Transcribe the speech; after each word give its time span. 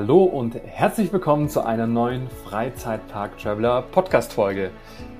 Hallo 0.00 0.22
und 0.22 0.54
herzlich 0.64 1.12
willkommen 1.12 1.48
zu 1.48 1.66
einer 1.66 1.88
neuen 1.88 2.30
Freizeitpark 2.44 3.36
Traveler 3.36 3.82
Podcast 3.82 4.32
Folge. 4.32 4.70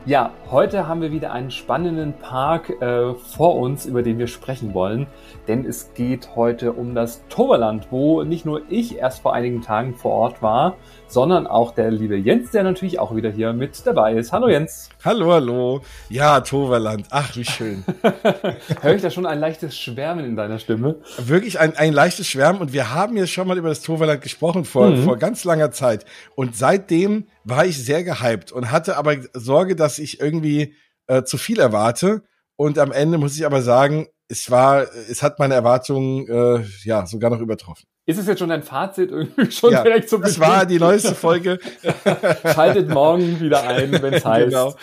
Ja, 0.08 0.32
heute 0.50 0.88
haben 0.88 1.02
wir 1.02 1.12
wieder 1.12 1.32
einen 1.32 1.50
spannenden 1.50 2.14
Park 2.14 2.70
äh, 2.80 3.12
vor 3.12 3.56
uns, 3.56 3.84
über 3.84 4.02
den 4.02 4.18
wir 4.18 4.26
sprechen 4.26 4.72
wollen, 4.72 5.06
denn 5.48 5.66
es 5.66 5.92
geht 5.92 6.34
heute 6.34 6.72
um 6.72 6.94
das 6.94 7.28
Toverland, 7.28 7.88
wo 7.90 8.22
nicht 8.22 8.46
nur 8.46 8.62
ich 8.70 8.96
erst 8.96 9.20
vor 9.20 9.34
einigen 9.34 9.60
Tagen 9.60 9.94
vor 9.94 10.12
Ort 10.12 10.40
war, 10.40 10.78
sondern 11.08 11.46
auch 11.46 11.74
der 11.74 11.90
liebe 11.90 12.16
Jens, 12.16 12.52
der 12.52 12.62
natürlich 12.62 12.98
auch 12.98 13.14
wieder 13.14 13.30
hier 13.30 13.52
mit 13.52 13.86
dabei 13.86 14.14
ist. 14.14 14.32
Hallo 14.32 14.48
Jens. 14.48 14.88
Hallo, 15.04 15.30
hallo. 15.30 15.82
Ja, 16.08 16.40
Toverland. 16.40 17.06
Ach, 17.10 17.36
wie 17.36 17.44
schön. 17.44 17.84
Höre 18.80 18.94
ich 18.94 19.02
da 19.02 19.10
schon 19.10 19.26
ein 19.26 19.38
leichtes 19.38 19.76
Schwärmen 19.76 20.24
in 20.24 20.36
deiner 20.36 20.58
Stimme? 20.58 20.96
Wirklich 21.18 21.60
ein, 21.60 21.76
ein 21.76 21.92
leichtes 21.92 22.26
Schwärmen 22.26 22.62
und 22.62 22.72
wir 22.72 22.94
haben 22.94 23.14
ja 23.18 23.26
schon 23.26 23.46
mal 23.46 23.58
über 23.58 23.68
das 23.68 23.82
Toverland 23.82 24.22
gesprochen 24.22 24.64
vor, 24.64 24.88
mhm. 24.88 25.02
vor 25.02 25.18
ganz 25.18 25.44
langer 25.44 25.70
Zeit 25.70 26.06
und 26.34 26.56
seitdem 26.56 27.26
war 27.48 27.64
ich 27.66 27.82
sehr 27.82 28.04
gehypt 28.04 28.52
und 28.52 28.70
hatte 28.70 28.96
aber 28.96 29.16
Sorge, 29.32 29.74
dass 29.74 29.98
ich 29.98 30.20
irgendwie 30.20 30.74
äh, 31.06 31.22
zu 31.22 31.38
viel 31.38 31.58
erwarte. 31.60 32.22
Und 32.56 32.78
am 32.78 32.92
Ende 32.92 33.18
muss 33.18 33.36
ich 33.36 33.46
aber 33.46 33.62
sagen, 33.62 34.08
es 34.28 34.50
war, 34.50 34.86
es 35.08 35.22
hat 35.22 35.38
meine 35.38 35.54
Erwartungen 35.54 36.28
äh, 36.28 36.64
ja 36.82 37.06
sogar 37.06 37.30
noch 37.30 37.40
übertroffen. 37.40 37.84
Ist 38.04 38.18
es 38.18 38.26
jetzt 38.26 38.38
schon 38.38 38.48
dein 38.48 38.62
Fazit 38.62 39.10
irgendwie 39.12 39.50
schon 39.50 39.72
ja, 39.72 39.82
direkt 39.82 40.08
zum 40.08 40.22
Das 40.22 40.38
war 40.40 40.66
die 40.66 40.78
neueste 40.78 41.14
Folge. 41.14 41.58
Schaltet 42.42 42.88
morgen 42.88 43.40
wieder 43.40 43.62
ein, 43.62 43.92
wenn 44.02 44.14
es 44.14 44.24
heißt, 44.26 44.48
genau. 44.48 44.74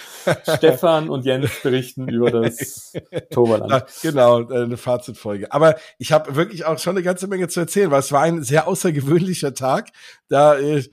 Stefan 0.55 1.09
und 1.09 1.25
Jens 1.25 1.52
berichten 1.61 2.07
über 2.07 2.31
das 2.31 2.94
Toverland. 3.31 3.72
Ja, 3.72 3.85
genau, 4.02 4.47
eine 4.47 4.77
Fazitfolge. 4.77 5.52
Aber 5.52 5.75
ich 5.97 6.11
habe 6.11 6.35
wirklich 6.35 6.66
auch 6.66 6.79
schon 6.79 6.95
eine 6.95 7.03
ganze 7.03 7.27
Menge 7.27 7.47
zu 7.47 7.59
erzählen, 7.59 7.91
weil 7.91 8.00
es 8.00 8.11
war 8.11 8.22
ein 8.22 8.44
sehr 8.44 8.67
außergewöhnlicher 8.67 9.53
Tag. 9.53 9.89
Da 10.29 10.57
äh, 10.57 10.83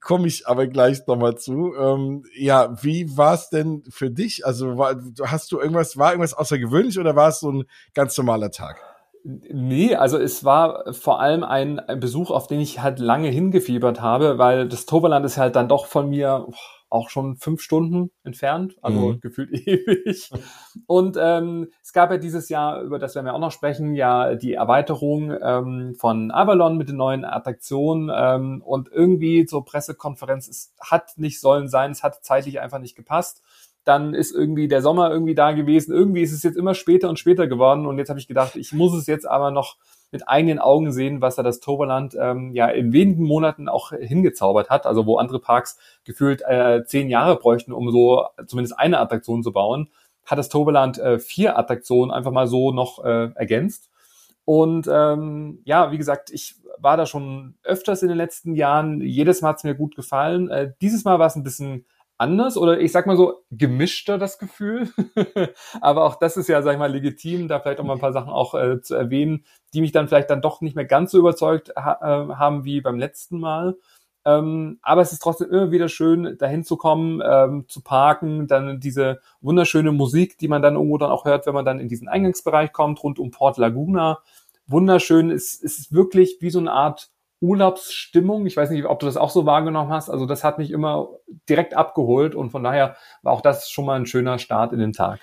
komme 0.00 0.26
ich 0.26 0.46
aber 0.46 0.66
gleich 0.66 1.06
nochmal 1.06 1.36
zu. 1.36 1.74
Ähm, 1.74 2.24
ja, 2.36 2.76
wie 2.82 3.16
war 3.16 3.34
es 3.34 3.48
denn 3.48 3.82
für 3.88 4.10
dich? 4.10 4.46
Also 4.46 4.78
war, 4.78 4.96
hast 5.24 5.52
du 5.52 5.60
irgendwas, 5.60 5.96
war 5.96 6.10
irgendwas 6.10 6.34
außergewöhnlich 6.34 6.98
oder 6.98 7.16
war 7.16 7.28
es 7.28 7.40
so 7.40 7.50
ein 7.50 7.64
ganz 7.94 8.16
normaler 8.16 8.50
Tag? 8.50 8.76
Nee, 9.24 9.96
also 9.96 10.18
es 10.18 10.44
war 10.44 10.92
vor 10.92 11.20
allem 11.20 11.42
ein 11.42 11.80
Besuch, 11.98 12.30
auf 12.30 12.46
den 12.46 12.60
ich 12.60 12.80
halt 12.80 13.00
lange 13.00 13.28
hingefiebert 13.28 14.00
habe, 14.00 14.38
weil 14.38 14.68
das 14.68 14.86
Toverland 14.86 15.26
ist 15.26 15.36
halt 15.36 15.56
dann 15.56 15.68
doch 15.68 15.86
von 15.86 16.08
mir 16.08 16.46
auch 16.96 17.10
schon 17.10 17.36
fünf 17.36 17.60
Stunden 17.60 18.10
entfernt, 18.24 18.76
also 18.82 19.12
mhm. 19.12 19.20
gefühlt 19.20 19.52
ewig. 19.66 20.30
Und 20.86 21.16
ähm, 21.20 21.68
es 21.82 21.92
gab 21.92 22.10
ja 22.10 22.16
dieses 22.16 22.48
Jahr, 22.48 22.82
über 22.82 22.98
das 22.98 23.14
werden 23.14 23.26
wir 23.26 23.34
auch 23.34 23.40
noch 23.40 23.52
sprechen, 23.52 23.94
ja 23.94 24.34
die 24.34 24.54
Erweiterung 24.54 25.36
ähm, 25.40 25.94
von 25.98 26.30
Avalon 26.30 26.76
mit 26.76 26.88
den 26.88 26.96
neuen 26.96 27.24
Attraktionen 27.24 28.10
ähm, 28.14 28.62
und 28.62 28.88
irgendwie 28.90 29.44
zur 29.46 29.64
Pressekonferenz, 29.64 30.48
es 30.48 30.74
hat 30.80 31.18
nicht 31.18 31.40
sollen 31.40 31.68
sein, 31.68 31.90
es 31.90 32.02
hat 32.02 32.24
zeitlich 32.24 32.60
einfach 32.60 32.78
nicht 32.78 32.96
gepasst 32.96 33.42
dann 33.84 34.14
ist 34.14 34.34
irgendwie 34.34 34.66
der 34.66 34.82
Sommer 34.82 35.12
irgendwie 35.12 35.36
da 35.36 35.52
gewesen. 35.52 35.94
Irgendwie 35.94 36.22
ist 36.22 36.32
es 36.32 36.42
jetzt 36.42 36.56
immer 36.56 36.74
später 36.74 37.08
und 37.08 37.20
später 37.20 37.46
geworden. 37.46 37.86
Und 37.86 37.98
jetzt 37.98 38.08
habe 38.08 38.18
ich 38.18 38.26
gedacht, 38.26 38.56
ich 38.56 38.72
muss 38.72 38.92
es 38.92 39.06
jetzt 39.06 39.28
aber 39.28 39.52
noch 39.52 39.76
mit 40.16 40.26
eigenen 40.26 40.58
Augen 40.58 40.92
sehen, 40.92 41.20
was 41.20 41.36
da 41.36 41.42
das 41.42 41.60
Toverland 41.60 42.16
ähm, 42.18 42.52
ja 42.54 42.68
in 42.68 42.94
wenigen 42.94 43.24
Monaten 43.24 43.68
auch 43.68 43.92
hingezaubert 43.92 44.70
hat. 44.70 44.86
Also 44.86 45.04
wo 45.04 45.18
andere 45.18 45.40
Parks 45.40 45.78
gefühlt 46.04 46.40
äh, 46.48 46.84
zehn 46.86 47.10
Jahre 47.10 47.36
bräuchten, 47.36 47.72
um 47.72 47.90
so 47.90 48.24
zumindest 48.46 48.78
eine 48.78 48.98
Attraktion 48.98 49.42
zu 49.42 49.52
bauen, 49.52 49.90
hat 50.24 50.38
das 50.38 50.48
Toverland 50.48 50.98
äh, 50.98 51.18
vier 51.18 51.58
Attraktionen 51.58 52.10
einfach 52.10 52.32
mal 52.32 52.46
so 52.46 52.72
noch 52.72 53.04
äh, 53.04 53.30
ergänzt. 53.34 53.90
Und 54.46 54.88
ähm, 54.90 55.60
ja, 55.64 55.92
wie 55.92 55.98
gesagt, 55.98 56.30
ich 56.30 56.54
war 56.78 56.96
da 56.96 57.04
schon 57.04 57.56
öfters 57.62 58.00
in 58.00 58.08
den 58.08 58.16
letzten 58.16 58.54
Jahren. 58.54 59.02
Jedes 59.02 59.42
Mal 59.42 59.50
hat 59.50 59.58
es 59.58 59.64
mir 59.64 59.74
gut 59.74 59.96
gefallen. 59.96 60.48
Äh, 60.48 60.72
dieses 60.80 61.04
Mal 61.04 61.18
war 61.18 61.26
es 61.26 61.36
ein 61.36 61.42
bisschen 61.42 61.84
anders 62.18 62.56
oder 62.56 62.80
ich 62.80 62.92
sag 62.92 63.06
mal 63.06 63.16
so 63.16 63.44
gemischter 63.50 64.18
das 64.18 64.38
Gefühl. 64.38 64.88
Aber 65.80 66.04
auch 66.04 66.16
das 66.16 66.36
ist 66.36 66.48
ja, 66.48 66.62
sag 66.62 66.72
ich 66.72 66.78
mal, 66.78 66.92
legitim, 66.92 67.48
da 67.48 67.60
vielleicht 67.60 67.80
auch 67.80 67.84
mal 67.84 67.94
ein 67.94 68.00
paar 68.00 68.12
Sachen 68.12 68.30
auch 68.30 68.54
äh, 68.54 68.80
zu 68.80 68.94
erwähnen, 68.94 69.44
die 69.74 69.80
mich 69.80 69.92
dann 69.92 70.08
vielleicht 70.08 70.30
dann 70.30 70.42
doch 70.42 70.60
nicht 70.60 70.76
mehr 70.76 70.84
ganz 70.84 71.10
so 71.10 71.18
überzeugt 71.18 71.72
ha 71.76 71.98
äh, 72.00 72.34
haben 72.34 72.64
wie 72.64 72.80
beim 72.80 72.98
letzten 72.98 73.38
Mal. 73.38 73.76
Ähm, 74.24 74.80
aber 74.82 75.02
es 75.02 75.12
ist 75.12 75.20
trotzdem 75.20 75.50
immer 75.50 75.70
wieder 75.70 75.88
schön, 75.88 76.36
dahin 76.38 76.64
zu 76.64 76.76
kommen, 76.76 77.22
ähm, 77.24 77.66
zu 77.68 77.80
parken, 77.80 78.48
dann 78.48 78.80
diese 78.80 79.20
wunderschöne 79.40 79.92
Musik, 79.92 80.36
die 80.38 80.48
man 80.48 80.62
dann 80.62 80.74
irgendwo 80.74 80.98
dann 80.98 81.12
auch 81.12 81.24
hört, 81.24 81.46
wenn 81.46 81.54
man 81.54 81.64
dann 81.64 81.78
in 81.78 81.88
diesen 81.88 82.08
Eingangsbereich 82.08 82.72
kommt, 82.72 83.02
rund 83.04 83.20
um 83.20 83.30
Port 83.30 83.56
Laguna. 83.56 84.18
Wunderschön, 84.66 85.30
es, 85.30 85.54
es 85.62 85.78
ist 85.78 85.92
wirklich 85.92 86.38
wie 86.40 86.50
so 86.50 86.58
eine 86.58 86.72
Art 86.72 87.10
Urlaubsstimmung. 87.40 88.46
Ich 88.46 88.56
weiß 88.56 88.70
nicht, 88.70 88.84
ob 88.86 88.98
du 88.98 89.06
das 89.06 89.16
auch 89.16 89.30
so 89.30 89.46
wahrgenommen 89.46 89.90
hast. 89.90 90.08
Also 90.08 90.26
das 90.26 90.44
hat 90.44 90.58
mich 90.58 90.70
immer 90.70 91.08
direkt 91.48 91.74
abgeholt 91.74 92.34
und 92.34 92.50
von 92.50 92.64
daher 92.64 92.96
war 93.22 93.32
auch 93.32 93.42
das 93.42 93.70
schon 93.70 93.86
mal 93.86 93.98
ein 93.98 94.06
schöner 94.06 94.38
Start 94.38 94.72
in 94.72 94.78
den 94.78 94.92
Tag. 94.92 95.20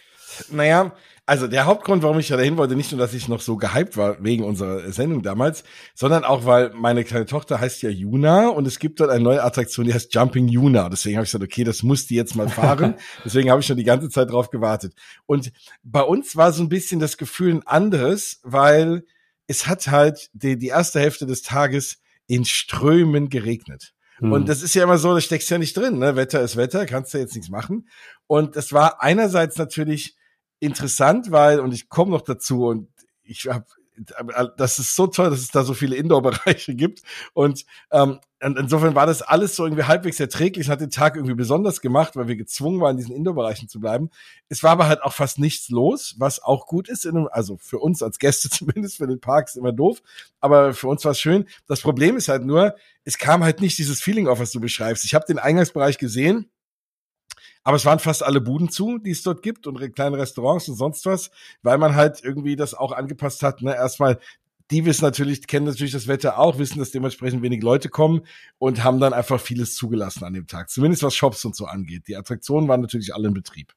Naja, 0.49 0.93
also 1.25 1.47
der 1.47 1.65
Hauptgrund, 1.65 2.03
warum 2.03 2.19
ich 2.19 2.27
da 2.27 2.35
dahin 2.35 2.57
wollte, 2.57 2.75
nicht 2.75 2.91
nur, 2.91 2.99
dass 2.99 3.13
ich 3.13 3.29
noch 3.29 3.39
so 3.39 3.55
gehypt 3.55 3.95
war 3.95 4.21
wegen 4.21 4.43
unserer 4.43 4.91
Sendung 4.91 5.21
damals, 5.21 5.63
sondern 5.95 6.25
auch, 6.25 6.45
weil 6.45 6.71
meine 6.73 7.05
kleine 7.05 7.25
Tochter 7.25 7.61
heißt 7.61 7.81
ja 7.81 7.89
Juna 7.89 8.49
und 8.49 8.67
es 8.67 8.77
gibt 8.77 8.99
dort 8.99 9.09
eine 9.09 9.23
neue 9.23 9.41
Attraktion, 9.41 9.85
die 9.85 9.93
heißt 9.93 10.13
Jumping 10.13 10.49
Juna. 10.49 10.89
Deswegen 10.89 11.15
habe 11.15 11.23
ich 11.23 11.31
gesagt, 11.31 11.45
okay, 11.45 11.63
das 11.63 11.81
muss 11.81 12.07
die 12.07 12.15
jetzt 12.15 12.35
mal 12.35 12.49
fahren. 12.49 12.95
Deswegen 13.25 13.49
habe 13.49 13.61
ich 13.61 13.67
schon 13.67 13.77
die 13.77 13.85
ganze 13.85 14.09
Zeit 14.09 14.31
drauf 14.31 14.49
gewartet. 14.49 14.95
Und 15.25 15.53
bei 15.83 16.01
uns 16.01 16.35
war 16.35 16.51
so 16.51 16.61
ein 16.61 16.69
bisschen 16.69 16.99
das 16.99 17.17
Gefühl 17.17 17.53
ein 17.53 17.67
anderes, 17.67 18.41
weil 18.43 19.05
es 19.47 19.67
hat 19.67 19.87
halt 19.87 20.29
die, 20.33 20.57
die 20.57 20.67
erste 20.67 20.99
Hälfte 20.99 21.25
des 21.25 21.41
Tages 21.41 21.99
in 22.27 22.45
Strömen 22.45 23.29
geregnet. 23.29 23.93
Hm. 24.17 24.31
Und 24.31 24.49
das 24.49 24.61
ist 24.61 24.73
ja 24.75 24.83
immer 24.83 24.97
so, 24.97 25.13
da 25.13 25.21
steckst 25.21 25.49
ja 25.49 25.57
nicht 25.57 25.75
drin, 25.75 25.99
ne? 25.99 26.15
Wetter 26.15 26.41
ist 26.41 26.55
Wetter, 26.55 26.85
kannst 26.85 27.13
du 27.13 27.17
jetzt 27.17 27.35
nichts 27.35 27.49
machen. 27.49 27.87
Und 28.27 28.55
das 28.55 28.71
war 28.71 29.01
einerseits 29.01 29.57
natürlich 29.57 30.15
interessant, 30.59 31.31
weil, 31.31 31.59
und 31.59 31.73
ich 31.73 31.89
komme 31.89 32.11
noch 32.11 32.21
dazu 32.21 32.65
und 32.65 32.89
ich 33.23 33.47
habe 33.47 33.65
das 34.57 34.79
ist 34.79 34.95
so 34.95 35.07
toll, 35.07 35.29
dass 35.29 35.39
es 35.39 35.49
da 35.49 35.63
so 35.63 35.73
viele 35.73 35.95
Indoor-Bereiche 35.95 36.75
gibt. 36.75 37.01
Und 37.33 37.65
ähm, 37.91 38.19
insofern 38.39 38.95
war 38.95 39.05
das 39.05 39.21
alles 39.21 39.55
so 39.55 39.65
irgendwie 39.65 39.83
halbwegs 39.83 40.19
erträglich, 40.19 40.69
hat 40.69 40.81
den 40.81 40.89
Tag 40.89 41.15
irgendwie 41.15 41.35
besonders 41.35 41.81
gemacht, 41.81 42.15
weil 42.15 42.27
wir 42.27 42.35
gezwungen 42.35 42.81
waren, 42.81 42.91
in 42.91 42.97
diesen 42.97 43.15
Indoor-Bereichen 43.15 43.69
zu 43.69 43.79
bleiben. 43.79 44.09
Es 44.49 44.63
war 44.63 44.71
aber 44.71 44.87
halt 44.87 45.01
auch 45.03 45.13
fast 45.13 45.39
nichts 45.39 45.69
los, 45.69 46.15
was 46.17 46.41
auch 46.41 46.67
gut 46.67 46.89
ist. 46.89 47.05
In, 47.05 47.27
also 47.27 47.57
für 47.57 47.79
uns 47.79 48.01
als 48.01 48.19
Gäste 48.19 48.49
zumindest, 48.51 48.97
für 48.97 49.07
den 49.07 49.19
Park 49.19 49.47
ist 49.47 49.55
immer 49.55 49.71
doof. 49.71 50.01
Aber 50.39 50.73
für 50.73 50.87
uns 50.87 51.05
war 51.05 51.11
es 51.11 51.19
schön. 51.19 51.45
Das 51.67 51.81
Problem 51.81 52.17
ist 52.17 52.27
halt 52.27 52.43
nur, 52.45 52.75
es 53.05 53.17
kam 53.17 53.43
halt 53.43 53.61
nicht 53.61 53.77
dieses 53.77 54.01
Feeling 54.01 54.27
auf, 54.27 54.39
was 54.39 54.51
du 54.51 54.59
beschreibst. 54.59 55.05
Ich 55.05 55.13
habe 55.13 55.25
den 55.25 55.39
Eingangsbereich 55.39 55.97
gesehen 55.97 56.49
aber 57.63 57.77
es 57.77 57.85
waren 57.85 57.99
fast 57.99 58.23
alle 58.23 58.41
Buden 58.41 58.69
zu, 58.69 58.97
die 58.97 59.11
es 59.11 59.23
dort 59.23 59.41
gibt 59.41 59.67
und 59.67 59.77
kleine 59.95 60.17
Restaurants 60.17 60.67
und 60.67 60.75
sonst 60.75 61.05
was, 61.05 61.31
weil 61.61 61.77
man 61.77 61.95
halt 61.95 62.23
irgendwie 62.23 62.55
das 62.55 62.73
auch 62.73 62.91
angepasst 62.91 63.43
hat. 63.43 63.61
Ne? 63.61 63.73
Erstmal 63.73 64.19
die 64.71 64.85
wissen 64.85 65.03
natürlich, 65.03 65.45
kennen 65.45 65.65
natürlich 65.65 65.91
das 65.91 66.07
Wetter 66.07 66.39
auch, 66.39 66.57
wissen, 66.57 66.79
dass 66.79 66.91
dementsprechend 66.91 67.41
wenig 67.41 67.61
Leute 67.61 67.89
kommen 67.89 68.21
und 68.57 68.83
haben 68.83 68.99
dann 68.99 69.13
einfach 69.13 69.39
vieles 69.39 69.75
zugelassen 69.75 70.23
an 70.23 70.33
dem 70.33 70.47
Tag. 70.47 70.69
Zumindest 70.69 71.03
was 71.03 71.15
Shops 71.15 71.45
und 71.45 71.55
so 71.55 71.65
angeht. 71.65 72.07
Die 72.07 72.15
Attraktionen 72.15 72.67
waren 72.67 72.81
natürlich 72.81 73.13
alle 73.13 73.27
in 73.27 73.33
Betrieb. 73.33 73.73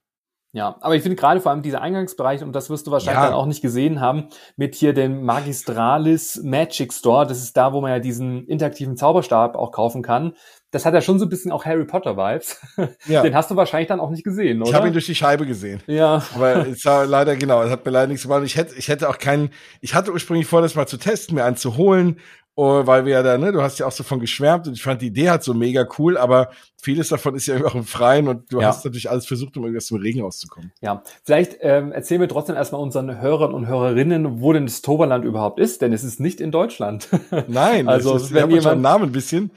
Ja, 0.56 0.76
aber 0.80 0.96
ich 0.96 1.02
finde 1.02 1.16
gerade 1.16 1.40
vor 1.42 1.52
allem 1.52 1.60
dieser 1.60 1.82
Eingangsbereich, 1.82 2.42
und 2.42 2.54
das 2.54 2.70
wirst 2.70 2.86
du 2.86 2.90
wahrscheinlich 2.90 3.22
ja. 3.22 3.26
dann 3.26 3.34
auch 3.34 3.44
nicht 3.44 3.60
gesehen 3.60 4.00
haben, 4.00 4.28
mit 4.56 4.74
hier 4.74 4.94
dem 4.94 5.22
Magistralis 5.22 6.40
Magic 6.42 6.94
Store, 6.94 7.26
das 7.26 7.42
ist 7.42 7.56
da, 7.58 7.74
wo 7.74 7.82
man 7.82 7.90
ja 7.90 7.98
diesen 7.98 8.46
interaktiven 8.46 8.96
Zauberstab 8.96 9.54
auch 9.54 9.70
kaufen 9.70 10.02
kann 10.02 10.32
das 10.76 10.84
hat 10.84 10.94
ja 10.94 11.00
schon 11.00 11.18
so 11.18 11.26
ein 11.26 11.28
bisschen 11.28 11.52
auch 11.52 11.64
Harry 11.64 11.84
Potter 11.84 12.16
Vibes. 12.16 12.60
Ja. 13.06 13.22
Den 13.22 13.34
hast 13.34 13.50
du 13.50 13.56
wahrscheinlich 13.56 13.88
dann 13.88 14.00
auch 14.00 14.10
nicht 14.10 14.24
gesehen, 14.24 14.60
oder? 14.60 14.70
Ich 14.70 14.74
habe 14.74 14.88
ihn 14.88 14.92
durch 14.92 15.06
die 15.06 15.14
Scheibe 15.14 15.46
gesehen. 15.46 15.80
Ja. 15.86 16.24
Aber 16.34 16.66
es 16.66 16.84
war 16.84 17.06
leider 17.06 17.36
genau, 17.36 17.62
es 17.62 17.70
hat 17.70 17.84
mir 17.84 17.92
leider 17.92 18.08
nichts 18.08 18.24
gemacht. 18.24 18.42
Ich 18.44 18.56
hätte, 18.56 18.74
ich 18.74 18.88
hätte 18.88 19.08
auch 19.08 19.18
keinen. 19.18 19.50
Ich 19.80 19.94
hatte 19.94 20.12
ursprünglich 20.12 20.46
vor, 20.46 20.60
das 20.60 20.74
mal 20.74 20.86
zu 20.86 20.96
testen, 20.96 21.36
mir 21.36 21.44
einen 21.44 21.56
zu 21.56 21.76
holen, 21.76 22.18
oh, 22.56 22.86
weil 22.86 23.04
wir 23.04 23.12
ja 23.12 23.22
da, 23.22 23.38
ne, 23.38 23.52
du 23.52 23.62
hast 23.62 23.78
ja 23.78 23.86
auch 23.86 23.92
so 23.92 24.02
von 24.02 24.18
geschwärmt 24.18 24.66
und 24.66 24.72
ich 24.72 24.82
fand 24.82 25.02
die 25.02 25.08
Idee 25.08 25.28
halt 25.28 25.42
so 25.42 25.52
mega 25.54 25.86
cool, 25.98 26.16
aber 26.16 26.50
vieles 26.82 27.08
davon 27.08 27.34
ist 27.34 27.46
ja 27.46 27.54
irgendwie 27.54 27.70
auch 27.70 27.74
im 27.74 27.84
Freien 27.84 28.28
und 28.28 28.50
du 28.50 28.60
ja. 28.60 28.68
hast 28.68 28.84
natürlich 28.84 29.10
alles 29.10 29.26
versucht, 29.26 29.56
um 29.56 29.64
irgendwas 29.64 29.86
zum 29.86 29.98
Regen 29.98 30.22
rauszukommen. 30.22 30.72
Ja, 30.80 31.02
vielleicht 31.22 31.58
ähm, 31.60 31.92
erzählen 31.92 32.20
wir 32.20 32.28
trotzdem 32.28 32.56
erstmal 32.56 32.80
unseren 32.80 33.20
Hörern 33.20 33.52
und 33.52 33.66
Hörerinnen, 33.66 34.40
wo 34.40 34.54
denn 34.54 34.64
das 34.64 34.80
Toverland 34.80 35.24
überhaupt 35.24 35.60
ist, 35.60 35.82
denn 35.82 35.92
es 35.92 36.02
ist 36.02 36.18
nicht 36.18 36.40
in 36.40 36.50
Deutschland. 36.50 37.08
Nein, 37.46 37.88
also 37.88 38.16
ist, 38.16 38.32
wenn 38.32 38.50
jemand 38.50 38.80
Namen 38.80 39.04
ein 39.04 39.12
bisschen. 39.12 39.50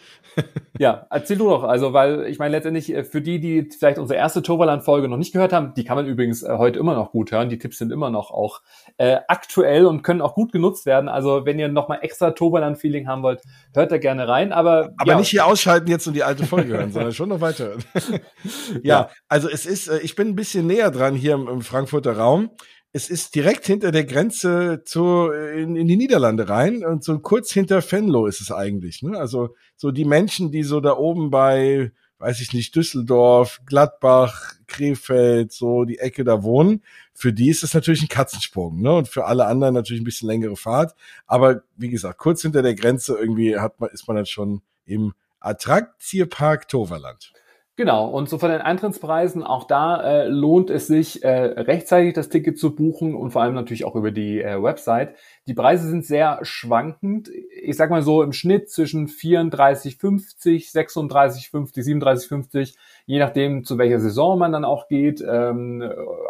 Ja, 0.77 1.07
erzähl 1.09 1.37
du 1.37 1.49
doch. 1.49 1.63
Also, 1.63 1.93
weil 1.93 2.25
ich 2.27 2.39
meine 2.39 2.55
letztendlich 2.55 2.93
äh, 2.93 3.03
für 3.03 3.21
die, 3.21 3.39
die 3.39 3.69
vielleicht 3.77 3.97
unsere 3.97 4.17
erste 4.17 4.41
Toverland-Folge 4.41 5.07
noch 5.07 5.17
nicht 5.17 5.33
gehört 5.33 5.53
haben, 5.53 5.73
die 5.73 5.83
kann 5.83 5.97
man 5.97 6.05
übrigens 6.05 6.43
äh, 6.43 6.57
heute 6.57 6.79
immer 6.79 6.93
noch 6.93 7.11
gut 7.11 7.31
hören. 7.31 7.49
Die 7.49 7.57
Tipps 7.57 7.77
sind 7.77 7.91
immer 7.91 8.09
noch 8.09 8.31
auch 8.31 8.61
äh, 8.97 9.17
aktuell 9.27 9.85
und 9.85 10.03
können 10.03 10.21
auch 10.21 10.35
gut 10.35 10.51
genutzt 10.51 10.85
werden. 10.85 11.09
Also, 11.09 11.45
wenn 11.45 11.59
ihr 11.59 11.67
noch 11.67 11.87
mal 11.89 11.99
extra 12.01 12.31
Toverland-Feeling 12.31 13.07
haben 13.07 13.23
wollt, 13.23 13.41
hört 13.73 13.91
da 13.91 13.97
gerne 13.97 14.27
rein. 14.27 14.51
Aber 14.51 14.91
aber 14.97 15.11
ja. 15.11 15.17
nicht 15.17 15.29
hier 15.29 15.45
ausschalten 15.45 15.89
jetzt 15.89 16.07
und 16.07 16.13
die 16.13 16.23
alte 16.23 16.45
Folge 16.45 16.73
hören, 16.73 16.91
sondern 16.91 17.13
schon 17.13 17.29
noch 17.29 17.41
weiterhören. 17.41 17.83
ja, 18.83 18.99
ja, 18.99 19.09
also 19.27 19.49
es 19.49 19.65
ist, 19.65 19.87
äh, 19.87 19.99
ich 19.99 20.15
bin 20.15 20.29
ein 20.29 20.35
bisschen 20.35 20.67
näher 20.67 20.91
dran 20.91 21.15
hier 21.15 21.33
im, 21.33 21.47
im 21.47 21.61
Frankfurter 21.61 22.17
Raum. 22.17 22.49
Es 22.91 23.09
ist 23.09 23.35
direkt 23.35 23.65
hinter 23.65 23.91
der 23.91 24.03
Grenze 24.03 24.81
zu, 24.83 25.29
in, 25.31 25.75
in 25.75 25.87
die 25.87 25.97
Niederlande 25.97 26.49
rein 26.49 26.83
und 26.83 27.03
so 27.03 27.19
kurz 27.19 27.51
hinter 27.51 27.83
Venlo 27.83 28.25
ist 28.25 28.41
es 28.41 28.51
eigentlich. 28.51 29.03
Ne? 29.03 29.17
Also 29.17 29.55
so 29.75 29.91
die 29.91 30.05
Menschen, 30.05 30.51
die 30.51 30.63
so 30.63 30.79
da 30.79 30.97
oben 30.97 31.29
bei, 31.29 31.91
weiß 32.17 32.41
ich 32.41 32.51
nicht, 32.53 32.75
Düsseldorf, 32.75 33.61
Gladbach, 33.67 34.55
Krefeld, 34.65 35.51
so 35.51 35.85
die 35.85 35.99
Ecke 35.99 36.23
da 36.23 36.41
wohnen, 36.41 36.81
für 37.13 37.31
die 37.31 37.49
ist 37.49 37.63
es 37.63 37.75
natürlich 37.75 38.01
ein 38.01 38.07
Katzensprung, 38.07 38.81
ne? 38.81 38.93
Und 38.93 39.07
für 39.07 39.25
alle 39.25 39.45
anderen 39.45 39.73
natürlich 39.73 40.01
ein 40.01 40.05
bisschen 40.05 40.29
längere 40.29 40.55
Fahrt. 40.55 40.95
Aber 41.27 41.63
wie 41.75 41.89
gesagt, 41.89 42.17
kurz 42.17 42.41
hinter 42.41 42.61
der 42.61 42.75
Grenze 42.75 43.17
irgendwie 43.17 43.57
hat 43.57 43.79
man, 43.79 43.89
ist 43.89 44.07
man 44.07 44.15
dann 44.15 44.25
schon 44.25 44.61
im 44.85 45.13
Attraktivpark 45.39 46.67
Toverland. 46.67 47.33
Genau, 47.79 48.09
und 48.09 48.27
so 48.27 48.37
von 48.37 48.51
den 48.51 48.59
Eintrittspreisen, 48.59 49.41
auch 49.41 49.63
da 49.63 50.03
äh, 50.03 50.27
lohnt 50.27 50.69
es 50.69 50.87
sich, 50.87 51.23
äh, 51.23 51.29
rechtzeitig 51.29 52.13
das 52.13 52.27
Ticket 52.27 52.59
zu 52.59 52.75
buchen 52.75 53.15
und 53.15 53.31
vor 53.31 53.41
allem 53.41 53.53
natürlich 53.53 53.85
auch 53.85 53.95
über 53.95 54.11
die 54.11 54.41
äh, 54.41 54.61
Website. 54.61 55.15
Die 55.47 55.53
Preise 55.53 55.87
sind 55.87 56.05
sehr 56.05 56.39
schwankend. 56.41 57.31
Ich 57.63 57.77
sag 57.77 57.89
mal 57.89 58.01
so 58.01 58.21
im 58.21 58.33
Schnitt 58.33 58.69
zwischen 58.69 59.07
34,50, 59.07 60.73
36,50, 60.73 61.77
37,50, 61.81 62.75
je 63.05 63.17
nachdem 63.17 63.63
zu 63.63 63.77
welcher 63.77 64.01
Saison 64.01 64.37
man 64.37 64.51
dann 64.51 64.65
auch 64.65 64.89
geht, 64.89 65.21
ähm, 65.25 65.81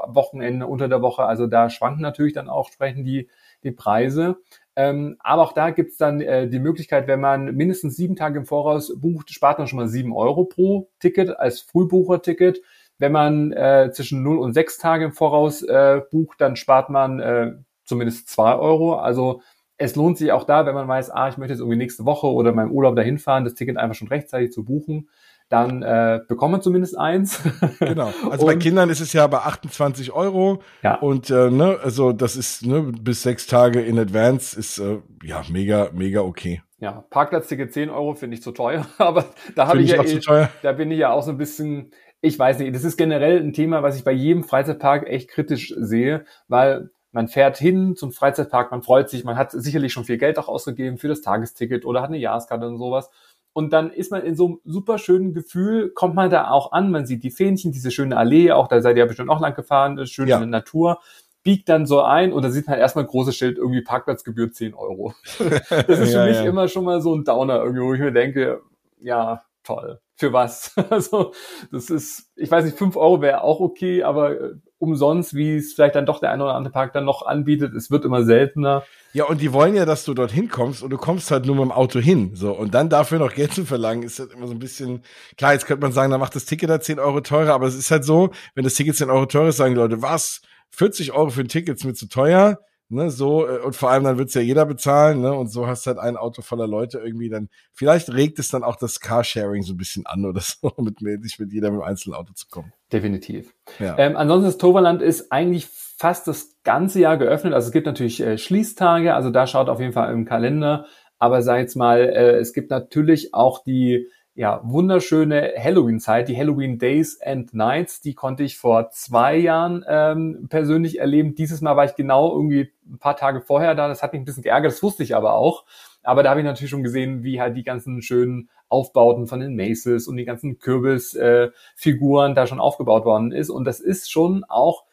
Wochenende, 0.06 0.68
unter 0.68 0.88
der 0.88 1.02
Woche. 1.02 1.24
Also 1.24 1.48
da 1.48 1.72
schwanken 1.72 2.04
natürlich 2.04 2.34
dann 2.34 2.48
auch 2.48 2.72
sprechen 2.72 3.04
die, 3.04 3.28
die 3.64 3.72
Preise. 3.72 4.38
Ähm, 4.80 5.18
aber 5.20 5.42
auch 5.42 5.52
da 5.52 5.72
gibt's 5.72 5.98
dann 5.98 6.22
äh, 6.22 6.48
die 6.48 6.60
Möglichkeit, 6.60 7.06
wenn 7.08 7.20
man 7.20 7.54
mindestens 7.54 7.98
sieben 7.98 8.16
Tage 8.16 8.40
im 8.40 8.46
Voraus 8.46 8.98
bucht, 8.98 9.30
spart 9.30 9.60
man 9.60 9.68
schon 9.68 9.78
mal 9.78 9.90
sieben 9.90 10.16
Euro 10.16 10.46
pro 10.46 10.90
Ticket 11.02 11.38
als 11.38 11.60
Frühbucherticket. 11.60 12.62
Wenn 12.98 13.12
man 13.12 13.52
äh, 13.52 13.92
zwischen 13.92 14.24
0 14.24 14.38
und 14.38 14.54
sechs 14.54 14.78
Tage 14.78 15.04
im 15.04 15.12
Voraus 15.12 15.64
äh, 15.64 16.00
bucht, 16.10 16.40
dann 16.40 16.56
spart 16.56 16.90
man 16.90 17.20
äh, 17.20 17.56
zumindest 17.84 18.30
zwei 18.30 18.56
Euro. 18.56 18.96
Also 18.96 19.42
es 19.76 19.98
lohnt 19.98 20.18
sich 20.18 20.32
auch 20.32 20.46
da, 20.46 20.66
wenn 20.66 20.76
man 20.76 20.88
weiß, 20.88 21.10
ah, 21.10 21.28
ich 21.28 21.38
möchte 21.38 21.56
jetzt 21.56 21.60
irgendwie 21.60 21.78
nächste 21.78 22.06
Woche 22.06 22.28
oder 22.28 22.54
meinem 22.54 22.72
Urlaub 22.72 22.96
dahin 22.96 23.18
fahren, 23.18 23.44
das 23.44 23.56
Ticket 23.56 23.76
einfach 23.76 23.96
schon 23.96 24.08
rechtzeitig 24.08 24.54
zu 24.54 24.64
buchen 24.64 25.10
dann 25.50 25.82
äh, 25.82 26.22
bekommt 26.28 26.52
man 26.52 26.62
zumindest 26.62 26.98
eins. 26.98 27.42
genau. 27.80 28.14
Also 28.30 28.46
bei 28.46 28.56
Kindern 28.56 28.90
ist 28.90 29.02
es 29.02 29.14
ja 29.14 29.26
bei 29.28 29.40
28 29.40 30.12
Euro. 30.12 30.62
Ja. 30.84 30.96
Und 30.96 31.30
äh, 31.32 31.50
ne, 31.50 31.80
also 31.84 32.14
das 32.14 32.36
ist 32.36 32.66
ne, 32.66 32.94
bis 33.02 33.24
sechs 33.24 33.48
Tage 33.48 33.82
in 33.82 33.98
Advance 33.98 34.58
ist 34.58 34.78
äh, 34.78 35.00
ja 35.24 35.42
mega, 35.50 35.90
mega 35.92 36.22
okay. 36.22 36.62
Ja, 36.78 37.04
Parkplatzticket 37.10 37.74
10 37.74 37.90
Euro 37.90 38.14
finde 38.14 38.36
ich 38.36 38.44
zu 38.44 38.52
teuer, 38.52 38.86
aber 38.98 39.26
da 39.56 39.68
habe 39.68 39.82
ich, 39.82 39.92
ich 39.94 40.26
ja 40.26 40.44
eh, 40.44 40.48
da 40.62 40.72
bin 40.72 40.92
ich 40.92 41.00
ja 41.00 41.12
auch 41.12 41.24
so 41.24 41.32
ein 41.32 41.38
bisschen, 41.38 41.92
ich 42.22 42.40
weiß 42.40 42.60
nicht, 42.60 42.74
das 42.74 42.86
ist 42.86 42.96
generell 42.96 43.40
ein 43.40 43.52
Thema, 43.52 43.84
was 43.84 43.98
ich 43.98 44.06
bei 44.06 44.14
jedem 44.14 44.46
Freizeitpark 44.46 45.06
echt 45.08 45.30
kritisch 45.30 45.74
sehe, 45.78 46.24
weil 46.48 46.90
man 47.12 47.28
fährt 47.28 47.58
hin 47.58 47.96
zum 47.96 48.12
Freizeitpark, 48.12 48.72
man 48.72 48.84
freut 48.84 49.10
sich, 49.10 49.24
man 49.24 49.36
hat 49.36 49.52
sicherlich 49.52 49.92
schon 49.92 50.06
viel 50.06 50.18
Geld 50.18 50.38
auch 50.38 50.48
ausgegeben 50.48 50.98
für 50.98 51.08
das 51.08 51.22
Tagesticket 51.22 51.86
oder 51.86 52.02
hat 52.02 52.10
eine 52.10 52.20
Jahreskarte 52.20 52.68
und 52.68 52.78
sowas. 52.78 53.10
Und 53.54 53.74
dann 53.74 53.92
ist 53.92 54.12
man 54.12 54.24
in 54.24 54.36
so 54.36 54.46
einem 54.46 54.60
super 54.64 54.98
schönen 54.98 55.34
Gefühl, 55.34 55.92
kommt 55.92 56.16
man 56.16 56.30
da 56.30 56.50
auch 56.50 56.72
an, 56.72 56.92
man 56.92 57.06
sieht 57.06 57.24
die 57.24 57.32
Fähnchen, 57.32 57.72
diese 57.72 57.92
schöne 57.92 58.16
Allee, 58.18 58.52
auch 58.52 58.68
da 58.68 58.82
seid 58.82 58.96
ihr 58.96 59.02
ja 59.02 59.06
bestimmt 59.06 59.30
auch 59.30 59.42
lang 59.42 59.56
gefahren, 59.56 59.98
ist 59.98 60.12
schöne 60.12 60.30
ja. 60.30 60.46
Natur, 60.46 61.00
biegt 61.44 61.70
dann 61.70 61.86
so 61.86 62.02
ein 62.02 62.32
und 62.32 62.44
da 62.44 62.52
sieht 62.52 62.68
man 62.68 62.74
halt 62.74 62.82
erstmal 62.82 63.06
ein 63.06 63.10
großes 63.10 63.36
Schild, 63.36 63.58
irgendwie 63.58 63.82
Parkplatzgebühr 63.82 64.52
10 64.52 64.74
Euro. 64.74 65.14
das 65.40 66.00
ist 66.00 66.14
ja, 66.14 66.24
für 66.24 66.30
mich 66.30 66.38
ja. 66.38 66.46
immer 66.46 66.68
schon 66.68 66.86
mal 66.86 67.02
so 67.02 67.16
ein 67.16 67.24
Downer 67.24 67.64
irgendwie, 67.64 67.84
wo 67.84 67.94
ich 67.94 68.00
mir 68.00 68.12
denke, 68.12 68.62
ja, 69.02 69.44
toll. 69.64 70.00
Für 70.16 70.34
was? 70.34 70.76
Also, 70.90 71.34
das 71.72 71.90
ist, 71.90 72.32
ich 72.36 72.52
weiß 72.52 72.66
nicht, 72.66 72.78
5 72.78 72.96
Euro 72.98 73.22
wäre 73.22 73.44
auch 73.44 73.60
okay, 73.62 74.04
aber 74.04 74.40
äh, 74.40 74.56
umsonst, 74.80 75.36
wie 75.36 75.58
es 75.58 75.74
vielleicht 75.74 75.96
dann 75.96 76.06
doch 76.06 76.20
der 76.20 76.32
eine 76.32 76.44
oder 76.44 76.56
andere 76.56 76.72
Park 76.72 76.94
dann 76.94 77.06
noch 77.06 77.26
anbietet, 77.26 77.76
es 77.76 77.92
wird 77.92 78.06
immer 78.06 78.24
seltener. 78.24 78.84
Ja, 79.14 79.26
und 79.26 79.42
die 79.42 79.54
wollen 79.54 79.76
ja, 79.76 79.86
dass 79.86 80.06
du 80.06 80.14
dorthin 80.14 80.50
kommst 80.50 80.82
und 80.82 80.90
du 80.90 80.98
kommst 80.98 81.32
halt 81.32 81.46
nur 81.46 81.56
mit 81.56 81.66
dem 81.66 81.72
Auto 81.72 82.00
hin. 82.00 82.32
So, 82.36 82.52
und 82.52 82.74
dann 82.74 82.90
dafür 82.90 83.20
noch 83.20 83.34
Geld 83.34 83.54
zu 83.54 83.66
verlangen, 83.66 84.04
ist 84.04 84.20
halt 84.20 84.32
immer 84.32 84.48
so 84.48 84.54
ein 84.54 84.60
bisschen, 84.60 85.04
klar, 85.38 85.54
jetzt 85.54 85.66
könnte 85.66 85.82
man 85.82 85.92
sagen, 85.92 86.12
da 86.12 86.18
macht 86.18 86.36
das 86.36 86.46
Ticket 86.46 86.70
da 86.70 86.80
10 86.80 87.00
Euro 87.00 87.22
teurer, 87.22 87.54
aber 87.54 87.68
es 87.68 87.76
ist 87.76 87.92
halt 87.92 88.06
so, 88.06 88.32
wenn 88.56 88.64
das 88.64 88.76
Ticket 88.76 88.96
10 88.96 89.10
Euro 89.10 89.26
teurer 89.26 89.50
ist, 89.50 89.58
sagen 89.58 89.74
die 89.74 89.80
Leute, 89.80 90.02
was? 90.02 90.42
40 90.72 91.12
Euro 91.12 91.30
für 91.30 91.42
ein 91.42 91.48
Ticket 91.48 91.78
ist 91.78 91.86
mir 91.86 91.94
zu 91.94 92.08
teuer. 92.08 92.60
Ne, 92.92 93.12
so, 93.12 93.48
äh, 93.48 93.60
und 93.60 93.76
vor 93.76 93.92
allem 93.92 94.04
dann 94.04 94.18
wird's 94.18 94.34
ja 94.34 94.42
jeder 94.42 94.66
bezahlen, 94.66 95.22
ne? 95.22 95.32
Und 95.32 95.50
so 95.52 95.68
hast 95.68 95.86
halt 95.86 96.00
ein 96.00 96.18
Auto 96.18 96.42
voller 96.42 96.66
Leute 96.66 96.98
irgendwie 96.98 97.30
dann, 97.30 97.50
vielleicht 97.72 98.12
regt 98.12 98.40
es 98.40 98.48
dann 98.48 98.64
auch 98.64 98.78
das 98.78 99.00
Carsharing 99.00 99.62
so 99.62 99.74
ein 99.74 99.78
bisschen 99.78 100.08
an 100.08 100.26
oder 100.26 100.42
so, 100.42 100.74
mit, 100.82 101.00
nicht 101.00 101.40
mit 101.40 101.54
jeder 101.54 101.70
mit 101.70 101.82
einem 101.82 101.90
einzelnen 101.90 102.16
Auto 102.16 102.34
zu 102.34 102.48
kommen. 102.48 102.74
Definitiv. 102.92 103.54
Ja. 103.80 103.98
Ähm, 103.98 104.16
ansonsten 104.18 104.46
das 104.46 104.58
Toverland 104.58 105.02
ist 105.02 105.32
eigentlich 105.32 105.68
fast 105.68 106.28
das 106.28 106.56
ganze 106.64 107.00
Jahr 107.00 107.18
geöffnet. 107.18 107.54
Also 107.54 107.68
es 107.68 107.72
gibt 107.72 107.86
natürlich 107.86 108.22
äh, 108.22 108.38
Schließtage, 108.38 109.14
also 109.14 109.30
da 109.30 109.48
schaut 109.48 109.70
auf 109.70 109.80
jeden 109.80 109.94
Fall 109.94 110.12
im 110.14 110.26
Kalender. 110.26 110.86
Aber 111.20 111.42
sei 111.42 111.60
jetzt 111.60 111.76
mal, 111.76 112.00
äh, 112.00 112.38
es 112.38 112.54
gibt 112.54 112.72
natürlich 112.72 113.34
auch 113.34 113.64
die 113.64 114.08
ja, 114.40 114.62
wunderschöne 114.64 115.52
Halloween-Zeit, 115.62 116.30
die 116.30 116.38
Halloween 116.38 116.80
Days 116.80 117.20
and 117.22 117.54
Nights, 117.54 118.00
die 118.00 118.14
konnte 118.14 118.44
ich 118.44 118.58
vor 118.58 118.90
zwei 118.92 119.36
Jahren 119.36 119.84
ähm, 119.86 120.48
persönlich 120.50 121.00
erleben. 121.00 121.36
Dieses 121.36 121.60
Mal 121.60 121.76
war 121.76 121.84
ich 121.84 121.96
genau 121.96 122.34
irgendwie 122.34 122.72
ein 122.90 123.00
paar 123.00 123.18
Tage 123.18 123.42
vorher 123.42 123.76
da. 123.76 123.90
Das 123.90 124.02
hat 124.02 124.14
mich 124.14 124.22
ein 124.22 124.26
bisschen 124.26 124.44
geärgert, 124.44 124.72
das 124.72 124.82
wusste 124.82 125.04
ich 125.04 125.14
aber 125.14 125.34
auch. 125.34 125.66
Aber 126.04 126.24
da 126.24 126.32
habe 126.32 126.40
ich 126.40 126.46
natürlich 126.46 126.70
schon 126.70 126.84
gesehen, 126.84 127.24
wie 127.24 127.42
halt 127.42 127.58
die 127.58 127.64
ganzen 127.64 128.02
schönen 128.02 128.50
Aufbauten 128.68 129.28
von 129.28 129.40
den 129.40 129.56
Maces 129.56 130.08
und 130.08 130.18
die 130.18 130.26
ganzen 130.26 130.60
Kürbisfiguren 130.60 132.32
äh, 132.32 132.36
da 132.36 132.48
schon 132.48 132.60
aufgebaut 132.60 133.06
worden 133.06 133.32
ist. 133.32 133.50
Und 133.50 133.66
das 133.66 133.80
ist 133.80 134.12
schon 134.12 134.44
auch 134.46 134.86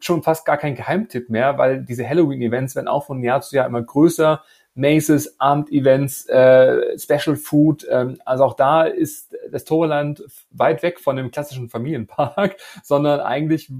schon 0.00 0.22
fast 0.22 0.44
gar 0.44 0.58
kein 0.58 0.74
Geheimtipp 0.74 1.30
mehr, 1.30 1.56
weil 1.58 1.82
diese 1.82 2.08
Halloween-Events 2.08 2.76
werden 2.76 2.88
auch 2.88 3.06
von 3.06 3.22
Jahr 3.22 3.40
zu 3.40 3.56
Jahr 3.56 3.66
immer 3.66 3.82
größer. 3.82 4.42
Maces, 4.74 5.40
Abend-Events, 5.40 6.26
äh, 6.26 6.96
Special 6.98 7.36
Food. 7.36 7.86
Ähm, 7.90 8.18
also 8.24 8.44
auch 8.44 8.54
da 8.54 8.84
ist 8.84 9.34
das 9.50 9.64
Toreland 9.64 10.22
weit 10.50 10.82
weg 10.84 11.00
von 11.00 11.16
dem 11.16 11.32
klassischen 11.32 11.68
Familienpark, 11.68 12.56
sondern 12.84 13.20
eigentlich 13.20 13.70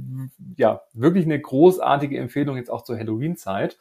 ja 0.56 0.82
wirklich 0.92 1.24
eine 1.24 1.40
großartige 1.40 2.18
Empfehlung 2.18 2.56
jetzt 2.56 2.70
auch 2.70 2.82
zur 2.82 2.98
Halloween-Zeit. 2.98 3.78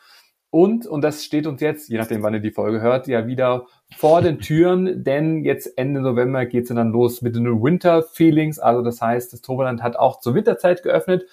Und, 0.49 0.87
und 0.87 1.03
das 1.03 1.23
steht 1.23 1.45
uns 1.45 1.61
jetzt, 1.61 1.89
je 1.89 1.97
nachdem 1.97 2.23
wann 2.23 2.33
ihr 2.33 2.39
die 2.39 2.51
Folge 2.51 2.79
hört, 2.81 3.07
ja 3.07 3.27
wieder 3.27 3.67
vor 3.97 4.21
den 4.21 4.39
Türen, 4.39 5.03
denn 5.03 5.43
jetzt 5.43 5.77
Ende 5.77 6.01
November 6.01 6.45
geht's 6.45 6.69
dann 6.69 6.91
los 6.91 7.21
mit 7.21 7.35
den 7.35 7.61
Winter 7.61 8.01
Feelings. 8.01 8.57
Also 8.57 8.81
das 8.81 9.01
heißt, 9.01 9.33
das 9.33 9.41
Toverland 9.41 9.83
hat 9.83 9.97
auch 9.97 10.19
zur 10.19 10.35
Winterzeit 10.35 10.83
geöffnet 10.83 11.25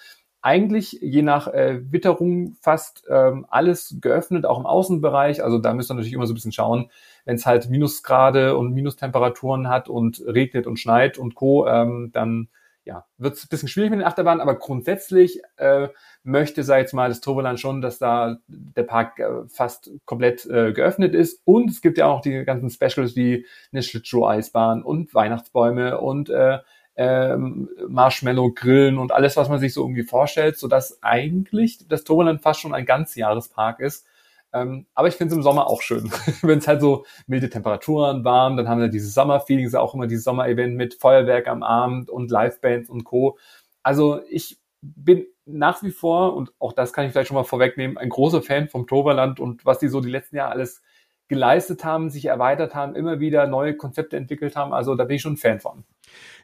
eigentlich 0.45 0.99
je 1.01 1.23
nach 1.23 1.49
äh, 1.49 1.81
Witterung 1.91 2.59
fast 2.61 3.07
ähm, 3.09 3.47
alles 3.49 3.97
geöffnet, 4.03 4.45
auch 4.45 4.59
im 4.59 4.67
Außenbereich. 4.67 5.43
Also 5.43 5.59
da 5.59 5.73
müsst 5.73 5.91
ihr 5.91 5.95
natürlich 5.95 6.13
immer 6.13 6.27
so 6.27 6.35
ein 6.35 6.35
bisschen 6.35 6.53
schauen, 6.53 6.91
wenn 7.25 7.37
es 7.37 7.47
halt 7.47 7.71
Minusgrade 7.71 8.55
und 8.55 8.75
Minustemperaturen 8.75 9.71
hat 9.71 9.89
und 9.89 10.23
regnet 10.27 10.67
und 10.67 10.79
schneit 10.79 11.17
und 11.17 11.35
Co., 11.35 11.67
ähm, 11.67 12.11
dann 12.13 12.49
ja, 12.85 13.07
wird 13.17 13.35
es 13.35 13.45
ein 13.45 13.49
bisschen 13.49 13.69
schwierig 13.69 13.91
mit 13.91 14.01
den 14.01 14.07
Achterbahnen, 14.07 14.41
aber 14.41 14.57
grundsätzlich 14.57 15.41
äh, 15.57 15.89
möchte, 16.23 16.63
sag 16.65 16.81
jetzt 16.81 16.93
mal, 16.93 17.09
das 17.09 17.21
Turboland 17.21 17.59
schon, 17.59 17.81
dass 17.81 17.99
da 17.99 18.37
der 18.47 18.83
Park 18.83 19.19
äh, 19.19 19.47
fast 19.49 19.91
komplett 20.05 20.45
äh, 20.47 20.73
geöffnet 20.73 21.15
ist. 21.15 21.41
Und 21.45 21.71
es 21.71 21.81
gibt 21.81 21.99
ja 21.99 22.07
auch 22.07 22.21
die 22.21 22.45
ganzen 22.45 22.71
Specials 22.71 23.17
wie 23.17 23.47
eine 23.73 23.83
Schlittschuh-Eisbahn 23.83 24.83
und 24.83 25.15
Weihnachtsbäume 25.15 25.99
und 26.01 26.29
äh, 26.29 26.59
ähm, 26.97 27.71
Marshmallow 27.89 28.53
grillen 28.55 28.99
und 28.99 29.13
alles, 29.13 29.37
was 29.37 29.49
man 29.49 29.59
sich 29.59 29.75
so 29.75 29.83
irgendwie 29.83 30.05
vorstellt, 30.05 30.59
so 30.59 30.69
dass 30.69 31.03
eigentlich 31.03 31.89
das 31.89 32.05
Toverland 32.05 32.43
fast 32.43 32.61
schon 32.61 32.75
ein 32.75 32.87
ganzjahrespark 32.87 33.81
ist. 33.81 34.07
Ähm, 34.55 34.87
aber 34.95 35.09
ich 35.09 35.17
finde 35.17 35.33
es 35.33 35.37
im 35.37 35.43
Sommer 35.43 35.67
auch 35.67 35.83
schön, 35.83 36.11
wenn 36.43 36.61
es 36.61 36.69
halt 36.69 36.81
so 36.81 37.05
milde 37.27 37.51
Temperaturen, 37.51 38.25
warm, 38.25 38.57
dann 38.57 38.69
haben 38.69 38.81
wir 38.81 38.89
diese 38.89 39.09
Sommerfeelings, 39.09 39.75
auch 39.75 39.95
immer 39.95 40.07
dieses 40.07 40.25
Sommer-Event 40.25 40.77
mit 40.77 40.95
Feuerwerk 40.95 41.49
am 41.49 41.65
Abend 41.65 42.09
und 42.09 42.31
Livebands 42.31 42.89
und 42.89 43.03
Co. 43.03 43.37
Also 43.83 44.21
ich 44.31 44.59
bin 44.81 45.27
nach 45.45 45.83
wie 45.83 45.91
vor, 45.91 46.37
und 46.37 46.53
auch 46.61 46.73
das 46.73 46.93
kann 46.93 47.05
ich 47.05 47.13
vielleicht 47.13 47.29
schon 47.29 47.37
mal 47.37 47.45
vorwegnehmen, 47.45 47.99
ein 47.99 48.09
großer 48.09 48.43
Fan 48.43 48.69
vom 48.69 48.87
Toverland 48.87 49.41
und 49.41 49.67
was 49.67 49.81
die 49.81 49.89
so 49.89 50.01
die 50.01 50.11
letzten 50.11 50.37
Jahre 50.37 50.53
alles 50.53 50.83
geleistet 51.27 51.85
haben, 51.85 52.11
sich 52.11 52.27
erweitert 52.27 52.75
haben, 52.75 52.95
immer 52.95 53.19
wieder 53.19 53.47
neue 53.47 53.77
Konzepte 53.77 54.17
entwickelt 54.17 54.57
haben. 54.57 54.73
Also 54.73 54.95
da 54.95 55.05
bin 55.05 55.17
ich 55.17 55.23
schon 55.23 55.35
ein 55.35 55.39
Fan 55.39 55.59
von. 55.59 55.85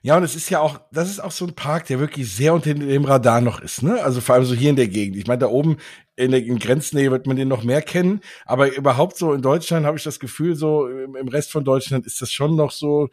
Ja, 0.03 0.17
und 0.17 0.23
es 0.23 0.35
ist 0.35 0.49
ja 0.49 0.61
auch, 0.61 0.81
das 0.93 1.11
ist 1.11 1.21
auch 1.21 1.31
so 1.31 1.45
ein 1.47 1.55
Park, 1.55 1.87
der 1.89 2.01
wirklich 2.01 2.33
sehr 2.35 2.55
unter 2.55 2.73
dem 2.73 3.05
Radar 3.05 3.43
noch 3.43 3.61
ist, 3.61 3.83
ne? 3.83 4.03
Also 4.03 4.23
vor 4.23 4.35
allem 4.35 4.47
so 4.47 4.55
hier 4.55 4.71
in 4.71 4.77
der 4.77 4.89
Gegend. 4.89 5.17
Ich 5.19 5.27
meine, 5.27 5.41
da 5.41 5.49
oben 5.49 5.77
in 6.17 6.31
der 6.31 6.43
in 6.43 6.59
Grenznähe 6.59 7.11
wird 7.11 7.27
man 7.27 7.37
den 7.37 7.49
noch 7.49 7.65
mehr 7.65 7.83
kennen, 7.83 8.21
aber 8.47 8.75
überhaupt 8.75 9.19
so 9.19 9.35
in 9.35 9.43
Deutschland 9.43 9.85
habe 9.85 9.99
ich 9.99 10.05
das 10.05 10.19
Gefühl, 10.19 10.55
so 10.57 10.89
im 10.89 11.29
Rest 11.29 11.53
von 11.53 11.65
Deutschland 11.65 12.07
ist 12.07 12.23
das 12.23 12.33
schon 12.33 12.57
noch 12.57 12.71
so, 12.71 13.09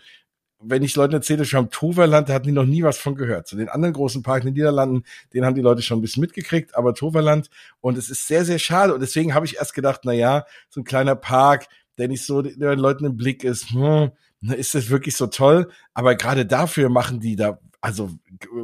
wenn 0.61 0.83
ich 0.83 0.95
Leuten 0.95 1.13
erzähle, 1.15 1.45
schon 1.45 1.59
am 1.61 1.69
Toverland, 1.71 2.29
da 2.29 2.33
hatten 2.33 2.47
die 2.47 2.53
noch 2.53 2.65
nie 2.65 2.83
was 2.83 2.97
von 2.99 3.15
gehört. 3.15 3.47
Zu 3.47 3.57
den 3.57 3.69
anderen 3.69 3.93
großen 3.93 4.23
Parks 4.23 4.45
in 4.45 4.53
den 4.53 4.55
Niederlanden, 4.55 5.03
den 5.33 5.45
haben 5.45 5.55
die 5.55 5.61
Leute 5.61 5.81
schon 5.81 5.99
ein 5.99 6.01
bisschen 6.01 6.21
mitgekriegt, 6.21 6.75
aber 6.75 6.93
Toverland 6.95 7.49
und 7.81 7.97
es 7.97 8.09
ist 8.09 8.27
sehr, 8.27 8.45
sehr 8.45 8.59
schade 8.59 8.93
und 8.93 9.01
deswegen 9.01 9.33
habe 9.33 9.45
ich 9.45 9.57
erst 9.57 9.73
gedacht, 9.73 10.01
na 10.05 10.13
ja, 10.13 10.45
so 10.69 10.81
ein 10.81 10.85
kleiner 10.85 11.15
Park, 11.15 11.67
der 11.97 12.07
nicht 12.07 12.25
so 12.25 12.41
den 12.41 12.79
Leuten 12.79 13.05
im 13.05 13.17
Blick 13.17 13.43
ist, 13.43 13.71
hm, 13.71 14.11
ist 14.41 14.75
das 14.75 14.89
wirklich 14.89 15.15
so 15.15 15.27
toll? 15.27 15.69
Aber 15.93 16.15
gerade 16.15 16.45
dafür 16.45 16.89
machen 16.89 17.19
die 17.19 17.35
da 17.35 17.59
also 17.81 18.09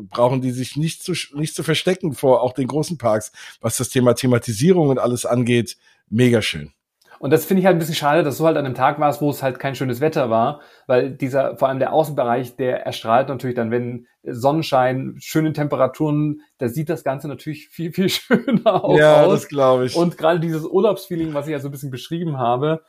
brauchen 0.09 0.41
die 0.41 0.51
sich 0.51 0.75
nicht 0.75 1.03
zu, 1.03 1.13
nicht 1.35 1.55
zu 1.55 1.63
verstecken 1.63 2.13
vor 2.13 2.41
auch 2.41 2.53
den 2.53 2.67
großen 2.67 2.97
Parks, 2.97 3.31
was 3.61 3.77
das 3.77 3.89
Thema 3.89 4.15
Thematisierung 4.15 4.89
und 4.89 4.99
alles 4.99 5.25
angeht. 5.25 5.77
Mega 6.09 6.41
schön. 6.41 6.71
Und 7.19 7.31
das 7.31 7.45
finde 7.45 7.61
ich 7.61 7.65
halt 7.65 7.77
ein 7.77 7.79
bisschen 7.79 7.95
schade, 7.95 8.21
dass 8.23 8.37
du 8.37 8.45
halt 8.45 8.57
an 8.57 8.65
einem 8.65 8.75
Tag 8.75 8.99
warst, 8.99 9.21
wo 9.21 9.29
es 9.29 9.41
halt 9.41 9.57
kein 9.57 9.75
schönes 9.75 10.01
Wetter 10.01 10.29
war, 10.29 10.59
weil 10.87 11.11
dieser, 11.11 11.55
vor 11.57 11.69
allem 11.69 11.79
der 11.79 11.93
Außenbereich, 11.93 12.57
der 12.57 12.85
erstrahlt 12.85 13.29
natürlich 13.29 13.55
dann, 13.55 13.71
wenn 13.71 14.07
Sonnenschein, 14.23 15.15
schöne 15.19 15.53
Temperaturen, 15.53 16.41
da 16.57 16.67
sieht 16.67 16.89
das 16.89 17.05
Ganze 17.05 17.29
natürlich 17.29 17.69
viel, 17.69 17.93
viel 17.93 18.09
schöner 18.09 18.83
aus. 18.83 18.99
Ja, 18.99 19.25
das 19.25 19.47
glaube 19.47 19.85
ich. 19.85 19.95
Und 19.95 20.17
gerade 20.17 20.41
dieses 20.41 20.65
Urlaubsfeeling, 20.65 21.33
was 21.33 21.47
ich 21.47 21.53
ja 21.53 21.59
so 21.59 21.69
ein 21.69 21.71
bisschen 21.71 21.91
beschrieben 21.91 22.39
habe, 22.39 22.83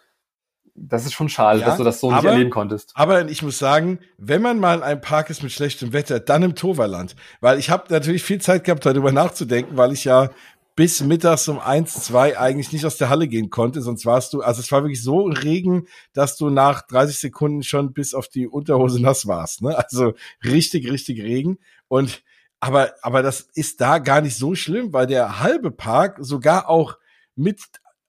das 0.74 1.06
ist 1.06 1.12
schon 1.12 1.28
schade, 1.28 1.60
ja, 1.60 1.66
dass 1.66 1.76
du 1.76 1.84
das 1.84 2.00
so 2.00 2.10
aber, 2.10 2.22
nicht 2.22 2.30
erleben 2.32 2.50
konntest. 2.50 2.92
Aber 2.94 3.28
ich 3.28 3.42
muss 3.42 3.58
sagen, 3.58 4.00
wenn 4.18 4.42
man 4.42 4.58
mal 4.58 4.76
in 4.76 4.82
einem 4.82 5.00
Park 5.00 5.30
ist 5.30 5.42
mit 5.42 5.52
schlechtem 5.52 5.92
Wetter, 5.92 6.18
dann 6.18 6.42
im 6.42 6.56
Toverland. 6.56 7.14
Weil 7.40 7.58
ich 7.58 7.70
habe 7.70 7.84
natürlich 7.90 8.24
viel 8.24 8.40
Zeit 8.40 8.64
gehabt, 8.64 8.84
darüber 8.84 9.12
nachzudenken, 9.12 9.76
weil 9.76 9.92
ich 9.92 10.04
ja 10.04 10.30
bis 10.76 11.00
mittags 11.02 11.46
um 11.46 11.60
eins, 11.60 11.94
zwei 11.94 12.36
eigentlich 12.36 12.72
nicht 12.72 12.84
aus 12.84 12.96
der 12.96 13.08
Halle 13.08 13.28
gehen 13.28 13.50
konnte. 13.50 13.80
Sonst 13.80 14.04
warst 14.04 14.32
du, 14.32 14.42
also 14.42 14.60
es 14.60 14.72
war 14.72 14.82
wirklich 14.82 15.02
so 15.02 15.26
Regen, 15.26 15.86
dass 16.12 16.36
du 16.36 16.50
nach 16.50 16.82
30 16.82 17.18
Sekunden 17.18 17.62
schon 17.62 17.92
bis 17.92 18.12
auf 18.12 18.26
die 18.26 18.48
Unterhose 18.48 19.00
nass 19.00 19.28
warst. 19.28 19.62
Ne? 19.62 19.76
Also 19.78 20.14
richtig, 20.44 20.90
richtig 20.90 21.22
Regen. 21.22 21.58
Und 21.86 22.22
aber, 22.58 22.94
aber 23.02 23.22
das 23.22 23.42
ist 23.54 23.80
da 23.80 23.98
gar 23.98 24.22
nicht 24.22 24.36
so 24.36 24.54
schlimm, 24.54 24.92
weil 24.92 25.06
der 25.06 25.40
halbe 25.40 25.70
Park 25.70 26.16
sogar 26.20 26.68
auch 26.68 26.96
mit 27.36 27.60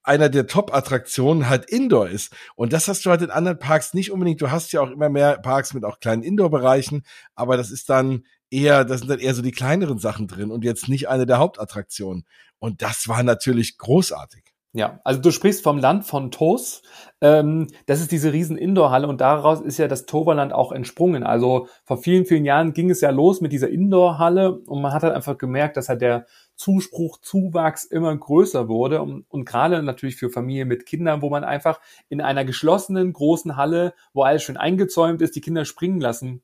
einer 0.06 0.30
der 0.30 0.48
Top-Attraktionen 0.48 1.50
halt 1.50 1.66
Indoor 1.66 2.08
ist. 2.08 2.34
Und 2.56 2.74
das 2.74 2.88
hast 2.88 3.06
du 3.06 3.10
halt 3.10 3.22
in 3.22 3.32
anderen 3.32 3.60
Parks 3.60 3.94
nicht 3.94 4.12
unbedingt. 4.12 4.42
Du 4.42 4.52
hast 4.52 4.72
ja 4.72 4.82
auch 4.82 4.92
immer 4.92 5.10
mehr 5.10 5.38
Parks 5.38 5.74
mit 5.74 5.84
auch 5.84 6.00
kleinen 6.00 6.24
Indoor-Bereichen, 6.24 7.04
aber 7.36 7.58
das 7.58 7.72
ist 7.72 7.90
dann 7.90 8.24
eher, 8.50 8.86
das 8.86 9.00
sind 9.00 9.10
dann 9.10 9.20
eher 9.20 9.34
so 9.34 9.42
die 9.42 9.52
kleineren 9.52 9.98
Sachen 9.98 10.28
drin 10.28 10.52
und 10.52 10.64
jetzt 10.64 10.88
nicht 10.88 11.10
eine 11.10 11.26
der 11.26 11.40
Hauptattraktionen. 11.40 12.26
Und 12.60 12.82
das 12.82 13.08
war 13.08 13.24
natürlich 13.24 13.78
großartig. 13.78 14.56
Ja, 14.76 15.00
also 15.06 15.22
du 15.22 15.32
sprichst 15.32 15.64
vom 15.64 15.78
Land 15.78 16.06
von 16.06 16.32
Tos. 16.32 16.82
Ähm, 17.22 17.68
das 17.86 18.02
ist 18.02 18.12
diese 18.12 18.34
riesen 18.34 18.58
Indoor-Halle 18.58 19.08
und 19.08 19.22
daraus 19.22 19.62
ist 19.62 19.78
ja 19.78 19.88
das 19.88 20.06
Toverland 20.06 20.52
auch 20.52 20.74
entsprungen. 20.74 21.24
Also 21.24 21.70
vor 21.86 21.96
vielen, 21.96 22.26
vielen 22.26 22.44
Jahren 22.44 22.74
ging 22.74 22.90
es 22.90 23.00
ja 23.00 23.10
los 23.10 23.40
mit 23.40 23.54
dieser 23.54 23.70
Indoor-Halle 23.70 24.60
und 24.60 24.82
man 24.82 24.92
hat 24.92 25.04
halt 25.04 25.16
einfach 25.16 25.38
gemerkt, 25.38 25.78
dass 25.78 25.88
halt 25.88 26.02
der 26.02 26.26
Zuspruch, 26.56 27.20
Zuwachs 27.22 27.86
immer 27.86 28.16
größer 28.16 28.68
wurde 28.68 29.02
und, 29.02 29.26
und 29.30 29.46
gerade 29.46 29.84
natürlich 29.84 30.16
für 30.16 30.30
Familien 30.30 30.68
mit 30.68 30.86
Kindern, 30.86 31.22
wo 31.22 31.30
man 31.30 31.44
einfach 31.44 31.80
in 32.10 32.22
einer 32.22 32.46
geschlossenen 32.46 33.14
großen 33.14 33.58
Halle, 33.58 33.94
wo 34.14 34.24
alles 34.24 34.44
schön 34.44 34.58
eingezäumt 34.58 35.22
ist, 35.22 35.36
die 35.36 35.42
Kinder 35.42 35.66
springen 35.66 36.00
lassen 36.00 36.42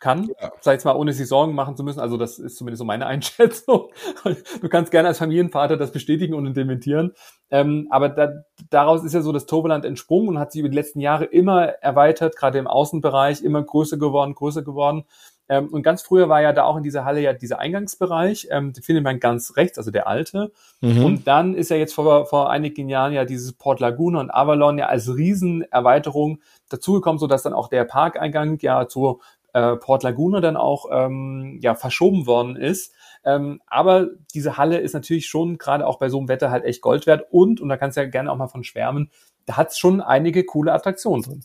kann, 0.00 0.30
ja. 0.40 0.50
sag 0.60 0.72
jetzt 0.72 0.84
mal, 0.84 0.96
ohne 0.96 1.12
sich 1.12 1.28
Sorgen 1.28 1.54
machen 1.54 1.76
zu 1.76 1.84
müssen. 1.84 2.00
Also 2.00 2.16
das 2.16 2.38
ist 2.38 2.56
zumindest 2.56 2.78
so 2.78 2.84
meine 2.84 3.06
Einschätzung. 3.06 3.90
Du 4.24 4.68
kannst 4.68 4.90
gerne 4.90 5.08
als 5.08 5.18
Familienvater 5.18 5.76
das 5.76 5.92
bestätigen 5.92 6.34
und 6.34 6.52
dementieren. 6.54 7.12
Ähm, 7.50 7.86
aber 7.90 8.08
da, 8.08 8.32
daraus 8.70 9.04
ist 9.04 9.12
ja 9.12 9.20
so 9.20 9.32
das 9.32 9.46
Toverland 9.46 9.84
entsprungen 9.84 10.28
und 10.28 10.38
hat 10.38 10.52
sich 10.52 10.60
über 10.60 10.68
die 10.68 10.76
letzten 10.76 11.00
Jahre 11.00 11.26
immer 11.26 11.66
erweitert, 11.66 12.36
gerade 12.36 12.58
im 12.58 12.66
Außenbereich, 12.66 13.42
immer 13.42 13.62
größer 13.62 13.98
geworden, 13.98 14.34
größer 14.34 14.62
geworden. 14.62 15.04
Ähm, 15.50 15.66
und 15.68 15.82
ganz 15.82 16.00
früher 16.00 16.28
war 16.28 16.40
ja 16.40 16.52
da 16.52 16.62
auch 16.62 16.76
in 16.76 16.84
dieser 16.84 17.04
Halle 17.04 17.20
ja 17.20 17.32
dieser 17.32 17.58
Eingangsbereich, 17.58 18.46
ähm, 18.52 18.72
den 18.72 18.84
findet 18.84 19.02
man 19.02 19.18
ganz 19.18 19.56
rechts, 19.56 19.78
also 19.78 19.90
der 19.90 20.06
alte. 20.06 20.52
Mhm. 20.80 21.04
Und 21.04 21.26
dann 21.26 21.54
ist 21.56 21.70
ja 21.70 21.76
jetzt 21.76 21.92
vor, 21.92 22.26
vor 22.26 22.50
einigen 22.50 22.88
Jahren 22.88 23.12
ja 23.12 23.24
dieses 23.24 23.52
Port 23.52 23.80
Laguna 23.80 24.20
und 24.20 24.30
Avalon 24.30 24.78
ja 24.78 24.86
als 24.86 25.12
Riesenerweiterung 25.12 26.38
dazugekommen, 26.68 27.18
so 27.18 27.26
dass 27.26 27.42
dann 27.42 27.52
auch 27.52 27.66
der 27.66 27.82
Parkeingang 27.82 28.58
ja 28.60 28.86
zu 28.86 29.20
äh, 29.52 29.74
Port 29.74 30.04
Laguna 30.04 30.40
dann 30.40 30.56
auch 30.56 30.86
ähm, 30.92 31.58
ja 31.60 31.74
verschoben 31.74 32.28
worden 32.28 32.54
ist. 32.54 32.94
Ähm, 33.24 33.60
aber 33.66 34.06
diese 34.32 34.56
Halle 34.56 34.78
ist 34.78 34.94
natürlich 34.94 35.26
schon 35.26 35.58
gerade 35.58 35.84
auch 35.84 35.98
bei 35.98 36.10
so 36.10 36.18
einem 36.18 36.28
Wetter 36.28 36.52
halt 36.52 36.64
echt 36.64 36.80
Gold 36.80 37.08
wert 37.08 37.26
und, 37.32 37.60
und 37.60 37.68
da 37.68 37.76
kannst 37.76 37.96
du 37.96 38.02
ja 38.02 38.08
gerne 38.08 38.30
auch 38.30 38.36
mal 38.36 38.46
von 38.46 38.62
schwärmen, 38.62 39.10
da 39.46 39.56
hat 39.56 39.70
es 39.70 39.78
schon 39.78 40.00
einige 40.00 40.44
coole 40.44 40.72
Attraktionen 40.72 41.22
drin. 41.22 41.42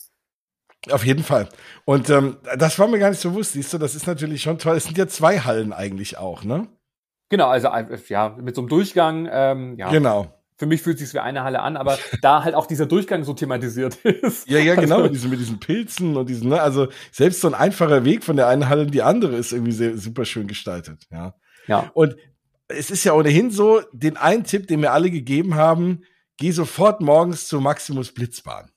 Auf 0.92 1.06
jeden 1.06 1.24
Fall. 1.24 1.50
Und 1.86 2.10
ähm, 2.10 2.38
das 2.58 2.78
war 2.80 2.88
mir 2.88 3.00
gar 3.00 3.10
nicht 3.10 3.22
so 3.22 3.32
bewusst, 3.32 3.54
siehst 3.54 3.74
du, 3.74 3.78
das 3.78 3.96
ist 3.96 4.08
natürlich 4.08 4.42
schon 4.42 4.60
toll. 4.60 4.78
Es 4.78 4.86
sind 4.86 4.98
ja 4.98 5.08
zwei 5.08 5.40
Hallen 5.40 5.74
eigentlich 5.74 6.18
auch, 6.18 6.44
ne? 6.44 6.68
Genau, 7.30 7.48
also 7.48 7.70
ja, 8.10 8.36
mit 8.40 8.56
so 8.56 8.62
einem 8.62 8.70
Durchgang, 8.70 9.28
ähm, 9.32 9.76
ja. 9.78 9.90
Genau 9.90 10.36
für 10.58 10.66
mich 10.66 10.82
fühlt 10.82 11.00
es 11.00 11.10
sich 11.10 11.14
wie 11.14 11.20
eine 11.20 11.44
Halle 11.44 11.62
an, 11.62 11.78
aber 11.78 11.98
da 12.22 12.44
halt 12.44 12.56
auch 12.56 12.66
dieser 12.66 12.86
Durchgang 12.86 13.24
so 13.24 13.34
thematisiert 13.34 13.96
ist. 14.06 14.48
Ja, 14.50 14.60
ja, 14.60 14.76
genau, 14.76 14.96
also, 14.96 15.04
mit, 15.06 15.14
diesen, 15.14 15.30
mit 15.30 15.40
diesen 15.40 15.60
Pilzen 15.60 16.16
und 16.16 16.30
diesen, 16.30 16.50
ne, 16.50 16.62
also 16.62 16.88
selbst 17.12 17.42
so 17.42 17.48
ein 17.48 17.54
einfacher 17.54 18.06
Weg 18.06 18.24
von 18.24 18.38
der 18.38 18.48
einen 18.48 18.70
Halle 18.70 18.84
in 18.84 18.92
die 18.92 19.02
andere 19.02 19.36
ist 19.36 19.52
irgendwie 19.52 19.74
sehr, 19.74 19.98
super 19.98 20.26
schön 20.26 20.48
gestaltet, 20.48 21.06
ja. 21.12 21.36
Ja. 21.68 21.92
Und 21.94 22.16
es 22.68 22.92
ist 22.92 23.04
ja 23.04 23.14
ohnehin 23.14 23.52
so, 23.52 23.82
den 23.92 24.18
einen 24.18 24.44
Tipp, 24.44 24.68
den 24.68 24.80
mir 24.80 24.92
alle 24.92 25.12
gegeben 25.12 25.56
haben, 25.56 26.04
geh 26.38 26.52
sofort 26.52 27.02
morgens 27.02 27.48
zur 27.48 27.62
Maximus 27.62 28.14
Blitzbahn. 28.14 28.72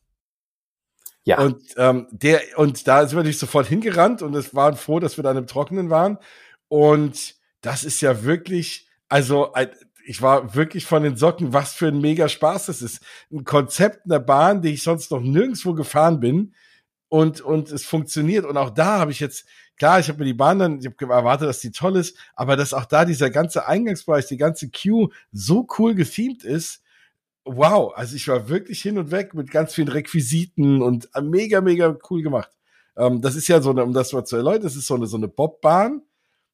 Ja. 1.29 1.43
Und 1.43 1.63
ähm, 1.77 2.07
der, 2.11 2.41
und 2.57 2.89
da 2.89 3.01
sind 3.01 3.11
wir 3.11 3.17
natürlich 3.19 3.39
sofort 3.39 3.67
hingerannt 3.67 4.23
und 4.23 4.35
es 4.35 4.55
waren 4.55 4.77
froh, 4.77 4.99
dass 4.99 5.19
wir 5.19 5.23
dann 5.23 5.37
im 5.37 5.47
Trockenen 5.47 5.91
waren. 5.91 6.17
Und 6.69 7.35
das 7.61 7.85
ist 7.85 8.01
ja 8.01 8.25
wirklich, 8.25 8.89
also 9.11 9.53
ich 10.07 10.23
war 10.23 10.55
wirklich 10.55 10.87
von 10.87 11.03
den 11.03 11.17
Socken, 11.17 11.53
was 11.53 11.75
für 11.75 11.89
ein 11.89 12.01
mega 12.01 12.31
Spaß 12.31 12.67
das 12.67 12.81
ist. 12.81 13.03
Ein 13.31 13.45
Konzept 13.45 14.07
einer 14.07 14.21
Bahn, 14.21 14.63
die 14.63 14.73
ich 14.73 14.83
sonst 14.83 15.11
noch 15.11 15.21
nirgendwo 15.21 15.75
gefahren 15.75 16.19
bin. 16.19 16.55
Und, 17.11 17.43
und 17.43 17.71
es 17.73 17.85
funktioniert. 17.85 18.47
Und 18.47 18.57
auch 18.57 18.71
da 18.71 18.99
habe 18.99 19.11
ich 19.11 19.21
jetzt, 19.21 19.45
klar, 19.77 20.01
ich 20.01 20.09
habe 20.09 20.21
mir 20.21 20.25
die 20.25 20.35
Bahn 20.35 20.59
dann, 20.59 20.79
ich 20.79 20.87
habe 20.87 21.13
erwartet, 21.13 21.47
dass 21.47 21.61
die 21.61 21.73
toll 21.73 21.97
ist, 21.97 22.17
aber 22.37 22.57
dass 22.57 22.73
auch 22.73 22.87
da 22.87 23.05
dieser 23.05 23.29
ganze 23.29 23.67
Eingangsbereich, 23.67 24.27
die 24.27 24.39
ganze 24.39 24.71
Queue 24.71 25.11
so 25.31 25.67
cool 25.79 25.95
gethemt 25.95 26.43
ist, 26.43 26.83
wow, 27.49 27.93
also 27.95 28.17
ich 28.17 28.29
war 28.29 28.49
wirklich 28.49 28.83
hin 28.83 28.99
und 28.99 29.11
weg 29.11 29.35
mit 29.35 29.51
ganz 29.51 29.75
vielen 29.75 29.89
Requisiten 29.89 30.83
und 30.83 31.09
mega, 31.23 31.61
mega 31.61 31.97
cool 32.11 32.23
gemacht. 32.23 32.51
Ähm, 32.97 33.21
das 33.21 33.37
ist 33.37 33.49
ja 33.49 33.61
so 33.61 33.71
eine, 33.71 33.85
um 33.85 33.93
das 33.93 34.13
mal 34.13 34.25
zu 34.25 34.37
erläutern, 34.37 34.65
das 34.65 34.77
ist 34.77 34.87
so 34.87 34.95
eine, 34.95 35.07
so 35.07 35.17
eine 35.17 35.29
Bobbahn. 35.29 36.03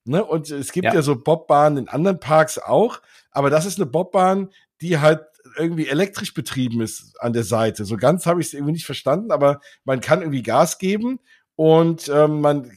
Ne? 0.05 0.25
Und 0.25 0.51
es 0.51 0.73
gibt 0.73 0.85
ja, 0.85 0.95
ja 0.95 1.03
so 1.03 1.17
Bobbahnen 1.17 1.79
in 1.79 1.89
anderen 1.89 2.21
Parks 2.21 2.59
auch, 2.59 3.01
aber 3.31 3.51
das 3.51 3.67
ist 3.67 3.79
eine 3.79 3.87
Bobbahn, 3.87 4.51
die 4.81 4.99
halt 4.99 5.23
irgendwie 5.57 5.89
elektrisch 5.89 6.35
betrieben 6.35 6.81
ist 6.81 7.21
an 7.21 7.33
der 7.33 7.45
Seite. 7.45 7.85
So 7.85 7.97
ganz 7.97 8.27
habe 8.27 8.41
ich 8.41 8.49
es 8.49 8.55
irgendwie 8.55 8.73
nicht 8.73 8.87
verstanden, 8.87 9.31
aber 9.31 9.61
man 9.85 10.01
kann 10.01 10.21
irgendwie 10.21 10.43
Gas 10.43 10.79
geben 10.79 11.21
und 11.57 12.09
ähm, 12.09 12.41
man, 12.41 12.71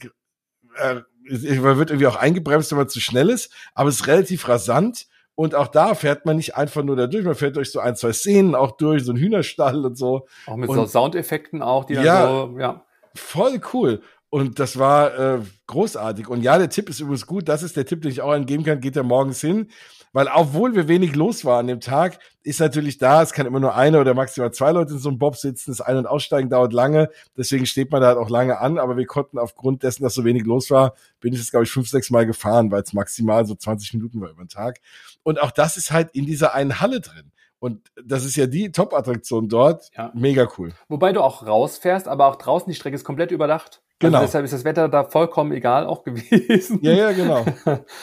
äh, 0.76 1.00
man 1.24 1.78
wird 1.78 1.90
irgendwie 1.90 2.06
auch 2.06 2.16
eingebremst, 2.16 2.70
wenn 2.70 2.78
man 2.78 2.88
zu 2.88 3.00
schnell 3.00 3.30
ist, 3.30 3.52
aber 3.74 3.88
es 3.88 3.96
ist 3.96 4.06
relativ 4.06 4.48
rasant. 4.48 5.06
Und 5.38 5.54
auch 5.54 5.68
da 5.68 5.94
fährt 5.94 6.26
man 6.26 6.34
nicht 6.34 6.56
einfach 6.56 6.82
nur 6.82 6.96
da 6.96 7.06
durch, 7.06 7.24
man 7.24 7.36
fährt 7.36 7.54
durch 7.54 7.70
so 7.70 7.78
ein, 7.78 7.94
zwei 7.94 8.12
Szenen 8.12 8.56
auch 8.56 8.72
durch, 8.72 9.04
so 9.04 9.12
ein 9.12 9.16
Hühnerstall 9.16 9.86
und 9.86 9.96
so. 9.96 10.26
Auch 10.48 10.56
mit 10.56 10.68
und, 10.68 10.74
so 10.74 10.84
Soundeffekten 10.84 11.62
auch, 11.62 11.84
die 11.84 11.94
dann 11.94 12.04
ja, 12.04 12.26
so, 12.26 12.58
ja. 12.58 12.84
Voll 13.14 13.60
cool. 13.72 14.02
Und 14.30 14.58
das 14.58 14.80
war 14.80 15.16
äh, 15.16 15.38
großartig. 15.68 16.26
Und 16.26 16.42
ja, 16.42 16.58
der 16.58 16.70
Tipp 16.70 16.88
ist 16.90 16.98
übrigens 16.98 17.24
gut. 17.24 17.48
Das 17.48 17.62
ist 17.62 17.76
der 17.76 17.86
Tipp, 17.86 18.02
den 18.02 18.10
ich 18.10 18.20
auch 18.20 18.32
angeben 18.32 18.64
kann. 18.64 18.80
Geht 18.80 18.96
da 18.96 19.04
morgens 19.04 19.40
hin. 19.40 19.68
Weil 20.12 20.28
obwohl 20.34 20.74
wir 20.74 20.88
wenig 20.88 21.14
los 21.14 21.44
waren 21.44 21.60
an 21.60 21.66
dem 21.66 21.80
Tag, 21.80 22.18
ist 22.42 22.60
natürlich 22.60 22.98
da, 22.98 23.22
es 23.22 23.32
kann 23.32 23.46
immer 23.46 23.60
nur 23.60 23.74
eine 23.74 24.00
oder 24.00 24.14
maximal 24.14 24.52
zwei 24.52 24.72
Leute 24.72 24.92
in 24.92 24.98
so 24.98 25.08
einem 25.08 25.18
Bob 25.18 25.36
sitzen. 25.36 25.70
Das 25.70 25.80
Ein- 25.80 25.96
und 25.96 26.06
Aussteigen 26.06 26.48
dauert 26.48 26.72
lange. 26.72 27.10
Deswegen 27.36 27.66
steht 27.66 27.90
man 27.90 28.00
da 28.00 28.08
halt 28.08 28.18
auch 28.18 28.30
lange 28.30 28.58
an. 28.58 28.78
Aber 28.78 28.96
wir 28.96 29.06
konnten 29.06 29.38
aufgrund 29.38 29.82
dessen, 29.82 30.02
dass 30.02 30.14
so 30.14 30.24
wenig 30.24 30.44
los 30.44 30.70
war, 30.70 30.94
bin 31.20 31.32
ich 31.32 31.38
jetzt, 31.38 31.50
glaube 31.50 31.64
ich, 31.64 31.70
fünf, 31.70 31.88
sechs 31.88 32.10
Mal 32.10 32.26
gefahren, 32.26 32.70
weil 32.70 32.82
es 32.82 32.92
maximal 32.92 33.46
so 33.46 33.54
20 33.54 33.94
Minuten 33.94 34.20
war 34.20 34.30
über 34.30 34.42
den 34.44 34.48
Tag. 34.48 34.80
Und 35.22 35.40
auch 35.40 35.50
das 35.50 35.76
ist 35.76 35.90
halt 35.90 36.10
in 36.12 36.26
dieser 36.26 36.54
einen 36.54 36.80
Halle 36.80 37.00
drin. 37.00 37.32
Und 37.60 37.90
das 38.02 38.24
ist 38.24 38.36
ja 38.36 38.46
die 38.46 38.70
Top-Attraktion 38.70 39.48
dort. 39.48 39.90
Ja. 39.96 40.12
Mega 40.14 40.48
cool. 40.58 40.72
Wobei 40.88 41.12
du 41.12 41.22
auch 41.22 41.44
rausfährst, 41.46 42.06
aber 42.06 42.26
auch 42.26 42.36
draußen 42.36 42.68
die 42.70 42.76
Strecke 42.76 42.94
ist 42.94 43.04
komplett 43.04 43.32
überdacht. 43.32 43.82
Also 44.00 44.10
genau. 44.10 44.18
Also 44.18 44.26
deshalb 44.28 44.44
ist 44.44 44.52
das 44.52 44.64
Wetter 44.64 44.88
da 44.88 45.04
vollkommen 45.04 45.50
egal 45.52 45.84
auch 45.84 46.04
gewesen. 46.04 46.78
Ja, 46.82 46.92
ja, 46.92 47.12
genau. 47.12 47.44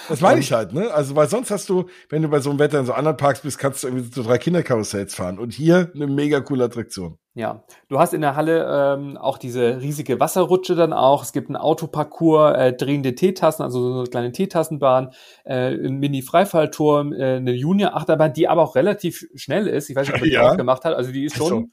Das 0.09 0.19
meine 0.19 0.39
ich 0.41 0.51
halt, 0.51 0.73
ne? 0.73 0.91
Also, 0.93 1.15
weil 1.15 1.29
sonst 1.29 1.51
hast 1.51 1.69
du, 1.69 1.85
wenn 2.09 2.21
du 2.21 2.27
bei 2.27 2.39
so 2.39 2.49
einem 2.49 2.59
Wetter 2.59 2.79
in 2.79 2.85
so 2.85 2.91
anderen 2.91 3.15
Parks 3.15 3.41
bist, 3.41 3.57
kannst 3.57 3.83
du 3.83 3.87
irgendwie 3.87 4.11
so 4.13 4.21
drei 4.21 4.37
Kinderkarussells 4.37 5.15
fahren. 5.15 5.39
Und 5.39 5.53
hier 5.53 5.91
eine 5.95 6.07
mega 6.07 6.41
coole 6.41 6.65
Attraktion. 6.65 7.17
Ja, 7.33 7.63
du 7.87 7.99
hast 7.99 8.13
in 8.13 8.21
der 8.21 8.35
Halle 8.35 8.95
ähm, 8.97 9.17
auch 9.17 9.37
diese 9.37 9.81
riesige 9.81 10.19
Wasserrutsche 10.19 10.75
dann 10.75 10.91
auch. 10.91 11.23
Es 11.23 11.31
gibt 11.31 11.47
einen 11.47 11.57
Autoparcours, 11.57 12.57
äh, 12.57 12.73
drehende 12.73 13.15
Teetassen, 13.15 13.63
also 13.63 13.91
so 13.91 13.99
eine 13.99 14.09
kleine 14.09 14.31
Teetassenbahn, 14.33 15.11
äh, 15.45 15.75
ein 15.75 15.97
Mini-Freifallturm, 15.97 17.13
äh, 17.13 17.35
eine 17.35 17.53
Junior-Achterbahn, 17.53 18.33
die 18.33 18.49
aber 18.49 18.63
auch 18.63 18.75
relativ 18.75 19.25
schnell 19.35 19.67
ist. 19.67 19.89
Ich 19.89 19.95
weiß 19.95 20.07
nicht, 20.07 20.15
ob 20.15 20.23
er 20.23 20.29
die 20.29 20.39
auch 20.39 20.57
gemacht 20.57 20.83
hat. 20.83 20.93
Also 20.93 21.11
die 21.11 21.25
ist 21.25 21.37
schon 21.37 21.53
also, 21.53 21.67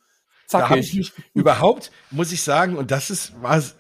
zackig. 0.47 1.13
überhaupt, 1.35 1.91
muss 2.11 2.33
ich 2.33 2.43
sagen, 2.43 2.77
und 2.77 2.91
das 2.91 3.11
ist, 3.11 3.33
was 3.41 3.77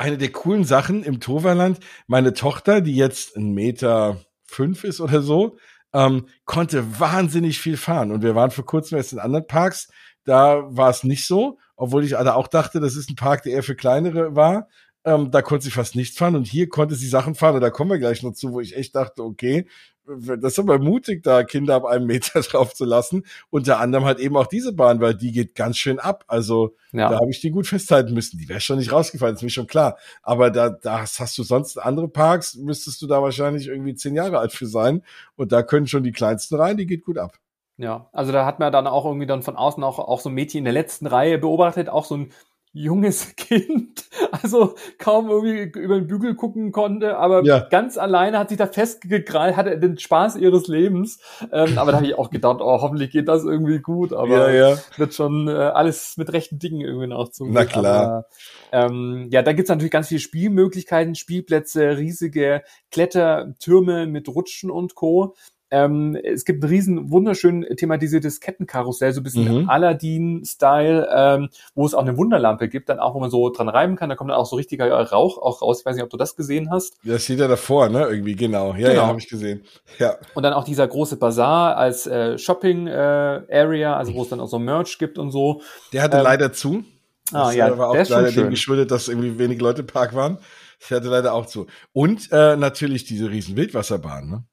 eine 0.00 0.16
der 0.16 0.32
coolen 0.32 0.64
Sachen 0.64 1.02
im 1.02 1.20
Toverland, 1.20 1.78
meine 2.06 2.32
Tochter, 2.32 2.80
die 2.80 2.96
jetzt 2.96 3.36
ein 3.36 3.52
Meter 3.52 4.24
fünf 4.44 4.82
ist 4.82 5.00
oder 5.00 5.20
so, 5.20 5.58
ähm, 5.92 6.26
konnte 6.46 6.98
wahnsinnig 6.98 7.60
viel 7.60 7.76
fahren. 7.76 8.10
Und 8.10 8.22
wir 8.22 8.34
waren 8.34 8.50
vor 8.50 8.64
kurzem 8.64 8.96
erst 8.96 9.12
in 9.12 9.18
anderen 9.18 9.46
Parks, 9.46 9.88
da 10.24 10.62
war 10.74 10.88
es 10.88 11.04
nicht 11.04 11.26
so, 11.26 11.58
obwohl 11.76 12.02
ich 12.02 12.16
alle 12.16 12.34
auch 12.34 12.48
dachte, 12.48 12.80
das 12.80 12.96
ist 12.96 13.10
ein 13.10 13.16
Park, 13.16 13.42
der 13.42 13.52
eher 13.52 13.62
für 13.62 13.76
kleinere 13.76 14.34
war. 14.34 14.68
Ähm, 15.04 15.30
da 15.30 15.42
konnte 15.42 15.64
sie 15.64 15.70
fast 15.70 15.96
nichts 15.96 16.16
fahren 16.16 16.34
und 16.36 16.46
hier 16.46 16.70
konnte 16.70 16.94
sie 16.94 17.08
Sachen 17.08 17.34
fahren 17.34 17.56
und 17.56 17.60
da 17.60 17.70
kommen 17.70 17.90
wir 17.90 17.98
gleich 17.98 18.22
noch 18.22 18.32
zu, 18.32 18.52
wo 18.52 18.60
ich 18.60 18.76
echt 18.76 18.94
dachte, 18.96 19.22
okay, 19.22 19.66
das 20.06 20.52
ist 20.52 20.58
aber 20.58 20.78
mutig, 20.78 21.22
da 21.22 21.44
Kinder 21.44 21.76
ab 21.76 21.84
einem 21.84 22.06
Meter 22.06 22.40
drauf 22.42 22.74
zu 22.74 22.84
lassen. 22.84 23.24
Unter 23.50 23.80
anderem 23.80 24.04
halt 24.04 24.18
eben 24.18 24.36
auch 24.36 24.46
diese 24.46 24.72
Bahn, 24.72 25.00
weil 25.00 25.14
die 25.14 25.32
geht 25.32 25.54
ganz 25.54 25.76
schön 25.76 25.98
ab. 25.98 26.24
Also 26.26 26.74
ja. 26.92 27.08
da 27.10 27.16
habe 27.16 27.30
ich 27.30 27.40
die 27.40 27.50
gut 27.50 27.66
festhalten 27.66 28.14
müssen. 28.14 28.38
Die 28.38 28.48
wäre 28.48 28.60
schon 28.60 28.78
nicht 28.78 28.92
rausgefallen, 28.92 29.36
ist 29.36 29.42
mir 29.42 29.50
schon 29.50 29.66
klar. 29.66 29.98
Aber 30.22 30.50
da, 30.50 30.70
da 30.70 31.00
hast 31.00 31.38
du 31.38 31.42
sonst 31.42 31.78
andere 31.78 32.08
Parks, 32.08 32.56
müsstest 32.56 33.00
du 33.02 33.06
da 33.06 33.22
wahrscheinlich 33.22 33.68
irgendwie 33.68 33.94
zehn 33.94 34.14
Jahre 34.14 34.38
alt 34.38 34.52
für 34.52 34.66
sein. 34.66 35.02
Und 35.36 35.52
da 35.52 35.62
können 35.62 35.86
schon 35.86 36.02
die 36.02 36.12
kleinsten 36.12 36.56
rein, 36.56 36.76
die 36.76 36.86
geht 36.86 37.04
gut 37.04 37.18
ab. 37.18 37.38
Ja, 37.76 38.10
also 38.12 38.30
da 38.30 38.44
hat 38.44 38.58
man 38.58 38.70
dann 38.72 38.86
auch 38.86 39.06
irgendwie 39.06 39.26
dann 39.26 39.42
von 39.42 39.56
außen 39.56 39.82
auch, 39.82 39.98
auch 39.98 40.20
so 40.20 40.28
ein 40.28 40.34
Mädchen 40.34 40.58
in 40.58 40.64
der 40.64 40.74
letzten 40.74 41.06
Reihe 41.06 41.38
beobachtet, 41.38 41.88
auch 41.88 42.04
so 42.04 42.14
ein 42.14 42.32
junges 42.72 43.34
Kind, 43.36 44.04
also 44.30 44.74
kaum 44.98 45.28
irgendwie 45.28 45.80
über 45.80 45.96
den 45.96 46.06
Bügel 46.06 46.34
gucken 46.34 46.72
konnte, 46.72 47.16
aber 47.16 47.44
ja. 47.44 47.66
ganz 47.68 47.98
alleine 47.98 48.38
hat 48.38 48.50
sich 48.50 48.58
da 48.58 48.66
festgekrallt, 48.66 49.56
hatte 49.56 49.78
den 49.78 49.98
Spaß 49.98 50.36
ihres 50.36 50.68
Lebens. 50.68 51.18
Ähm, 51.52 51.78
aber 51.78 51.90
da 51.90 51.98
habe 51.98 52.06
ich 52.06 52.16
auch 52.16 52.30
gedacht, 52.30 52.58
oh, 52.60 52.80
hoffentlich 52.80 53.10
geht 53.10 53.28
das 53.28 53.44
irgendwie 53.44 53.80
gut, 53.80 54.12
aber 54.12 54.52
ja, 54.52 54.70
ja. 54.70 54.78
wird 54.96 55.14
schon 55.14 55.48
äh, 55.48 55.52
alles 55.52 56.16
mit 56.16 56.32
rechten 56.32 56.58
Dingen 56.58 56.80
irgendwie 56.80 57.10
zu. 57.32 57.46
Na 57.46 57.64
klar. 57.64 58.26
Aber, 58.70 58.86
ähm, 58.86 59.28
ja, 59.30 59.42
da 59.42 59.52
gibt's 59.52 59.70
natürlich 59.70 59.90
ganz 59.90 60.08
viele 60.08 60.20
Spielmöglichkeiten, 60.20 61.14
Spielplätze, 61.14 61.98
riesige 61.98 62.62
Klettertürme 62.90 64.06
mit 64.06 64.28
Rutschen 64.28 64.70
und 64.70 64.94
Co. 64.94 65.34
Ähm, 65.70 66.16
es 66.22 66.44
gibt 66.44 66.62
ein 66.62 66.68
riesen 66.68 67.10
wunderschön 67.10 67.64
thematisiertes 67.76 68.40
Kettenkarussell, 68.40 69.12
so 69.12 69.20
ein 69.20 69.24
bisschen 69.24 69.62
mhm. 69.62 69.70
Aladdin-Style, 69.70 71.08
ähm, 71.14 71.48
wo 71.74 71.86
es 71.86 71.94
auch 71.94 72.02
eine 72.02 72.16
Wunderlampe 72.16 72.68
gibt, 72.68 72.88
dann 72.88 72.98
auch, 72.98 73.14
wo 73.14 73.20
man 73.20 73.30
so 73.30 73.50
dran 73.50 73.68
reiben 73.68 73.96
kann. 73.96 74.08
Da 74.08 74.16
kommt 74.16 74.30
dann 74.30 74.38
auch 74.38 74.46
so 74.46 74.56
richtiger 74.56 74.90
Rauch 74.90 75.38
auch 75.38 75.62
raus. 75.62 75.80
Ich 75.80 75.86
weiß 75.86 75.94
nicht, 75.94 76.04
ob 76.04 76.10
du 76.10 76.16
das 76.16 76.36
gesehen 76.36 76.70
hast. 76.70 76.96
Das 77.04 77.24
steht 77.24 77.38
ja 77.38 77.48
davor, 77.48 77.88
ne? 77.88 78.06
Irgendwie, 78.06 78.34
genau. 78.34 78.74
Ja, 78.74 78.88
genau. 78.88 78.92
ja, 79.02 79.06
habe 79.06 79.18
ich 79.18 79.28
gesehen. 79.28 79.64
Ja. 79.98 80.16
Und 80.34 80.42
dann 80.42 80.52
auch 80.52 80.64
dieser 80.64 80.86
große 80.86 81.16
Bazar 81.16 81.76
als 81.76 82.06
äh, 82.06 82.38
Shopping-Area, 82.38 83.92
äh, 83.92 83.96
also 83.96 84.14
wo 84.14 84.22
es 84.22 84.28
dann 84.28 84.40
auch 84.40 84.48
so 84.48 84.58
Merch 84.58 84.98
gibt 84.98 85.18
und 85.18 85.30
so. 85.30 85.62
Der 85.92 86.02
hatte 86.02 86.18
ähm, 86.18 86.24
leider 86.24 86.52
zu. 86.52 86.84
Ah, 87.32 87.46
das 87.46 87.54
ja, 87.54 87.78
war 87.78 87.90
auch 87.90 88.08
leider 88.08 88.32
dem 88.32 88.50
geschuldet, 88.50 88.90
dass 88.90 89.08
irgendwie 89.08 89.38
wenig 89.38 89.60
Leute 89.60 89.82
im 89.82 89.86
Park 89.86 90.14
waren. 90.14 90.38
Der 90.88 90.96
hatte 90.96 91.08
leider 91.08 91.34
auch 91.34 91.46
zu. 91.46 91.66
Und 91.92 92.32
äh, 92.32 92.56
natürlich 92.56 93.04
diese 93.04 93.30
riesen 93.30 93.56
Wildwasserbahn, 93.56 94.28
ne? 94.28 94.44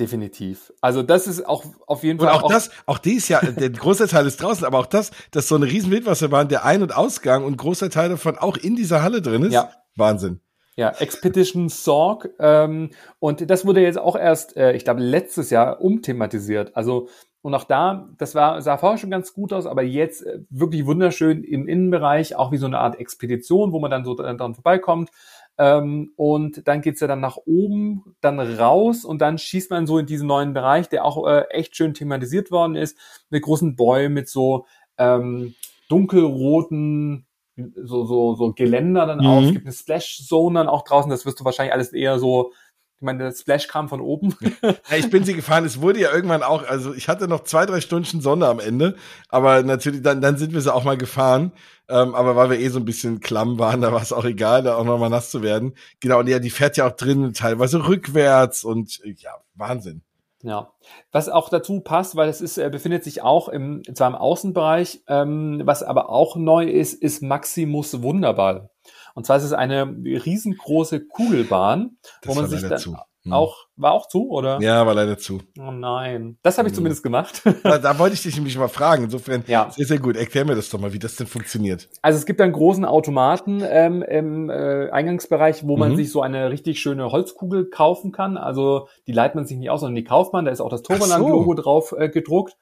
Definitiv. 0.00 0.72
Also 0.80 1.02
das 1.02 1.26
ist 1.26 1.46
auch 1.46 1.64
auf 1.86 2.02
jeden 2.02 2.18
Fall. 2.18 2.28
Und 2.28 2.34
auch, 2.34 2.42
auch 2.44 2.50
das, 2.50 2.70
auch 2.86 2.98
die 2.98 3.14
ist 3.14 3.28
ja, 3.28 3.40
der 3.40 3.70
große 3.70 4.08
Teil 4.08 4.26
ist 4.26 4.42
draußen, 4.42 4.64
aber 4.64 4.78
auch 4.78 4.86
das, 4.86 5.10
dass 5.30 5.48
so 5.48 5.54
eine 5.54 5.66
riesen 5.66 5.90
Wildwasserbahn, 5.90 6.48
der 6.48 6.64
Ein- 6.64 6.82
und 6.82 6.96
Ausgang 6.96 7.44
und 7.44 7.56
großer 7.56 7.90
Teil 7.90 8.08
davon 8.08 8.38
auch 8.38 8.56
in 8.56 8.74
dieser 8.74 9.02
Halle 9.02 9.20
drin 9.20 9.42
ist. 9.42 9.52
Ja. 9.52 9.70
Wahnsinn. 9.96 10.40
Ja, 10.76 10.88
Expedition 10.88 11.68
Sorg. 11.68 12.30
Ähm, 12.38 12.90
und 13.18 13.50
das 13.50 13.66
wurde 13.66 13.82
jetzt 13.82 13.98
auch 13.98 14.16
erst, 14.16 14.56
äh, 14.56 14.72
ich 14.72 14.84
glaube, 14.84 15.02
letztes 15.02 15.50
Jahr 15.50 15.82
umthematisiert. 15.82 16.74
Also, 16.74 17.08
und 17.42 17.54
auch 17.54 17.64
da, 17.64 18.08
das 18.16 18.34
war, 18.34 18.62
sah 18.62 18.78
vorher 18.78 18.96
schon 18.96 19.10
ganz 19.10 19.34
gut 19.34 19.52
aus, 19.52 19.66
aber 19.66 19.82
jetzt 19.82 20.24
äh, 20.24 20.38
wirklich 20.48 20.86
wunderschön 20.86 21.44
im 21.44 21.68
Innenbereich, 21.68 22.36
auch 22.36 22.52
wie 22.52 22.56
so 22.56 22.66
eine 22.66 22.78
Art 22.78 22.98
Expedition, 22.98 23.72
wo 23.72 23.80
man 23.80 23.90
dann 23.90 24.04
so 24.04 24.14
dran 24.14 24.54
vorbeikommt. 24.54 25.10
Ähm, 25.58 26.12
und 26.16 26.66
dann 26.66 26.80
geht's 26.80 27.00
ja 27.00 27.06
dann 27.06 27.20
nach 27.20 27.36
oben, 27.44 28.16
dann 28.20 28.40
raus 28.40 29.04
und 29.04 29.20
dann 29.20 29.38
schießt 29.38 29.70
man 29.70 29.86
so 29.86 29.98
in 29.98 30.06
diesen 30.06 30.26
neuen 30.26 30.54
Bereich, 30.54 30.88
der 30.88 31.04
auch 31.04 31.26
äh, 31.26 31.42
echt 31.50 31.76
schön 31.76 31.94
thematisiert 31.94 32.50
worden 32.50 32.74
ist, 32.74 32.98
mit 33.30 33.42
großen 33.42 33.76
Bäumen, 33.76 34.14
mit 34.14 34.28
so 34.28 34.66
ähm, 34.98 35.54
dunkelroten 35.88 37.26
so, 37.56 38.04
so, 38.04 38.34
so 38.34 38.52
Geländer 38.52 39.06
dann 39.06 39.18
mhm. 39.18 39.26
auch. 39.26 39.42
Es 39.42 39.52
gibt 39.52 39.66
eine 39.66 39.74
Splash-Zone 39.74 40.58
dann 40.58 40.68
auch 40.68 40.84
draußen. 40.84 41.10
Das 41.10 41.26
wirst 41.26 41.40
du 41.40 41.44
wahrscheinlich 41.44 41.74
alles 41.74 41.92
eher 41.92 42.18
so 42.18 42.52
ich 43.02 43.04
meine, 43.04 43.24
der 43.24 43.32
Splash 43.32 43.66
kam 43.66 43.88
von 43.88 44.00
oben. 44.00 44.36
ja, 44.62 44.96
ich 44.96 45.10
bin 45.10 45.24
sie 45.24 45.34
gefahren. 45.34 45.64
Es 45.64 45.80
wurde 45.80 45.98
ja 45.98 46.14
irgendwann 46.14 46.44
auch, 46.44 46.62
also 46.62 46.94
ich 46.94 47.08
hatte 47.08 47.26
noch 47.26 47.42
zwei, 47.42 47.66
drei 47.66 47.80
Stunden 47.80 48.20
Sonne 48.20 48.46
am 48.46 48.60
Ende, 48.60 48.94
aber 49.28 49.64
natürlich, 49.64 50.02
dann, 50.02 50.20
dann 50.20 50.36
sind 50.36 50.54
wir 50.54 50.60
sie 50.60 50.72
auch 50.72 50.84
mal 50.84 50.96
gefahren. 50.96 51.50
Ähm, 51.88 52.14
aber 52.14 52.36
weil 52.36 52.50
wir 52.50 52.60
eh 52.60 52.68
so 52.68 52.78
ein 52.78 52.84
bisschen 52.84 53.18
klamm 53.18 53.58
waren, 53.58 53.80
da 53.80 53.92
war 53.92 54.00
es 54.00 54.12
auch 54.12 54.24
egal, 54.24 54.62
da 54.62 54.76
auch 54.76 54.84
noch 54.84 55.00
mal 55.00 55.08
nass 55.08 55.32
zu 55.32 55.42
werden. 55.42 55.74
Genau, 55.98 56.20
und 56.20 56.28
ja, 56.28 56.38
die 56.38 56.50
fährt 56.50 56.76
ja 56.76 56.86
auch 56.86 56.92
drin, 56.92 57.32
teilweise 57.34 57.88
rückwärts 57.88 58.62
und 58.62 59.00
ja, 59.16 59.32
Wahnsinn. 59.56 60.02
Ja, 60.44 60.70
was 61.10 61.28
auch 61.28 61.48
dazu 61.48 61.80
passt, 61.80 62.14
weil 62.14 62.28
es 62.28 62.40
ist, 62.40 62.56
er 62.56 62.70
befindet 62.70 63.02
sich 63.02 63.22
auch 63.22 63.48
im, 63.48 63.82
zwar 63.94 64.10
im 64.10 64.14
Außenbereich, 64.14 65.00
ähm, 65.08 65.62
was 65.64 65.82
aber 65.82 66.08
auch 66.08 66.36
neu 66.36 66.66
ist, 66.66 66.94
ist 66.94 67.20
Maximus 67.20 68.00
Wunderball. 68.00 68.70
Und 69.14 69.26
zwar 69.26 69.36
ist 69.36 69.44
es 69.44 69.52
eine 69.52 69.84
riesengroße 69.84 71.06
Kugelbahn, 71.06 71.96
das 72.22 72.28
wo 72.28 72.40
man 72.40 72.48
sich 72.48 72.62
dann 72.62 72.78
zu. 72.78 72.96
Hm. 73.24 73.32
auch 73.32 73.66
war 73.76 73.92
auch 73.92 74.08
zu 74.08 74.30
oder? 74.30 74.60
Ja, 74.60 74.84
war 74.84 74.94
leider 74.94 75.16
zu. 75.16 75.40
Oh 75.56 75.70
nein, 75.70 76.38
das 76.42 76.58
habe 76.58 76.68
ich 76.68 76.72
hm. 76.72 76.76
zumindest 76.76 77.04
gemacht. 77.04 77.42
da, 77.62 77.78
da, 77.78 77.98
wollte 78.00 78.14
ich 78.14 78.22
dich 78.22 78.34
nämlich 78.34 78.58
mal 78.58 78.68
fragen. 78.68 79.04
Insofern 79.04 79.44
ja. 79.46 79.70
sehr 79.70 79.86
sehr 79.86 80.00
gut. 80.00 80.16
Erklär 80.16 80.44
mir 80.44 80.56
das 80.56 80.70
doch 80.70 80.80
mal, 80.80 80.92
wie 80.92 80.98
das 80.98 81.14
denn 81.14 81.28
funktioniert. 81.28 81.88
Also 82.02 82.18
es 82.18 82.26
gibt 82.26 82.40
einen 82.40 82.52
großen 82.52 82.84
Automaten 82.84 83.62
ähm, 83.64 84.02
im 84.02 84.50
äh, 84.50 84.90
Eingangsbereich, 84.90 85.68
wo 85.68 85.76
man 85.76 85.92
mhm. 85.92 85.96
sich 85.96 86.10
so 86.10 86.20
eine 86.20 86.50
richtig 86.50 86.80
schöne 86.80 87.12
Holzkugel 87.12 87.70
kaufen 87.70 88.10
kann. 88.10 88.36
Also 88.36 88.88
die 89.06 89.12
leiht 89.12 89.36
man 89.36 89.46
sich 89.46 89.56
nicht 89.56 89.70
aus, 89.70 89.80
sondern 89.80 89.96
die 89.96 90.04
kauft 90.04 90.32
man. 90.32 90.44
Da 90.44 90.50
ist 90.50 90.60
auch 90.60 90.70
das 90.70 90.82
Turboland-Logo 90.82 91.54
so. 91.54 91.62
drauf 91.62 91.94
äh, 91.96 92.08
gedruckt. 92.08 92.56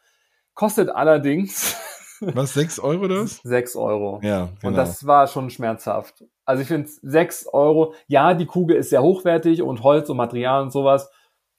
Kostet 0.53 0.91
allerdings 0.91 1.75
was, 2.21 2.55
sechs 2.55 2.79
Euro 2.79 3.09
das? 3.09 3.41
Sechs 3.43 3.77
Euro. 3.77 4.21
Ja, 4.23 4.49
genau. 4.61 4.69
Und 4.69 4.77
das 4.77 5.07
war 5.07 5.27
schon 5.27 5.51
schmerzhaft. 5.51 6.25
Also 6.45 6.63
ich 6.63 6.69
finde 6.69 6.89
sechs 7.03 7.47
Euro, 7.47 7.95
ja, 8.07 8.35
die 8.35 8.47
Kugel 8.47 8.77
ist 8.77 8.91
sehr 8.91 9.03
hochwertig 9.03 9.63
und 9.63 9.83
Holz 9.83 10.09
und 10.11 10.17
Material 10.17 10.63
und 10.63 10.73
sowas. 10.73 11.11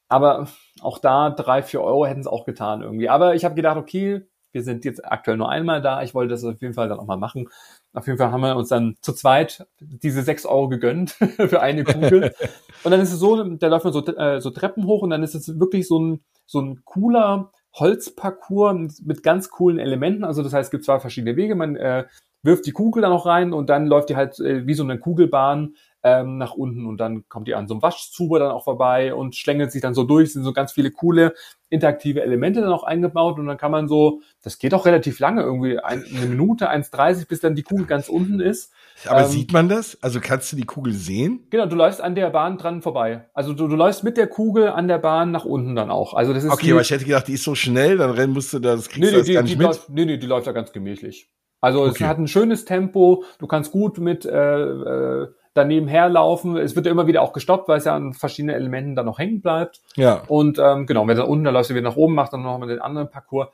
Aber 0.10 0.48
auch 0.82 0.98
da 0.98 1.30
drei, 1.30 1.64
vier 1.64 1.82
Euro 1.82 2.06
hätten 2.06 2.20
es 2.20 2.28
auch 2.28 2.46
getan 2.46 2.82
irgendwie. 2.82 3.08
Aber 3.08 3.34
ich 3.36 3.46
habe 3.46 3.56
gedacht, 3.56 3.78
okay, 3.78 4.28
wir 4.52 4.64
sind 4.64 4.84
jetzt 4.86 5.06
aktuell 5.06 5.38
nur 5.38 5.50
einmal 5.50 5.82
da. 5.82 6.04
Ich 6.04 6.14
wollte 6.14 6.32
das 6.32 6.44
auf 6.44 6.62
jeden 6.62 6.74
Fall 6.74 6.90
dann 6.90 7.00
auch 7.00 7.06
mal 7.06 7.18
machen. 7.18 7.48
Auf 7.94 8.08
jeden 8.08 8.18
Fall 8.18 8.32
haben 8.32 8.42
wir 8.42 8.56
uns 8.56 8.70
dann 8.70 8.96
zu 9.02 9.14
zweit 9.14 9.66
diese 9.80 10.24
sechs 10.24 10.46
Euro 10.46 10.68
gegönnt 10.68 11.12
für 11.38 11.62
eine 11.62 11.84
Kugel. 11.84 12.34
und 12.84 12.92
dann 12.92 13.00
ist 13.00 13.14
es 13.14 13.20
so, 13.20 13.44
da 13.44 13.68
läuft 13.68 13.86
man 13.86 13.94
so, 13.94 14.06
äh, 14.06 14.42
so 14.42 14.50
Treppen 14.50 14.86
hoch 14.86 15.02
und 15.02 15.10
dann 15.10 15.24
ist 15.24 15.36
es 15.36 15.60
wirklich 15.60 15.88
so 15.88 16.00
ein, 16.00 16.24
so 16.46 16.60
ein 16.60 16.82
cooler 16.84 17.52
Holzparcours 17.74 19.02
mit 19.02 19.24
ganz 19.24 19.50
coolen 19.50 19.80
Elementen. 19.80 20.24
Also 20.24 20.44
das 20.44 20.54
heißt, 20.54 20.68
es 20.68 20.72
gibt 20.72 20.86
zwei 20.86 21.00
verschiedene 21.00 21.36
Wege. 21.36 21.56
Man 21.56 21.76
äh, 21.76 22.06
wirft 22.44 22.66
die 22.66 22.72
Kugel 22.72 23.02
da 23.02 23.10
noch 23.10 23.26
rein 23.26 23.54
und 23.54 23.70
dann 23.70 23.86
läuft 23.86 24.10
die 24.10 24.16
halt 24.16 24.40
äh, 24.40 24.66
wie 24.66 24.74
so 24.74 24.84
eine 24.84 25.00
Kugelbahn 25.00 25.76
ähm, 26.04 26.38
nach 26.38 26.54
unten 26.54 26.88
und 26.88 26.98
dann 26.98 27.28
kommt 27.30 27.48
die 27.48 27.54
an 27.54 27.68
so 27.68 27.76
einem 27.76 27.84
Waschzuber 27.84 28.40
dann 28.40 28.52
auch 28.52 28.64
vorbei 28.64 29.14
und 29.14 29.36
schlängelt 29.36 29.72
sich 29.72 29.82
dann 29.82 29.94
so 29.94 30.04
durch. 30.04 30.28
Es 30.28 30.34
sind 30.34 30.44
so 30.44 30.54
ganz 30.54 30.72
viele 30.72 30.92
coole 30.92 31.34
interaktive 31.70 32.22
Elemente 32.22 32.62
dann 32.62 32.74
auch 32.74 32.84
eingebaut 32.84 33.38
und 33.38 33.46
dann 33.46 33.58
kann 33.58 33.72
man 33.72 33.88
so, 33.88 34.22
das 34.42 34.58
geht 34.58 34.74
auch 34.74 34.86
relativ 34.86 35.20
lange, 35.20 35.44
irgendwie 35.44 35.80
eine 35.80 36.04
Minute, 36.28 36.72
1,30, 36.72 37.28
bis 37.28 37.40
dann 37.40 37.56
die 37.56 37.64
Kugel 37.64 37.86
ganz 37.86 38.10
unten 38.10 38.40
ist. 38.40 38.74
Aber 39.08 39.22
ähm, 39.22 39.28
sieht 39.28 39.52
man 39.54 39.70
das? 39.70 39.98
Also 40.02 40.20
kannst 40.22 40.52
du 40.52 40.56
die 40.56 40.66
Kugel 40.66 40.94
sehen? 40.94 41.48
Genau, 41.50 41.66
du 41.66 41.76
läufst 41.76 42.02
an 42.02 42.16
der 42.16 42.30
Bahn 42.30 42.58
dran 42.58 42.82
vorbei. 42.82 43.26
Also 43.34 43.54
du, 43.54 43.68
du 43.68 43.76
läufst 43.76 44.04
mit 44.04 44.18
der 44.18 44.28
Kugel 44.28 44.70
an 44.70 44.88
der 44.88 44.98
Bahn 44.98 45.32
nach 45.32 45.46
unten 45.46 45.76
dann 45.76 45.92
auch. 45.92 46.14
Also 46.14 46.34
das 46.34 46.44
ist 46.44 46.52
okay, 46.52 46.72
aber 46.72 46.82
ich 46.82 46.92
hätte 46.92 47.06
gedacht, 47.06 47.28
die 47.28 47.34
ist 47.34 47.44
so 47.44 47.56
schnell, 47.56 47.98
dann 47.98 48.12
rennen 48.12 48.34
musst 48.34 48.54
du 48.54 48.60
da, 48.60 48.76
das 48.76 48.90
kriegst 48.90 49.12
nee, 49.12 49.12
du 49.12 49.18
nee, 49.18 49.24
die, 49.24 49.34
gar 49.34 49.42
nicht 49.44 49.54
die 49.54 49.58
mit. 49.58 49.68
Läuft, 49.68 49.90
nee, 49.90 50.06
nee, 50.06 50.18
die 50.18 50.28
läuft 50.28 50.48
da 50.48 50.52
ganz 50.52 50.72
gemächlich. 50.72 51.30
Also 51.62 51.84
okay. 51.84 52.04
es 52.04 52.10
hat 52.10 52.18
ein 52.18 52.28
schönes 52.28 52.66
Tempo, 52.66 53.24
du 53.38 53.48
kannst 53.48 53.72
gut 53.72 54.00
mit 54.00 54.26
äh, 54.26 54.62
äh, 54.64 55.28
daneben 55.54 55.88
herlaufen. 55.88 56.58
Es 56.58 56.76
wird 56.76 56.86
ja 56.86 56.92
immer 56.92 57.08
wieder 57.08 57.22
auch 57.22 57.34
gestoppt, 57.34 57.68
weil 57.68 57.78
es 57.78 57.86
ja 57.86 57.96
an 57.96 58.14
verschiedenen 58.14 58.56
Elementen 58.56 58.96
dann 58.96 59.06
noch 59.06 59.20
hängen 59.20 59.42
bleibt. 59.42 59.82
Ja. 59.96 60.24
Und 60.28 60.60
ähm, 60.60 60.88
genau, 60.88 61.08
wenn 61.08 61.18
du 61.18 61.26
unten, 61.26 61.44
dann 61.44 61.54
läufst 61.54 61.70
du 61.70 61.76
wieder 61.76 61.90
nach 61.90 61.98
oben, 61.98 62.16
machst 62.16 62.34
dann 62.34 62.42
noch 62.42 62.58
mal 62.58 62.68
den 62.68 62.82
anderen 62.82 63.10
Parcours. 63.10 63.50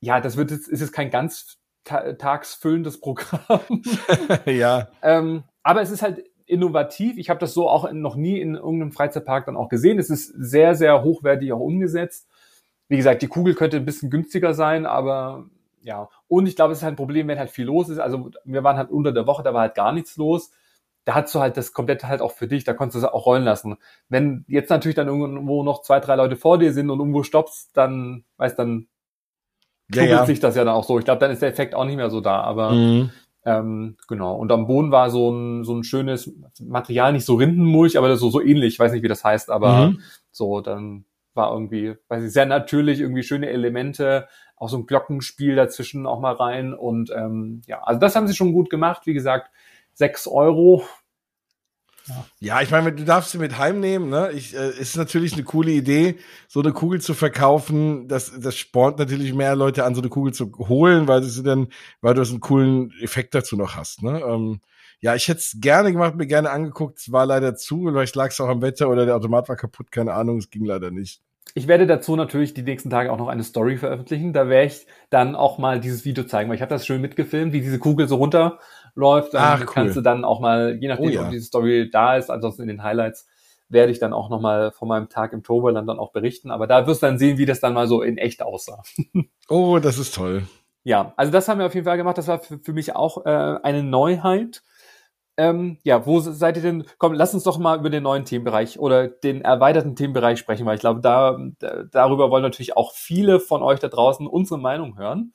Ja, 0.00 0.20
das 0.20 0.36
wird 0.36 0.50
jetzt, 0.50 0.68
ist 0.68 0.80
jetzt 0.80 0.92
kein 0.92 1.10
ganz 1.10 1.58
tagsfüllendes 1.84 3.00
Programm. 3.00 3.82
ja. 4.46 4.88
ähm, 5.02 5.44
aber 5.62 5.82
es 5.82 5.90
ist 5.90 6.02
halt 6.02 6.24
innovativ. 6.46 7.16
Ich 7.16 7.30
habe 7.30 7.40
das 7.40 7.54
so 7.54 7.68
auch 7.68 7.90
noch 7.92 8.16
nie 8.16 8.40
in 8.40 8.54
irgendeinem 8.54 8.92
Freizeitpark 8.92 9.46
dann 9.46 9.56
auch 9.56 9.68
gesehen. 9.68 9.98
Es 9.98 10.10
ist 10.10 10.28
sehr, 10.28 10.74
sehr 10.74 11.02
hochwertig 11.02 11.52
auch 11.52 11.60
umgesetzt. 11.60 12.28
Wie 12.88 12.96
gesagt, 12.96 13.22
die 13.22 13.28
Kugel 13.28 13.54
könnte 13.54 13.78
ein 13.78 13.86
bisschen 13.86 14.10
günstiger 14.10 14.52
sein, 14.54 14.84
aber 14.86 15.46
ja. 15.82 16.08
Und 16.28 16.46
ich 16.46 16.56
glaube, 16.56 16.72
es 16.72 16.78
ist 16.78 16.84
halt 16.84 16.94
ein 16.94 16.96
Problem, 16.96 17.28
wenn 17.28 17.38
halt 17.38 17.50
viel 17.50 17.66
los 17.66 17.88
ist. 17.88 17.98
Also 17.98 18.30
wir 18.44 18.64
waren 18.64 18.76
halt 18.76 18.90
unter 18.90 19.12
der 19.12 19.26
Woche, 19.26 19.42
da 19.42 19.54
war 19.54 19.62
halt 19.62 19.74
gar 19.74 19.92
nichts 19.92 20.16
los. 20.16 20.50
Da 21.04 21.14
hast 21.14 21.34
du 21.34 21.40
halt 21.40 21.56
das 21.56 21.72
komplette 21.74 22.08
halt 22.08 22.22
auch 22.22 22.32
für 22.32 22.48
dich, 22.48 22.64
da 22.64 22.72
konntest 22.72 23.02
du 23.02 23.06
es 23.06 23.12
auch 23.12 23.26
rollen 23.26 23.44
lassen. 23.44 23.76
Wenn 24.08 24.44
jetzt 24.48 24.70
natürlich 24.70 24.96
dann 24.96 25.08
irgendwo 25.08 25.62
noch 25.62 25.82
zwei, 25.82 26.00
drei 26.00 26.16
Leute 26.16 26.36
vor 26.36 26.58
dir 26.58 26.72
sind 26.72 26.88
und 26.88 26.98
irgendwo 26.98 27.22
stoppst, 27.22 27.76
dann, 27.76 28.24
weißt 28.38 28.58
dann, 28.58 28.88
ja, 29.92 30.04
ja. 30.04 30.26
sich 30.26 30.40
das 30.40 30.56
ja 30.56 30.64
dann 30.64 30.74
auch 30.74 30.84
so. 30.84 30.98
Ich 30.98 31.04
glaube, 31.04 31.20
dann 31.20 31.30
ist 31.30 31.42
der 31.42 31.48
Effekt 31.48 31.74
auch 31.74 31.84
nicht 31.84 31.96
mehr 31.96 32.10
so 32.10 32.20
da, 32.20 32.40
aber 32.40 32.72
mhm. 32.72 33.10
Ähm, 33.46 33.96
genau. 34.08 34.36
Und 34.36 34.50
am 34.52 34.66
Boden 34.66 34.90
war 34.90 35.10
so 35.10 35.30
ein, 35.30 35.64
so 35.64 35.74
ein 35.74 35.84
schönes 35.84 36.32
Material, 36.60 37.12
nicht 37.12 37.26
so 37.26 37.34
Rindenmulch, 37.34 37.98
aber 37.98 38.16
so, 38.16 38.30
so 38.30 38.40
ähnlich. 38.40 38.74
Ich 38.74 38.78
weiß 38.78 38.92
nicht, 38.92 39.02
wie 39.02 39.08
das 39.08 39.24
heißt, 39.24 39.50
aber 39.50 39.88
mhm. 39.88 40.00
so, 40.30 40.60
dann 40.60 41.04
war 41.34 41.52
irgendwie, 41.52 41.94
weiß 42.08 42.24
ich, 42.24 42.32
sehr 42.32 42.46
natürlich, 42.46 43.00
irgendwie 43.00 43.22
schöne 43.22 43.50
Elemente, 43.50 44.28
auch 44.56 44.68
so 44.68 44.78
ein 44.78 44.86
Glockenspiel 44.86 45.56
dazwischen 45.56 46.06
auch 46.06 46.20
mal 46.20 46.34
rein. 46.34 46.72
Und 46.72 47.10
ähm, 47.14 47.60
ja, 47.66 47.82
also 47.82 48.00
das 48.00 48.16
haben 48.16 48.26
sie 48.26 48.34
schon 48.34 48.52
gut 48.52 48.70
gemacht. 48.70 49.02
Wie 49.04 49.14
gesagt, 49.14 49.50
sechs 49.92 50.26
Euro 50.26 50.84
Ja, 52.40 52.60
ich 52.60 52.70
meine, 52.70 52.92
du 52.92 53.04
darfst 53.04 53.30
sie 53.30 53.38
mit 53.38 53.58
heimnehmen. 53.58 54.10
Ne? 54.10 54.30
Ich, 54.32 54.54
äh, 54.54 54.70
ist 54.70 54.96
natürlich 54.96 55.32
eine 55.32 55.44
coole 55.44 55.70
Idee, 55.70 56.16
so 56.48 56.60
eine 56.60 56.72
Kugel 56.72 57.00
zu 57.00 57.14
verkaufen. 57.14 58.08
Das, 58.08 58.32
das 58.38 58.56
spornt 58.56 58.98
natürlich 58.98 59.32
mehr 59.32 59.56
Leute 59.56 59.84
an, 59.84 59.94
so 59.94 60.00
eine 60.00 60.10
Kugel 60.10 60.32
zu 60.32 60.52
holen, 60.58 61.08
weil 61.08 61.22
du 61.22 61.28
sie 61.28 61.42
dann, 61.42 61.68
weil 62.00 62.14
du 62.14 62.22
einen 62.22 62.40
coolen 62.40 62.92
Effekt 63.00 63.34
dazu 63.34 63.56
noch 63.56 63.74
hast. 63.76 64.02
Ne? 64.02 64.20
Ähm, 64.20 64.60
ja, 65.00 65.14
ich 65.14 65.28
hätte 65.28 65.40
es 65.40 65.56
gerne 65.60 65.92
gemacht, 65.92 66.14
mir 66.14 66.26
gerne 66.26 66.50
angeguckt. 66.50 66.98
Es 66.98 67.12
war 67.12 67.26
leider 67.26 67.56
zu, 67.56 67.84
vielleicht 67.86 68.16
lag 68.16 68.30
es 68.30 68.40
auch 68.40 68.48
am 68.48 68.62
Wetter 68.62 68.88
oder 68.88 69.06
der 69.06 69.16
Automat 69.16 69.48
war 69.48 69.56
kaputt, 69.56 69.90
keine 69.90 70.14
Ahnung, 70.14 70.38
es 70.38 70.50
ging 70.50 70.64
leider 70.64 70.90
nicht. 70.90 71.20
Ich 71.56 71.68
werde 71.68 71.86
dazu 71.86 72.16
natürlich 72.16 72.52
die 72.52 72.62
nächsten 72.62 72.90
Tage 72.90 73.12
auch 73.12 73.18
noch 73.18 73.28
eine 73.28 73.44
Story 73.44 73.76
veröffentlichen. 73.76 74.32
Da 74.32 74.48
werde 74.48 74.66
ich 74.66 74.86
dann 75.10 75.36
auch 75.36 75.58
mal 75.58 75.78
dieses 75.78 76.04
Video 76.04 76.24
zeigen, 76.24 76.48
weil 76.48 76.56
ich 76.56 76.62
habe 76.62 76.74
das 76.74 76.84
schön 76.84 77.00
mitgefilmt, 77.00 77.52
wie 77.52 77.60
diese 77.60 77.78
Kugel 77.78 78.08
so 78.08 78.16
runterläuft. 78.96 79.34
Dann 79.34 79.42
Ach, 79.42 79.60
cool. 79.60 79.66
kannst 79.66 79.96
du 79.96 80.00
dann 80.00 80.24
auch 80.24 80.40
mal, 80.40 80.76
je 80.80 80.88
nachdem, 80.88 81.06
oh, 81.06 81.10
ja. 81.10 81.24
ob 81.24 81.30
diese 81.30 81.46
Story 81.46 81.90
da 81.90 82.16
ist, 82.16 82.30
ansonsten 82.30 82.62
in 82.62 82.68
den 82.68 82.82
Highlights, 82.82 83.26
werde 83.68 83.92
ich 83.92 83.98
dann 83.98 84.12
auch 84.12 84.28
noch 84.28 84.40
mal 84.40 84.72
von 84.72 84.88
meinem 84.88 85.08
Tag 85.08 85.32
im 85.32 85.42
Toverland 85.42 85.88
dann 85.88 85.98
auch 85.98 86.12
berichten. 86.12 86.50
Aber 86.50 86.66
da 86.66 86.86
wirst 86.86 87.02
du 87.02 87.06
dann 87.06 87.18
sehen, 87.18 87.38
wie 87.38 87.46
das 87.46 87.60
dann 87.60 87.74
mal 87.74 87.88
so 87.88 88.02
in 88.02 88.18
echt 88.18 88.42
aussah. 88.42 88.82
oh, 89.48 89.78
das 89.78 89.98
ist 89.98 90.14
toll. 90.14 90.46
Ja, 90.84 91.14
also 91.16 91.32
das 91.32 91.48
haben 91.48 91.58
wir 91.58 91.66
auf 91.66 91.74
jeden 91.74 91.86
Fall 91.86 91.96
gemacht. 91.96 92.18
Das 92.18 92.28
war 92.28 92.40
für, 92.40 92.58
für 92.58 92.72
mich 92.74 92.94
auch 92.94 93.24
äh, 93.24 93.58
eine 93.62 93.82
Neuheit. 93.82 94.62
Ähm, 95.36 95.78
ja, 95.82 96.06
wo 96.06 96.20
seid 96.20 96.56
ihr 96.56 96.62
denn? 96.62 96.84
Komm, 96.98 97.14
lass 97.14 97.34
uns 97.34 97.42
doch 97.42 97.58
mal 97.58 97.78
über 97.78 97.90
den 97.90 98.04
neuen 98.04 98.24
Themenbereich 98.24 98.78
oder 98.78 99.08
den 99.08 99.40
erweiterten 99.40 99.96
Themenbereich 99.96 100.38
sprechen, 100.38 100.64
weil 100.66 100.76
ich 100.76 100.80
glaube, 100.80 101.00
da 101.00 101.38
darüber 101.90 102.30
wollen 102.30 102.42
natürlich 102.42 102.76
auch 102.76 102.92
viele 102.92 103.40
von 103.40 103.62
euch 103.62 103.80
da 103.80 103.88
draußen 103.88 104.26
unsere 104.28 104.60
Meinung 104.60 104.96
hören. 104.96 105.32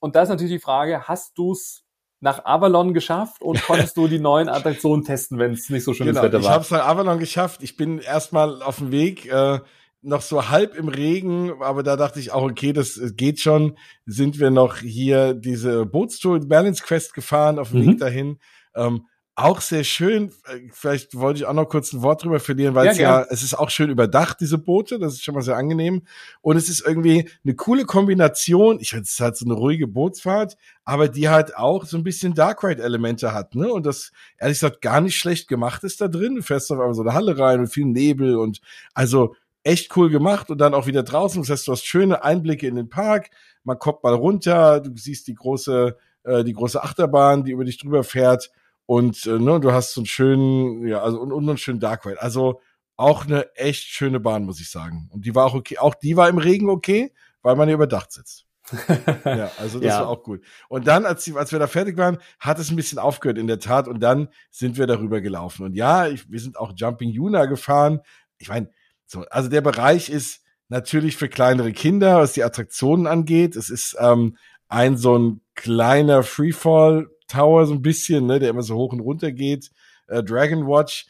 Und 0.00 0.16
da 0.16 0.22
ist 0.22 0.28
natürlich 0.28 0.54
die 0.54 0.60
Frage, 0.60 1.02
hast 1.08 1.36
du's 1.36 1.83
nach 2.24 2.46
Avalon 2.46 2.94
geschafft 2.94 3.42
und 3.42 3.62
konntest 3.66 3.96
du 3.98 4.08
die 4.08 4.18
neuen 4.18 4.48
Attraktionen 4.48 5.04
testen, 5.04 5.38
wenn 5.38 5.52
es 5.52 5.68
nicht 5.68 5.84
so 5.84 5.92
schönes 5.92 6.14
genau, 6.14 6.24
Wetter 6.24 6.38
war? 6.38 6.40
Ich 6.40 6.48
habe 6.48 6.64
es 6.64 6.70
nach 6.70 6.86
Avalon 6.86 7.18
geschafft. 7.18 7.62
Ich 7.62 7.76
bin 7.76 7.98
erstmal 7.98 8.62
auf 8.62 8.78
dem 8.78 8.90
Weg, 8.90 9.26
äh, 9.30 9.60
noch 10.00 10.22
so 10.22 10.48
halb 10.48 10.74
im 10.74 10.88
Regen, 10.88 11.52
aber 11.60 11.82
da 11.82 11.96
dachte 11.96 12.20
ich 12.20 12.32
auch, 12.32 12.42
okay, 12.42 12.72
das 12.72 12.98
geht 13.14 13.40
schon. 13.40 13.76
Sind 14.06 14.40
wir 14.40 14.50
noch 14.50 14.78
hier 14.78 15.34
diese 15.34 15.86
Bootstour 15.86 16.40
Balance 16.40 16.82
Quest 16.82 17.14
gefahren 17.14 17.58
auf 17.58 17.70
dem 17.70 17.82
mhm. 17.82 17.86
Weg 17.90 17.98
dahin. 17.98 18.38
Ähm, 18.74 19.06
auch 19.36 19.60
sehr 19.60 19.82
schön. 19.82 20.30
Vielleicht 20.70 21.18
wollte 21.18 21.40
ich 21.40 21.46
auch 21.46 21.54
noch 21.54 21.68
kurz 21.68 21.92
ein 21.92 22.02
Wort 22.02 22.22
drüber 22.22 22.38
verlieren, 22.38 22.74
weil 22.74 22.86
ja, 22.86 22.92
es 22.92 22.98
ja, 22.98 23.26
es 23.30 23.42
ist 23.42 23.54
auch 23.54 23.68
schön 23.68 23.90
überdacht, 23.90 24.40
diese 24.40 24.58
Boote. 24.58 25.00
Das 25.00 25.14
ist 25.14 25.24
schon 25.24 25.34
mal 25.34 25.42
sehr 25.42 25.56
angenehm. 25.56 26.02
Und 26.40 26.56
es 26.56 26.68
ist 26.68 26.86
irgendwie 26.86 27.28
eine 27.44 27.54
coole 27.54 27.84
Kombination. 27.84 28.78
Ich 28.80 28.90
finde, 28.90 29.02
es 29.04 29.12
ist 29.12 29.20
halt 29.20 29.36
so 29.36 29.44
eine 29.44 29.54
ruhige 29.54 29.88
Bootsfahrt, 29.88 30.56
aber 30.84 31.08
die 31.08 31.28
halt 31.28 31.56
auch 31.56 31.84
so 31.84 31.96
ein 31.96 32.04
bisschen 32.04 32.34
Dark 32.34 32.62
Ride 32.62 32.82
Elemente 32.82 33.34
hat, 33.34 33.56
ne? 33.56 33.72
Und 33.72 33.86
das, 33.86 34.12
ehrlich 34.38 34.60
gesagt, 34.60 34.82
gar 34.82 35.00
nicht 35.00 35.16
schlecht 35.16 35.48
gemacht 35.48 35.82
ist 35.82 36.00
da 36.00 36.06
drin. 36.06 36.36
Du 36.36 36.42
fährst 36.42 36.70
auf 36.70 36.78
einmal 36.78 36.94
so 36.94 37.02
eine 37.02 37.14
Halle 37.14 37.36
rein 37.36 37.58
und 37.58 37.66
viel 37.66 37.86
Nebel 37.86 38.36
und 38.36 38.60
also 38.94 39.34
echt 39.64 39.96
cool 39.96 40.10
gemacht 40.10 40.50
und 40.50 40.58
dann 40.58 40.74
auch 40.74 40.86
wieder 40.86 41.02
draußen. 41.02 41.42
Das 41.42 41.50
heißt, 41.50 41.66
du 41.66 41.72
hast 41.72 41.86
schöne 41.86 42.22
Einblicke 42.22 42.68
in 42.68 42.76
den 42.76 42.88
Park. 42.88 43.30
Man 43.64 43.78
kommt 43.80 44.04
mal 44.04 44.14
runter, 44.14 44.80
du 44.80 44.92
siehst 44.94 45.26
die 45.26 45.34
große, 45.34 45.96
äh, 46.22 46.44
die 46.44 46.52
große 46.52 46.80
Achterbahn, 46.80 47.42
die 47.42 47.50
über 47.50 47.64
dich 47.64 47.78
drüber 47.78 48.04
fährt 48.04 48.52
und 48.86 49.26
äh, 49.26 49.38
ne, 49.38 49.60
du 49.60 49.72
hast 49.72 49.92
so 49.92 50.00
einen 50.00 50.06
schönen, 50.06 50.86
ja, 50.86 51.02
also 51.02 51.20
und, 51.20 51.32
und 51.32 51.48
einen 51.48 51.58
schönen 51.58 51.80
Dark 51.80 52.04
Ride. 52.04 52.20
Also 52.20 52.60
auch 52.96 53.24
eine 53.24 53.54
echt 53.56 53.84
schöne 53.84 54.20
Bahn, 54.20 54.44
muss 54.44 54.60
ich 54.60 54.70
sagen. 54.70 55.08
Und 55.12 55.24
die 55.24 55.34
war 55.34 55.46
auch 55.46 55.54
okay. 55.54 55.78
Auch 55.78 55.94
die 55.94 56.16
war 56.16 56.28
im 56.28 56.38
Regen 56.38 56.68
okay, 56.68 57.12
weil 57.42 57.56
man 57.56 57.68
hier 57.68 57.74
überdacht 57.74 58.12
sitzt. 58.12 58.46
ja, 59.24 59.50
also 59.58 59.78
das 59.78 59.88
ja. 59.88 60.00
war 60.00 60.08
auch 60.08 60.22
gut. 60.22 60.42
Und 60.68 60.86
dann, 60.86 61.04
als, 61.04 61.24
die, 61.24 61.34
als 61.34 61.52
wir 61.52 61.58
da 61.58 61.66
fertig 61.66 61.98
waren, 61.98 62.18
hat 62.38 62.58
es 62.58 62.70
ein 62.70 62.76
bisschen 62.76 62.98
aufgehört, 62.98 63.38
in 63.38 63.46
der 63.46 63.58
Tat. 63.58 63.88
Und 63.88 64.00
dann 64.00 64.28
sind 64.50 64.78
wir 64.78 64.86
darüber 64.86 65.20
gelaufen. 65.20 65.64
Und 65.64 65.74
ja, 65.74 66.06
ich, 66.06 66.30
wir 66.30 66.40
sind 66.40 66.56
auch 66.56 66.72
Jumping 66.74 67.10
Juna 67.10 67.46
gefahren. 67.46 68.00
Ich 68.38 68.48
meine, 68.48 68.70
so, 69.06 69.24
also 69.30 69.48
der 69.48 69.60
Bereich 69.60 70.08
ist 70.08 70.42
natürlich 70.68 71.16
für 71.16 71.28
kleinere 71.28 71.72
Kinder, 71.72 72.18
was 72.18 72.32
die 72.32 72.44
Attraktionen 72.44 73.06
angeht. 73.06 73.54
Es 73.56 73.70
ist 73.70 73.96
ähm, 73.98 74.36
ein 74.68 74.96
so 74.96 75.18
ein 75.18 75.40
kleiner 75.54 76.22
Freefall 76.22 77.08
Tower 77.34 77.66
so 77.66 77.74
ein 77.74 77.82
bisschen, 77.82 78.26
ne, 78.26 78.38
der 78.38 78.50
immer 78.50 78.62
so 78.62 78.76
hoch 78.76 78.92
und 78.92 79.00
runter 79.00 79.32
geht. 79.32 79.70
Äh, 80.08 80.22
Dragon 80.22 80.66
Watch. 80.66 81.06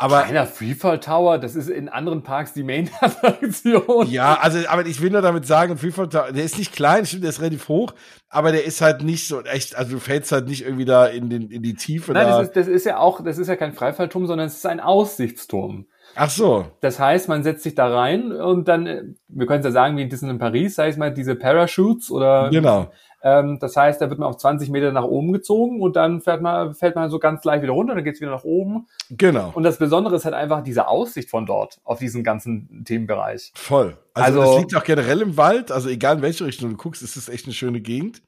Aber 0.00 0.22
Kleiner 0.22 0.46
Freefall 0.46 1.00
Tower, 1.00 1.38
das 1.38 1.56
ist 1.56 1.68
in 1.68 1.88
anderen 1.88 2.22
Parks 2.22 2.52
die 2.52 2.62
Main-Attraktion. 2.62 4.08
Ja, 4.08 4.38
also, 4.40 4.60
aber 4.68 4.86
ich 4.86 5.02
will 5.02 5.10
nur 5.10 5.22
damit 5.22 5.44
sagen, 5.44 5.76
Freefall 5.76 6.08
Tower, 6.08 6.30
der 6.30 6.44
ist 6.44 6.56
nicht 6.56 6.72
klein, 6.72 7.04
stimmt, 7.04 7.24
der 7.24 7.30
ist 7.30 7.40
relativ 7.40 7.68
hoch, 7.68 7.94
aber 8.28 8.52
der 8.52 8.64
ist 8.64 8.80
halt 8.80 9.02
nicht 9.02 9.26
so 9.26 9.40
echt, 9.42 9.74
also 9.74 9.94
du 9.94 9.98
fällst 9.98 10.30
halt 10.30 10.46
nicht 10.46 10.64
irgendwie 10.64 10.84
da 10.84 11.06
in, 11.06 11.28
den, 11.28 11.50
in 11.50 11.62
die 11.64 11.74
Tiefe. 11.74 12.12
Nein, 12.12 12.28
da. 12.28 12.38
Das, 12.38 12.46
ist, 12.46 12.56
das 12.56 12.68
ist 12.68 12.86
ja 12.86 12.98
auch, 12.98 13.24
das 13.24 13.38
ist 13.38 13.48
ja 13.48 13.56
kein 13.56 13.72
Freifallturm, 13.72 14.28
sondern 14.28 14.46
es 14.46 14.58
ist 14.58 14.66
ein 14.66 14.78
Aussichtsturm. 14.78 15.86
Ach 16.14 16.30
so. 16.30 16.66
Das 16.80 17.00
heißt, 17.00 17.28
man 17.28 17.42
setzt 17.42 17.64
sich 17.64 17.74
da 17.74 17.88
rein 17.88 18.30
und 18.32 18.68
dann, 18.68 19.16
wir 19.26 19.46
können 19.46 19.60
es 19.60 19.66
ja 19.66 19.72
sagen, 19.72 19.96
wie 19.96 20.02
in 20.02 20.08
Disneyland 20.08 20.40
Paris, 20.40 20.76
sag 20.76 20.90
ich 20.90 20.96
mal, 20.96 21.12
diese 21.12 21.34
Parachutes 21.34 22.10
oder. 22.10 22.50
Genau. 22.50 22.92
Ähm, 23.22 23.58
das 23.58 23.76
heißt, 23.76 24.00
da 24.00 24.10
wird 24.10 24.18
man 24.18 24.28
auf 24.28 24.36
20 24.36 24.70
Meter 24.70 24.92
nach 24.92 25.04
oben 25.04 25.32
gezogen 25.32 25.80
und 25.80 25.96
dann 25.96 26.20
fährt 26.20 26.40
man, 26.40 26.74
fällt 26.74 26.94
man 26.94 27.10
so 27.10 27.18
ganz 27.18 27.44
leicht 27.44 27.62
wieder 27.62 27.72
runter, 27.72 27.94
dann 27.94 28.04
geht's 28.04 28.20
wieder 28.20 28.30
nach 28.30 28.44
oben. 28.44 28.86
Genau. 29.10 29.50
Und 29.54 29.64
das 29.64 29.78
Besondere 29.78 30.16
ist 30.16 30.24
halt 30.24 30.34
einfach 30.34 30.62
diese 30.62 30.86
Aussicht 30.86 31.28
von 31.28 31.44
dort 31.44 31.80
auf 31.84 31.98
diesen 31.98 32.22
ganzen 32.22 32.84
Themenbereich. 32.84 33.52
Voll. 33.54 33.96
Also, 34.14 34.40
also 34.40 34.52
das 34.52 34.60
liegt 34.60 34.76
auch 34.76 34.84
generell 34.84 35.20
im 35.22 35.36
Wald, 35.36 35.72
also 35.72 35.88
egal 35.88 36.16
in 36.16 36.22
welche 36.22 36.44
Richtung 36.44 36.70
du 36.70 36.76
guckst, 36.76 37.02
ist 37.02 37.16
es 37.16 37.28
echt 37.28 37.46
eine 37.46 37.54
schöne 37.54 37.80
Gegend. 37.80 38.22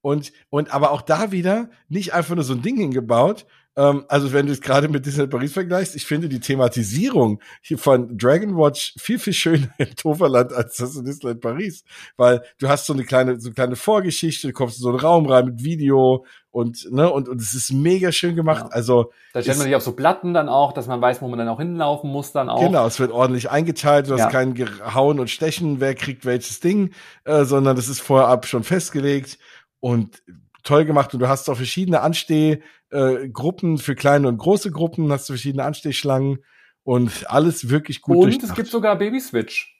Und, 0.00 0.32
und 0.50 0.74
aber 0.74 0.90
auch 0.90 1.02
da 1.02 1.30
wieder 1.30 1.70
nicht 1.88 2.12
einfach 2.12 2.34
nur 2.34 2.44
so 2.44 2.54
ein 2.54 2.62
Ding 2.62 2.76
hingebaut, 2.76 3.46
ähm, 3.74 4.04
also 4.08 4.32
wenn 4.32 4.46
du 4.46 4.52
es 4.52 4.60
gerade 4.60 4.88
mit 4.88 5.06
Disneyland 5.06 5.32
Paris 5.32 5.52
vergleichst, 5.52 5.96
ich 5.96 6.04
finde 6.04 6.28
die 6.28 6.40
Thematisierung 6.40 7.40
hier 7.62 7.78
von 7.78 8.18
Dragon 8.18 8.56
Watch 8.56 8.94
viel, 8.98 9.18
viel 9.18 9.32
schöner 9.32 9.68
in 9.78 9.94
Toverland 9.96 10.52
als 10.52 10.76
das 10.76 10.96
in 10.96 11.04
Disneyland 11.04 11.40
Paris. 11.40 11.84
Weil 12.16 12.42
du 12.58 12.68
hast 12.68 12.86
so 12.86 12.92
eine 12.92 13.04
kleine, 13.04 13.40
so 13.40 13.48
eine 13.48 13.54
kleine 13.54 13.76
Vorgeschichte, 13.76 14.48
du 14.48 14.52
kommst 14.52 14.78
in 14.78 14.82
so 14.82 14.90
einen 14.90 14.98
Raum 15.00 15.26
rein 15.26 15.46
mit 15.46 15.64
Video 15.64 16.26
und, 16.50 16.92
ne, 16.92 17.10
und, 17.10 17.30
und 17.30 17.40
es 17.40 17.54
ist 17.54 17.72
mega 17.72 18.12
schön 18.12 18.36
gemacht. 18.36 18.66
Ja. 18.68 18.72
Also. 18.72 19.10
Da 19.32 19.40
stellt 19.40 19.56
man 19.56 19.66
sich 19.66 19.74
auf 19.74 19.82
so 19.82 19.92
Platten 19.92 20.34
dann 20.34 20.50
auch, 20.50 20.72
dass 20.72 20.86
man 20.86 21.00
weiß, 21.00 21.22
wo 21.22 21.28
man 21.28 21.38
dann 21.38 21.48
auch 21.48 21.58
hinlaufen 21.58 22.10
muss 22.10 22.32
dann 22.32 22.50
auch. 22.50 22.60
Genau, 22.60 22.86
es 22.86 23.00
wird 23.00 23.10
ordentlich 23.10 23.50
eingeteilt, 23.50 24.08
du 24.08 24.16
ja. 24.16 24.24
hast 24.24 24.32
kein 24.32 24.52
Gehauen 24.52 25.18
und 25.18 25.30
Stechen, 25.30 25.80
wer 25.80 25.94
kriegt 25.94 26.26
welches 26.26 26.60
Ding, 26.60 26.92
äh, 27.24 27.44
sondern 27.44 27.74
das 27.74 27.88
ist 27.88 28.00
vorab 28.00 28.46
schon 28.46 28.64
festgelegt. 28.64 29.38
Und 29.80 30.22
toll 30.62 30.84
gemacht 30.84 31.12
und 31.14 31.20
du 31.20 31.28
hast 31.28 31.48
auch 31.48 31.56
verschiedene 31.56 32.00
Anstehgruppen 32.00 33.74
äh, 33.74 33.78
für 33.78 33.94
kleine 33.94 34.28
und 34.28 34.38
große 34.38 34.70
Gruppen, 34.70 35.10
hast 35.12 35.28
du 35.28 35.34
verschiedene 35.34 35.64
Anstehschlangen 35.64 36.44
und 36.84 37.30
alles 37.30 37.68
wirklich 37.68 38.02
gut 38.02 38.16
Und 38.16 38.22
durchdacht. 38.24 38.50
es 38.50 38.54
gibt 38.54 38.68
sogar 38.68 38.96
Baby 38.96 39.20
Switch. 39.20 39.72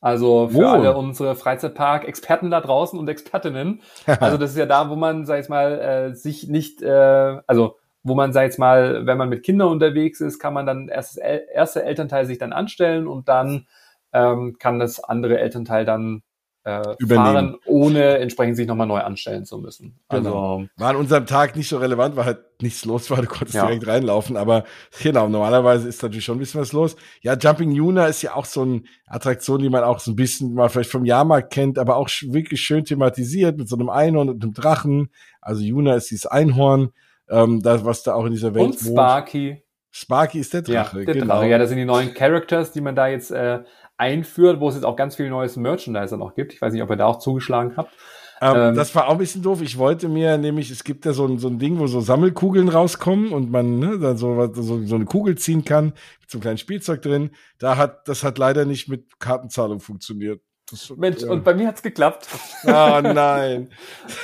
Also 0.00 0.48
für 0.48 0.58
oh. 0.58 0.68
alle 0.68 0.96
unsere 0.96 1.34
Freizeitpark-Experten 1.34 2.50
da 2.50 2.60
draußen 2.60 2.98
und 2.98 3.08
Expertinnen. 3.08 3.82
also 4.06 4.36
das 4.36 4.52
ist 4.52 4.58
ja 4.58 4.66
da, 4.66 4.90
wo 4.90 4.96
man, 4.96 5.24
sag 5.24 5.40
ich 5.40 5.48
mal, 5.48 5.80
äh, 5.80 6.14
sich 6.14 6.48
nicht, 6.48 6.82
äh, 6.82 7.40
also 7.46 7.76
wo 8.02 8.14
man, 8.14 8.32
sag 8.32 8.50
ich 8.50 8.58
mal, 8.58 9.04
wenn 9.06 9.18
man 9.18 9.28
mit 9.28 9.42
Kindern 9.42 9.68
unterwegs 9.68 10.20
ist, 10.20 10.38
kann 10.38 10.54
man 10.54 10.66
dann 10.66 10.88
erst 10.88 11.16
das 11.16 11.24
erste 11.52 11.82
Elternteil 11.82 12.24
sich 12.24 12.38
dann 12.38 12.52
anstellen 12.52 13.08
und 13.08 13.28
dann 13.28 13.66
ähm, 14.12 14.56
kann 14.58 14.78
das 14.78 15.02
andere 15.02 15.40
Elternteil 15.40 15.84
dann 15.84 16.22
äh, 16.66 17.06
fahren, 17.06 17.56
ohne 17.64 18.18
entsprechend 18.18 18.56
sich 18.56 18.66
nochmal 18.66 18.88
neu 18.88 18.98
anstellen 18.98 19.44
zu 19.44 19.58
müssen. 19.58 20.00
Also 20.08 20.30
genau. 20.30 20.64
war 20.76 20.90
an 20.90 20.96
unserem 20.96 21.24
Tag 21.24 21.54
nicht 21.54 21.68
so 21.68 21.78
relevant, 21.78 22.16
weil 22.16 22.24
halt 22.24 22.38
nichts 22.60 22.84
los 22.84 23.08
war, 23.08 23.22
du 23.22 23.28
konntest 23.28 23.54
ja. 23.54 23.66
direkt 23.66 23.86
reinlaufen, 23.86 24.36
aber 24.36 24.64
genau, 25.00 25.28
normalerweise 25.28 25.88
ist 25.88 26.02
natürlich 26.02 26.24
schon 26.24 26.36
ein 26.36 26.40
bisschen 26.40 26.60
was 26.60 26.72
los. 26.72 26.96
Ja, 27.22 27.36
Jumping 27.36 27.70
Yuna 27.70 28.06
ist 28.06 28.22
ja 28.22 28.34
auch 28.34 28.46
so 28.46 28.62
eine 28.62 28.82
Attraktion, 29.06 29.62
die 29.62 29.70
man 29.70 29.84
auch 29.84 30.00
so 30.00 30.10
ein 30.10 30.16
bisschen 30.16 30.54
mal 30.54 30.68
vielleicht 30.68 30.90
vom 30.90 31.04
Jahrmarkt 31.04 31.52
kennt, 31.52 31.78
aber 31.78 31.96
auch 31.96 32.08
wirklich 32.08 32.60
schön 32.60 32.84
thematisiert 32.84 33.56
mit 33.58 33.68
so 33.68 33.76
einem 33.76 33.88
Einhorn 33.88 34.28
und 34.28 34.42
einem 34.42 34.52
Drachen. 34.52 35.10
Also 35.40 35.62
Yuna 35.62 35.94
ist 35.94 36.10
dieses 36.10 36.26
Einhorn, 36.26 36.90
ähm, 37.30 37.62
das, 37.62 37.84
was 37.84 38.02
da 38.02 38.14
auch 38.14 38.24
in 38.24 38.32
dieser 38.32 38.54
Welt 38.54 38.66
Und 38.66 38.80
Sparky. 38.80 39.50
Wohnt. 39.50 39.62
Sparky 39.92 40.40
ist 40.40 40.52
der 40.52 40.62
Drache, 40.62 40.98
ja, 40.98 41.04
der 41.04 41.14
genau. 41.14 41.26
Drache. 41.36 41.48
Ja, 41.48 41.58
das 41.58 41.68
sind 41.68 41.78
die 41.78 41.84
neuen 41.84 42.12
Characters, 42.12 42.72
die 42.72 42.80
man 42.80 42.96
da 42.96 43.06
jetzt 43.06 43.30
äh, 43.30 43.60
einführt, 43.96 44.60
wo 44.60 44.68
es 44.68 44.74
jetzt 44.74 44.84
auch 44.84 44.96
ganz 44.96 45.16
viel 45.16 45.30
neues 45.30 45.56
Merchandise 45.56 46.16
noch 46.16 46.34
gibt. 46.34 46.52
Ich 46.52 46.60
weiß 46.60 46.72
nicht, 46.72 46.82
ob 46.82 46.90
ihr 46.90 46.96
da 46.96 47.06
auch 47.06 47.18
zugeschlagen 47.18 47.76
habt. 47.76 47.92
Ähm, 48.40 48.54
ähm, 48.56 48.74
das 48.74 48.94
war 48.94 49.08
auch 49.08 49.12
ein 49.12 49.18
bisschen 49.18 49.42
doof. 49.42 49.62
Ich 49.62 49.78
wollte 49.78 50.08
mir 50.08 50.36
nämlich, 50.36 50.70
es 50.70 50.84
gibt 50.84 51.04
ja 51.06 51.12
so 51.12 51.26
ein, 51.26 51.38
so 51.38 51.48
ein 51.48 51.58
Ding, 51.58 51.78
wo 51.78 51.86
so 51.86 52.00
Sammelkugeln 52.00 52.68
rauskommen 52.68 53.32
und 53.32 53.50
man 53.50 53.78
ne, 53.78 53.98
dann 53.98 54.16
so, 54.16 54.52
so, 54.52 54.82
so 54.84 54.94
eine 54.94 55.06
Kugel 55.06 55.38
ziehen 55.38 55.64
kann 55.64 55.94
mit 56.20 56.30
so 56.30 56.36
einem 56.36 56.42
kleinen 56.42 56.58
Spielzeug 56.58 57.02
drin. 57.02 57.30
Da 57.58 57.76
hat, 57.76 58.08
das 58.08 58.22
hat 58.24 58.38
leider 58.38 58.64
nicht 58.64 58.88
mit 58.88 59.18
Kartenzahlung 59.18 59.80
funktioniert. 59.80 60.42
Das, 60.70 60.92
Mensch, 60.96 61.22
ja. 61.22 61.30
und 61.30 61.44
bei 61.44 61.54
mir 61.54 61.68
hat's 61.68 61.82
geklappt. 61.82 62.28
Ah, 62.66 63.00
nein. 63.00 63.70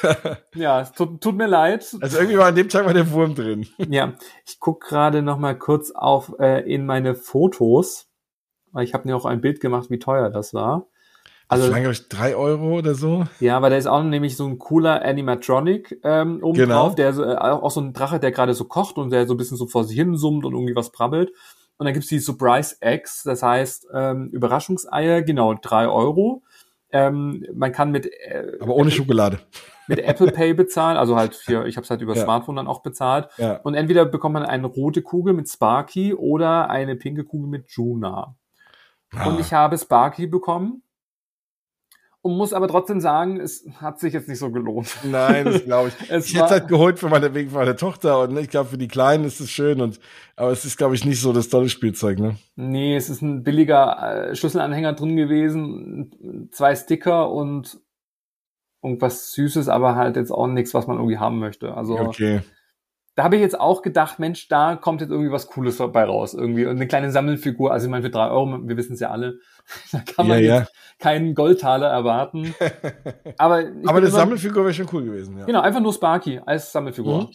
ja, 0.57 0.81
es 0.81 0.91
tut, 0.93 1.21
tut 1.21 1.37
mir 1.37 1.47
leid. 1.47 1.97
Also 2.01 2.19
irgendwie 2.19 2.39
war 2.39 2.47
an 2.47 2.57
dem 2.57 2.69
Tag 2.69 2.85
mal 2.85 2.93
der 2.93 3.11
Wurm 3.13 3.37
drin. 3.37 3.69
ja, 3.89 4.15
ich 4.45 4.59
guck 4.59 4.81
gerade 4.81 5.23
noch 5.23 5.39
mal 5.39 5.57
kurz 5.57 5.93
auf 5.93 6.35
äh, 6.41 6.61
in 6.63 6.85
meine 6.85 7.15
Fotos 7.15 8.12
weil 8.73 8.85
ich 8.85 8.95
habe 8.95 9.09
mir 9.09 9.17
auch 9.17 9.25
ein 9.25 9.41
Bild 9.41 9.61
gemacht, 9.61 9.91
wie 9.91 9.99
teuer 9.99 10.31
das 10.31 10.55
war. 10.55 10.87
Also, 11.49 11.65
das 11.65 11.73
waren, 11.73 11.83
glaube 11.83 11.93
ich, 11.93 12.09
drei 12.09 12.35
Euro 12.35 12.79
oder 12.79 12.95
so. 12.95 13.25
Ja, 13.41 13.59
aber 13.59 13.69
da 13.69 13.77
ist 13.77 13.87
auch 13.87 14.03
nämlich 14.03 14.37
so 14.37 14.47
ein 14.47 14.59
cooler 14.59 15.03
Animatronic 15.03 16.01
ähm, 16.03 16.43
oben 16.43 16.57
genau. 16.57 16.75
drauf, 16.75 16.95
der 16.95 17.11
äh, 17.11 17.37
auch 17.37 17.71
so 17.71 17.81
ein 17.81 17.93
Drache, 17.93 18.19
der 18.19 18.33
gerade 18.33 18.55
so 18.55 18.65
kocht 18.65 18.97
und 18.97 19.11
der 19.11 19.27
so 19.27 19.35
ein 19.35 19.37
bisschen 19.37 19.59
so 19.59 19.67
vor 19.67 19.85
sich 19.85 19.97
hin 19.97 20.17
summt 20.17 20.47
und 20.47 20.55
irgendwie 20.55 20.75
was 20.75 20.93
brabbelt. 20.93 21.31
Und 21.77 21.85
dann 21.85 21.93
gibt's 21.93 22.09
die 22.09 22.21
Surprise 22.21 22.77
Eggs, 22.81 23.23
das 23.23 23.43
heißt 23.43 23.89
ähm, 23.93 24.29
Überraschungseier, 24.31 25.23
genau, 25.23 25.55
drei 25.55 25.89
Euro. 25.89 26.43
Ähm, 26.91 27.45
man 27.55 27.73
kann 27.73 27.91
mit 27.91 28.07
äh, 28.07 28.57
aber 28.61 28.75
ohne 28.75 28.91
Schokolade 28.91 29.41
mit 29.89 29.99
Apple 29.99 30.31
Pay 30.33 30.55
bezahlen, 30.55 30.97
also 30.97 31.17
halt 31.17 31.35
für, 31.35 31.67
ich 31.67 31.77
habe 31.77 31.85
es 31.85 31.91
halt 31.91 32.01
über 32.01 32.15
ja. 32.17 32.23
Smartphone 32.23 32.57
dann 32.57 32.67
auch 32.67 32.83
bezahlt. 32.83 33.29
Ja. 33.37 33.57
Und 33.63 33.75
entweder 33.75 34.05
bekommt 34.05 34.35
man 34.35 34.45
eine 34.45 34.67
rote 34.67 35.03
Kugel 35.03 35.35
mit 35.35 35.49
Sparky 35.49 36.15
oder 36.15 36.71
eine 36.71 36.97
pinke 36.97 37.25
Kugel 37.25 37.49
mit 37.49 37.71
Juna. 37.71 38.37
Ah. 39.15 39.29
Und 39.29 39.41
ich 39.41 39.53
habe 39.53 39.77
Sparky 39.77 40.27
bekommen 40.27 40.83
und 42.23 42.37
muss 42.37 42.53
aber 42.53 42.69
trotzdem 42.69 43.01
sagen, 43.01 43.41
es 43.41 43.67
hat 43.81 43.99
sich 43.99 44.13
jetzt 44.13 44.29
nicht 44.29 44.39
so 44.39 44.51
gelohnt. 44.51 44.97
Nein, 45.03 45.45
das 45.45 45.65
glaube 45.65 45.89
ich. 45.89 45.95
es 46.11 46.27
ich 46.27 46.35
hätte 46.35 46.45
es 46.45 46.51
halt 46.53 46.69
geholt 46.69 46.99
für 46.99 47.09
meine, 47.09 47.35
wegen 47.35 47.53
meiner 47.53 47.77
Tochter 47.77 48.21
und 48.21 48.37
ich 48.39 48.49
glaube, 48.49 48.71
für 48.71 48.79
die 48.79 48.89
Kleinen 48.89 49.25
ist 49.25 49.41
es 49.41 49.51
schön 49.51 49.81
und, 49.81 49.99
aber 50.37 50.51
es 50.51 50.65
ist, 50.65 50.79
glaube 50.79 50.95
ich, 50.95 51.05
nicht 51.05 51.21
so 51.21 51.33
das 51.33 51.49
tolle 51.49 51.69
Spielzeug, 51.69 52.21
ne? 52.21 52.37
Nee, 52.55 52.97
es 52.97 53.11
ist 53.11 53.23
ein 53.23 53.43
billiger 53.43 54.31
äh, 54.31 54.37
Schlüsselanhänger 54.37 54.93
drin 54.95 55.17
gewesen, 55.17 56.49
zwei 56.53 56.75
Sticker 56.77 57.31
und 57.31 57.81
irgendwas 58.83 59.33
Süßes, 59.33 59.69
aber 59.69 59.97
halt 59.97 60.17
jetzt 60.17 60.31
auch 60.31 60.47
nichts, 60.47 60.75
was 60.75 60.87
man 60.87 60.97
irgendwie 60.97 61.19
haben 61.19 61.39
möchte. 61.39 61.75
Also, 61.75 61.99
okay 61.99 62.43
da 63.15 63.25
habe 63.25 63.37
ich 63.37 63.43
jetzt 63.43 63.59
auch 63.59 63.83
gedacht, 63.83 64.19
Mensch, 64.19 64.49
da 64.49 64.77
kommt 64.77 65.03
jetzt 65.03 65.11
irgendwie 65.11 65.31
was 65.31 65.47
Cooles 65.47 65.77
dabei 65.77 66.05
raus. 66.05 66.33
Irgendwie 66.33 66.67
eine 66.67 66.87
kleine 66.87 67.11
Sammelfigur. 67.11 67.71
Also 67.71 67.87
ich 67.87 67.91
meine, 67.91 68.03
für 68.03 68.11
drei 68.11 68.31
Euro, 68.31 68.67
wir 68.67 68.77
wissen 68.77 68.95
es 68.95 69.01
ja 69.01 69.11
alle, 69.11 69.39
da 69.93 69.99
kann 70.01 70.29
man 70.29 70.43
ja, 70.43 70.61
jetzt 70.61 70.73
keinen 70.99 71.35
Goldtaler 71.35 71.89
erwarten. 71.89 72.55
Aber, 73.37 73.65
Aber 73.87 73.99
eine 73.99 74.09
Sammelfigur 74.09 74.65
wäre 74.65 74.75
schon 74.75 74.89
cool 74.93 75.05
gewesen. 75.05 75.39
Ja. 75.39 75.45
Genau, 75.45 75.61
einfach 75.61 75.81
nur 75.81 75.93
Sparky 75.93 76.41
als 76.45 76.73
Sammelfigur. 76.73 77.25
Mhm. 77.25 77.29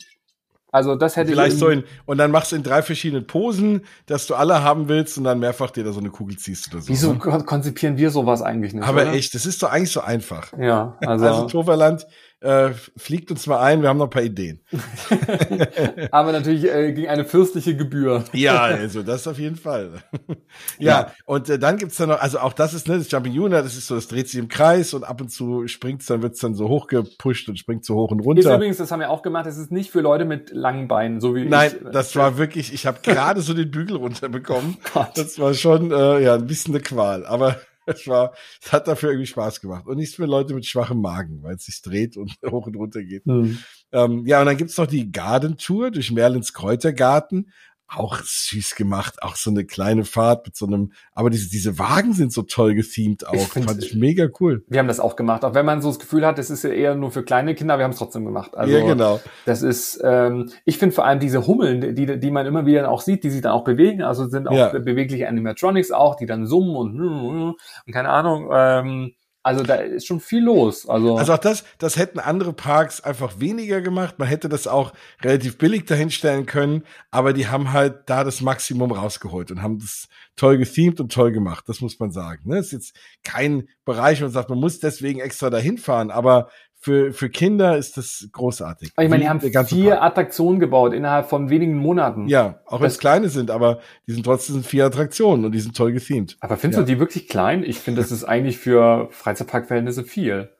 Also 0.69 0.95
das 0.95 1.15
hätte 1.15 1.31
Vielleicht 1.31 1.53
ich 1.53 1.59
so 1.59 1.69
in, 1.69 1.85
und 2.05 2.17
dann 2.17 2.29
machst 2.29 2.51
du 2.51 2.55
in 2.57 2.63
drei 2.63 2.81
verschiedenen 2.81 3.25
Posen, 3.25 3.85
dass 4.05 4.27
du 4.27 4.35
alle 4.35 4.63
haben 4.63 4.89
willst 4.89 5.17
und 5.17 5.23
dann 5.23 5.39
mehrfach 5.39 5.71
dir 5.71 5.83
da 5.83 5.93
so 5.93 5.99
eine 5.99 6.09
Kugel 6.09 6.37
ziehst 6.37 6.73
oder 6.73 6.81
so. 6.81 6.89
Wieso 6.89 7.13
ne? 7.13 7.19
konzipieren 7.19 7.97
wir 7.97 8.11
sowas 8.11 8.41
eigentlich 8.41 8.73
nicht? 8.73 8.83
Aber 8.83 9.03
oder? 9.03 9.13
echt, 9.13 9.33
das 9.33 9.45
ist 9.45 9.63
doch 9.63 9.71
eigentlich 9.71 9.91
so 9.91 10.01
einfach. 10.01 10.51
Ja, 10.59 10.97
also. 11.05 11.25
Also 11.25 11.47
Toverland, 11.47 12.05
äh, 12.39 12.71
fliegt 12.95 13.31
uns 13.31 13.47
mal 13.47 13.59
ein, 13.59 13.81
wir 13.81 13.89
haben 13.89 13.97
noch 13.97 14.07
ein 14.07 14.11
paar 14.11 14.23
Ideen. 14.23 14.61
Aber 16.11 16.31
natürlich 16.31 16.65
äh, 16.65 16.93
gegen 16.93 17.07
eine 17.07 17.25
fürstliche 17.25 17.75
Gebühr. 17.75 18.23
ja, 18.33 18.61
also 18.61 19.01
das 19.01 19.27
auf 19.27 19.39
jeden 19.39 19.55
Fall. 19.55 20.03
ja, 20.77 20.99
ja, 20.99 21.11
und 21.25 21.49
äh, 21.49 21.57
dann 21.57 21.77
gibt's 21.77 21.97
dann 21.97 22.09
noch, 22.09 22.19
also 22.19 22.39
auch 22.39 22.53
das 22.53 22.73
ist, 22.73 22.87
ne, 22.87 22.97
das 22.97 23.09
Jumping 23.09 23.33
Junior, 23.33 23.63
das 23.63 23.75
ist 23.75 23.87
so, 23.87 23.95
das 23.95 24.07
dreht 24.07 24.29
sich 24.29 24.39
im 24.39 24.49
Kreis 24.49 24.93
und 24.93 25.03
ab 25.03 25.19
und 25.19 25.29
zu 25.29 25.67
springt's, 25.67 26.05
dann 26.05 26.21
wird's 26.21 26.39
dann 26.39 26.53
so 26.53 26.69
hochgepusht 26.69 27.49
und 27.49 27.57
springt 27.57 27.83
so 27.85 27.95
hoch 27.95 28.11
und 28.11 28.19
runter. 28.19 28.41
Ist 28.41 28.55
übrigens, 28.55 28.77
das 28.77 28.91
haben 28.91 28.99
wir 28.99 29.09
auch 29.09 29.23
gemacht, 29.23 29.47
das 29.47 29.57
ist 29.57 29.71
nicht 29.71 29.89
für 29.89 30.01
Leute 30.01 30.25
mit 30.25 30.51
langen 30.51 30.87
Beinen, 30.87 31.19
so 31.19 31.33
wie 31.33 31.45
Nein, 31.45 31.71
ich. 31.75 31.91
das 31.91 32.15
war 32.15 32.37
wirklich, 32.37 32.71
ich 32.71 32.85
habe 32.85 32.99
gerade 33.01 33.41
so 33.41 33.55
den 33.55 33.71
Bügel 33.71 33.97
runterbekommen. 33.97 34.77
Gott. 34.93 35.11
Das 35.15 35.39
war 35.39 35.55
schon, 35.55 35.91
äh, 35.91 36.23
ja, 36.23 36.35
ein 36.35 36.45
bisschen 36.45 36.75
eine 36.75 36.83
Qual, 36.83 37.25
aber 37.25 37.55
es 37.87 38.07
war, 38.07 38.33
es 38.61 38.71
hat 38.71 38.87
dafür 38.87 39.09
irgendwie 39.09 39.27
Spaß 39.27 39.61
gemacht. 39.61 39.85
Und 39.87 39.97
nichts 39.97 40.15
für 40.15 40.25
Leute 40.25 40.53
mit 40.53 40.65
schwachem 40.65 41.01
Magen, 41.01 41.41
weil 41.43 41.55
es 41.55 41.65
sich 41.65 41.81
dreht 41.81 42.17
und 42.17 42.37
hoch 42.51 42.67
und 42.67 42.75
runter 42.75 43.03
geht. 43.03 43.25
Mhm. 43.25 43.59
Ähm, 43.91 44.25
ja, 44.25 44.39
und 44.41 44.45
dann 44.45 44.57
gibt's 44.57 44.77
noch 44.77 44.87
die 44.87 45.11
Garden 45.11 45.57
Tour 45.57 45.91
durch 45.91 46.11
Merlins 46.11 46.53
Kräutergarten 46.53 47.51
auch 47.87 48.17
süß 48.21 48.75
gemacht, 48.75 49.23
auch 49.23 49.35
so 49.35 49.49
eine 49.49 49.65
kleine 49.65 50.03
Fahrt 50.03 50.45
mit 50.45 50.55
so 50.55 50.67
einem, 50.67 50.91
aber 51.13 51.29
diese, 51.29 51.49
diese 51.49 51.79
Wagen 51.79 52.13
sind 52.13 52.33
so 52.33 52.41
toll 52.41 52.75
gethemed 52.75 53.25
auch, 53.25 53.33
ich 53.33 53.63
fand 53.63 53.81
ich 53.83 53.95
mega 53.95 54.27
cool. 54.39 54.65
Wir 54.67 54.79
haben 54.79 54.87
das 54.87 54.99
auch 54.99 55.15
gemacht, 55.15 55.45
auch 55.45 55.53
wenn 55.53 55.65
man 55.65 55.81
so 55.81 55.89
das 55.89 55.99
Gefühl 55.99 56.25
hat, 56.25 56.37
das 56.37 56.49
ist 56.49 56.63
ja 56.63 56.69
eher 56.69 56.95
nur 56.95 57.11
für 57.11 57.23
kleine 57.23 57.55
Kinder, 57.55 57.77
wir 57.77 57.85
haben 57.85 57.91
es 57.91 57.97
trotzdem 57.97 58.25
gemacht. 58.25 58.55
Also, 58.57 58.77
ja, 58.77 58.85
genau. 58.85 59.21
Das 59.45 59.61
ist, 59.61 60.01
ähm, 60.03 60.51
ich 60.65 60.77
finde 60.77 60.95
vor 60.95 61.05
allem 61.05 61.19
diese 61.19 61.47
Hummeln, 61.47 61.95
die, 61.95 62.19
die 62.19 62.31
man 62.31 62.45
immer 62.45 62.65
wieder 62.65 62.89
auch 62.91 63.01
sieht, 63.01 63.23
die 63.23 63.29
sich 63.29 63.41
dann 63.41 63.53
auch 63.53 63.63
bewegen, 63.63 64.01
also 64.01 64.27
sind 64.27 64.47
auch 64.47 64.53
ja. 64.53 64.69
bewegliche 64.69 65.27
Animatronics 65.27 65.91
auch, 65.91 66.15
die 66.15 66.25
dann 66.25 66.45
summen 66.45 66.75
und, 66.75 66.99
und 66.99 67.93
keine 67.93 68.09
Ahnung, 68.09 68.49
ähm, 68.53 69.13
also 69.47 69.63
da 69.63 69.75
ist 69.75 70.05
schon 70.05 70.19
viel 70.19 70.43
los. 70.43 70.89
Also, 70.89 71.15
also 71.17 71.33
auch 71.33 71.37
das, 71.37 71.63
das 71.77 71.95
hätten 71.95 72.19
andere 72.19 72.51
Parks 72.51 72.99
einfach 72.99 73.39
weniger 73.39 73.79
gemacht. 73.79 74.19
Man 74.19 74.27
hätte 74.27 74.49
das 74.49 74.67
auch 74.67 74.91
relativ 75.23 75.57
billig 75.57 75.85
dahinstellen 75.85 76.45
können, 76.45 76.83
aber 77.11 77.31
die 77.31 77.47
haben 77.47 77.71
halt 77.71 78.01
da 78.07 78.25
das 78.25 78.41
Maximum 78.41 78.91
rausgeholt 78.91 79.49
und 79.51 79.61
haben 79.61 79.79
das 79.79 80.09
toll 80.35 80.57
gethemed 80.57 80.99
und 80.99 81.13
toll 81.13 81.31
gemacht. 81.31 81.63
Das 81.67 81.79
muss 81.79 81.97
man 81.97 82.11
sagen. 82.11 82.49
Ne? 82.49 82.59
Ist 82.59 82.73
jetzt 82.73 82.93
kein 83.23 83.69
Bereich, 83.85 84.19
wo 84.19 84.25
man 84.25 84.33
sagt, 84.33 84.49
man 84.49 84.59
muss 84.59 84.81
deswegen 84.81 85.21
extra 85.21 85.49
dahin 85.49 85.77
fahren, 85.77 86.11
aber 86.11 86.49
für, 86.79 87.11
für 87.11 87.29
Kinder 87.29 87.77
ist 87.77 87.97
das 87.97 88.29
großartig. 88.31 88.89
Ich 88.89 89.09
meine, 89.09 89.23
die 89.23 89.29
haben 89.29 89.41
vier 89.41 89.91
Park. 89.91 90.03
Attraktionen 90.03 90.59
gebaut 90.59 90.93
innerhalb 90.93 91.27
von 91.27 91.49
wenigen 91.49 91.75
Monaten. 91.75 92.27
Ja, 92.27 92.61
auch 92.65 92.79
wenn 92.79 92.87
es 92.87 92.99
kleine 92.99 93.29
sind, 93.29 93.51
aber 93.51 93.79
die 94.07 94.13
sind 94.13 94.23
trotzdem 94.23 94.63
vier 94.63 94.85
Attraktionen 94.85 95.45
und 95.45 95.51
die 95.53 95.59
sind 95.59 95.75
toll 95.75 95.91
gethemed. 95.91 96.37
Aber 96.39 96.55
findest 96.55 96.79
ja. 96.79 96.85
du 96.85 96.93
die 96.93 96.99
wirklich 96.99 97.27
klein? 97.27 97.63
Ich 97.63 97.79
finde, 97.79 98.01
das 98.01 98.11
ist 98.11 98.23
eigentlich 98.25 98.57
für 98.57 99.09
Freizeitparkverhältnisse 99.11 100.03
viel. 100.03 100.51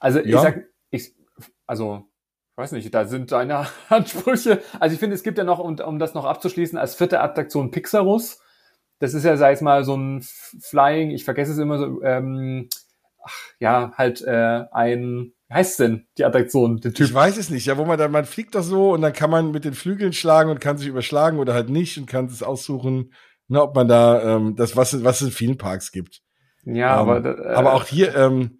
Also 0.00 0.20
ich 0.20 0.26
ja. 0.32 0.40
sag, 0.40 0.64
ich, 0.90 1.14
also 1.66 2.04
ich 2.52 2.56
weiß 2.56 2.72
nicht, 2.72 2.94
da 2.94 3.04
sind 3.04 3.32
deine 3.32 3.66
Ansprüche. 3.90 4.62
Also 4.80 4.94
ich 4.94 4.98
finde, 4.98 5.14
es 5.14 5.22
gibt 5.22 5.36
ja 5.36 5.44
noch, 5.44 5.58
um, 5.58 5.78
um 5.78 5.98
das 5.98 6.14
noch 6.14 6.24
abzuschließen, 6.24 6.78
als 6.78 6.94
vierte 6.94 7.20
Attraktion 7.20 7.70
Pixarus. 7.70 8.40
Das 8.98 9.12
ist 9.12 9.24
ja, 9.24 9.36
sag 9.36 9.54
ich 9.54 9.60
mal, 9.60 9.84
so 9.84 9.94
ein 9.94 10.22
Flying, 10.22 11.10
ich 11.10 11.24
vergesse 11.24 11.52
es 11.52 11.58
immer 11.58 11.76
so, 11.76 12.02
ähm, 12.02 12.70
ach, 13.22 13.34
ja, 13.60 13.92
halt 13.96 14.22
äh, 14.22 14.64
ein 14.72 15.34
wie 15.48 15.54
heißt 15.54 15.78
denn 15.78 16.06
die 16.18 16.24
Attraktion, 16.24 16.78
der 16.78 16.92
Typ? 16.92 17.06
Ich 17.06 17.14
weiß 17.14 17.36
es 17.36 17.50
nicht, 17.50 17.66
ja, 17.66 17.76
wo 17.76 17.84
man 17.84 17.98
dann, 17.98 18.10
man 18.10 18.24
fliegt 18.24 18.54
doch 18.54 18.62
so 18.62 18.92
und 18.92 19.02
dann 19.02 19.12
kann 19.12 19.30
man 19.30 19.52
mit 19.52 19.64
den 19.64 19.74
Flügeln 19.74 20.12
schlagen 20.12 20.50
und 20.50 20.60
kann 20.60 20.78
sich 20.78 20.88
überschlagen 20.88 21.38
oder 21.38 21.54
halt 21.54 21.70
nicht 21.70 21.98
und 21.98 22.06
kann 22.06 22.26
es 22.26 22.42
aussuchen, 22.42 23.12
ne, 23.48 23.62
ob 23.62 23.74
man 23.74 23.86
da 23.86 24.36
ähm, 24.36 24.56
das, 24.56 24.76
was, 24.76 25.04
was 25.04 25.20
es 25.20 25.28
in 25.28 25.32
vielen 25.32 25.58
Parks 25.58 25.92
gibt. 25.92 26.22
Ja, 26.64 27.00
ähm, 27.00 27.08
aber 27.08 27.24
äh, 27.24 27.54
aber 27.54 27.74
auch 27.74 27.84
hier 27.84 28.14
ähm, 28.16 28.58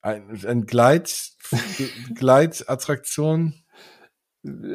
ein, 0.00 0.40
ein 0.44 0.66
Gleit, 0.66 1.30
Gleitattraktion. 2.14 3.54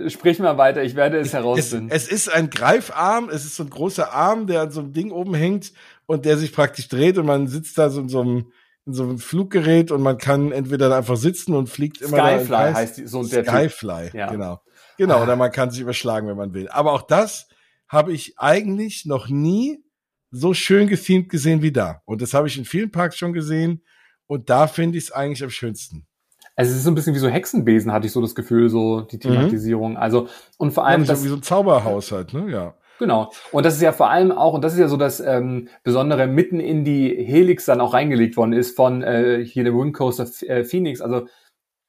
Sprich 0.07 0.39
mal 0.39 0.57
weiter, 0.57 0.81
ich 0.81 0.95
werde 0.95 1.19
es 1.19 1.33
herausfinden. 1.33 1.89
Es, 1.91 2.05
es 2.05 2.11
ist 2.11 2.33
ein 2.33 2.49
Greifarm, 2.49 3.29
es 3.29 3.45
ist 3.45 3.55
so 3.55 3.63
ein 3.63 3.69
großer 3.69 4.11
Arm, 4.13 4.47
der 4.47 4.61
an 4.61 4.71
so 4.71 4.79
einem 4.79 4.93
Ding 4.93 5.11
oben 5.11 5.35
hängt 5.35 5.73
und 6.07 6.25
der 6.25 6.37
sich 6.37 6.53
praktisch 6.53 6.87
dreht 6.87 7.19
und 7.19 7.27
man 7.27 7.47
sitzt 7.47 7.77
da 7.77 7.89
so 7.89 8.01
in 8.01 8.09
so 8.09 8.21
einem 8.21 8.51
in 8.89 8.93
so 8.93 9.03
einem 9.03 9.19
Fluggerät 9.19 9.91
und 9.91 10.01
man 10.01 10.17
kann 10.17 10.51
entweder 10.51 10.95
einfach 10.95 11.15
sitzen 11.15 11.53
und 11.53 11.69
fliegt 11.69 12.01
immer 12.01 12.17
Skyfly 12.17 12.73
heißt 12.73 12.97
die, 12.97 13.07
so 13.07 13.23
der 13.23 13.45
Skyfly, 13.45 14.09
ja. 14.13 14.31
genau. 14.31 14.61
Genau, 14.97 15.23
oder 15.23 15.35
man 15.35 15.51
kann 15.51 15.71
sich 15.71 15.79
überschlagen, 15.79 16.27
wenn 16.27 16.35
man 16.35 16.53
will. 16.53 16.67
Aber 16.69 16.91
auch 16.91 17.03
das 17.03 17.47
habe 17.87 18.11
ich 18.11 18.37
eigentlich 18.37 19.05
noch 19.05 19.29
nie 19.29 19.83
so 20.31 20.53
schön 20.53 20.87
gethemed 20.87 21.29
gesehen 21.29 21.61
wie 21.61 21.71
da. 21.71 22.01
Und 22.05 22.21
das 22.21 22.33
habe 22.33 22.47
ich 22.47 22.57
in 22.57 22.65
vielen 22.65 22.91
Parks 22.91 23.17
schon 23.17 23.31
gesehen. 23.31 23.83
Und 24.27 24.49
da 24.49 24.67
finde 24.67 24.97
ich 24.97 25.05
es 25.05 25.11
eigentlich 25.11 25.43
am 25.43 25.51
schönsten. 25.51 26.05
Also 26.55 26.71
es 26.71 26.79
ist 26.79 26.83
so 26.83 26.91
ein 26.91 26.95
bisschen 26.95 27.15
wie 27.15 27.19
so 27.19 27.29
Hexenbesen, 27.29 27.93
hatte 27.93 28.07
ich 28.07 28.11
so 28.11 28.21
das 28.21 28.35
Gefühl, 28.35 28.69
so 28.69 29.01
die 29.01 29.15
mhm. 29.15 29.21
Thematisierung. 29.21 29.91
Mhm. 29.91 29.97
Also, 29.97 30.27
und 30.57 30.71
vor 30.71 30.85
allem. 30.85 31.01
Ja, 31.01 31.07
das, 31.07 31.23
wie 31.23 31.29
so 31.29 31.35
ein 31.35 31.43
Zauberhaus 31.43 32.11
halt, 32.11 32.33
ne? 32.33 32.51
Ja. 32.51 32.75
Genau. 32.99 33.31
Und 33.53 33.65
das 33.65 33.75
ist 33.75 33.81
ja 33.81 33.93
vor 33.93 34.09
allem 34.09 34.31
auch, 34.31 34.53
und 34.53 34.63
das 34.63 34.73
ist 34.73 34.79
ja 34.79 34.89
so 34.89 34.97
das 34.97 35.21
ähm, 35.21 35.69
Besondere, 35.83 36.27
mitten 36.27 36.59
in 36.59 36.83
die 36.83 37.15
Helix 37.25 37.65
dann 37.65 37.79
auch 37.79 37.93
reingelegt 37.93 38.35
worden 38.35 38.53
ist 38.53 38.75
von 38.75 39.01
äh, 39.01 39.43
hier 39.43 39.63
der 39.63 39.73
Wind 39.73 39.93
Coaster 39.93 40.27
äh, 40.47 40.65
Phoenix. 40.65 40.99
Also 40.99 41.27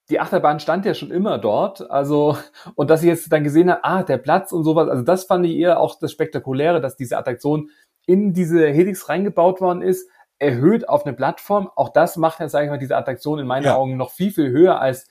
die 0.09 0.21
Achterbahn 0.21 0.61
stand 0.61 0.85
ja 0.85 0.93
schon 0.93 1.11
immer 1.11 1.37
dort. 1.37 1.91
Also, 1.91 2.37
und 2.75 2.89
dass 2.89 3.03
ich 3.03 3.09
jetzt 3.09 3.31
dann 3.31 3.43
gesehen 3.43 3.69
habe, 3.69 3.83
ah, 3.83 4.03
der 4.03 4.17
Platz 4.17 4.53
und 4.53 4.63
sowas, 4.63 4.87
also 4.87 5.03
das 5.03 5.25
fand 5.25 5.45
ich 5.45 5.57
eher 5.57 5.79
auch 5.81 5.99
das 5.99 6.13
Spektakuläre, 6.13 6.79
dass 6.79 6.95
diese 6.95 7.17
Attraktion 7.17 7.69
in 8.07 8.33
diese 8.33 8.67
Helix 8.67 9.09
reingebaut 9.09 9.59
worden 9.59 9.81
ist, 9.81 10.09
erhöht 10.39 10.87
auf 10.87 11.05
eine 11.05 11.13
Plattform. 11.13 11.69
Auch 11.75 11.89
das 11.89 12.15
macht 12.15 12.39
ja, 12.39 12.47
sage 12.47 12.65
ich 12.65 12.71
mal, 12.71 12.77
diese 12.77 12.95
Attraktion 12.95 13.37
in 13.37 13.47
meinen 13.47 13.65
ja. 13.65 13.75
Augen 13.75 13.97
noch 13.97 14.11
viel, 14.11 14.31
viel 14.31 14.49
höher 14.49 14.79
als 14.79 15.07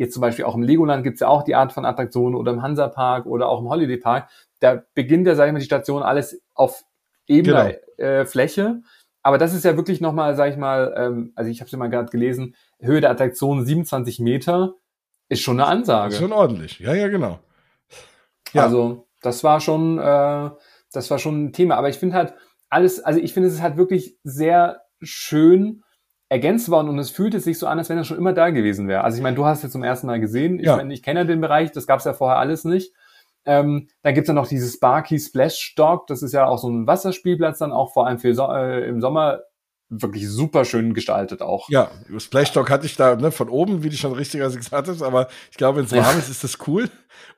jetzt 0.00 0.14
zum 0.14 0.20
Beispiel 0.20 0.44
auch 0.44 0.54
im 0.54 0.62
Legoland 0.62 1.04
gibt's 1.04 1.20
ja 1.20 1.28
auch 1.28 1.44
die 1.44 1.54
Art 1.54 1.72
von 1.72 1.84
Attraktionen 1.84 2.34
oder 2.34 2.52
im 2.52 2.62
Hansa 2.62 2.88
Park 2.88 3.26
oder 3.26 3.48
auch 3.48 3.60
im 3.60 3.68
Holiday 3.68 3.96
Park 3.96 4.28
da 4.60 4.82
beginnt 4.94 5.26
ja, 5.26 5.34
sag 5.34 5.46
ich 5.46 5.52
mal, 5.52 5.58
die 5.58 5.64
Station 5.64 6.02
alles 6.02 6.40
auf 6.54 6.84
ebener 7.26 7.72
genau. 7.72 8.08
äh, 8.08 8.26
Fläche. 8.26 8.82
Aber 9.22 9.38
das 9.38 9.54
ist 9.54 9.64
ja 9.64 9.76
wirklich 9.76 10.00
nochmal, 10.00 10.36
sag 10.36 10.50
ich 10.50 10.56
mal, 10.56 10.94
ähm, 10.96 11.32
also 11.34 11.50
ich 11.50 11.60
habe 11.60 11.66
es 11.66 11.72
ja 11.72 11.78
mal 11.78 11.90
gerade 11.90 12.10
gelesen, 12.10 12.54
Höhe 12.78 13.00
der 13.00 13.10
Attraktion 13.10 13.64
27 13.64 14.20
Meter 14.20 14.74
ist 15.28 15.40
schon 15.40 15.60
eine 15.60 15.68
Ansage. 15.68 16.14
Ist 16.14 16.20
schon 16.20 16.32
ordentlich, 16.32 16.78
ja, 16.78 16.94
ja, 16.94 17.08
genau. 17.08 17.40
Ja. 18.52 18.64
Also 18.64 19.06
das 19.22 19.44
war 19.44 19.60
schon, 19.60 19.98
äh, 19.98 20.50
das 20.92 21.10
war 21.10 21.18
schon 21.18 21.44
ein 21.44 21.52
Thema. 21.52 21.76
Aber 21.76 21.88
ich 21.88 21.98
finde 21.98 22.16
halt 22.16 22.34
alles, 22.68 23.00
also 23.00 23.20
ich 23.20 23.32
finde 23.32 23.48
es 23.48 23.54
ist 23.54 23.62
halt 23.62 23.76
wirklich 23.76 24.16
sehr 24.24 24.82
schön 25.02 25.82
ergänzt 26.30 26.70
worden 26.70 26.88
und 26.88 26.98
es 26.98 27.10
fühlte 27.10 27.40
sich 27.40 27.58
so 27.58 27.66
an, 27.66 27.78
als 27.78 27.88
wenn 27.88 27.98
er 27.98 28.04
schon 28.04 28.16
immer 28.16 28.32
da 28.32 28.50
gewesen 28.50 28.86
wäre. 28.86 29.02
Also 29.02 29.16
ich 29.16 29.22
meine, 29.22 29.34
du 29.36 29.44
hast 29.44 29.64
es 29.64 29.72
zum 29.72 29.82
ersten 29.82 30.06
Mal 30.06 30.20
gesehen. 30.20 30.60
Ich, 30.60 30.66
ja. 30.66 30.76
mein, 30.76 30.90
ich 30.90 31.02
kenne 31.02 31.20
ja 31.20 31.24
den 31.26 31.40
Bereich, 31.40 31.72
das 31.72 31.88
gab 31.88 31.98
es 31.98 32.04
ja 32.04 32.14
vorher 32.14 32.38
alles 32.38 32.64
nicht. 32.64 32.94
Ähm, 33.44 33.88
dann 34.02 34.14
gibt's 34.14 34.28
ja 34.28 34.34
noch 34.34 34.46
dieses 34.46 34.74
Sparky 34.74 35.18
Splash 35.18 35.74
Dog, 35.74 36.06
das 36.06 36.22
ist 36.22 36.32
ja 36.32 36.46
auch 36.46 36.58
so 36.58 36.68
ein 36.70 36.86
Wasserspielplatz 36.86 37.58
dann 37.58 37.72
auch 37.72 37.92
vor 37.92 38.06
allem 38.06 38.18
für 38.18 38.32
so, 38.34 38.46
äh, 38.52 38.86
im 38.86 39.00
Sommer 39.00 39.40
wirklich 39.90 40.28
super 40.28 40.64
schön 40.64 40.94
gestaltet 40.94 41.42
auch. 41.42 41.68
Ja, 41.68 41.90
Splashdock 42.16 42.70
hatte 42.70 42.86
ich 42.86 42.96
da 42.96 43.16
ne, 43.16 43.32
von 43.32 43.48
oben, 43.48 43.82
wie 43.82 43.90
du 43.90 43.96
schon 43.96 44.12
richtigerweise 44.12 44.56
gesagt 44.56 44.88
hast, 44.88 45.02
aber 45.02 45.28
ich 45.50 45.56
glaube, 45.56 45.78
wenn 45.78 45.84
es 45.84 45.92
warm 45.92 46.04
ja. 46.04 46.18
ist, 46.18 46.30
ist 46.30 46.44
das 46.44 46.58
cool. 46.66 46.88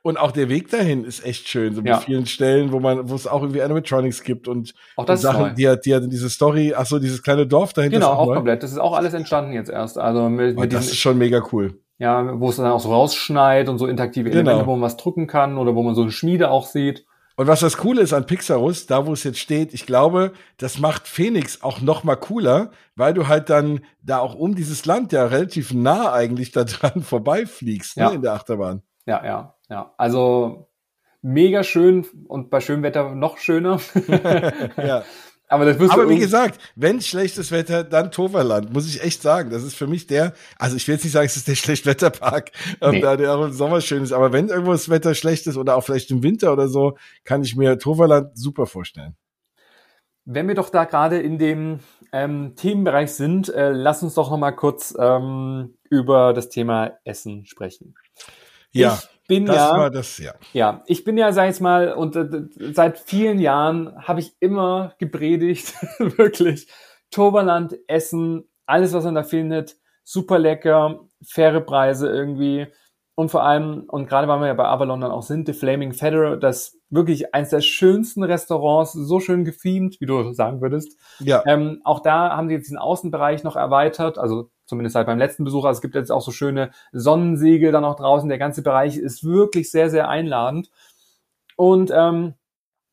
Und 0.03 0.17
auch 0.17 0.31
der 0.31 0.49
Weg 0.49 0.69
dahin 0.69 1.03
ist 1.03 1.25
echt 1.25 1.47
schön, 1.47 1.73
so 1.73 1.81
ja. 1.81 1.95
mit 1.95 2.05
vielen 2.05 2.25
Stellen, 2.25 2.71
wo 2.71 2.79
man, 2.79 3.09
wo 3.09 3.15
es 3.15 3.25
auch 3.25 3.41
irgendwie 3.41 3.61
Animatronics 3.61 4.23
gibt 4.23 4.47
und, 4.47 4.73
auch 4.95 5.05
das 5.05 5.21
Sachen, 5.21 5.55
die 5.55 5.67
hat, 5.67 5.85
die 5.85 5.95
hat 5.95 6.03
diese 6.05 6.29
Story, 6.29 6.73
ach 6.77 6.85
so, 6.85 6.99
dieses 6.99 7.23
kleine 7.23 7.47
Dorf 7.47 7.73
dahinter. 7.73 7.97
Genau, 7.97 8.11
auch, 8.11 8.27
auch 8.27 8.35
komplett. 8.35 8.63
Das 8.63 8.71
ist 8.71 8.77
auch 8.77 8.93
alles 8.93 9.13
entstanden 9.13 9.53
jetzt 9.53 9.69
erst. 9.69 9.97
Also 9.97 10.29
mit, 10.29 10.57
mit 10.57 10.73
das 10.73 10.87
ist 10.87 10.97
schon 10.97 11.17
mega 11.17 11.41
cool. 11.51 11.79
Ja, 11.97 12.39
wo 12.39 12.49
es 12.49 12.57
dann 12.57 12.65
auch 12.67 12.79
so 12.79 12.91
rausschneit 12.91 13.69
und 13.69 13.77
so 13.77 13.87
interaktive 13.87 14.29
genau. 14.29 14.41
Elemente, 14.41 14.67
wo 14.67 14.71
man 14.71 14.81
was 14.81 14.97
drücken 14.97 15.25
kann 15.25 15.57
oder 15.57 15.73
wo 15.75 15.83
man 15.83 15.95
so 15.95 16.01
eine 16.01 16.11
Schmiede 16.11 16.51
auch 16.51 16.65
sieht. 16.65 17.05
Und 17.35 17.47
was 17.47 17.61
das 17.61 17.77
Coole 17.77 18.01
ist 18.01 18.13
an 18.13 18.27
Pixarus, 18.27 18.85
da 18.85 19.07
wo 19.07 19.13
es 19.13 19.23
jetzt 19.23 19.39
steht, 19.39 19.73
ich 19.73 19.85
glaube, 19.85 20.33
das 20.57 20.79
macht 20.79 21.07
Phoenix 21.07 21.63
auch 21.63 21.81
noch 21.81 22.03
mal 22.03 22.15
cooler, 22.15 22.71
weil 22.95 23.13
du 23.13 23.27
halt 23.27 23.49
dann 23.49 23.81
da 24.03 24.19
auch 24.19 24.35
um 24.35 24.53
dieses 24.55 24.85
Land 24.85 25.11
ja 25.13 25.25
relativ 25.25 25.73
nah 25.73 26.13
eigentlich 26.13 26.51
da 26.51 26.63
dran 26.63 27.01
vorbeifliegst 27.01 27.97
ne, 27.97 28.03
ja. 28.03 28.09
ne, 28.09 28.15
in 28.15 28.21
der 28.21 28.33
Achterbahn. 28.33 28.83
Ja, 29.05 29.25
ja, 29.25 29.55
ja. 29.69 29.93
Also 29.97 30.69
mega 31.21 31.63
schön 31.63 32.05
und 32.27 32.51
bei 32.51 32.59
schönem 32.59 32.83
Wetter 32.83 33.15
noch 33.15 33.37
schöner. 33.37 33.79
ja. 34.77 35.03
Aber, 35.53 35.65
das 35.65 35.89
Aber 35.91 36.09
wie 36.09 36.17
gesagt, 36.17 36.59
wenn 36.75 36.99
schlechtes 36.99 37.51
Wetter, 37.51 37.83
dann 37.83 38.09
Toverland, 38.09 38.73
muss 38.73 38.87
ich 38.87 39.03
echt 39.03 39.21
sagen. 39.21 39.51
Das 39.51 39.61
ist 39.61 39.75
für 39.75 39.85
mich 39.85 40.07
der, 40.07 40.33
also 40.57 40.75
ich 40.75 40.87
will 40.87 40.95
jetzt 40.95 41.03
nicht 41.03 41.13
sagen, 41.13 41.27
es 41.27 41.37
ist 41.37 41.47
der 41.47 41.53
Schlechtwetterpark, 41.63 42.51
nee. 42.81 43.01
da 43.01 43.15
der 43.15 43.35
auch 43.35 43.45
im 43.45 43.51
Sommer 43.51 43.79
schön 43.79 44.01
ist, 44.01 44.13
aber 44.13 44.33
wenn 44.33 44.49
irgendwo 44.49 44.71
das 44.71 44.89
Wetter 44.89 45.13
schlecht 45.13 45.45
ist 45.45 45.55
oder 45.55 45.75
auch 45.75 45.83
vielleicht 45.83 46.09
im 46.09 46.23
Winter 46.23 46.51
oder 46.51 46.67
so, 46.67 46.97
kann 47.23 47.43
ich 47.43 47.55
mir 47.55 47.77
Toverland 47.77 48.35
super 48.35 48.65
vorstellen. 48.65 49.15
Wenn 50.25 50.47
wir 50.47 50.55
doch 50.55 50.69
da 50.69 50.85
gerade 50.85 51.19
in 51.19 51.37
dem 51.37 51.81
ähm, 52.11 52.55
Themenbereich 52.55 53.11
sind, 53.11 53.53
äh, 53.53 53.69
lass 53.69 54.01
uns 54.01 54.15
doch 54.15 54.31
noch 54.31 54.39
mal 54.39 54.53
kurz 54.53 54.95
ähm, 54.97 55.75
über 55.87 56.33
das 56.33 56.49
Thema 56.49 56.93
Essen 57.03 57.45
sprechen. 57.45 57.93
Ja. 58.71 58.99
Ich 58.99 59.12
bin 59.33 59.45
das 59.45 59.55
ja, 59.55 59.77
war 59.77 59.89
das, 59.89 60.17
ja. 60.17 60.33
Ja, 60.53 60.83
ich 60.87 61.03
bin 61.03 61.17
ja, 61.17 61.31
sag 61.31 61.49
ich 61.49 61.59
mal, 61.59 61.93
und 61.93 62.15
äh, 62.15 62.43
seit 62.73 62.99
vielen 62.99 63.39
Jahren 63.39 63.95
habe 64.07 64.19
ich 64.19 64.35
immer 64.39 64.93
gepredigt, 64.99 65.73
wirklich, 65.99 66.67
Toberland, 67.11 67.77
Essen, 67.87 68.49
alles, 68.65 68.93
was 68.93 69.05
man 69.05 69.15
da 69.15 69.23
findet, 69.23 69.77
super 70.03 70.39
lecker, 70.39 70.99
faire 71.23 71.61
Preise 71.61 72.09
irgendwie. 72.09 72.67
Und 73.15 73.29
vor 73.29 73.43
allem, 73.43 73.85
und 73.87 74.07
gerade 74.07 74.27
weil 74.27 74.39
wir 74.39 74.47
ja 74.47 74.53
bei 74.53 74.65
Avalon 74.65 75.01
dann 75.01 75.11
auch 75.11 75.21
sind, 75.21 75.45
The 75.45 75.53
Flaming 75.53 75.93
Federer, 75.93 76.37
das 76.37 76.79
wirklich 76.93 77.33
eines 77.33 77.49
der 77.49 77.61
schönsten 77.61 78.23
Restaurants, 78.23 78.93
so 78.93 79.19
schön 79.19 79.45
gefilmt, 79.45 79.99
wie 79.99 80.05
du 80.05 80.33
sagen 80.33 80.61
würdest. 80.61 80.97
Ja. 81.19 81.43
Ähm, 81.45 81.81
auch 81.83 82.01
da 82.01 82.35
haben 82.35 82.49
sie 82.49 82.55
jetzt 82.55 82.69
den 82.69 82.77
Außenbereich 82.77 83.43
noch 83.43 83.55
erweitert, 83.55 84.17
also 84.17 84.49
zumindest 84.65 84.95
halt 84.95 85.07
beim 85.07 85.17
letzten 85.17 85.43
Besuch. 85.43 85.65
Also 85.65 85.77
es 85.77 85.81
gibt 85.81 85.95
jetzt 85.95 86.11
auch 86.11 86.21
so 86.21 86.31
schöne 86.31 86.71
Sonnensegel 86.91 87.71
da 87.71 87.81
noch 87.81 87.95
draußen. 87.95 88.29
Der 88.29 88.37
ganze 88.37 88.61
Bereich 88.61 88.97
ist 88.97 89.23
wirklich 89.23 89.71
sehr, 89.71 89.89
sehr 89.89 90.07
einladend. 90.07 90.69
Und 91.55 91.91
ähm, 91.93 92.35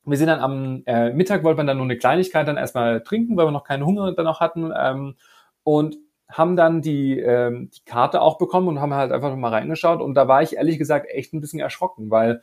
wir 0.04 0.16
sind 0.16 0.28
dann 0.28 0.40
am 0.40 0.82
äh, 0.86 1.12
Mittag, 1.12 1.44
wollten 1.44 1.60
wir 1.60 1.64
dann 1.64 1.76
nur 1.76 1.84
eine 1.84 1.98
Kleinigkeit 1.98 2.48
dann 2.48 2.56
erstmal 2.56 3.02
trinken, 3.02 3.36
weil 3.36 3.46
wir 3.46 3.52
noch 3.52 3.64
keinen 3.64 3.84
Hunger 3.84 4.12
dann 4.12 4.24
noch 4.24 4.40
hatten. 4.40 4.72
Ähm, 4.76 5.16
und 5.62 5.96
haben 6.28 6.56
dann 6.56 6.80
die, 6.80 7.18
ähm, 7.18 7.70
die 7.70 7.84
Karte 7.84 8.22
auch 8.22 8.38
bekommen 8.38 8.68
und 8.68 8.80
haben 8.80 8.94
halt 8.94 9.12
einfach 9.12 9.34
mal 9.36 9.50
reingeschaut. 9.50 10.00
Und 10.00 10.14
da 10.14 10.28
war 10.28 10.42
ich 10.42 10.56
ehrlich 10.56 10.78
gesagt 10.78 11.06
echt 11.10 11.34
ein 11.34 11.40
bisschen 11.40 11.60
erschrocken, 11.60 12.10
weil 12.10 12.40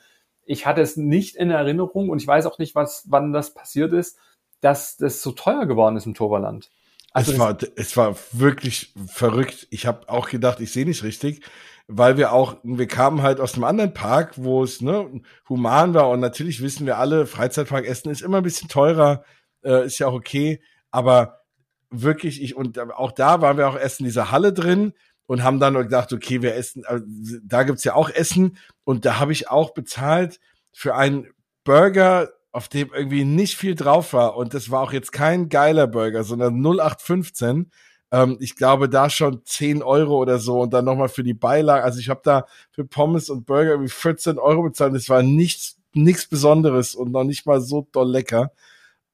ich 0.48 0.66
hatte 0.66 0.82
es 0.82 0.98
nicht 0.98 1.36
in 1.36 1.52
Erinnerung 1.52 2.10
und 2.10 2.22
ich 2.22 2.28
weiß 2.28 2.46
auch 2.46 2.58
nicht, 2.58 2.74
was, 2.74 3.04
wann 3.08 3.34
das 3.34 3.54
passiert 3.54 3.94
ist, 3.94 4.18
dass 4.62 4.98
das 4.98 5.22
so 5.22 5.32
teuer 5.32 5.66
geworden 5.66 5.98
ist 5.98 6.06
im 6.06 6.14
Toverland. 6.14 6.72
Also 7.12 7.34
es 7.34 7.40
war, 7.40 7.58
es 7.76 7.98
war 7.98 8.16
wirklich 8.32 8.94
verrückt. 9.08 9.68
Ich 9.70 9.86
habe 9.86 10.10
auch 10.10 10.30
gedacht, 10.30 10.60
ich 10.60 10.72
sehe 10.72 10.86
nicht 10.86 11.04
richtig, 11.04 11.42
weil 11.88 12.18
wir 12.18 12.32
auch, 12.32 12.58
wir 12.64 12.88
kamen 12.88 13.22
halt 13.22 13.40
aus 13.40 13.56
einem 13.56 13.66
anderen 13.66 13.94
Park, 13.94 14.34
wo 14.38 14.64
es 14.64 14.82
ne, 14.82 15.22
human 15.50 15.94
war 15.94 16.10
und 16.10 16.20
natürlich 16.20 16.62
wissen 16.62 16.86
wir 16.86 16.98
alle, 16.98 17.26
Freizeitpark 17.26 17.86
Essen 17.86 18.10
ist 18.10 18.22
immer 18.22 18.38
ein 18.38 18.44
bisschen 18.44 18.70
teurer, 18.70 19.24
äh, 19.64 19.86
ist 19.86 20.00
ja 20.00 20.08
auch 20.08 20.14
okay, 20.14 20.62
aber 20.92 21.42
wirklich, 21.90 22.42
ich, 22.42 22.56
und 22.56 22.80
auch 22.80 23.12
da 23.12 23.42
waren 23.42 23.58
wir 23.58 23.68
auch 23.68 23.78
erst 23.78 24.00
in 24.00 24.06
dieser 24.06 24.32
Halle 24.32 24.54
drin 24.54 24.94
und 25.28 25.44
haben 25.44 25.60
dann 25.60 25.76
gedacht, 25.76 26.12
okay, 26.12 26.42
wir 26.42 26.56
essen, 26.56 26.84
äh, 26.86 27.02
da 27.44 27.64
gibt's 27.64 27.84
ja 27.84 27.94
auch 27.94 28.10
Essen 28.10 28.58
und 28.84 29.06
da 29.06 29.20
habe 29.20 29.34
ich 29.34 29.50
auch 29.50 29.74
bezahlt 29.74 30.40
für 30.72 30.96
einen 30.96 31.28
Burger 31.64 32.30
auf 32.52 32.70
dem 32.70 32.92
irgendwie 32.94 33.24
nicht 33.24 33.56
viel 33.56 33.76
drauf 33.76 34.14
war. 34.14 34.36
Und 34.36 34.54
das 34.56 34.72
war 34.72 34.82
auch 34.82 34.92
jetzt 34.92 35.12
kein 35.12 35.50
geiler 35.50 35.86
Burger, 35.86 36.24
sondern 36.24 36.56
0815. 36.56 37.72
Ähm, 38.12 38.38
ich 38.40 38.56
glaube, 38.56 38.90
da 38.90 39.10
schon 39.10 39.42
10 39.46 39.84
Euro 39.84 40.18
oder 40.18 40.40
so 40.40 40.62
und 40.62 40.74
dann 40.74 40.86
nochmal 40.86 41.10
für 41.10 41.24
die 41.24 41.34
Beilage. 41.36 41.84
Also 41.84 42.00
ich 42.00 42.10
habe 42.10 42.22
da 42.24 42.46
für 42.72 42.86
Pommes 42.86 43.30
und 43.30 43.46
Burger 43.46 43.72
irgendwie 43.72 43.92
14 43.92 44.40
Euro 44.40 44.64
bezahlt. 44.64 44.96
Das 44.96 45.10
war 45.10 45.22
nichts, 45.22 45.78
nichts 45.94 46.26
Besonderes 46.26 46.96
und 46.96 47.12
noch 47.12 47.26
nicht 47.26 47.46
mal 47.46 47.62
so 47.62 47.88
doll 47.92 48.10
lecker. 48.10 48.52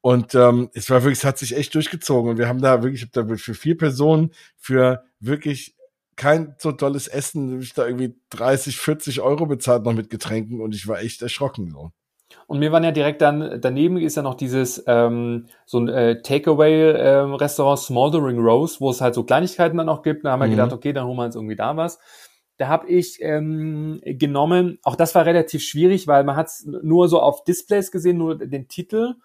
Und 0.01 0.35
ähm, 0.35 0.69
es 0.73 0.89
war 0.89 1.03
wirklich, 1.03 1.19
es 1.19 1.25
hat 1.25 1.37
sich 1.37 1.55
echt 1.55 1.73
durchgezogen. 1.75 2.31
Und 2.31 2.37
wir 2.37 2.47
haben 2.47 2.61
da 2.61 2.83
wirklich, 2.83 3.01
ich 3.01 3.07
hab 3.07 3.27
da 3.27 3.35
für 3.35 3.53
vier 3.55 3.77
Personen 3.77 4.31
für 4.57 5.03
wirklich 5.19 5.75
kein 6.15 6.55
so 6.57 6.71
tolles 6.71 7.07
Essen, 7.07 7.59
ich 7.61 7.73
da 7.73 7.85
irgendwie 7.85 8.15
30, 8.31 8.77
40 8.77 9.21
Euro 9.21 9.45
bezahlt 9.45 9.83
noch 9.83 9.93
mit 9.93 10.09
Getränken 10.09 10.61
und 10.61 10.75
ich 10.75 10.87
war 10.87 10.99
echt 10.99 11.21
erschrocken 11.21 11.71
so. 11.71 11.91
Und 12.47 12.59
mir 12.59 12.71
waren 12.71 12.83
ja 12.83 12.91
direkt 12.91 13.21
dann, 13.21 13.61
daneben 13.61 13.97
ist 13.97 14.15
ja 14.15 14.23
noch 14.23 14.35
dieses, 14.35 14.83
ähm, 14.87 15.47
so 15.65 15.79
ein 15.79 15.87
äh, 15.87 16.21
Takeaway-Restaurant 16.21 17.79
ähm, 17.79 17.83
Smoldering 17.83 18.39
Rose, 18.39 18.79
wo 18.79 18.89
es 18.89 19.01
halt 19.01 19.15
so 19.15 19.23
Kleinigkeiten 19.23 19.77
dann 19.77 19.89
auch 19.89 20.01
gibt. 20.01 20.25
Da 20.25 20.31
haben 20.31 20.39
wir 20.39 20.47
mhm. 20.47 20.51
gedacht, 20.51 20.73
okay, 20.73 20.93
dann 20.93 21.05
holen 21.05 21.17
wir 21.17 21.25
uns 21.25 21.35
irgendwie 21.35 21.55
da 21.55 21.77
was. 21.77 21.99
Da 22.57 22.67
habe 22.67 22.87
ich 22.87 23.17
ähm, 23.21 24.01
genommen, 24.03 24.79
auch 24.83 24.95
das 24.95 25.15
war 25.15 25.25
relativ 25.25 25.63
schwierig, 25.63 26.07
weil 26.07 26.23
man 26.23 26.35
hat 26.35 26.47
es 26.47 26.65
nur 26.65 27.07
so 27.07 27.19
auf 27.19 27.43
Displays 27.43 27.91
gesehen, 27.91 28.17
nur 28.17 28.37
den 28.37 28.67
Titel, 28.67 29.15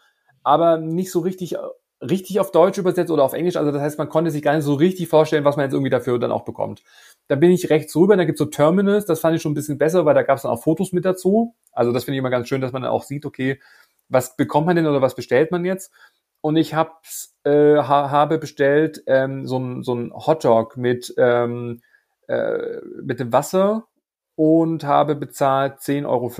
aber 0.42 0.79
nicht 0.79 1.11
so 1.11 1.20
richtig 1.20 1.57
richtig 2.01 2.39
auf 2.41 2.53
Deutsch 2.53 2.79
übersetzt 2.79 3.11
oder 3.11 3.25
auf 3.25 3.33
Englisch. 3.33 3.57
Also 3.57 3.73
das 3.73 3.83
heißt, 3.83 3.99
man 3.99 4.09
konnte 4.09 4.31
sich 4.31 4.43
gar 4.43 4.55
nicht 4.55 4.65
so 4.65 4.75
richtig 4.75 5.09
vorstellen, 5.09 5.45
was 5.45 5.57
man 5.57 5.65
jetzt 5.65 5.73
irgendwie 5.73 5.91
dafür 5.91 6.19
dann 6.19 6.33
auch 6.33 6.45
bekommt. 6.45 6.83
Da 7.27 7.37
bin 7.37 7.51
ich 7.51 7.71
rechts 7.71 7.95
rüber, 7.97 8.17
da 8.17 8.25
gibt's 8.25 8.39
so 8.39 8.47
Terminals, 8.47 9.05
das 9.07 9.21
fand 9.21 9.37
ich 9.37 9.43
schon 9.43 9.53
ein 9.53 9.57
bisschen 9.57 9.79
besser, 9.79 10.05
weil 10.05 10.15
da 10.15 10.23
gab's 10.23 10.43
dann 10.43 10.53
auch 10.53 10.63
Fotos 10.63 10.93
mit 10.93 11.05
dazu. 11.05 11.55
Also 11.73 11.93
das 11.93 12.05
finde 12.05 12.17
ich 12.17 12.19
immer 12.21 12.31
ganz 12.31 12.49
schön, 12.49 12.61
dass 12.61 12.73
man 12.73 12.83
dann 12.83 12.91
auch 12.91 13.03
sieht, 13.03 13.27
okay, 13.27 13.61
was 14.09 14.37
bekommt 14.37 14.67
man 14.67 14.77
denn 14.77 14.87
oder 14.87 15.03
was 15.03 15.15
bestellt 15.15 15.51
man 15.51 15.65
jetzt? 15.65 15.93
Und 16.41 16.57
ich 16.57 16.75
hab's, 16.75 17.37
äh, 17.45 17.77
ha 17.77 18.11
habe 18.11 18.39
bestellt 18.39 19.03
ähm, 19.07 19.47
so 19.47 19.59
ein 19.59 19.83
so 19.83 19.95
ein 19.95 20.13
Hotdog 20.15 20.77
mit 20.77 21.13
ähm, 21.19 21.83
äh, 22.29 22.81
mit 23.03 23.19
dem 23.19 23.33
Wasser 23.33 23.89
und 24.37 24.85
habe 24.85 25.17
bezahlt 25.17 25.79
10,50 25.81 26.07
Euro. 26.07 26.31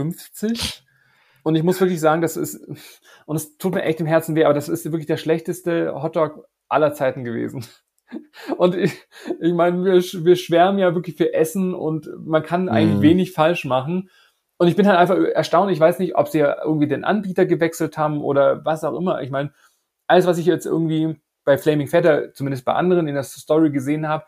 Und 1.43 1.55
ich 1.55 1.63
muss 1.63 1.81
wirklich 1.81 2.01
sagen, 2.01 2.23
das 2.23 2.37
ist, 2.37 2.67
und 3.27 3.37
es 3.37 3.57
tut 3.59 3.75
mir 3.75 3.83
echt 3.83 4.01
im 4.01 4.07
Herzen 4.07 4.35
weh, 4.35 4.45
aber 4.45 4.55
das 4.55 4.69
ist 4.69 4.85
wirklich 4.85 5.07
der 5.07 5.17
schlechteste 5.17 6.03
Hotdog 6.03 6.47
aller 6.69 6.95
Zeiten 6.95 7.25
gewesen. 7.25 7.65
Und 8.57 8.75
ich, 8.75 9.07
ich 9.41 9.53
meine, 9.53 9.85
wir, 9.85 10.03
wir 10.03 10.37
schwärmen 10.37 10.79
ja 10.79 10.95
wirklich 10.95 11.17
für 11.17 11.35
Essen 11.35 11.75
und 11.75 12.09
man 12.19 12.43
kann 12.43 12.69
eigentlich 12.69 13.01
mm. 13.01 13.03
wenig 13.03 13.33
falsch 13.33 13.65
machen. 13.67 14.09
Und 14.57 14.69
ich 14.69 14.77
bin 14.77 14.87
halt 14.87 14.99
einfach 14.99 15.19
erstaunt. 15.19 15.71
Ich 15.71 15.81
weiß 15.81 15.99
nicht, 15.99 16.17
ob 16.17 16.29
sie 16.29 16.39
ja 16.39 16.57
irgendwie 16.65 16.89
den 16.89 17.05
Anbieter 17.05 17.47
gewechselt 17.47 17.99
haben 17.99 18.23
oder 18.23 18.65
was 18.65 18.83
auch 18.83 18.99
immer. 18.99 19.21
Ich 19.23 19.31
meine, 19.31 19.53
alles, 20.07 20.27
was 20.27 20.39
ich 20.39 20.47
jetzt 20.47 20.67
irgendwie 20.67 21.21
bei 21.45 21.59
Flaming 21.59 21.87
Fetter, 21.87 22.33
zumindest 22.33 22.65
bei 22.65 22.73
anderen 22.73 23.09
in 23.09 23.15
der 23.15 23.23
Story 23.23 23.71
gesehen 23.71 24.09
habe, 24.09 24.25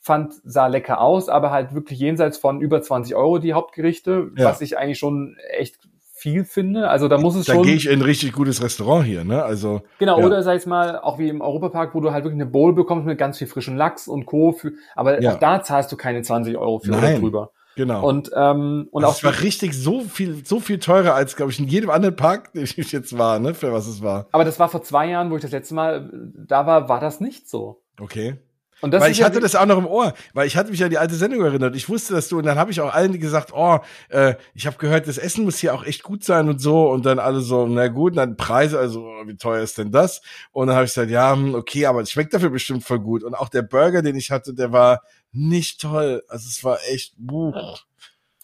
fand, 0.00 0.34
sah 0.44 0.66
lecker 0.66 1.00
aus, 1.00 1.28
aber 1.28 1.50
halt 1.50 1.74
wirklich 1.74 1.98
jenseits 1.98 2.36
von 2.36 2.60
über 2.60 2.82
20 2.82 3.14
Euro 3.14 3.38
die 3.38 3.54
Hauptgerichte, 3.54 4.30
ja. 4.36 4.44
was 4.44 4.60
ich 4.60 4.76
eigentlich 4.76 4.98
schon 4.98 5.36
echt 5.50 5.78
viel 6.24 6.44
finde. 6.46 6.88
Also 6.88 7.06
da 7.06 7.18
muss 7.18 7.36
es 7.36 7.44
da 7.44 7.52
schon. 7.52 7.62
Da 7.62 7.68
gehe 7.68 7.76
ich 7.76 7.86
in 7.86 7.98
ein 7.98 8.02
richtig 8.02 8.32
gutes 8.32 8.62
Restaurant 8.62 9.04
hier, 9.04 9.24
ne? 9.24 9.44
Also. 9.44 9.82
Genau, 9.98 10.18
ja. 10.18 10.24
oder 10.24 10.42
sag 10.42 10.56
ich 10.56 10.64
mal, 10.64 10.98
auch 10.98 11.18
wie 11.18 11.28
im 11.28 11.42
Europapark, 11.42 11.94
wo 11.94 12.00
du 12.00 12.12
halt 12.12 12.24
wirklich 12.24 12.40
eine 12.40 12.50
Bowl 12.50 12.72
bekommst 12.72 13.06
mit 13.06 13.18
ganz 13.18 13.36
viel 13.36 13.46
frischen 13.46 13.76
Lachs 13.76 14.08
und 14.08 14.24
Co. 14.24 14.52
Für, 14.52 14.72
aber 14.96 15.20
ja. 15.20 15.34
auch 15.34 15.38
da 15.38 15.62
zahlst 15.62 15.92
du 15.92 15.96
keine 15.98 16.22
20 16.22 16.56
Euro 16.56 16.78
für 16.78 16.92
Nein. 16.92 17.20
drüber. 17.20 17.50
Genau. 17.76 18.08
Und, 18.08 18.30
ähm, 18.34 18.88
und 18.90 19.04
also 19.04 19.12
auch. 19.12 19.18
Es 19.18 19.24
war 19.24 19.42
richtig 19.42 19.74
so 19.74 20.00
viel, 20.00 20.46
so 20.46 20.60
viel 20.60 20.78
teurer 20.78 21.14
als, 21.14 21.36
glaube 21.36 21.52
ich, 21.52 21.58
in 21.58 21.68
jedem 21.68 21.90
anderen 21.90 22.16
Park, 22.16 22.52
den 22.54 22.64
ich 22.64 22.90
jetzt 22.90 23.18
war, 23.18 23.38
ne, 23.38 23.52
für 23.52 23.72
was 23.74 23.86
es 23.86 24.02
war. 24.02 24.26
Aber 24.32 24.44
das 24.44 24.58
war 24.58 24.70
vor 24.70 24.82
zwei 24.82 25.10
Jahren, 25.10 25.30
wo 25.30 25.36
ich 25.36 25.42
das 25.42 25.50
letzte 25.50 25.74
Mal 25.74 26.10
da 26.34 26.66
war, 26.66 26.88
war 26.88 27.00
das 27.00 27.20
nicht 27.20 27.50
so. 27.50 27.82
Okay. 28.00 28.38
Und 28.80 28.90
das 28.90 29.02
weil 29.02 29.12
ich 29.12 29.18
ja 29.18 29.26
hatte 29.26 29.40
das 29.40 29.54
auch 29.54 29.66
noch 29.66 29.78
im 29.78 29.86
Ohr, 29.86 30.14
weil 30.32 30.46
ich 30.46 30.56
hatte 30.56 30.70
mich 30.70 30.82
an 30.84 30.90
die 30.90 30.98
alte 30.98 31.14
Sendung 31.14 31.42
erinnert. 31.42 31.74
Ich 31.76 31.88
wusste, 31.88 32.14
dass 32.14 32.28
du 32.28 32.38
und 32.38 32.44
dann 32.44 32.58
habe 32.58 32.70
ich 32.70 32.80
auch 32.80 32.92
allen 32.92 33.18
gesagt, 33.18 33.52
oh, 33.54 33.78
äh, 34.08 34.34
ich 34.54 34.66
habe 34.66 34.76
gehört, 34.76 35.08
das 35.08 35.18
Essen 35.18 35.44
muss 35.44 35.58
hier 35.58 35.74
auch 35.74 35.84
echt 35.84 36.02
gut 36.02 36.24
sein 36.24 36.48
und 36.48 36.60
so 36.60 36.90
und 36.90 37.06
dann 37.06 37.18
alle 37.18 37.40
so, 37.40 37.66
na 37.66 37.88
gut, 37.88 38.12
und 38.12 38.16
dann 38.16 38.36
Preise, 38.36 38.78
also 38.78 39.00
wie 39.26 39.36
teuer 39.36 39.62
ist 39.62 39.78
denn 39.78 39.90
das? 39.90 40.22
Und 40.52 40.66
dann 40.66 40.76
habe 40.76 40.84
ich 40.84 40.92
gesagt, 40.92 41.10
ja, 41.10 41.32
hm, 41.32 41.54
okay, 41.54 41.86
aber 41.86 42.00
es 42.00 42.10
schmeckt 42.10 42.34
dafür 42.34 42.50
bestimmt 42.50 42.84
voll 42.84 43.00
gut. 43.00 43.24
Und 43.24 43.34
auch 43.34 43.48
der 43.48 43.62
Burger, 43.62 44.02
den 44.02 44.16
ich 44.16 44.30
hatte, 44.30 44.54
der 44.54 44.72
war 44.72 45.02
nicht 45.32 45.80
toll. 45.80 46.22
Also 46.28 46.46
es 46.48 46.62
war 46.64 46.78
echt. 46.88 47.14
Buh. 47.18 47.52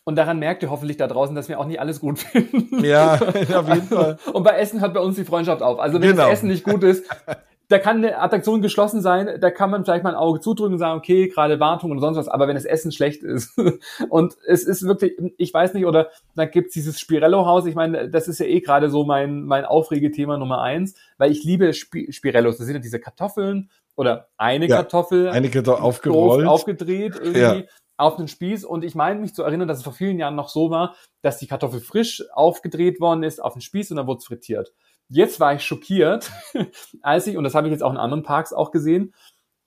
Und 0.05 0.17
daran 0.17 0.39
merkt 0.39 0.63
ihr 0.63 0.71
hoffentlich 0.71 0.97
da 0.97 1.07
draußen, 1.07 1.37
dass 1.37 1.49
wir 1.49 1.61
auch 1.61 1.67
nicht 1.67 1.79
alles 1.79 2.01
gut 2.01 2.19
finden. 2.19 2.85
Ja, 2.85 3.15
auf 3.55 3.69
jeden 3.69 3.87
Fall. 3.87 4.19
Und 4.33 4.43
bei 4.43 4.59
Essen 4.59 4.81
hört 4.81 4.95
bei 4.95 5.01
uns 5.01 5.17
die 5.17 5.25
Freundschaft 5.25 5.63
auf. 5.63 5.79
Also 5.79 6.01
wenn 6.01 6.11
genau. 6.11 6.25
das 6.25 6.39
Essen 6.39 6.49
nicht 6.49 6.65
gut 6.65 6.83
ist, 6.83 7.05
da 7.71 7.79
kann 7.79 7.99
eine 7.99 8.19
Attraktion 8.19 8.63
geschlossen 8.63 9.01
sein, 9.01 9.39
da 9.41 9.51
kann 9.53 9.71
man 9.71 9.85
vielleicht 9.85 10.03
mal 10.03 10.11
ein 10.11 10.17
Auge 10.17 10.41
zudrücken 10.41 10.73
und 10.73 10.79
sagen, 10.81 10.99
okay, 10.99 11.29
gerade 11.29 11.61
Wartung 11.61 11.93
und 11.93 12.01
sonst 12.01 12.17
was, 12.17 12.29
aber 12.29 12.49
wenn 12.49 12.57
das 12.57 12.65
Essen 12.65 12.91
schlecht 12.91 13.23
ist 13.23 13.57
und 14.09 14.37
es 14.45 14.65
ist 14.65 14.83
wirklich, 14.83 15.13
ich 15.39 15.55
weiß 15.55 15.75
nicht, 15.75 15.87
oder 15.87 16.11
dann 16.35 16.51
gibt's 16.51 16.75
dieses 16.75 16.99
Spirello-Haus, 16.99 17.67
ich 17.67 17.77
meine, 17.77 18.11
das 18.11 18.27
ist 18.27 18.41
ja 18.41 18.47
eh 18.47 18.61
gerade 18.61 18.91
so 18.91 19.05
mein, 19.05 19.45
mein 19.45 19.65
Aufregethema 19.65 20.37
Nummer 20.37 20.63
eins, 20.63 20.97
weil 21.17 21.31
ich 21.31 21.45
liebe 21.45 21.69
Sp 21.71 22.11
Spirellos, 22.11 22.57
das 22.59 22.67
sind 22.67 22.75
ja 22.75 22.83
diese 22.83 22.99
Kartoffeln 22.99 23.71
oder 23.95 24.27
eine 24.37 24.67
ja, 24.67 24.79
Kartoffel 24.79 25.29
eine 25.29 25.49
Kartoffel 25.49 25.83
aufgerollt, 25.83 26.49
aufgedreht 26.49 27.15
irgendwie. 27.23 27.41
Ja 27.41 27.63
auf 28.01 28.17
den 28.17 28.29
Spieß 28.29 28.65
und 28.65 28.83
ich 28.83 28.95
meine 28.95 29.21
mich 29.21 29.35
zu 29.35 29.43
erinnern, 29.43 29.69
dass 29.69 29.77
es 29.77 29.85
vor 29.85 29.93
vielen 29.93 30.19
Jahren 30.19 30.35
noch 30.35 30.49
so 30.49 30.71
war, 30.71 30.97
dass 31.21 31.37
die 31.37 31.47
Kartoffel 31.47 31.81
frisch 31.81 32.25
aufgedreht 32.33 32.99
worden 32.99 33.23
ist 33.23 33.43
auf 33.43 33.53
den 33.53 33.61
Spieß 33.61 33.91
und 33.91 33.99
dann 33.99 34.07
wurde 34.07 34.21
es 34.21 34.27
frittiert. 34.27 34.73
Jetzt 35.11 35.41
war 35.41 35.55
ich 35.55 35.63
schockiert, 35.63 36.31
als 37.03 37.27
ich, 37.27 37.37
und 37.37 37.45
das 37.45 37.55
habe 37.55 37.67
ich 37.67 37.73
jetzt 37.73 37.83
auch 37.83 37.91
in 37.91 37.99
anderen 37.99 38.23
Parks 38.23 38.53
auch 38.53 38.71
gesehen, 38.71 39.13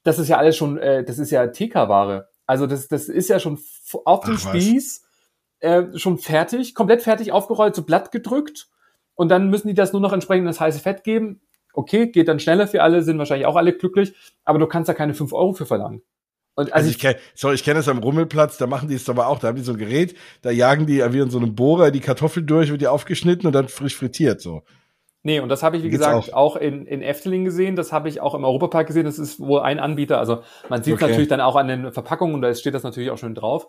das 0.04 0.18
ist 0.18 0.30
ja 0.30 0.38
alles 0.38 0.56
schon, 0.56 0.78
äh, 0.78 1.04
das 1.04 1.20
ist 1.20 1.32
ja 1.32 1.48
TK-Ware. 1.48 2.30
Also 2.46 2.66
das, 2.66 2.88
das 2.88 3.10
ist 3.10 3.30
ja 3.30 3.40
schon 3.40 3.60
auf 4.06 4.26
dem 4.26 4.38
Spieß 4.38 5.06
äh, 5.60 5.84
schon 5.96 6.18
fertig, 6.18 6.76
komplett 6.76 7.02
fertig 7.02 7.32
aufgerollt, 7.32 7.76
so 7.76 7.84
blatt 7.84 8.12
gedrückt. 8.12 8.68
Und 9.16 9.30
dann 9.30 9.50
müssen 9.50 9.68
die 9.68 9.74
das 9.74 9.94
nur 9.94 10.02
noch 10.02 10.14
entsprechend 10.14 10.48
das 10.48 10.60
heiße 10.60 10.80
Fett 10.80 11.04
geben. 11.04 11.42
Okay, 11.74 12.08
geht 12.08 12.28
dann 12.28 12.40
schneller 12.40 12.68
für 12.68 12.82
alle, 12.82 13.02
sind 13.02 13.18
wahrscheinlich 13.18 13.48
auch 13.48 13.56
alle 13.56 13.74
glücklich, 13.74 14.14
aber 14.46 14.60
du 14.60 14.68
kannst 14.68 14.90
da 14.90 14.94
keine 14.94 15.14
fünf 15.14 15.34
Euro 15.34 15.54
für 15.54 15.66
verlangen. 15.66 16.04
Und 16.56 16.72
also, 16.72 16.74
also 16.74 16.90
ich, 16.90 17.00
kenne, 17.00 17.18
sorry, 17.34 17.56
ich 17.56 17.64
kenne 17.64 17.80
es 17.80 17.88
am 17.88 17.98
Rummelplatz, 17.98 18.58
da 18.58 18.68
machen 18.68 18.90
die 18.90 18.96
es 18.96 19.10
aber 19.10 19.28
auch, 19.28 19.40
da 19.40 19.48
haben 19.48 19.56
die 19.56 19.64
so 19.64 19.72
ein 19.72 19.78
Gerät, 19.80 20.16
da 20.44 20.52
jagen 20.52 20.86
die 20.86 21.00
wie 21.00 21.20
in 21.20 21.32
so 21.32 21.40
einem 21.40 21.56
Bohrer 21.56 21.90
die 21.90 22.00
Kartoffel 22.00 22.44
durch, 22.44 22.70
wird 22.70 22.82
die 22.82 22.88
aufgeschnitten 22.88 23.48
und 23.48 23.54
dann 23.54 23.70
frisch 23.70 23.96
frittiert, 23.96 24.40
so. 24.40 24.64
Nee, 25.26 25.40
und 25.40 25.48
das 25.48 25.64
habe 25.64 25.78
ich, 25.78 25.84
wie 25.84 25.90
gesagt, 25.90 26.34
auch. 26.34 26.54
auch, 26.54 26.56
in, 26.58 26.86
in 26.86 27.02
Efteling 27.02 27.46
gesehen. 27.46 27.78
Das 27.78 27.94
habe 27.94 28.10
ich 28.10 28.20
auch 28.20 28.36
im 28.36 28.44
Europapark 28.44 28.88
gesehen. 28.88 29.06
Das 29.06 29.18
ist 29.18 29.40
wohl 29.40 29.62
ein 29.62 29.80
Anbieter. 29.80 30.20
Also 30.20 30.44
man 30.68 30.84
sieht 30.84 30.96
okay. 30.96 31.08
natürlich 31.08 31.30
dann 31.30 31.40
auch 31.40 31.56
an 31.56 31.70
den 31.70 31.94
Verpackungen 31.94 32.36
und 32.36 32.42
da 32.42 32.54
steht 32.54 32.74
das 32.74 32.84
natürlich 32.84 33.10
auch 33.10 33.18
schön 33.18 33.34
drauf. 33.34 33.68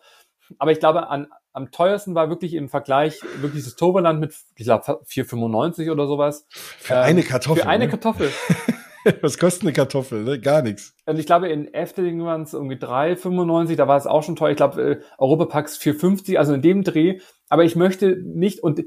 Aber 0.58 0.72
ich 0.72 0.80
glaube, 0.80 1.08
an, 1.08 1.28
am 1.52 1.70
teuersten 1.70 2.16
war 2.16 2.28
wirklich 2.28 2.54
im 2.54 2.68
Vergleich 2.68 3.20
wirklich 3.40 3.64
das 3.64 3.76
Toverland 3.76 4.20
mit, 4.20 4.34
ich 4.56 4.64
glaube, 4.64 4.84
4,95 4.84 5.92
oder 5.92 6.08
sowas. 6.08 6.44
Für 6.50 6.94
ähm, 6.94 7.00
eine 7.02 7.22
Kartoffel. 7.22 7.62
Für 7.62 7.68
eine 7.68 7.84
ne? 7.84 7.90
Kartoffel. 7.90 8.30
Was 9.20 9.38
kostet 9.38 9.62
eine 9.62 9.72
Kartoffel? 9.72 10.24
Ne? 10.24 10.40
Gar 10.40 10.62
nichts. 10.62 10.94
Und 11.06 11.18
ich 11.18 11.26
glaube, 11.26 11.48
in 11.48 11.72
Efteling 11.72 12.24
waren 12.24 12.42
es 12.42 12.54
irgendwie 12.54 12.76
3,95, 12.76 13.76
da 13.76 13.86
war 13.86 13.98
es 13.98 14.06
auch 14.06 14.22
schon 14.22 14.34
teuer. 14.34 14.50
Ich 14.50 14.56
glaube, 14.56 14.82
äh, 14.82 15.00
Europapacks 15.18 15.78
4,50, 15.78 16.36
also 16.36 16.54
in 16.54 16.62
dem 16.62 16.82
Dreh. 16.82 17.20
Aber 17.48 17.64
ich 17.64 17.76
möchte 17.76 18.16
nicht, 18.24 18.62
und 18.62 18.82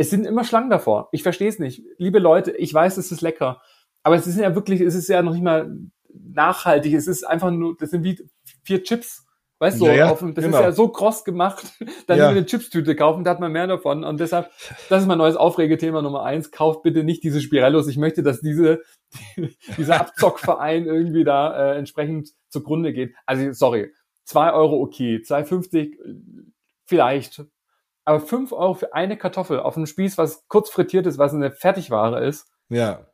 es 0.00 0.08
sind 0.08 0.26
immer 0.26 0.44
Schlangen 0.44 0.70
davor. 0.70 1.10
Ich 1.12 1.22
verstehe 1.22 1.50
es 1.50 1.58
nicht. 1.58 1.82
Liebe 1.98 2.20
Leute, 2.20 2.52
ich 2.52 2.72
weiß, 2.72 2.96
es 2.96 3.12
ist 3.12 3.20
lecker. 3.20 3.60
Aber 4.02 4.16
es 4.16 4.26
ist 4.26 4.38
ja 4.38 4.54
wirklich, 4.54 4.80
es 4.80 4.94
ist 4.94 5.10
ja 5.10 5.20
noch 5.20 5.34
nicht 5.34 5.42
mal 5.42 5.76
nachhaltig. 6.08 6.94
Es 6.94 7.06
ist 7.06 7.22
einfach 7.22 7.50
nur, 7.50 7.76
das 7.76 7.90
sind 7.90 8.02
wie 8.02 8.18
vier 8.64 8.82
Chips. 8.82 9.26
Weißt 9.58 9.78
du, 9.78 9.84
ja, 9.84 9.94
ja, 9.94 10.10
auf, 10.10 10.20
das 10.20 10.42
genau. 10.42 10.56
ist 10.56 10.64
ja 10.64 10.72
so 10.72 10.88
kross 10.88 11.22
gemacht. 11.22 11.74
Dann 12.06 12.16
ja. 12.16 12.30
eine 12.30 12.46
Chipstüte 12.46 12.96
kaufen, 12.96 13.24
da 13.24 13.32
hat 13.32 13.40
man 13.40 13.52
mehr 13.52 13.66
davon. 13.66 14.02
Und 14.02 14.18
deshalb, 14.20 14.50
das 14.88 15.02
ist 15.02 15.06
mein 15.06 15.18
neues 15.18 15.36
Aufregethema 15.36 16.00
Nummer 16.00 16.22
eins. 16.24 16.50
Kauft 16.50 16.82
bitte 16.82 17.04
nicht 17.04 17.22
diese 17.22 17.42
Spirellos. 17.42 17.86
Ich 17.86 17.98
möchte, 17.98 18.22
dass 18.22 18.40
diese, 18.40 18.80
dieser 19.76 20.00
Abzockverein 20.00 20.86
irgendwie 20.86 21.24
da 21.24 21.74
äh, 21.74 21.78
entsprechend 21.78 22.30
zugrunde 22.48 22.94
geht. 22.94 23.14
Also, 23.26 23.52
sorry. 23.52 23.92
Zwei 24.24 24.50
Euro 24.54 24.80
okay. 24.80 25.16
2,50 25.16 25.98
vielleicht 26.86 27.44
aber 28.04 28.20
fünf 28.20 28.52
Euro 28.52 28.74
für 28.74 28.94
eine 28.94 29.16
Kartoffel 29.16 29.60
auf 29.60 29.76
einem 29.76 29.86
Spieß, 29.86 30.18
was 30.18 30.46
kurz 30.48 30.70
frittiert 30.70 31.06
ist, 31.06 31.18
was 31.18 31.34
eine 31.34 31.50
Fertigware 31.50 32.24
ist. 32.24 32.48
Ja. 32.68 33.09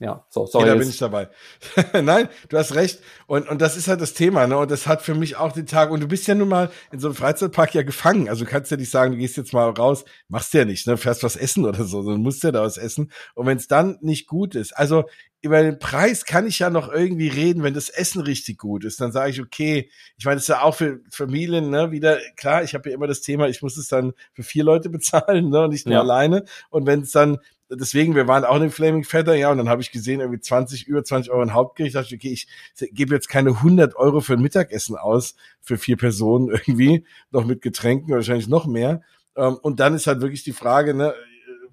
Ja, 0.00 0.26
so, 0.28 0.44
sorry. 0.44 0.66
Da 0.66 0.74
bin 0.74 0.88
ich 0.88 0.98
dabei. 0.98 1.28
Nein, 2.02 2.28
du 2.48 2.58
hast 2.58 2.74
recht. 2.74 3.00
Und, 3.26 3.48
und 3.48 3.60
das 3.60 3.76
ist 3.76 3.86
halt 3.86 4.00
das 4.00 4.12
Thema, 4.12 4.46
ne? 4.46 4.58
Und 4.58 4.70
das 4.70 4.88
hat 4.88 5.02
für 5.02 5.14
mich 5.14 5.36
auch 5.36 5.52
den 5.52 5.66
Tag. 5.66 5.90
Und 5.90 6.00
du 6.00 6.08
bist 6.08 6.26
ja 6.26 6.34
nun 6.34 6.48
mal 6.48 6.70
in 6.90 6.98
so 6.98 7.08
einem 7.08 7.14
Freizeitpark 7.14 7.74
ja 7.74 7.82
gefangen. 7.82 8.28
Also 8.28 8.44
du 8.44 8.50
kannst 8.50 8.70
ja 8.72 8.76
nicht 8.76 8.90
sagen, 8.90 9.12
du 9.12 9.18
gehst 9.18 9.36
jetzt 9.36 9.52
mal 9.52 9.70
raus, 9.70 10.04
machst 10.28 10.52
ja 10.52 10.64
nicht, 10.64 10.86
ne? 10.88 10.96
Fährst 10.96 11.22
was 11.22 11.36
essen 11.36 11.64
oder 11.64 11.84
so, 11.84 12.02
sondern 12.02 12.22
musst 12.22 12.42
ja 12.42 12.50
da 12.50 12.62
was 12.62 12.76
essen. 12.76 13.12
Und 13.34 13.46
wenn 13.46 13.56
es 13.56 13.68
dann 13.68 13.98
nicht 14.00 14.26
gut 14.26 14.56
ist, 14.56 14.76
also 14.76 15.04
über 15.44 15.62
den 15.62 15.78
Preis 15.78 16.24
kann 16.24 16.46
ich 16.46 16.58
ja 16.58 16.70
noch 16.70 16.90
irgendwie 16.90 17.28
reden, 17.28 17.62
wenn 17.62 17.74
das 17.74 17.90
Essen 17.90 18.22
richtig 18.22 18.56
gut 18.56 18.82
ist. 18.82 18.98
Dann 19.02 19.12
sage 19.12 19.30
ich, 19.30 19.42
okay, 19.42 19.90
ich 20.16 20.24
meine, 20.24 20.36
das 20.36 20.44
ist 20.44 20.48
ja 20.48 20.62
auch 20.62 20.74
für 20.74 21.00
Familien, 21.10 21.68
ne, 21.68 21.90
wieder, 21.90 22.18
klar, 22.36 22.64
ich 22.64 22.72
habe 22.72 22.88
ja 22.88 22.94
immer 22.94 23.06
das 23.06 23.20
Thema, 23.20 23.46
ich 23.46 23.60
muss 23.60 23.76
es 23.76 23.88
dann 23.88 24.14
für 24.32 24.42
vier 24.42 24.64
Leute 24.64 24.88
bezahlen, 24.90 25.50
ne, 25.50 25.68
nicht 25.68 25.84
nur 25.84 25.96
ja. 25.96 26.00
alleine. 26.00 26.46
Und 26.70 26.86
wenn 26.86 27.02
es 27.02 27.10
dann, 27.10 27.38
deswegen, 27.76 28.14
wir 28.14 28.28
waren 28.28 28.44
auch 28.44 28.56
in 28.56 28.62
den 28.62 28.70
Flaming 28.70 29.04
Feather, 29.04 29.34
ja, 29.34 29.50
und 29.50 29.58
dann 29.58 29.68
habe 29.68 29.82
ich 29.82 29.92
gesehen, 29.92 30.20
irgendwie 30.20 30.40
20, 30.40 30.86
über 30.86 31.04
20 31.04 31.30
Euro 31.32 31.42
ein 31.42 31.54
Hauptgericht, 31.54 31.94
dachte 31.94 32.14
ich, 32.14 32.20
okay, 32.20 32.32
ich 32.32 32.48
gebe 32.92 33.14
jetzt 33.14 33.28
keine 33.28 33.50
100 33.50 33.96
Euro 33.96 34.20
für 34.20 34.34
ein 34.34 34.42
Mittagessen 34.42 34.96
aus, 34.96 35.34
für 35.60 35.78
vier 35.78 35.96
Personen 35.96 36.48
irgendwie, 36.48 37.04
noch 37.30 37.44
mit 37.44 37.62
Getränken, 37.62 38.14
wahrscheinlich 38.14 38.48
noch 38.48 38.66
mehr. 38.66 39.02
Ähm, 39.36 39.58
und 39.62 39.80
dann 39.80 39.94
ist 39.94 40.06
halt 40.06 40.20
wirklich 40.20 40.44
die 40.44 40.52
Frage, 40.52 40.94
ne, 40.94 41.14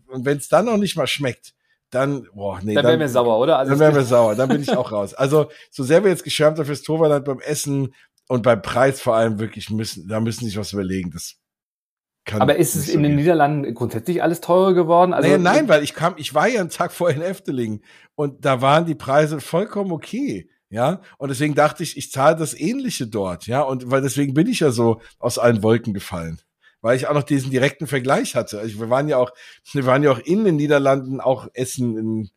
und 0.08 0.26
wenn 0.26 0.38
es 0.38 0.50
dann 0.50 0.66
noch 0.66 0.78
nicht 0.78 0.98
mal 0.98 1.08
schmeckt, 1.08 1.54
dann, 1.90 2.28
boah, 2.34 2.60
nee. 2.62 2.74
Dann, 2.74 2.84
dann 2.84 2.92
wären 2.92 3.00
wir 3.02 3.10
sauer, 3.10 3.38
oder? 3.38 3.58
Also 3.58 3.72
dann 3.72 3.80
wären 3.80 3.96
wir 3.96 4.04
sauer, 4.06 4.36
dann 4.36 4.50
bin 4.50 4.62
ich 4.62 4.76
auch 4.76 4.92
raus. 4.92 5.14
Also, 5.14 5.50
so 5.70 5.84
sehr 5.84 6.04
wir 6.04 6.12
jetzt 6.12 6.24
geschwärmt 6.24 6.58
haben 6.58 6.66
fürs 6.66 6.82
Torwart 6.82 7.26
beim 7.26 7.40
Essen 7.40 7.94
und 8.28 8.44
beim 8.44 8.62
Preis 8.62 9.02
vor 9.02 9.16
allem 9.16 9.40
wirklich 9.40 9.70
müssen, 9.70 10.08
da 10.08 10.20
müssen 10.20 10.46
sich 10.46 10.58
was 10.58 10.74
überlegen. 10.74 11.12
Das 11.12 11.36
kann 12.32 12.42
Aber 12.42 12.56
ist 12.56 12.76
es 12.76 12.90
in 12.90 13.04
den 13.04 13.16
Niederlanden 13.16 13.74
grundsätzlich 13.74 14.24
alles 14.24 14.42
teurer 14.42 14.74
geworden? 14.74 15.14
Also, 15.14 15.28
naja, 15.28 15.38
nein, 15.38 15.70
weil 15.70 15.84
ich 15.84 15.94
kam, 15.94 16.14
ich 16.18 16.34
war 16.34 16.48
ja 16.48 16.62
einen 16.62 16.70
Tag 16.70 16.92
vorher 16.92 17.18
in 17.18 17.24
Efteling 17.24 17.82
und 18.16 18.46
da 18.46 18.62
waren 18.62 18.86
die 18.86 18.96
Preise 18.96 19.40
vollkommen 19.42 19.92
okay. 19.92 20.50
Ja, 20.70 21.02
und 21.18 21.28
deswegen 21.28 21.54
dachte 21.54 21.84
ich, 21.84 21.98
ich 21.98 22.12
zahle 22.12 22.38
das 22.38 22.54
Ähnliche 22.54 23.06
dort, 23.06 23.46
ja, 23.46 23.62
und 23.62 23.92
weil 23.92 24.02
deswegen 24.02 24.34
bin 24.34 24.48
ich 24.48 24.62
ja 24.62 24.72
so 24.72 25.02
aus 25.20 25.38
allen 25.38 25.64
Wolken 25.64 25.94
gefallen 25.94 26.40
weil 26.82 26.98
ich 26.98 27.08
auch 27.08 27.14
noch 27.14 27.24
diesen 27.24 27.52
direkten 27.52 27.88
Vergleich 27.88 28.36
hatte. 28.36 28.60
Also 28.60 28.80
wir 28.80 28.90
waren 28.90 29.08
ja 29.08 29.18
auch, 29.18 29.32
wir 29.72 29.86
waren 29.86 30.04
ja 30.04 30.12
auch 30.12 30.20
in 30.20 30.44
den 30.44 30.56
Niederlanden 30.56 31.22
auch 31.22 31.48
essen 31.54 31.98
in 31.98 32.32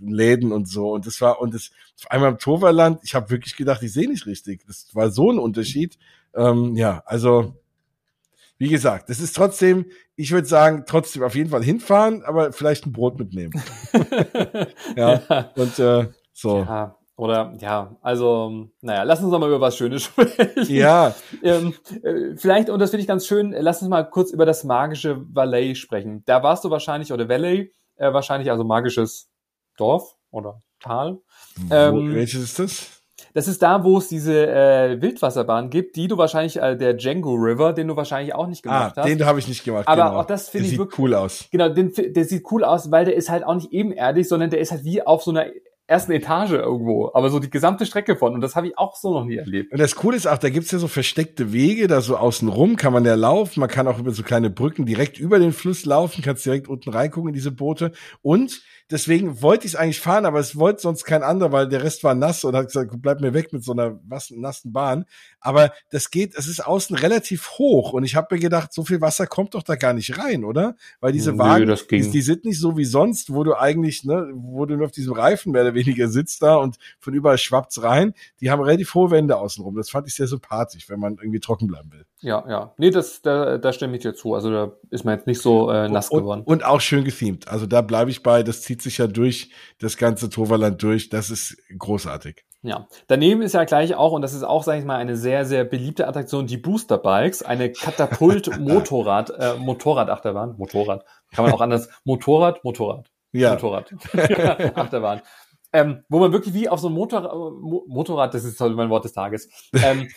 Läden 0.00 0.52
und 0.52 0.68
so. 0.68 0.92
Und 0.92 1.06
das 1.06 1.20
war, 1.20 1.40
und 1.40 1.54
das 1.54 1.70
auf 2.00 2.10
einmal 2.10 2.30
im 2.30 2.38
Toverland, 2.38 3.00
ich 3.02 3.14
habe 3.14 3.30
wirklich 3.30 3.56
gedacht, 3.56 3.82
ich 3.82 3.92
sehe 3.92 4.08
nicht 4.08 4.26
richtig. 4.26 4.64
Das 4.66 4.86
war 4.94 5.10
so 5.10 5.30
ein 5.32 5.38
Unterschied. 5.38 5.98
Ähm, 6.34 6.76
ja, 6.76 7.02
also 7.06 7.56
wie 8.58 8.68
gesagt, 8.68 9.08
das 9.08 9.20
ist 9.20 9.36
trotzdem, 9.36 9.86
ich 10.16 10.32
würde 10.32 10.46
sagen, 10.46 10.84
trotzdem 10.86 11.22
auf 11.22 11.34
jeden 11.34 11.50
Fall 11.50 11.62
hinfahren, 11.62 12.24
aber 12.24 12.52
vielleicht 12.52 12.86
ein 12.86 12.92
Brot 12.92 13.18
mitnehmen. 13.18 13.52
ja, 14.96 15.22
ja, 15.28 15.52
und 15.54 15.78
äh, 15.78 16.08
so. 16.32 16.58
Ja. 16.58 16.96
Oder 17.16 17.54
ja, 17.58 17.96
also, 18.00 18.68
naja, 18.80 19.02
lass 19.02 19.20
uns 19.20 19.32
doch 19.32 19.40
mal 19.40 19.48
über 19.48 19.60
was 19.60 19.76
Schönes 19.76 20.02
sprechen. 20.04 20.72
Ja. 20.72 21.14
ähm, 21.42 21.74
äh, 22.02 22.36
vielleicht, 22.36 22.70
und 22.70 22.78
das 22.78 22.90
finde 22.90 23.02
ich 23.02 23.08
ganz 23.08 23.26
schön, 23.26 23.50
lass 23.58 23.82
uns 23.82 23.88
mal 23.88 24.08
kurz 24.08 24.30
über 24.30 24.46
das 24.46 24.62
magische 24.62 25.20
Valley 25.34 25.74
sprechen. 25.74 26.22
Da 26.26 26.44
warst 26.44 26.64
du 26.64 26.70
wahrscheinlich, 26.70 27.12
oder 27.12 27.28
Valley, 27.28 27.72
äh, 27.96 28.12
wahrscheinlich 28.12 28.50
also 28.52 28.62
magisches 28.62 29.30
Dorf 29.76 30.16
oder 30.30 30.60
Tal. 30.80 31.18
Ähm, 31.70 32.14
welches 32.14 32.42
ist 32.42 32.58
das? 32.60 32.97
Das 33.34 33.48
ist 33.48 33.62
da, 33.62 33.84
wo 33.84 33.98
es 33.98 34.08
diese 34.08 34.46
äh, 34.46 35.00
Wildwasserbahn 35.00 35.70
gibt, 35.70 35.96
die 35.96 36.08
du 36.08 36.18
wahrscheinlich, 36.18 36.56
äh, 36.56 36.76
der 36.76 36.94
Django 36.94 37.34
River, 37.34 37.72
den 37.72 37.88
du 37.88 37.96
wahrscheinlich 37.96 38.34
auch 38.34 38.46
nicht 38.46 38.62
gemacht 38.62 38.94
ah, 38.96 39.02
hast. 39.02 39.08
Den 39.08 39.24
habe 39.24 39.38
ich 39.38 39.48
nicht 39.48 39.64
gemacht. 39.64 39.86
Aber 39.86 40.04
genau. 40.04 40.20
auch 40.20 40.24
das 40.24 40.48
finde 40.48 40.64
ich 40.64 40.70
sieht 40.70 40.78
wirklich, 40.78 40.98
cool 40.98 41.14
aus. 41.14 41.46
Genau, 41.50 41.68
den, 41.68 41.92
der 41.94 42.24
sieht 42.24 42.44
cool 42.50 42.64
aus, 42.64 42.90
weil 42.90 43.04
der 43.04 43.16
ist 43.16 43.30
halt 43.30 43.44
auch 43.44 43.54
nicht 43.54 43.72
ebenerdig, 43.72 44.28
sondern 44.28 44.50
der 44.50 44.60
ist 44.60 44.70
halt 44.70 44.84
wie 44.84 45.02
auf 45.02 45.22
so 45.22 45.30
einer 45.30 45.46
ersten 45.88 46.12
Etage 46.12 46.52
irgendwo, 46.52 47.10
aber 47.14 47.30
so 47.30 47.38
die 47.38 47.48
gesamte 47.48 47.86
Strecke 47.86 48.14
von 48.14 48.34
und 48.34 48.42
das 48.42 48.54
habe 48.56 48.66
ich 48.68 48.76
auch 48.76 48.94
so 48.94 49.14
noch 49.14 49.24
nie 49.24 49.36
erlebt. 49.36 49.72
Und 49.72 49.80
das 49.80 49.96
Coole 49.96 50.18
ist 50.18 50.26
auch, 50.26 50.36
da 50.36 50.50
gibt's 50.50 50.70
ja 50.70 50.78
so 50.78 50.86
versteckte 50.86 51.50
Wege, 51.54 51.88
da 51.88 52.02
so 52.02 52.18
außen 52.18 52.46
rum 52.48 52.76
kann 52.76 52.92
man 52.92 53.06
ja 53.06 53.14
laufen, 53.14 53.60
man 53.60 53.70
kann 53.70 53.88
auch 53.88 53.98
über 53.98 54.10
so 54.10 54.22
kleine 54.22 54.50
Brücken 54.50 54.84
direkt 54.84 55.18
über 55.18 55.38
den 55.38 55.52
Fluss 55.52 55.86
laufen, 55.86 56.22
kannst 56.22 56.44
direkt 56.44 56.68
unten 56.68 56.90
reingucken 56.90 57.28
in 57.28 57.34
diese 57.34 57.52
Boote 57.52 57.92
und 58.20 58.60
deswegen 58.90 59.42
wollte 59.42 59.66
ich 59.66 59.74
es 59.74 59.78
eigentlich 59.78 60.00
fahren, 60.00 60.26
aber 60.26 60.40
es 60.40 60.56
wollte 60.56 60.82
sonst 60.82 61.04
kein 61.04 61.22
anderer, 61.22 61.52
weil 61.52 61.68
der 61.68 61.82
Rest 61.82 62.04
war 62.04 62.14
nass 62.14 62.44
und 62.44 62.56
hat 62.56 62.66
gesagt, 62.66 62.92
bleib 62.98 63.20
mir 63.20 63.34
weg 63.34 63.52
mit 63.52 63.64
so 63.64 63.72
einer 63.72 64.00
nassen 64.04 64.72
Bahn. 64.72 65.04
Aber 65.40 65.72
das 65.90 66.10
geht, 66.10 66.34
es 66.36 66.48
ist 66.48 66.64
außen 66.64 66.96
relativ 66.96 67.50
hoch 67.58 67.92
und 67.92 68.04
ich 68.04 68.16
habe 68.16 68.34
mir 68.34 68.40
gedacht, 68.40 68.72
so 68.72 68.84
viel 68.84 69.00
Wasser 69.00 69.26
kommt 69.26 69.54
doch 69.54 69.62
da 69.62 69.76
gar 69.76 69.92
nicht 69.92 70.18
rein, 70.18 70.44
oder? 70.44 70.74
Weil 71.00 71.12
diese 71.12 71.32
Nö, 71.32 71.38
Wagen, 71.38 71.76
die, 71.90 72.10
die, 72.10 72.22
sind 72.22 72.44
nicht 72.44 72.58
so 72.58 72.76
wie 72.76 72.84
sonst, 72.84 73.32
wo 73.32 73.44
du 73.44 73.54
eigentlich, 73.54 74.04
ne, 74.04 74.30
wo 74.34 74.66
du 74.66 74.76
nur 74.76 74.86
auf 74.86 74.92
diesem 74.92 75.12
Reifen 75.12 75.52
mehr 75.52 75.62
oder 75.62 75.74
weniger 75.74 76.08
sitzt 76.08 76.42
da 76.42 76.56
und 76.56 76.76
von 76.98 77.14
überall 77.14 77.38
schwappt's 77.38 77.82
rein. 77.82 78.14
Die 78.40 78.50
haben 78.50 78.62
relativ 78.62 78.94
hohe 78.94 79.10
Wände 79.10 79.36
außenrum. 79.36 79.76
Das 79.76 79.90
fand 79.90 80.08
ich 80.08 80.14
sehr 80.14 80.26
sympathisch, 80.26 80.88
wenn 80.88 80.98
man 80.98 81.18
irgendwie 81.20 81.40
trocken 81.40 81.68
bleiben 81.68 81.92
will. 81.92 82.04
Ja, 82.20 82.44
ja. 82.48 82.74
Nee, 82.78 82.90
das, 82.90 83.22
da, 83.22 83.58
da 83.58 83.72
stimme 83.72 83.96
ich 83.96 84.02
dir 84.02 84.14
zu. 84.14 84.34
Also 84.34 84.50
da 84.50 84.72
ist 84.90 85.04
man 85.04 85.16
jetzt 85.16 85.26
nicht 85.26 85.40
so 85.40 85.70
äh, 85.70 85.88
nass 85.88 86.10
und, 86.10 86.20
geworden. 86.20 86.42
Und 86.44 86.64
auch 86.64 86.80
schön 86.80 87.04
gethemt. 87.04 87.48
Also 87.48 87.66
da 87.66 87.80
bleibe 87.80 88.10
ich 88.10 88.22
bei, 88.22 88.42
das 88.42 88.62
zieht 88.62 88.82
sich 88.82 88.98
ja 88.98 89.06
durch 89.06 89.50
das 89.78 89.96
ganze 89.96 90.28
Toverland 90.30 90.82
durch. 90.82 91.08
Das 91.10 91.30
ist 91.30 91.56
großartig. 91.76 92.44
Ja, 92.62 92.88
daneben 93.06 93.42
ist 93.42 93.54
ja 93.54 93.62
gleich 93.64 93.94
auch, 93.94 94.12
und 94.12 94.22
das 94.22 94.34
ist 94.34 94.42
auch, 94.42 94.64
sage 94.64 94.80
ich 94.80 94.84
mal, 94.84 94.96
eine 94.96 95.16
sehr, 95.16 95.44
sehr 95.44 95.64
beliebte 95.64 96.08
Attraktion, 96.08 96.48
die 96.48 96.56
Booster 96.56 96.98
Bikes, 96.98 97.42
eine 97.42 97.70
Katapult-Motorrad, 97.70 99.30
äh, 99.38 99.54
Motorradachterbahn, 99.58 100.56
Motorrad, 100.58 101.04
kann 101.32 101.44
man 101.44 101.54
auch 101.54 101.60
anders, 101.60 101.88
Motorrad, 102.04 102.64
Motorrad, 102.64 103.10
ja. 103.30 103.52
Motorrad, 103.52 103.92
Achterbahn. 104.74 105.22
Ähm, 105.72 106.02
wo 106.08 106.18
man 106.18 106.32
wirklich 106.32 106.54
wie 106.54 106.68
auf 106.68 106.80
so 106.80 106.86
einem 106.86 106.96
Motor, 106.96 107.22
Mo 107.60 107.84
Motorrad, 107.86 108.32
das 108.32 108.44
ist 108.44 108.58
mein 108.60 108.88
Wort 108.88 109.04
des 109.04 109.12
Tages, 109.12 109.48
ähm, 109.74 110.08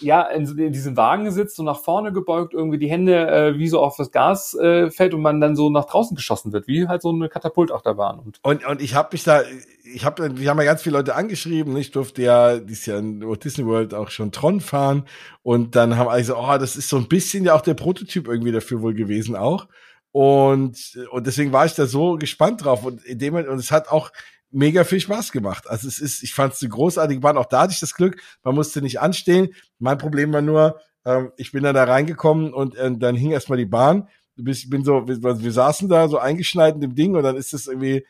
ja, 0.00 0.22
in, 0.22 0.46
in 0.58 0.72
diesem 0.72 0.96
Wagen 0.96 1.30
sitzt 1.30 1.58
und 1.58 1.66
nach 1.66 1.80
vorne 1.80 2.12
gebeugt, 2.12 2.54
irgendwie 2.54 2.78
die 2.78 2.90
Hände 2.90 3.28
äh, 3.28 3.58
wie 3.58 3.68
so 3.68 3.80
auf 3.80 3.96
das 3.96 4.10
Gas 4.10 4.54
äh, 4.54 4.90
fällt 4.90 5.12
und 5.12 5.20
man 5.20 5.40
dann 5.40 5.54
so 5.54 5.68
nach 5.68 5.84
draußen 5.84 6.16
geschossen 6.16 6.52
wird, 6.52 6.66
wie 6.66 6.88
halt 6.88 7.02
so 7.02 7.10
eine 7.10 7.28
Katapultachterbahn. 7.28 8.18
Und, 8.20 8.38
und, 8.42 8.66
und 8.66 8.80
ich 8.80 8.94
habe 8.94 9.10
mich 9.12 9.22
da, 9.22 9.42
ich 9.84 10.04
habe, 10.04 10.38
wir 10.38 10.50
haben 10.50 10.58
ja 10.58 10.64
ganz 10.64 10.82
viele 10.82 10.96
Leute 10.96 11.14
angeschrieben, 11.14 11.76
ich 11.76 11.90
durfte 11.90 12.22
ja 12.22 12.58
dieses 12.58 12.86
Jahr 12.86 12.98
in 12.98 13.26
Walt 13.26 13.44
Disney 13.44 13.66
World 13.66 13.92
auch 13.92 14.10
schon 14.10 14.32
Tron 14.32 14.60
fahren 14.60 15.04
und 15.42 15.76
dann 15.76 15.98
haben 15.98 16.08
alle 16.08 16.20
gesagt, 16.20 16.40
oh, 16.42 16.58
das 16.58 16.76
ist 16.76 16.88
so 16.88 16.96
ein 16.96 17.08
bisschen 17.08 17.44
ja 17.44 17.54
auch 17.54 17.60
der 17.60 17.74
Prototyp 17.74 18.28
irgendwie 18.28 18.52
dafür 18.52 18.80
wohl 18.80 18.94
gewesen 18.94 19.36
auch. 19.36 19.68
Und, 20.12 20.98
und 21.12 21.26
deswegen 21.26 21.52
war 21.52 21.66
ich 21.66 21.74
da 21.74 21.86
so 21.86 22.16
gespannt 22.16 22.64
drauf. 22.64 22.84
Und 22.84 23.04
in 23.04 23.18
dem, 23.18 23.34
und 23.34 23.58
es 23.58 23.70
hat 23.70 23.88
auch 23.88 24.10
mega 24.50 24.84
viel 24.84 25.00
Spaß 25.00 25.32
gemacht. 25.32 25.68
Also 25.68 25.88
es 25.88 26.00
ist, 26.00 26.22
ich 26.22 26.34
fand 26.34 26.54
es 26.54 26.62
eine 26.62 26.70
großartige 26.70 27.20
Bahn. 27.20 27.36
Auch 27.36 27.46
da 27.46 27.62
hatte 27.62 27.72
ich 27.72 27.80
das 27.80 27.94
Glück, 27.94 28.20
man 28.42 28.54
musste 28.54 28.82
nicht 28.82 29.00
anstehen. 29.00 29.54
Mein 29.78 29.98
Problem 29.98 30.32
war 30.32 30.42
nur, 30.42 30.80
ähm, 31.04 31.32
ich 31.36 31.52
bin 31.52 31.62
dann 31.62 31.74
da 31.74 31.84
reingekommen 31.84 32.52
und 32.52 32.74
äh, 32.76 32.90
dann 32.96 33.16
hing 33.16 33.30
erstmal 33.30 33.58
die 33.58 33.66
Bahn. 33.66 34.08
Ich 34.36 34.70
bin 34.70 34.84
so, 34.84 35.06
wir, 35.06 35.42
wir 35.42 35.52
saßen 35.52 35.88
da 35.88 36.08
so 36.08 36.18
eingeschneit 36.18 36.74
in 36.74 36.80
dem 36.80 36.94
Ding 36.94 37.14
und 37.14 37.22
dann 37.22 37.36
ist 37.36 37.52
es 37.52 37.66
irgendwie 37.66 38.06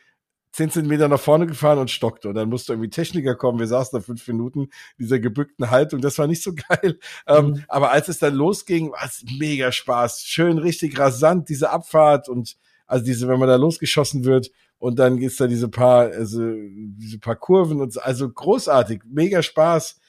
zehn 0.53 0.71
Zentimeter 0.71 1.09
nach 1.09 1.21
vorne 1.21 1.47
gefahren 1.47 1.79
und 1.79 1.91
stockte. 1.91 2.29
Und 2.29 2.35
dann 2.35 2.49
musste 2.49 2.73
irgendwie 2.73 2.91
Techniker 2.91 3.37
kommen. 3.37 3.59
Wir 3.59 3.67
saßen 3.67 3.99
da 3.99 4.05
fünf 4.05 4.27
Minuten 4.27 4.69
dieser 4.99 5.19
gebückten 5.19 5.71
Haltung. 5.71 6.01
Das 6.01 6.19
war 6.19 6.27
nicht 6.27 6.43
so 6.43 6.53
geil. 6.69 6.99
Ähm, 7.27 7.47
mhm. 7.47 7.55
Ähm, 7.55 7.65
aber 7.69 7.91
als 7.91 8.09
es 8.09 8.19
dann 8.19 8.35
losging, 8.35 8.91
war 8.93 9.05
es 9.05 9.25
mega 9.39 9.73
Spaß. 9.73 10.23
Schön, 10.25 10.59
richtig 10.59 10.99
rasant, 10.99 11.49
diese 11.49 11.71
Abfahrt 11.71 12.29
und 12.29 12.57
also 12.87 13.05
diese, 13.05 13.29
wenn 13.29 13.39
man 13.39 13.49
da 13.49 13.55
losgeschossen 13.55 14.25
wird 14.25 14.51
und 14.81 14.99
dann 14.99 15.19
gibt's 15.19 15.37
da 15.37 15.47
diese 15.47 15.69
paar, 15.69 16.07
also 16.07 16.41
diese 16.43 17.19
paar 17.19 17.37
Kurven 17.37 17.81
und 17.81 17.93
so. 17.93 18.01
also 18.01 18.29
großartig, 18.31 19.03
mega 19.05 19.43
Spaß. 19.43 20.01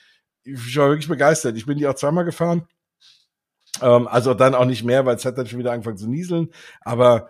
Ich 0.44 0.78
war 0.78 0.90
wirklich 0.90 1.10
begeistert. 1.10 1.58
Ich 1.58 1.66
bin 1.66 1.78
die 1.78 1.86
auch 1.88 1.94
zweimal 1.94 2.24
gefahren. 2.24 2.66
Ähm, 3.82 4.08
also 4.08 4.34
dann 4.34 4.56
auch 4.56 4.66
nicht 4.66 4.84
mehr, 4.84 5.06
weil 5.06 5.18
es 5.18 5.26
hat 5.26 5.38
dann 5.38 5.46
schon 5.46 5.60
wieder 5.60 5.74
angefangen 5.74 5.98
zu 5.98 6.10
nieseln. 6.10 6.54
Aber 6.80 7.30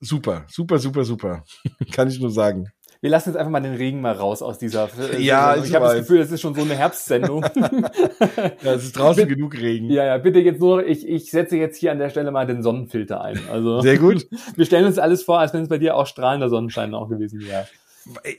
super, 0.00 0.44
super, 0.48 0.78
super, 0.78 1.04
super. 1.04 1.44
Kann 1.92 2.08
ich 2.08 2.20
nur 2.20 2.30
sagen. 2.30 2.70
Wir 3.06 3.10
lassen 3.10 3.28
jetzt 3.28 3.36
einfach 3.36 3.52
mal 3.52 3.60
den 3.60 3.76
Regen 3.76 4.00
mal 4.00 4.14
raus 4.14 4.42
aus 4.42 4.58
dieser. 4.58 4.88
Ja, 5.20 5.54
ich, 5.54 5.66
ich 5.66 5.74
habe 5.76 5.84
das 5.84 5.98
Gefühl, 5.98 6.18
das 6.18 6.32
ist 6.32 6.40
schon 6.40 6.56
so 6.56 6.62
eine 6.62 6.74
Herbstsendung. 6.74 7.44
ja, 7.54 8.72
es 8.74 8.82
ist 8.82 8.98
draußen 8.98 9.22
bitte, 9.22 9.36
genug 9.36 9.54
Regen. 9.54 9.88
Ja, 9.90 10.04
ja, 10.04 10.18
bitte 10.18 10.40
jetzt 10.40 10.58
nur, 10.58 10.84
ich, 10.84 11.06
ich 11.06 11.30
setze 11.30 11.56
jetzt 11.56 11.78
hier 11.78 11.92
an 11.92 12.00
der 12.00 12.10
Stelle 12.10 12.32
mal 12.32 12.48
den 12.48 12.64
Sonnenfilter 12.64 13.20
ein. 13.20 13.38
Also 13.48 13.80
sehr 13.80 13.98
gut. 13.98 14.26
Wir 14.56 14.66
stellen 14.66 14.86
uns 14.86 14.98
alles 14.98 15.22
vor, 15.22 15.38
als 15.38 15.54
wenn 15.54 15.62
es 15.62 15.68
bei 15.68 15.78
dir 15.78 15.94
auch 15.96 16.08
strahlender 16.08 16.48
Sonnenschein 16.48 16.92
auch 16.94 17.08
gewesen 17.08 17.46
wäre. 17.46 17.68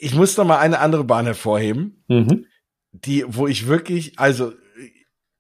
Ich 0.02 0.14
muss 0.14 0.36
noch 0.36 0.44
mal 0.44 0.58
eine 0.58 0.80
andere 0.80 1.06
Bahn 1.06 1.24
hervorheben, 1.24 2.04
mhm. 2.10 2.48
die, 2.92 3.24
wo 3.26 3.48
ich 3.48 3.70
wirklich, 3.70 4.20
also 4.20 4.52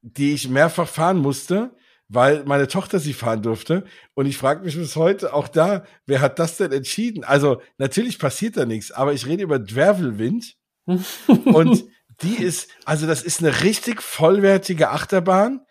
die 0.04 0.36
ich 0.36 0.48
mehrfach 0.48 0.88
fahren 0.88 1.18
musste 1.18 1.72
weil 2.10 2.44
meine 2.46 2.68
Tochter 2.68 3.00
sie 3.00 3.14
fahren 3.14 3.42
durfte. 3.42 3.84
Und 4.14 4.26
ich 4.26 4.38
frage 4.38 4.64
mich 4.64 4.76
bis 4.76 4.96
heute 4.96 5.34
auch 5.34 5.48
da, 5.48 5.84
wer 6.06 6.22
hat 6.22 6.40
das 6.40 6.58
denn 6.58 6.72
entschieden? 6.72 7.24
Also 7.24 7.62
natürlich 7.78 8.20
passiert 8.20 8.58
da 8.58 8.66
nichts, 8.66 8.92
aber 8.92 9.14
ich 9.14 9.26
rede 9.26 9.44
über 9.44 9.60
Dwervelwind 9.60 10.56
und 11.46 11.86
die 12.22 12.36
ist, 12.36 12.70
also 12.86 13.06
das 13.06 13.24
ist 13.24 13.44
eine 13.44 13.62
richtig 13.62 14.02
vollwertige 14.02 14.90
Achterbahn, 14.90 15.62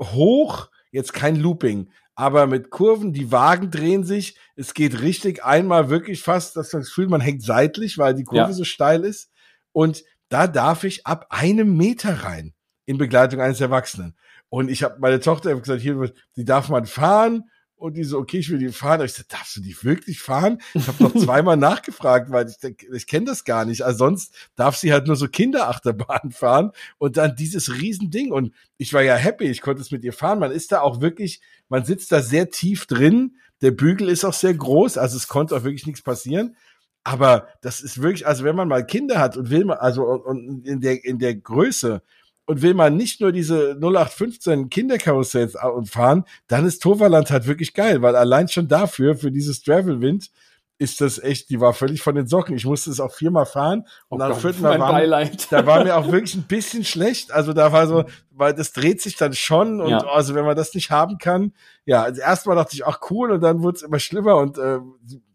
hoch, 0.00 0.68
jetzt 0.90 1.12
kein 1.12 1.36
Looping, 1.36 1.90
aber 2.14 2.46
mit 2.46 2.70
Kurven, 2.70 3.12
die 3.12 3.30
Wagen 3.30 3.70
drehen 3.70 4.04
sich, 4.04 4.36
es 4.56 4.74
geht 4.74 5.00
richtig 5.00 5.44
einmal 5.44 5.90
wirklich 5.90 6.22
fast, 6.22 6.56
dass 6.56 6.72
man 6.72 6.82
das 6.82 6.88
Gefühl, 6.88 7.08
man 7.08 7.20
hängt 7.20 7.42
seitlich, 7.42 7.98
weil 7.98 8.14
die 8.14 8.24
Kurve 8.24 8.50
ja. 8.50 8.52
so 8.52 8.64
steil 8.64 9.04
ist. 9.04 9.30
Und 9.72 10.04
da 10.28 10.46
darf 10.46 10.84
ich 10.84 11.06
ab 11.06 11.26
einem 11.30 11.76
Meter 11.76 12.24
rein 12.24 12.54
in 12.90 12.98
Begleitung 12.98 13.40
eines 13.40 13.60
Erwachsenen. 13.60 14.16
Und 14.48 14.68
ich 14.68 14.82
habe 14.82 14.96
meine 14.98 15.20
Tochter 15.20 15.54
gesagt, 15.54 15.80
hier, 15.80 16.12
die 16.34 16.44
darf 16.44 16.68
man 16.68 16.86
fahren. 16.86 17.48
Und 17.76 17.96
die 17.96 18.04
so, 18.04 18.18
okay, 18.18 18.38
ich 18.38 18.50
will 18.50 18.58
die 18.58 18.70
fahren. 18.70 19.00
Und 19.00 19.06
ich 19.06 19.14
so, 19.14 19.22
darfst 19.26 19.56
du 19.56 19.60
die 19.60 19.76
wirklich 19.84 20.20
fahren? 20.20 20.58
Ich 20.74 20.88
habe 20.88 21.02
noch 21.02 21.14
zweimal 21.24 21.56
nachgefragt, 21.56 22.30
weil 22.30 22.48
ich 22.48 22.58
denke, 22.58 22.94
ich 22.94 23.06
kenne 23.06 23.26
das 23.26 23.44
gar 23.44 23.64
nicht. 23.64 23.82
Also 23.82 23.98
sonst 23.98 24.34
darf 24.56 24.76
sie 24.76 24.92
halt 24.92 25.06
nur 25.06 25.14
so 25.14 25.28
Kinderachterbahn 25.28 26.30
fahren 26.32 26.72
und 26.98 27.16
dann 27.16 27.36
dieses 27.36 27.72
Riesending. 27.72 28.32
Und 28.32 28.52
ich 28.76 28.92
war 28.92 29.02
ja 29.02 29.14
happy, 29.14 29.44
ich 29.44 29.62
konnte 29.62 29.80
es 29.80 29.92
mit 29.92 30.02
ihr 30.02 30.12
fahren. 30.12 30.40
Man 30.40 30.50
ist 30.50 30.72
da 30.72 30.80
auch 30.80 31.00
wirklich, 31.00 31.40
man 31.68 31.84
sitzt 31.84 32.10
da 32.10 32.20
sehr 32.20 32.50
tief 32.50 32.86
drin. 32.86 33.36
Der 33.62 33.70
Bügel 33.70 34.08
ist 34.08 34.24
auch 34.24 34.34
sehr 34.34 34.52
groß, 34.52 34.98
also 34.98 35.16
es 35.16 35.28
konnte 35.28 35.56
auch 35.56 35.62
wirklich 35.62 35.86
nichts 35.86 36.02
passieren. 36.02 36.56
Aber 37.04 37.48
das 37.62 37.80
ist 37.80 38.02
wirklich, 38.02 38.26
also 38.26 38.44
wenn 38.44 38.56
man 38.56 38.68
mal 38.68 38.84
Kinder 38.84 39.18
hat 39.20 39.36
und 39.36 39.48
will 39.48 39.64
man, 39.64 39.78
also 39.78 40.04
und 40.04 40.66
in 40.66 40.80
der, 40.80 41.02
in 41.04 41.18
der 41.18 41.34
Größe, 41.34 42.02
und 42.50 42.62
will 42.62 42.74
man 42.74 42.96
nicht 42.96 43.20
nur 43.20 43.30
diese 43.30 43.76
0815 43.76 44.70
Kinderkarussells 44.70 45.56
fahren, 45.84 46.24
dann 46.48 46.66
ist 46.66 46.82
Toverland 46.82 47.30
halt 47.30 47.46
wirklich 47.46 47.74
geil, 47.74 48.02
weil 48.02 48.16
allein 48.16 48.48
schon 48.48 48.66
dafür, 48.66 49.14
für 49.14 49.30
dieses 49.30 49.62
Travelwind, 49.62 50.32
ist 50.76 51.00
das 51.00 51.20
echt, 51.20 51.48
die 51.50 51.60
war 51.60 51.74
völlig 51.74 52.02
von 52.02 52.16
den 52.16 52.26
Socken. 52.26 52.56
Ich 52.56 52.64
musste 52.64 52.90
es 52.90 52.98
auch 52.98 53.12
viermal 53.12 53.46
fahren 53.46 53.86
und 54.08 54.20
oh 54.20 54.24
am 54.24 54.34
vierten 54.34 54.62
Mal 54.62 54.80
war, 54.80 55.24
da 55.50 55.64
war 55.64 55.84
mir 55.84 55.96
auch 55.96 56.10
wirklich 56.10 56.34
ein 56.34 56.48
bisschen 56.48 56.84
schlecht. 56.84 57.30
Also 57.30 57.52
da 57.52 57.70
war 57.70 57.86
so, 57.86 58.04
weil 58.32 58.52
das 58.52 58.72
dreht 58.72 59.00
sich 59.00 59.14
dann 59.14 59.32
schon 59.32 59.80
und 59.80 59.90
ja. 59.90 59.98
also 60.08 60.34
wenn 60.34 60.44
man 60.44 60.56
das 60.56 60.74
nicht 60.74 60.90
haben 60.90 61.18
kann, 61.18 61.52
ja, 61.84 62.02
also 62.02 62.20
erstmal 62.20 62.56
dachte 62.56 62.74
ich, 62.74 62.84
ach 62.84 62.98
cool 63.10 63.30
und 63.30 63.42
dann 63.42 63.62
wurde 63.62 63.76
es 63.76 63.82
immer 63.82 64.00
schlimmer 64.00 64.38
und 64.38 64.58
äh, 64.58 64.80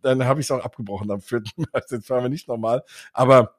dann 0.01 0.25
habe 0.25 0.41
ich 0.41 0.47
es 0.47 0.51
auch 0.51 0.65
abgebrochen 0.65 1.09
am 1.11 1.21
vierten 1.21 1.49
Mal. 1.61 1.81
Jetzt 1.89 2.07
fahren 2.07 2.23
wir 2.23 2.29
nicht 2.29 2.49
normal. 2.49 2.83
Aber 3.13 3.55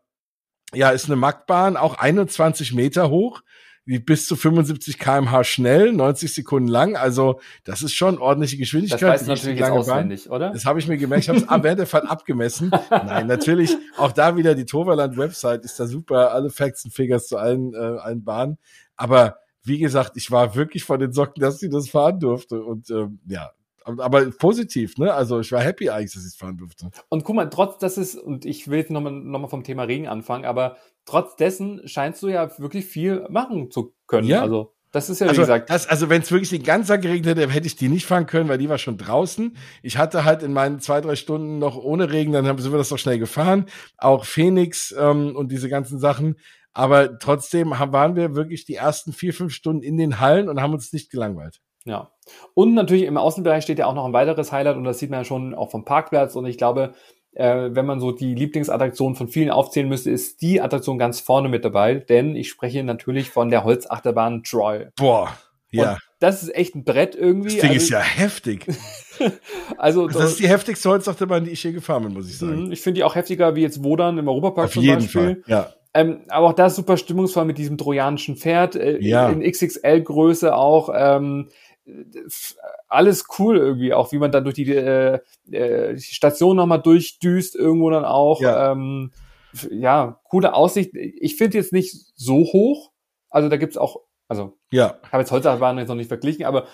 ja, 0.74 0.90
ist 0.90 1.06
eine 1.06 1.16
Mackbahn, 1.16 1.76
auch 1.76 1.94
21 1.94 2.74
Meter 2.74 3.10
hoch, 3.10 3.42
bis 3.86 4.26
zu 4.26 4.34
75 4.34 4.98
kmh 4.98 5.44
schnell, 5.44 5.92
90 5.92 6.34
Sekunden 6.34 6.68
lang. 6.68 6.96
Also 6.96 7.40
das 7.64 7.82
ist 7.82 7.94
schon 7.94 8.18
ordentliche 8.18 8.56
Geschwindigkeit. 8.56 9.00
Das 9.00 9.10
weißt 9.10 9.26
du 9.26 9.30
natürlich 9.30 9.60
jetzt 9.60 9.70
auswendig, 9.70 10.24
Bahn. 10.24 10.34
oder? 10.34 10.50
Das 10.50 10.64
habe 10.64 10.80
ich 10.80 10.88
mir 10.88 10.96
gemerkt. 10.96 11.22
Ich 11.24 11.28
habe 11.28 11.38
es 11.38 11.46
während 11.48 11.78
der 11.78 11.86
Fahrt 11.86 12.10
abgemessen. 12.10 12.72
Nein, 12.90 13.28
natürlich 13.28 13.76
auch 13.96 14.10
da 14.10 14.36
wieder 14.36 14.56
die 14.56 14.64
Toverland-Website 14.64 15.64
ist 15.64 15.78
da 15.78 15.86
super. 15.86 16.32
Alle 16.32 16.50
Facts 16.50 16.84
und 16.84 16.90
Figures 16.90 17.28
zu 17.28 17.36
allen, 17.36 17.74
äh, 17.74 17.76
allen 17.76 18.24
Bahnen. 18.24 18.58
Aber 18.96 19.36
wie 19.62 19.78
gesagt, 19.78 20.16
ich 20.16 20.32
war 20.32 20.56
wirklich 20.56 20.82
von 20.82 20.98
den 20.98 21.12
Socken, 21.12 21.40
dass 21.40 21.60
sie 21.60 21.68
das 21.68 21.88
fahren 21.88 22.18
durfte. 22.18 22.62
Und 22.62 22.90
ähm, 22.90 23.20
ja, 23.26 23.52
aber 23.86 24.30
positiv, 24.30 24.98
ne? 24.98 25.14
Also 25.14 25.40
ich 25.40 25.52
war 25.52 25.60
happy 25.60 25.90
eigentlich, 25.90 26.12
dass 26.12 26.22
ich 26.22 26.32
es 26.32 26.36
fahren 26.36 26.56
durfte. 26.56 26.90
Und 27.08 27.24
guck 27.24 27.36
mal, 27.36 27.48
trotz 27.48 27.78
dass 27.78 27.96
es, 27.96 28.16
und 28.16 28.44
ich 28.44 28.68
will 28.68 28.78
jetzt 28.78 28.90
nochmal 28.90 29.12
noch 29.12 29.38
mal 29.38 29.48
vom 29.48 29.64
Thema 29.64 29.84
Regen 29.84 30.08
anfangen, 30.08 30.44
aber 30.44 30.76
trotz 31.04 31.36
dessen 31.36 31.86
scheinst 31.86 32.22
du 32.22 32.28
ja 32.28 32.50
wirklich 32.58 32.86
viel 32.86 33.26
machen 33.28 33.70
zu 33.70 33.94
können. 34.06 34.26
Ja. 34.26 34.42
Also 34.42 34.72
das 34.92 35.10
ist 35.10 35.20
ja, 35.20 35.26
wie 35.26 35.30
also, 35.30 35.42
gesagt. 35.42 35.68
Das, 35.68 35.86
also 35.88 36.08
wenn 36.08 36.22
es 36.22 36.30
wirklich 36.30 36.50
den 36.50 36.62
ganzen 36.62 36.88
Tag 36.88 37.02
geregnet 37.02 37.36
hätte, 37.36 37.52
hätte 37.52 37.66
ich 37.66 37.76
die 37.76 37.88
nicht 37.88 38.06
fahren 38.06 38.26
können, 38.26 38.48
weil 38.48 38.58
die 38.58 38.68
war 38.68 38.78
schon 38.78 38.96
draußen. 38.96 39.56
Ich 39.82 39.98
hatte 39.98 40.24
halt 40.24 40.42
in 40.42 40.52
meinen 40.52 40.80
zwei, 40.80 41.00
drei 41.00 41.16
Stunden 41.16 41.58
noch 41.58 41.76
ohne 41.76 42.10
Regen, 42.10 42.32
dann 42.32 42.44
sind 42.58 42.72
wir 42.72 42.78
das 42.78 42.88
doch 42.88 42.98
schnell 42.98 43.18
gefahren. 43.18 43.66
Auch 43.98 44.24
Phoenix 44.24 44.94
ähm, 44.98 45.36
und 45.36 45.52
diese 45.52 45.68
ganzen 45.68 45.98
Sachen. 45.98 46.36
Aber 46.72 47.18
trotzdem 47.18 47.78
haben, 47.78 47.92
waren 47.92 48.16
wir 48.16 48.34
wirklich 48.34 48.64
die 48.64 48.74
ersten 48.74 49.12
vier, 49.12 49.34
fünf 49.34 49.52
Stunden 49.52 49.82
in 49.82 49.96
den 49.96 50.20
Hallen 50.20 50.48
und 50.48 50.60
haben 50.60 50.72
uns 50.72 50.92
nicht 50.92 51.10
gelangweilt. 51.10 51.60
Ja. 51.86 52.10
Und 52.54 52.74
natürlich 52.74 53.04
im 53.04 53.16
Außenbereich 53.16 53.62
steht 53.62 53.78
ja 53.78 53.86
auch 53.86 53.94
noch 53.94 54.04
ein 54.04 54.12
weiteres 54.12 54.52
Highlight 54.52 54.76
und 54.76 54.84
das 54.84 54.98
sieht 54.98 55.10
man 55.10 55.20
ja 55.20 55.24
schon 55.24 55.54
auch 55.54 55.70
vom 55.70 55.84
Parkplatz 55.84 56.36
und 56.36 56.44
ich 56.46 56.58
glaube, 56.58 56.94
äh, 57.32 57.70
wenn 57.70 57.86
man 57.86 58.00
so 58.00 58.12
die 58.12 58.34
Lieblingsattraktion 58.34 59.14
von 59.14 59.28
vielen 59.28 59.50
aufzählen 59.50 59.88
müsste, 59.88 60.10
ist 60.10 60.42
die 60.42 60.60
Attraktion 60.60 60.98
ganz 60.98 61.20
vorne 61.20 61.48
mit 61.48 61.64
dabei, 61.64 61.94
denn 61.94 62.34
ich 62.34 62.48
spreche 62.48 62.82
natürlich 62.82 63.30
von 63.30 63.50
der 63.50 63.64
Holzachterbahn 63.64 64.42
Troy. 64.42 64.88
Boah, 64.96 65.30
ja. 65.70 65.92
Und 65.92 65.98
das 66.18 66.42
ist 66.42 66.54
echt 66.54 66.74
ein 66.74 66.84
Brett 66.84 67.14
irgendwie. 67.14 67.50
Das 67.50 67.60
Ding 67.60 67.70
also, 67.70 67.82
ist 67.82 67.90
ja 67.90 68.00
heftig. 68.00 68.66
also 69.78 70.08
das 70.08 70.32
ist 70.32 70.40
die 70.40 70.48
heftigste 70.48 70.88
Holzachterbahn, 70.88 71.44
die 71.44 71.50
ich 71.50 71.60
hier 71.60 71.72
gefahren 71.72 72.04
bin, 72.04 72.14
muss 72.14 72.28
ich 72.28 72.38
sagen. 72.38 72.66
Mhm, 72.66 72.72
ich 72.72 72.80
finde 72.80 72.98
die 72.98 73.04
auch 73.04 73.14
heftiger 73.14 73.54
wie 73.54 73.62
jetzt 73.62 73.84
Wodan 73.84 74.18
im 74.18 74.26
Europapark 74.26 74.66
Auf 74.66 74.72
zum 74.72 74.82
jeden 74.82 75.02
Beispiel. 75.02 75.42
Fall, 75.42 75.42
ja. 75.46 75.72
Ähm, 75.94 76.20
aber 76.28 76.48
auch 76.48 76.52
da 76.52 76.66
ist 76.66 76.76
super 76.76 76.98
stimmungsvoll 76.98 77.46
mit 77.46 77.56
diesem 77.56 77.78
trojanischen 77.78 78.36
Pferd, 78.36 78.76
äh, 78.76 78.98
ja. 79.00 79.30
in 79.30 79.40
XXL-Größe 79.40 80.54
auch. 80.54 80.90
Ähm, 80.94 81.48
alles 82.88 83.26
cool 83.38 83.56
irgendwie, 83.56 83.94
auch 83.94 84.12
wie 84.12 84.18
man 84.18 84.32
dann 84.32 84.44
durch 84.44 84.56
die, 84.56 84.70
äh, 84.74 85.20
äh, 85.50 85.94
die 85.94 86.00
Station 86.00 86.56
nochmal 86.56 86.82
durchdüst, 86.82 87.54
irgendwo 87.54 87.90
dann 87.90 88.04
auch. 88.04 88.40
Ja, 88.40 88.72
ähm, 88.72 89.12
ja 89.70 90.20
coole 90.24 90.54
Aussicht. 90.54 90.94
Ich 90.94 91.36
finde 91.36 91.58
jetzt 91.58 91.72
nicht 91.72 91.94
so 92.14 92.36
hoch. 92.36 92.92
Also 93.30 93.48
da 93.48 93.56
gibt's 93.56 93.76
auch, 93.76 94.00
also 94.28 94.58
ja. 94.70 94.98
habe 95.12 95.22
jetzt 95.22 95.30
heute 95.30 95.50
jetzt 95.78 95.88
noch 95.88 95.94
nicht 95.94 96.08
verglichen, 96.08 96.44
aber 96.44 96.66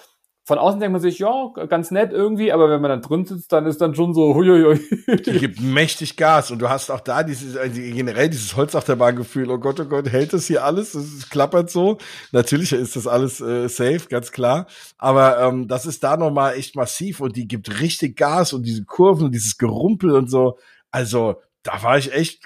von 0.45 0.59
außen 0.59 0.81
denkt 0.81 0.93
man 0.93 1.01
sich, 1.01 1.21
ja, 1.21 1.51
ganz 1.69 1.93
nett 1.93 2.13
irgendwie, 2.13 2.53
aber 2.53 2.69
wenn 2.69 2.81
man 2.81 2.91
dann 2.91 3.03
drin 3.03 3.25
sitzt, 3.25 3.53
dann 3.53 3.65
ist 3.67 3.81
dann 3.81 3.95
schon 3.95 4.13
so, 4.13 4.35
huiuiui. 4.35 4.81
Die 5.25 5.39
gibt 5.39 5.61
mächtig 5.61 6.17
Gas 6.17 6.51
und 6.51 6.59
du 6.59 6.69
hast 6.69 6.91
auch 6.91 7.01
da 7.01 7.23
dieses, 7.23 7.57
also 7.57 7.81
generell 7.81 8.29
dieses 8.29 8.57
Holzachterbahn-Gefühl, 8.57 9.49
oh 9.51 9.59
Gott, 9.59 9.79
oh 9.79 9.85
Gott, 9.85 10.11
hält 10.11 10.33
das 10.33 10.47
hier 10.47 10.65
alles? 10.65 10.95
Es 10.95 11.31
klappert 11.31 11.71
so. 11.71 11.99
Natürlich 12.33 12.73
ist 12.73 12.97
das 12.97 13.07
alles 13.07 13.41
äh, 13.41 13.69
safe, 13.69 14.09
ganz 14.09 14.33
klar. 14.33 14.67
Aber 14.99 15.39
ähm, 15.41 15.69
das 15.69 15.87
ist 15.87 16.03
da 16.03 16.17
nochmal 16.17 16.55
echt 16.55 16.75
massiv 16.75 17.21
und 17.21 17.37
die 17.37 17.47
gibt 17.47 17.81
richtig 17.81 18.17
Gas 18.17 18.53
und 18.53 18.65
diese 18.65 18.85
Kurven 18.85 19.27
und 19.27 19.33
dieses 19.33 19.59
Gerumpel 19.59 20.11
und 20.11 20.29
so. 20.29 20.59
Also, 20.91 21.37
da 21.63 21.85
war 21.85 21.99
ich 21.99 22.13
echt 22.13 22.43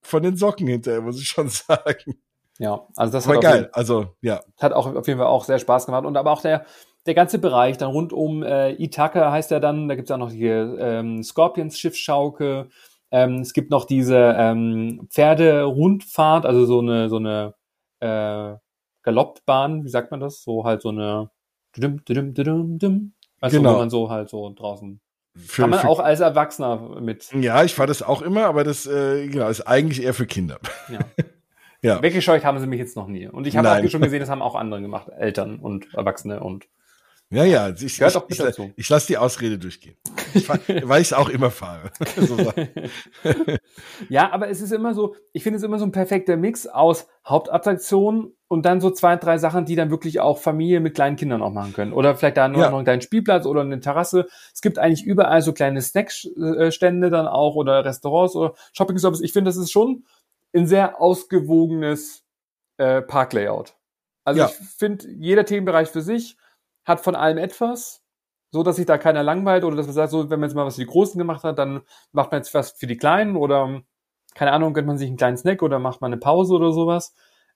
von 0.00 0.22
den 0.22 0.36
Socken 0.36 0.66
hinterher, 0.66 1.02
muss 1.02 1.20
ich 1.20 1.28
schon 1.28 1.48
sagen. 1.50 2.14
Ja, 2.58 2.86
also 2.96 3.12
das 3.12 3.26
war 3.26 3.40
geil. 3.40 3.62
Jeden, 3.62 3.74
also 3.74 4.14
ja, 4.20 4.40
hat 4.60 4.72
auch 4.72 4.86
auf 4.94 5.06
jeden 5.08 5.18
Fall 5.18 5.26
auch 5.26 5.44
sehr 5.44 5.58
Spaß 5.58 5.86
gemacht 5.86 6.04
und 6.04 6.16
aber 6.16 6.30
auch 6.30 6.40
der 6.40 6.64
der 7.06 7.14
ganze 7.14 7.38
Bereich 7.38 7.76
dann 7.76 7.90
rund 7.90 8.12
um 8.12 8.42
äh, 8.42 8.72
Ithaka 8.72 9.30
heißt 9.30 9.52
er 9.52 9.60
dann, 9.60 9.88
da 9.88 9.94
gibt's 9.94 10.10
auch 10.10 10.18
noch 10.18 10.30
die 10.30 10.46
ähm, 10.46 11.22
Scorpions 11.22 11.78
Schiffsschaukel. 11.78 12.70
Ähm, 13.10 13.40
es 13.40 13.52
gibt 13.52 13.70
noch 13.70 13.84
diese 13.84 14.34
ähm, 14.38 15.06
Pferderundfahrt, 15.10 16.46
also 16.46 16.64
so 16.64 16.80
eine 16.80 17.08
so 17.08 17.16
eine 17.16 17.54
äh, 18.00 18.56
Galoppbahn, 19.02 19.84
wie 19.84 19.88
sagt 19.90 20.10
man 20.10 20.20
das? 20.20 20.42
So 20.42 20.64
halt 20.64 20.82
so 20.82 20.88
eine 20.88 21.30
düm, 21.76 22.04
düm, 22.04 22.34
düm, 22.34 22.78
düm, 22.78 23.12
also 23.40 23.58
genau. 23.58 23.74
wo 23.74 23.78
man 23.78 23.90
so 23.90 24.10
halt 24.10 24.30
so 24.30 24.52
draußen 24.54 25.00
für, 25.36 25.62
Kann 25.62 25.70
man 25.70 25.80
für, 25.80 25.88
auch 25.88 25.98
als 25.98 26.20
Erwachsener 26.20 27.00
mit. 27.00 27.32
Ja, 27.32 27.64
ich 27.64 27.74
fahre 27.74 27.88
das 27.88 28.02
auch 28.02 28.22
immer, 28.22 28.46
aber 28.46 28.62
das 28.62 28.86
äh, 28.86 29.26
genau, 29.26 29.48
ist 29.48 29.62
eigentlich 29.62 30.02
eher 30.02 30.14
für 30.14 30.26
Kinder. 30.26 30.58
Ja. 30.88 30.98
ja. 31.82 32.02
Weggescheucht 32.02 32.44
haben 32.44 32.60
sie 32.60 32.68
mich 32.68 32.78
jetzt 32.78 32.96
noch 32.96 33.08
nie. 33.08 33.26
Und 33.26 33.46
ich 33.46 33.56
habe 33.56 33.68
auch 33.68 33.90
schon 33.90 34.00
gesehen, 34.00 34.20
das 34.20 34.30
haben 34.30 34.42
auch 34.42 34.54
andere 34.54 34.80
gemacht, 34.80 35.08
Eltern 35.08 35.58
und 35.58 35.92
Erwachsene 35.92 36.40
und 36.40 36.66
ja, 37.34 37.44
ja, 37.44 37.68
ich, 37.68 37.98
Gehört 37.98 38.24
ich, 38.28 38.38
ich, 38.38 38.58
ich, 38.58 38.72
ich 38.76 38.88
lasse 38.88 39.08
die 39.08 39.18
Ausrede 39.18 39.58
durchgehen. 39.58 39.96
Ich 40.34 40.46
fahr, 40.46 40.58
weil 40.84 41.02
ich 41.02 41.08
es 41.08 41.12
auch 41.12 41.28
immer 41.28 41.50
fahre. 41.50 41.90
ja, 44.08 44.32
aber 44.32 44.48
es 44.48 44.60
ist 44.60 44.72
immer 44.72 44.94
so, 44.94 45.16
ich 45.32 45.42
finde 45.42 45.56
es 45.56 45.62
immer 45.62 45.78
so 45.78 45.84
ein 45.84 45.92
perfekter 45.92 46.36
Mix 46.36 46.66
aus 46.66 47.08
Hauptattraktionen 47.26 48.36
und 48.46 48.64
dann 48.64 48.80
so 48.80 48.90
zwei, 48.90 49.16
drei 49.16 49.38
Sachen, 49.38 49.64
die 49.64 49.74
dann 49.74 49.90
wirklich 49.90 50.20
auch 50.20 50.38
Familie 50.38 50.78
mit 50.80 50.94
kleinen 50.94 51.16
Kindern 51.16 51.42
auch 51.42 51.50
machen 51.50 51.72
können. 51.72 51.92
Oder 51.92 52.14
vielleicht 52.14 52.36
da 52.36 52.46
nur 52.46 52.62
ja. 52.62 52.70
noch 52.70 52.78
einen 52.78 52.84
kleinen 52.84 53.02
Spielplatz 53.02 53.46
oder 53.46 53.62
eine 53.62 53.80
Terrasse. 53.80 54.26
Es 54.52 54.60
gibt 54.60 54.78
eigentlich 54.78 55.04
überall 55.04 55.42
so 55.42 55.52
kleine 55.52 55.82
Snackstände 55.82 57.10
dann 57.10 57.26
auch 57.26 57.56
oder 57.56 57.84
Restaurants 57.84 58.36
oder 58.36 58.54
Shopping-Service. 58.72 59.22
Ich 59.22 59.32
finde, 59.32 59.48
das 59.48 59.56
ist 59.56 59.72
schon 59.72 60.04
ein 60.54 60.66
sehr 60.66 61.00
ausgewogenes 61.00 62.24
äh, 62.76 63.02
Parklayout. 63.02 63.74
Also 64.24 64.40
ja. 64.40 64.46
ich 64.46 64.54
finde, 64.54 65.08
jeder 65.08 65.44
Themenbereich 65.44 65.88
für 65.88 66.00
sich 66.00 66.36
hat 66.84 67.00
von 67.00 67.14
allem 67.14 67.38
etwas, 67.38 68.02
so 68.50 68.62
dass 68.62 68.76
sich 68.76 68.86
da 68.86 68.98
keiner 68.98 69.22
langweilt 69.22 69.64
oder 69.64 69.76
dass 69.76 69.86
man 69.86 69.94
sagt, 69.94 70.10
so, 70.10 70.30
wenn 70.30 70.40
man 70.40 70.48
jetzt 70.48 70.56
mal 70.56 70.66
was 70.66 70.76
für 70.76 70.82
die 70.82 70.86
Großen 70.86 71.18
gemacht 71.18 71.44
hat, 71.44 71.58
dann 71.58 71.82
macht 72.12 72.30
man 72.30 72.40
jetzt 72.40 72.54
was 72.54 72.72
für 72.72 72.86
die 72.86 72.96
Kleinen 72.96 73.36
oder 73.36 73.82
keine 74.34 74.52
Ahnung, 74.52 74.74
gönnt 74.74 74.86
man 74.86 74.98
sich 74.98 75.08
einen 75.08 75.16
kleinen 75.16 75.36
Snack 75.36 75.62
oder 75.62 75.78
macht 75.78 76.00
man 76.00 76.12
eine 76.12 76.20
Pause 76.20 76.54
oder 76.54 76.72
sowas. 76.72 77.14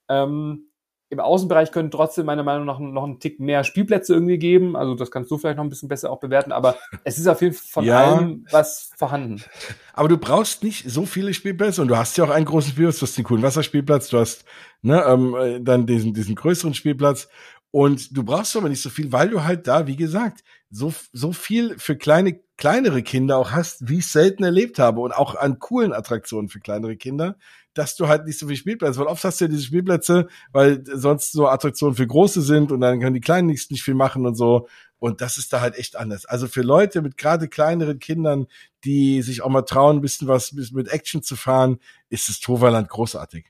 Ähm, 0.08 0.70
Im 1.10 1.20
Außenbereich 1.20 1.72
können 1.72 1.90
trotzdem 1.90 2.26
meiner 2.26 2.42
Meinung 2.42 2.66
nach 2.66 2.78
noch 2.78 3.04
einen 3.04 3.18
Tick 3.18 3.40
mehr 3.40 3.64
Spielplätze 3.64 4.14
irgendwie 4.14 4.38
geben. 4.38 4.76
Also 4.76 4.94
das 4.94 5.10
kannst 5.10 5.30
du 5.30 5.38
vielleicht 5.38 5.56
noch 5.56 5.64
ein 5.64 5.70
bisschen 5.70 5.88
besser 5.88 6.10
auch 6.10 6.20
bewerten, 6.20 6.52
aber 6.52 6.76
es 7.04 7.18
ist 7.18 7.26
auf 7.26 7.42
jeden 7.42 7.54
Fall 7.54 7.68
von 7.68 7.84
ja. 7.84 7.98
allem 7.98 8.46
was 8.50 8.90
vorhanden. 8.96 9.42
Aber 9.92 10.08
du 10.08 10.16
brauchst 10.16 10.62
nicht 10.62 10.88
so 10.88 11.06
viele 11.06 11.34
Spielplätze 11.34 11.82
und 11.82 11.88
du 11.88 11.96
hast 11.96 12.16
ja 12.16 12.22
auch 12.22 12.30
einen 12.30 12.44
großen 12.44 12.70
Spielplatz, 12.70 13.00
du 13.00 13.06
hast 13.06 13.18
den 13.18 13.24
coolen 13.24 13.42
Wasserspielplatz, 13.42 14.10
du 14.10 14.18
hast 14.18 14.44
ne, 14.80 15.02
ähm, 15.04 15.34
äh, 15.34 15.60
dann 15.60 15.86
diesen, 15.86 16.14
diesen 16.14 16.36
größeren 16.36 16.72
Spielplatz 16.72 17.28
und 17.70 18.16
du 18.16 18.22
brauchst 18.22 18.56
aber 18.56 18.68
nicht 18.68 18.80
so 18.80 18.90
viel, 18.90 19.12
weil 19.12 19.28
du 19.28 19.44
halt 19.44 19.66
da, 19.66 19.86
wie 19.86 19.96
gesagt, 19.96 20.42
so, 20.70 20.92
so 21.12 21.32
viel 21.32 21.78
für 21.78 21.96
kleine, 21.96 22.40
kleinere 22.56 23.02
Kinder 23.02 23.36
auch 23.36 23.52
hast, 23.52 23.88
wie 23.88 23.98
ich 23.98 24.06
selten 24.06 24.42
erlebt 24.42 24.78
habe 24.78 25.00
und 25.00 25.12
auch 25.12 25.34
an 25.34 25.58
coolen 25.58 25.92
Attraktionen 25.92 26.48
für 26.48 26.60
kleinere 26.60 26.96
Kinder, 26.96 27.36
dass 27.74 27.94
du 27.94 28.08
halt 28.08 28.24
nicht 28.26 28.38
so 28.38 28.48
viel 28.48 28.56
Spielplätze, 28.56 28.98
weil 28.98 29.06
oft 29.06 29.22
hast 29.22 29.40
du 29.40 29.44
ja 29.44 29.50
diese 29.50 29.62
Spielplätze, 29.62 30.28
weil 30.52 30.82
sonst 30.84 31.32
so 31.32 31.46
Attraktionen 31.46 31.94
für 31.94 32.06
Große 32.06 32.42
sind 32.42 32.72
und 32.72 32.80
dann 32.80 33.00
können 33.00 33.14
die 33.14 33.20
Kleinen 33.20 33.48
nicht, 33.48 33.70
nicht 33.70 33.82
viel 33.82 33.94
machen 33.94 34.26
und 34.26 34.34
so. 34.34 34.66
Und 34.98 35.20
das 35.20 35.38
ist 35.38 35.52
da 35.52 35.60
halt 35.60 35.78
echt 35.78 35.94
anders. 35.94 36.24
Also 36.24 36.48
für 36.48 36.62
Leute 36.62 37.02
mit 37.02 37.16
gerade 37.16 37.48
kleineren 37.48 38.00
Kindern, 38.00 38.48
die 38.84 39.22
sich 39.22 39.42
auch 39.42 39.48
mal 39.48 39.62
trauen, 39.62 39.98
ein 39.98 40.00
bisschen 40.00 40.26
was 40.26 40.52
mit 40.52 40.88
Action 40.88 41.22
zu 41.22 41.36
fahren, 41.36 41.78
ist 42.08 42.28
das 42.28 42.40
Toverland 42.40 42.88
großartig. 42.88 43.46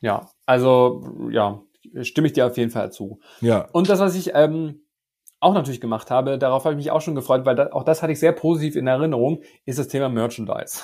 Ja, 0.00 0.28
also 0.46 1.28
ja, 1.30 1.60
stimme 2.02 2.26
ich 2.26 2.32
dir 2.32 2.46
auf 2.46 2.56
jeden 2.56 2.70
Fall 2.70 2.92
zu. 2.92 3.20
Ja. 3.40 3.68
Und 3.72 3.88
das, 3.88 4.00
was 4.00 4.14
ich 4.14 4.32
ähm, 4.34 4.82
auch 5.40 5.54
natürlich 5.54 5.80
gemacht 5.80 6.10
habe, 6.10 6.38
darauf 6.38 6.64
habe 6.64 6.74
ich 6.74 6.78
mich 6.78 6.90
auch 6.90 7.00
schon 7.00 7.14
gefreut, 7.14 7.46
weil 7.46 7.56
da, 7.56 7.72
auch 7.72 7.82
das 7.82 8.02
hatte 8.02 8.12
ich 8.12 8.20
sehr 8.20 8.32
positiv 8.32 8.76
in 8.76 8.86
Erinnerung, 8.86 9.42
ist 9.64 9.78
das 9.78 9.88
Thema 9.88 10.08
Merchandise. 10.08 10.82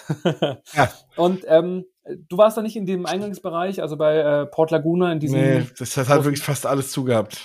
ja. 0.73 0.89
Und 1.17 1.45
ähm, 1.47 1.85
du 2.29 2.39
warst 2.39 2.57
da 2.57 2.63
nicht 2.63 2.77
in 2.77 2.87
dem 2.87 3.07
Eingangsbereich, 3.07 3.83
also 3.83 3.97
bei 3.97 4.17
äh, 4.17 4.47
Port 4.47 4.71
Laguna 4.71 5.13
in 5.13 5.21
diesem. 5.21 5.41
Nee, 5.41 5.67
das 5.79 5.97
hat 5.97 6.09
halt 6.09 6.25
wirklich 6.25 6.43
fast 6.43 6.67
alles 6.67 6.91
zugehabt. 6.91 7.39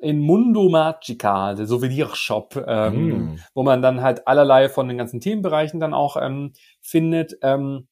In 0.00 0.20
Mundo 0.20 0.68
Magica, 0.68 1.54
der 1.54 1.66
Souvenirshop, 1.66 2.64
ähm, 2.68 3.08
mm. 3.08 3.38
wo 3.54 3.64
man 3.64 3.82
dann 3.82 4.00
halt 4.00 4.28
allerlei 4.28 4.68
von 4.68 4.86
den 4.86 4.96
ganzen 4.96 5.20
Themenbereichen 5.20 5.80
dann 5.80 5.92
auch 5.92 6.16
ähm, 6.20 6.52
findet. 6.80 7.36
Ähm, 7.42 7.88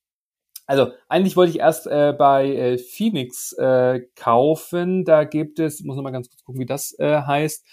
also 0.66 0.92
eigentlich 1.08 1.36
wollte 1.36 1.50
ich 1.50 1.60
erst 1.60 1.86
äh, 1.86 2.12
bei 2.16 2.48
äh, 2.48 2.78
Phoenix 2.78 3.52
äh, 3.52 4.00
kaufen. 4.16 5.04
Da 5.04 5.24
gibt 5.24 5.58
es, 5.58 5.82
muss 5.82 5.96
noch 5.96 6.02
mal 6.02 6.10
ganz 6.10 6.28
kurz 6.28 6.44
gucken, 6.44 6.60
wie 6.60 6.66
das 6.66 6.98
äh, 6.98 7.22
heißt. 7.22 7.64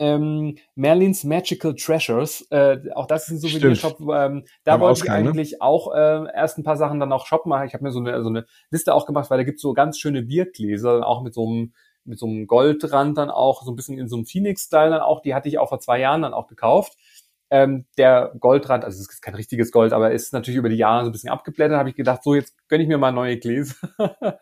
Ähm, 0.00 0.56
Merlins 0.74 1.24
Magical 1.24 1.74
Treasures. 1.74 2.46
Äh, 2.50 2.78
auch 2.94 3.06
das 3.06 3.28
ist 3.28 3.30
ein 3.30 3.38
Souvenir-Shop. 3.38 4.00
Ähm, 4.00 4.44
da 4.64 4.72
Haben 4.72 4.80
wollte 4.80 5.00
ich 5.00 5.04
ne? 5.04 5.12
eigentlich 5.12 5.52
ne? 5.52 5.60
auch 5.60 5.94
äh, 5.94 6.24
erst 6.34 6.58
ein 6.58 6.64
paar 6.64 6.78
Sachen 6.78 6.98
dann 6.98 7.12
auch 7.12 7.26
shoppen. 7.26 7.52
Ich 7.66 7.74
habe 7.74 7.84
mir 7.84 7.92
so 7.92 8.00
eine, 8.00 8.22
so 8.22 8.30
eine 8.30 8.46
Liste 8.70 8.94
auch 8.94 9.06
gemacht, 9.06 9.30
weil 9.30 9.38
da 9.38 9.44
gibt's 9.44 9.62
so 9.62 9.74
ganz 9.74 9.98
schöne 9.98 10.22
Biergläser, 10.22 11.06
auch 11.06 11.22
mit 11.22 11.34
so 11.34 11.46
einem 11.46 11.72
mit 12.04 12.18
so 12.18 12.26
einem 12.26 12.46
Goldrand 12.46 13.18
dann 13.18 13.30
auch, 13.30 13.62
so 13.62 13.70
ein 13.70 13.76
bisschen 13.76 13.98
in 13.98 14.08
so 14.08 14.16
einem 14.16 14.24
Phoenix-Style 14.24 14.90
dann 14.90 15.02
auch. 15.02 15.20
Die 15.20 15.34
hatte 15.34 15.48
ich 15.48 15.58
auch 15.58 15.68
vor 15.68 15.80
zwei 15.80 16.00
Jahren 16.00 16.22
dann 16.22 16.32
auch 16.32 16.48
gekauft. 16.48 16.96
Ähm, 17.50 17.86
der 17.98 18.32
Goldrand, 18.38 18.84
also 18.84 19.00
es 19.00 19.10
ist 19.10 19.22
kein 19.22 19.34
richtiges 19.34 19.72
Gold, 19.72 19.92
aber 19.92 20.12
ist 20.12 20.32
natürlich 20.32 20.58
über 20.58 20.68
die 20.68 20.76
Jahre 20.76 21.04
so 21.04 21.10
ein 21.10 21.12
bisschen 21.12 21.30
abgeblättert. 21.30 21.78
Habe 21.78 21.88
ich 21.88 21.96
gedacht, 21.96 22.22
so 22.22 22.34
jetzt 22.34 22.54
gönne 22.68 22.84
ich 22.84 22.88
mir 22.88 22.98
mal 22.98 23.10
neue 23.10 23.38
Gläser. 23.38 23.74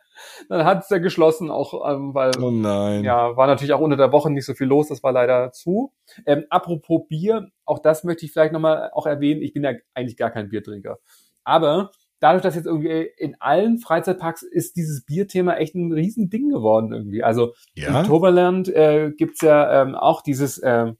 Dann 0.48 0.64
hat 0.64 0.82
es 0.82 0.90
ja 0.90 0.98
geschlossen, 0.98 1.50
auch 1.50 1.88
ähm, 1.90 2.12
weil 2.14 2.32
oh 2.40 2.50
nein. 2.50 3.04
ja 3.04 3.36
war 3.36 3.46
natürlich 3.46 3.72
auch 3.72 3.80
unter 3.80 3.96
der 3.96 4.12
Woche 4.12 4.30
nicht 4.30 4.44
so 4.44 4.54
viel 4.54 4.66
los. 4.66 4.88
Das 4.88 5.02
war 5.02 5.12
leider 5.12 5.52
zu. 5.52 5.92
Ähm, 6.26 6.44
apropos 6.50 7.06
Bier, 7.08 7.48
auch 7.64 7.78
das 7.78 8.04
möchte 8.04 8.26
ich 8.26 8.32
vielleicht 8.32 8.52
nochmal 8.52 8.90
auch 8.92 9.06
erwähnen. 9.06 9.42
Ich 9.42 9.52
bin 9.52 9.64
ja 9.64 9.72
eigentlich 9.94 10.16
gar 10.16 10.30
kein 10.30 10.48
Biertrinker, 10.50 10.98
aber 11.44 11.92
dadurch, 12.20 12.42
dass 12.42 12.56
jetzt 12.56 12.66
irgendwie 12.66 13.10
in 13.16 13.36
allen 13.40 13.78
Freizeitparks 13.78 14.42
ist 14.42 14.76
dieses 14.76 15.04
Bierthema 15.04 15.54
echt 15.54 15.74
ein 15.74 15.92
Riesending 15.92 16.50
geworden 16.50 16.92
irgendwie. 16.92 17.22
Also 17.22 17.54
ja? 17.74 18.00
in 18.00 18.06
Toberland 18.06 18.68
äh, 18.68 19.12
gibt's 19.16 19.40
ja 19.40 19.82
ähm, 19.82 19.94
auch 19.94 20.22
dieses 20.22 20.58
äh, 20.58 20.92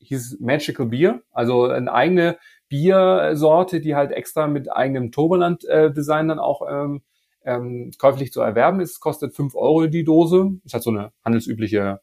hieß 0.00 0.38
Magical 0.40 0.86
Beer, 0.86 1.22
also 1.32 1.64
eine 1.64 1.92
eigene 1.92 2.38
Biersorte, 2.68 3.80
die 3.80 3.94
halt 3.94 4.12
extra 4.12 4.46
mit 4.46 4.70
eigenem 4.70 5.10
Turboland-Design 5.10 6.26
äh, 6.26 6.28
dann 6.28 6.38
auch 6.38 6.62
ähm, 6.68 7.02
ähm, 7.44 7.90
käuflich 7.98 8.32
zu 8.32 8.40
erwerben 8.40 8.80
ist. 8.80 9.00
Kostet 9.00 9.34
fünf 9.34 9.54
Euro 9.54 9.86
die 9.86 10.04
Dose. 10.04 10.50
Ist 10.64 10.74
halt 10.74 10.82
so 10.82 10.90
eine 10.90 11.12
handelsübliche, 11.24 12.00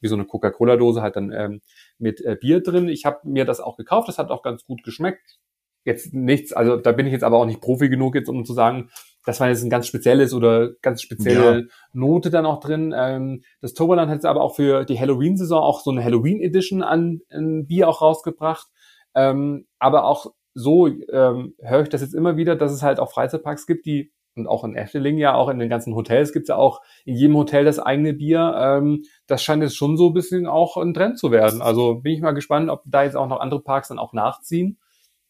wie 0.00 0.08
so 0.08 0.14
eine 0.14 0.26
Coca-Cola-Dose 0.26 1.02
halt 1.02 1.16
dann 1.16 1.32
ähm, 1.32 1.60
mit 1.98 2.20
äh, 2.20 2.36
Bier 2.38 2.62
drin. 2.62 2.88
Ich 2.88 3.06
habe 3.06 3.20
mir 3.24 3.44
das 3.44 3.60
auch 3.60 3.76
gekauft, 3.76 4.08
das 4.08 4.18
hat 4.18 4.30
auch 4.30 4.42
ganz 4.42 4.64
gut 4.64 4.82
geschmeckt. 4.82 5.38
Jetzt 5.84 6.14
nichts, 6.14 6.52
also 6.52 6.76
da 6.76 6.92
bin 6.92 7.06
ich 7.06 7.12
jetzt 7.12 7.24
aber 7.24 7.38
auch 7.38 7.46
nicht 7.46 7.60
Profi 7.60 7.88
genug 7.88 8.14
jetzt, 8.14 8.28
um 8.28 8.44
zu 8.44 8.52
sagen, 8.52 8.90
das 9.24 9.40
war 9.40 9.48
jetzt 9.48 9.62
ein 9.62 9.70
ganz 9.70 9.86
spezielles 9.86 10.34
oder 10.34 10.70
ganz 10.82 11.02
spezielle 11.02 11.60
ja. 11.60 11.66
Note 11.92 12.30
dann 12.30 12.46
auch 12.46 12.60
drin. 12.60 12.94
Ähm, 12.96 13.42
das 13.60 13.74
Toberland 13.74 14.10
hat 14.10 14.16
jetzt 14.16 14.26
aber 14.26 14.42
auch 14.42 14.56
für 14.56 14.84
die 14.84 14.98
Halloween-Saison 14.98 15.62
auch 15.62 15.80
so 15.80 15.90
eine 15.90 16.02
Halloween-Edition 16.02 16.82
an, 16.82 17.20
an 17.30 17.66
Bier 17.66 17.88
auch 17.88 18.02
rausgebracht. 18.02 18.66
Ähm, 19.14 19.66
aber 19.78 20.04
auch 20.04 20.32
so 20.54 20.86
ähm, 20.86 21.54
höre 21.60 21.82
ich 21.82 21.88
das 21.88 22.00
jetzt 22.00 22.14
immer 22.14 22.36
wieder, 22.36 22.56
dass 22.56 22.72
es 22.72 22.82
halt 22.82 23.00
auch 23.00 23.12
Freizeitparks 23.12 23.66
gibt, 23.66 23.86
die 23.86 24.12
und 24.34 24.46
auch 24.46 24.64
in 24.64 24.74
Efteling 24.74 25.18
ja, 25.18 25.34
auch 25.34 25.48
in 25.50 25.58
den 25.58 25.68
ganzen 25.68 25.94
Hotels 25.94 26.32
gibt's 26.32 26.48
ja 26.48 26.56
auch 26.56 26.80
in 27.04 27.16
jedem 27.16 27.36
Hotel 27.36 27.64
das 27.64 27.78
eigene 27.78 28.14
Bier. 28.14 28.54
Ähm, 28.56 29.02
das 29.26 29.42
scheint 29.42 29.62
jetzt 29.62 29.76
schon 29.76 29.96
so 29.96 30.08
ein 30.08 30.14
bisschen 30.14 30.46
auch 30.46 30.76
ein 30.76 30.94
Trend 30.94 31.18
zu 31.18 31.30
werden. 31.30 31.60
Also 31.60 31.96
bin 31.96 32.14
ich 32.14 32.22
mal 32.22 32.32
gespannt, 32.32 32.70
ob 32.70 32.82
da 32.86 33.02
jetzt 33.02 33.16
auch 33.16 33.28
noch 33.28 33.40
andere 33.40 33.62
Parks 33.62 33.88
dann 33.88 33.98
auch 33.98 34.14
nachziehen. 34.14 34.78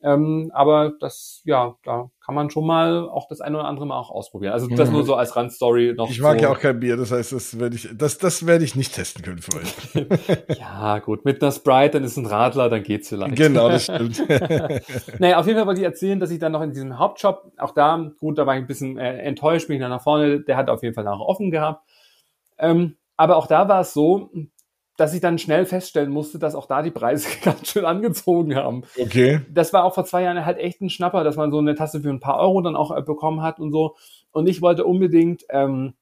Ähm, 0.04 0.50
aber 0.52 0.92
das, 0.98 1.42
ja, 1.44 1.76
da 1.84 2.10
kann 2.24 2.34
man 2.34 2.50
schon 2.50 2.66
mal 2.66 3.08
auch 3.08 3.28
das 3.28 3.40
ein 3.40 3.54
oder 3.54 3.66
andere 3.66 3.86
Mal 3.86 3.96
auch 3.96 4.10
ausprobieren. 4.10 4.52
Also 4.52 4.66
das 4.66 4.88
mhm. 4.88 4.96
nur 4.96 5.04
so 5.04 5.14
als 5.14 5.36
Randstory 5.36 5.94
noch. 5.96 6.10
Ich 6.10 6.20
mag 6.20 6.38
so. 6.38 6.44
ja 6.44 6.50
auch 6.50 6.58
kein 6.58 6.80
Bier, 6.80 6.96
das 6.96 7.12
heißt, 7.12 7.32
das 7.32 7.60
werde 7.60 7.76
ich, 7.76 7.88
das, 7.96 8.18
das 8.18 8.44
werde 8.44 8.64
ich 8.64 8.74
nicht 8.74 8.94
testen 8.94 9.22
können 9.22 9.38
für 9.38 9.58
euch. 9.58 10.58
ja, 10.58 10.98
gut, 10.98 11.24
mit 11.24 11.40
einer 11.40 11.52
Sprite, 11.52 11.92
dann 11.92 12.04
ist 12.04 12.16
ein 12.16 12.26
Radler, 12.26 12.68
dann 12.68 12.82
geht's 12.82 13.10
vielleicht. 13.10 13.36
Genau, 13.36 13.68
das 13.68 13.84
stimmt. 13.84 14.28
naja, 15.20 15.38
auf 15.38 15.46
jeden 15.46 15.58
Fall 15.58 15.66
wollte 15.68 15.80
ich 15.80 15.86
erzählen, 15.86 16.18
dass 16.18 16.32
ich 16.32 16.40
dann 16.40 16.50
noch 16.50 16.62
in 16.62 16.72
diesem 16.72 16.98
Hauptshop, 16.98 17.52
auch 17.58 17.72
da, 17.72 18.10
gut, 18.18 18.38
da 18.38 18.46
war 18.46 18.56
ich 18.56 18.62
ein 18.62 18.66
bisschen 18.66 18.98
äh, 18.98 19.18
enttäuscht, 19.18 19.68
bin 19.68 19.76
ich 19.76 19.82
dann 19.82 19.90
nach 19.90 20.02
vorne, 20.02 20.40
der 20.40 20.56
hat 20.56 20.68
auf 20.68 20.82
jeden 20.82 20.94
Fall 20.94 21.04
nach 21.04 21.20
offen 21.20 21.52
gehabt. 21.52 21.88
Ähm, 22.58 22.96
aber 23.16 23.36
auch 23.36 23.46
da 23.46 23.68
war 23.68 23.82
es 23.82 23.92
so, 23.92 24.30
dass 24.96 25.14
ich 25.14 25.20
dann 25.20 25.38
schnell 25.38 25.64
feststellen 25.64 26.10
musste, 26.10 26.38
dass 26.38 26.54
auch 26.54 26.66
da 26.66 26.82
die 26.82 26.90
Preise 26.90 27.28
ganz 27.42 27.68
schön 27.68 27.84
angezogen 27.84 28.54
haben. 28.54 28.82
Okay. 28.98 29.40
Das 29.50 29.72
war 29.72 29.84
auch 29.84 29.94
vor 29.94 30.04
zwei 30.04 30.22
Jahren 30.22 30.44
halt 30.44 30.58
echt 30.58 30.80
ein 30.80 30.90
Schnapper, 30.90 31.24
dass 31.24 31.36
man 31.36 31.50
so 31.50 31.58
eine 31.58 31.74
Tasse 31.74 32.00
für 32.00 32.10
ein 32.10 32.20
paar 32.20 32.38
Euro 32.38 32.60
dann 32.60 32.76
auch 32.76 32.96
äh, 32.96 33.02
bekommen 33.02 33.42
hat 33.42 33.58
und 33.58 33.72
so. 33.72 33.96
Und 34.30 34.48
ich 34.48 34.62
wollte 34.62 34.84
unbedingt 34.84 35.44
ähm, 35.50 35.94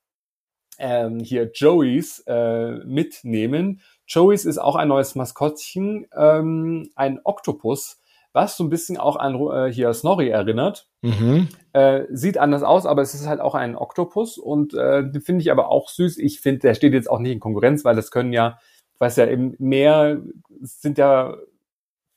ähm, 0.79 1.21
hier 1.21 1.51
Joey's 1.53 2.25
äh, 2.27 2.73
mitnehmen. 2.85 3.81
Joey's 4.09 4.45
ist 4.45 4.59
auch 4.59 4.77
ein 4.77 4.89
neues 4.89 5.15
Maskottchen, 5.15 6.07
ähm, 6.17 6.91
ein 6.97 7.21
Oktopus, 7.23 8.01
was 8.33 8.57
so 8.57 8.65
ein 8.65 8.71
bisschen 8.71 8.97
auch 8.97 9.17
an 9.17 9.35
äh, 9.35 9.73
hier 9.73 9.93
Snorri 9.93 10.29
erinnert. 10.29 10.89
Mhm. 11.03 11.49
Äh, 11.73 12.05
sieht 12.11 12.39
anders 12.39 12.63
aus, 12.63 12.87
aber 12.87 13.03
es 13.03 13.15
ist 13.15 13.29
halt 13.29 13.41
auch 13.41 13.55
ein 13.55 13.77
Oktopus 13.77 14.39
und 14.39 14.75
äh, 14.75 15.03
finde 15.21 15.43
ich 15.43 15.53
aber 15.53 15.69
auch 15.69 15.89
süß. 15.89 16.19
Ich 16.19 16.41
finde, 16.41 16.61
der 16.61 16.75
steht 16.75 16.93
jetzt 16.93 17.11
auch 17.11 17.19
nicht 17.19 17.33
in 17.33 17.41
Konkurrenz, 17.41 17.85
weil 17.85 17.95
das 17.95 18.11
können 18.11 18.33
ja, 18.33 18.59
weiß 19.01 19.17
ja, 19.17 19.25
im 19.25 19.57
Meer 19.59 20.21
sind 20.61 20.99
ja 20.99 21.37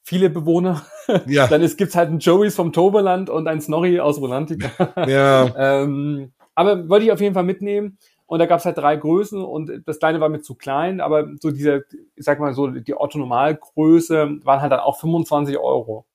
viele 0.03 0.29
Bewohner. 0.29 0.85
Ja. 1.25 1.47
Dann 1.49 1.61
ist, 1.61 1.77
gibt's 1.77 1.95
halt 1.95 2.09
einen 2.09 2.19
Joeys 2.19 2.55
vom 2.55 2.73
Toberland 2.73 3.29
und 3.29 3.47
ein 3.47 3.61
Snorri 3.61 3.99
aus 3.99 4.19
Rolantica. 4.19 4.93
Ja. 5.07 5.51
ähm, 5.57 6.33
aber 6.55 6.87
wollte 6.89 7.05
ich 7.05 7.11
auf 7.11 7.21
jeden 7.21 7.33
Fall 7.33 7.43
mitnehmen. 7.43 7.97
Und 8.25 8.39
da 8.39 8.45
gab's 8.45 8.65
halt 8.65 8.77
drei 8.77 8.95
Größen 8.95 9.43
und 9.43 9.83
das 9.85 9.99
kleine 9.99 10.19
war 10.19 10.29
mir 10.29 10.41
zu 10.41 10.55
klein, 10.55 11.01
aber 11.01 11.27
so 11.39 11.51
diese, 11.51 11.85
ich 12.15 12.25
sag 12.25 12.39
mal 12.39 12.53
so, 12.53 12.67
die 12.67 12.95
Otto-Normalgröße 12.95 14.39
waren 14.43 14.61
halt 14.61 14.71
dann 14.71 14.79
auch 14.79 14.99
25 14.99 15.57
Euro 15.57 16.05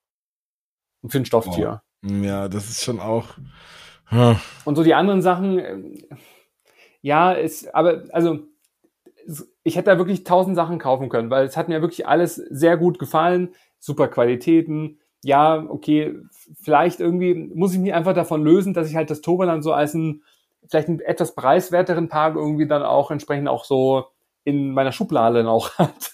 für 1.07 1.19
ein 1.19 1.27
Stofftier. 1.27 1.83
Oh. 2.05 2.09
Ja, 2.09 2.49
das 2.49 2.69
ist 2.71 2.83
schon 2.83 2.99
auch. 2.99 3.27
Huh. 4.11 4.35
Und 4.65 4.77
so 4.77 4.83
die 4.83 4.95
anderen 4.95 5.23
Sachen, 5.23 6.09
ja, 7.03 7.33
ist, 7.33 7.73
aber 7.75 8.05
also 8.11 8.41
ich 9.69 9.77
hätte 9.77 9.91
da 9.91 9.99
wirklich 9.99 10.25
tausend 10.25 10.57
Sachen 10.57 10.79
kaufen 10.79 11.09
können, 11.09 11.31
weil 11.31 11.47
es 11.47 11.57
hat 11.57 11.69
mir 11.69 11.81
wirklich 11.81 12.07
alles 12.07 12.37
sehr 12.37 12.77
gut 12.77 12.99
gefallen, 12.99 13.51
super 13.79 14.09
Qualitäten. 14.09 14.99
Ja, 15.23 15.65
okay, 15.69 16.17
vielleicht 16.61 17.01
irgendwie 17.01 17.35
muss 17.35 17.73
ich 17.75 17.79
mich 17.79 17.95
einfach 17.95 18.15
davon 18.15 18.43
lösen, 18.43 18.75
dass 18.75 18.89
ich 18.89 18.97
halt 18.97 19.11
das 19.11 19.21
Toberland 19.21 19.63
so 19.63 19.73
als 19.73 19.95
ein 19.95 20.23
vielleicht 20.69 20.89
einen 20.89 21.01
etwas 21.01 21.35
preiswerteren 21.35 22.09
Park 22.09 22.37
irgendwie 22.37 22.67
dann 22.67 22.83
auch 22.83 23.11
entsprechend 23.11 23.49
auch 23.49 23.65
so 23.65 24.07
in 24.45 24.73
meiner 24.73 24.93
Schublade 24.93 25.39
dann 25.39 25.47
auch 25.47 25.71
hat. 25.79 26.11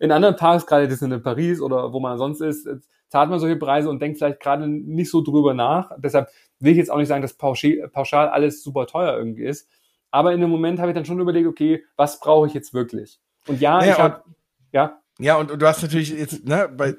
In 0.00 0.12
anderen 0.12 0.36
Parks, 0.36 0.66
gerade 0.66 0.88
das 0.88 1.02
in 1.02 1.22
Paris 1.22 1.60
oder 1.60 1.92
wo 1.92 2.00
man 2.00 2.18
sonst 2.18 2.40
ist, 2.40 2.68
zahlt 3.08 3.30
man 3.30 3.40
solche 3.40 3.56
Preise 3.56 3.88
und 3.90 4.00
denkt 4.00 4.18
vielleicht 4.18 4.40
gerade 4.40 4.68
nicht 4.68 5.10
so 5.10 5.22
drüber 5.22 5.54
nach. 5.54 5.90
Deshalb 5.98 6.28
will 6.60 6.72
ich 6.72 6.78
jetzt 6.78 6.90
auch 6.90 6.98
nicht 6.98 7.08
sagen, 7.08 7.22
dass 7.22 7.34
pauschal 7.34 8.28
alles 8.28 8.62
super 8.62 8.86
teuer 8.86 9.16
irgendwie 9.16 9.44
ist. 9.44 9.68
Aber 10.10 10.32
in 10.32 10.40
dem 10.40 10.50
Moment 10.50 10.80
habe 10.80 10.90
ich 10.90 10.94
dann 10.94 11.04
schon 11.04 11.20
überlegt, 11.20 11.46
okay, 11.46 11.84
was 11.96 12.20
brauche 12.20 12.46
ich 12.46 12.54
jetzt 12.54 12.74
wirklich? 12.74 13.20
Und 13.46 13.60
ja, 13.60 13.78
naja, 13.78 13.92
ich 13.92 13.98
habe, 13.98 14.24
ja. 14.72 15.00
Ja, 15.18 15.36
und, 15.36 15.50
und 15.50 15.60
du 15.60 15.66
hast 15.66 15.82
natürlich 15.82 16.10
jetzt, 16.10 16.46
ne, 16.46 16.68
bei, 16.74 16.96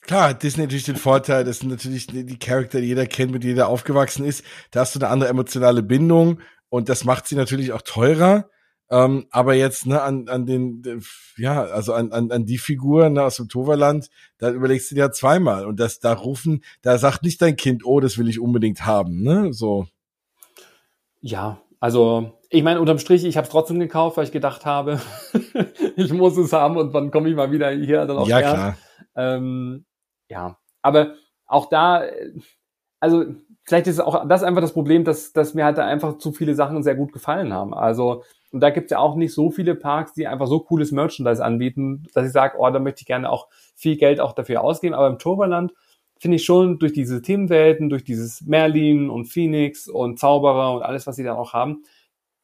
Klar, 0.00 0.34
Disney 0.34 0.64
natürlich 0.64 0.84
den 0.84 0.96
Vorteil, 0.96 1.44
das 1.44 1.58
sind 1.58 1.68
natürlich 1.68 2.06
die 2.06 2.38
Charakter, 2.38 2.80
die 2.80 2.88
jeder 2.88 3.06
kennt, 3.06 3.32
mit 3.32 3.42
denen 3.42 3.52
jeder 3.52 3.68
aufgewachsen 3.68 4.24
ist. 4.24 4.44
Da 4.70 4.80
hast 4.80 4.94
du 4.94 4.98
eine 4.98 5.08
andere 5.08 5.28
emotionale 5.28 5.82
Bindung 5.82 6.40
und 6.68 6.88
das 6.88 7.04
macht 7.04 7.26
sie 7.26 7.36
natürlich 7.36 7.72
auch 7.72 7.82
teurer. 7.82 8.48
Ähm, 8.90 9.26
aber 9.30 9.54
jetzt 9.54 9.86
ne, 9.86 10.02
an, 10.02 10.28
an 10.28 10.46
den, 10.46 10.82
ja, 11.36 11.62
also 11.62 11.92
an, 11.92 12.10
an, 12.12 12.32
an 12.32 12.44
die 12.44 12.58
Figur 12.58 13.08
ne, 13.08 13.22
aus 13.22 13.36
dem 13.36 13.48
Toverland, 13.48 14.08
da 14.38 14.50
überlegst 14.50 14.90
du 14.90 14.96
dir 14.96 15.02
ja 15.02 15.12
zweimal. 15.12 15.64
Und 15.64 15.78
das, 15.78 16.00
da 16.00 16.12
rufen, 16.12 16.64
da 16.82 16.98
sagt 16.98 17.22
nicht 17.22 17.40
dein 17.40 17.54
Kind, 17.54 17.84
oh, 17.84 18.00
das 18.00 18.18
will 18.18 18.28
ich 18.28 18.40
unbedingt 18.40 18.84
haben, 18.86 19.22
ne? 19.22 19.52
So. 19.52 19.86
Ja, 21.20 21.60
also 21.78 22.39
ich 22.50 22.62
meine, 22.64 22.80
unterm 22.80 22.98
Strich, 22.98 23.24
ich 23.24 23.36
habe 23.36 23.46
es 23.46 23.50
trotzdem 23.52 23.78
gekauft, 23.78 24.16
weil 24.16 24.24
ich 24.24 24.32
gedacht 24.32 24.66
habe, 24.66 25.00
ich 25.96 26.12
muss 26.12 26.36
es 26.36 26.52
haben 26.52 26.76
und 26.76 26.92
wann 26.92 27.10
komme 27.10 27.28
ich 27.28 27.36
mal 27.36 27.52
wieder 27.52 27.70
hier 27.70 28.04
dann 28.06 28.18
auch 28.18 28.28
Ja, 28.28 28.40
gern. 28.40 28.54
klar. 28.54 28.76
Ähm, 29.16 29.84
ja, 30.28 30.58
aber 30.82 31.14
auch 31.46 31.68
da, 31.68 32.02
also 32.98 33.24
vielleicht 33.64 33.86
ist 33.86 34.00
auch 34.00 34.26
das 34.28 34.42
einfach 34.42 34.60
das 34.60 34.72
Problem, 34.72 35.04
dass, 35.04 35.32
dass 35.32 35.54
mir 35.54 35.64
halt 35.64 35.78
da 35.78 35.86
einfach 35.86 36.18
zu 36.18 36.32
viele 36.32 36.54
Sachen 36.54 36.82
sehr 36.82 36.96
gut 36.96 37.12
gefallen 37.12 37.52
haben. 37.52 37.72
Also, 37.72 38.24
und 38.50 38.60
da 38.60 38.70
gibt's 38.70 38.90
ja 38.90 38.98
auch 38.98 39.14
nicht 39.14 39.32
so 39.32 39.50
viele 39.50 39.76
Parks, 39.76 40.12
die 40.12 40.26
einfach 40.26 40.48
so 40.48 40.58
cooles 40.60 40.90
Merchandise 40.90 41.44
anbieten, 41.44 42.08
dass 42.14 42.26
ich 42.26 42.32
sage, 42.32 42.56
oh, 42.58 42.68
da 42.70 42.80
möchte 42.80 43.02
ich 43.02 43.06
gerne 43.06 43.30
auch 43.30 43.48
viel 43.76 43.96
Geld 43.96 44.20
auch 44.20 44.32
dafür 44.32 44.62
ausgeben. 44.62 44.94
Aber 44.94 45.06
im 45.06 45.18
Turberland 45.18 45.72
finde 46.18 46.36
ich 46.36 46.44
schon 46.44 46.78
durch 46.80 46.92
diese 46.92 47.22
Themenwelten, 47.22 47.88
durch 47.90 48.02
dieses 48.04 48.42
Merlin 48.42 49.08
und 49.08 49.26
Phoenix 49.26 49.88
und 49.88 50.18
Zauberer 50.18 50.74
und 50.74 50.82
alles, 50.82 51.06
was 51.06 51.16
sie 51.16 51.24
dann 51.24 51.36
auch 51.36 51.52
haben, 51.52 51.84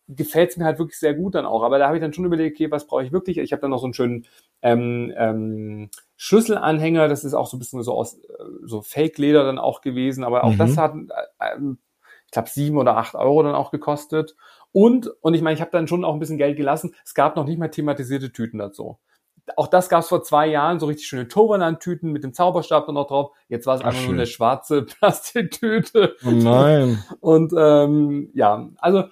gefällt 0.09 0.51
es 0.51 0.57
mir 0.57 0.65
halt 0.65 0.79
wirklich 0.79 0.99
sehr 0.99 1.15
gut 1.15 1.35
dann 1.35 1.47
auch. 1.47 1.63
Aber 1.63 1.79
da 1.79 1.87
habe 1.87 1.97
ich 1.97 2.03
dann 2.03 2.13
schon 2.13 2.25
überlegt, 2.25 2.57
okay, 2.57 2.71
was 2.71 2.87
brauche 2.87 3.05
ich 3.05 3.13
wirklich? 3.13 3.39
Ich 3.39 3.53
habe 3.53 3.61
dann 3.61 3.71
noch 3.71 3.79
so 3.79 3.87
einen 3.87 3.95
schönen 3.95 4.27
ähm, 4.63 5.13
ähm, 5.17 5.91
Schlüsselanhänger, 6.17 7.09
das 7.09 7.25
ist 7.25 7.35
auch 7.35 7.47
so 7.47 7.57
ein 7.57 7.61
bisschen 7.61 7.83
so 7.83 7.93
aus 7.93 8.15
äh, 8.15 8.21
so 8.65 8.83
Fake-Leder 8.83 9.45
dann 9.45 9.59
auch 9.59 9.81
gewesen, 9.81 10.25
aber 10.25 10.45
auch 10.45 10.53
mhm. 10.53 10.59
das 10.59 10.77
hat, 10.77 10.95
äh, 11.39 11.57
ich 12.27 12.33
glaube, 12.33 12.49
sieben 12.49 12.79
oder 12.79 12.97
acht 12.97 13.15
Euro 13.15 13.43
dann 13.43 13.55
auch 13.55 13.71
gekostet. 13.71 14.37
Und, 14.73 15.09
und 15.23 15.35
ich 15.35 15.43
meine, 15.43 15.55
ich 15.55 15.61
habe 15.61 15.71
dann 15.71 15.89
schon 15.89 16.05
auch 16.05 16.13
ein 16.13 16.19
bisschen 16.19 16.39
Geld 16.39 16.57
gelassen. 16.57 16.95
Es 17.05 17.15
gab 17.15 17.37
noch 17.37 17.47
nicht 17.47 17.59
mal 17.59 17.69
thematisierte 17.69 18.33
Tüten 18.33 18.59
dazu. 18.59 18.99
Auch 19.57 19.69
das 19.69 19.89
gab 19.89 20.01
es 20.01 20.09
vor 20.09 20.25
zwei 20.25 20.49
Jahren, 20.49 20.81
so 20.81 20.87
richtig 20.87 21.07
schöne 21.07 21.29
Toverland-Tüten 21.29 22.11
mit 22.11 22.25
dem 22.25 22.35
Zauberstab 22.35 22.87
dann 22.87 22.97
noch 22.97 23.07
drauf. 23.07 23.31
Jetzt 23.49 23.67
war 23.67 23.77
es 23.77 23.81
einfach 23.81 24.01
schön. 24.01 24.07
nur 24.07 24.15
eine 24.17 24.27
schwarze 24.27 24.83
Plastiktüte. 25.01 26.17
Oh 26.27 26.31
nein. 26.31 27.05
Und 27.21 27.53
ähm, 27.57 28.31
ja, 28.35 28.69
also 28.79 29.05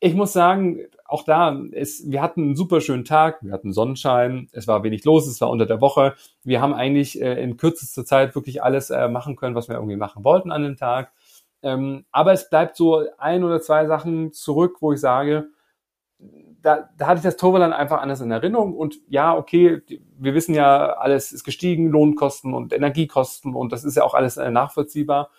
ich 0.00 0.14
muss 0.14 0.32
sagen, 0.32 0.80
auch 1.04 1.24
da, 1.24 1.58
es, 1.72 2.10
wir 2.10 2.22
hatten 2.22 2.42
einen 2.42 2.56
super 2.56 2.80
schönen 2.80 3.04
Tag, 3.04 3.42
wir 3.42 3.52
hatten 3.52 3.72
Sonnenschein, 3.72 4.48
es 4.52 4.68
war 4.68 4.82
wenig 4.84 5.04
los, 5.04 5.26
es 5.26 5.40
war 5.40 5.50
unter 5.50 5.66
der 5.66 5.80
Woche. 5.80 6.14
Wir 6.44 6.60
haben 6.60 6.74
eigentlich 6.74 7.20
äh, 7.20 7.42
in 7.42 7.56
kürzester 7.56 8.04
Zeit 8.04 8.34
wirklich 8.34 8.62
alles 8.62 8.90
äh, 8.90 9.08
machen 9.08 9.36
können, 9.36 9.54
was 9.54 9.68
wir 9.68 9.76
irgendwie 9.76 9.96
machen 9.96 10.22
wollten 10.24 10.52
an 10.52 10.62
dem 10.62 10.76
Tag. 10.76 11.12
Ähm, 11.62 12.04
aber 12.12 12.32
es 12.32 12.48
bleibt 12.50 12.76
so 12.76 13.04
ein 13.18 13.42
oder 13.42 13.60
zwei 13.60 13.86
Sachen 13.86 14.32
zurück, 14.32 14.76
wo 14.80 14.92
ich 14.92 15.00
sage, 15.00 15.48
da, 16.60 16.88
da 16.96 17.06
hatte 17.06 17.18
ich 17.18 17.24
das 17.24 17.36
Toverland 17.36 17.72
einfach 17.72 18.00
anders 18.00 18.20
in 18.20 18.30
Erinnerung. 18.30 18.74
Und 18.76 18.96
ja, 19.08 19.36
okay, 19.36 19.82
wir 20.18 20.34
wissen 20.34 20.54
ja, 20.54 20.92
alles 20.92 21.32
ist 21.32 21.44
gestiegen, 21.44 21.88
Lohnkosten 21.88 22.54
und 22.54 22.72
Energiekosten 22.72 23.54
und 23.54 23.72
das 23.72 23.84
ist 23.84 23.96
ja 23.96 24.04
auch 24.04 24.14
alles 24.14 24.36
äh, 24.36 24.50
nachvollziehbar. 24.50 25.30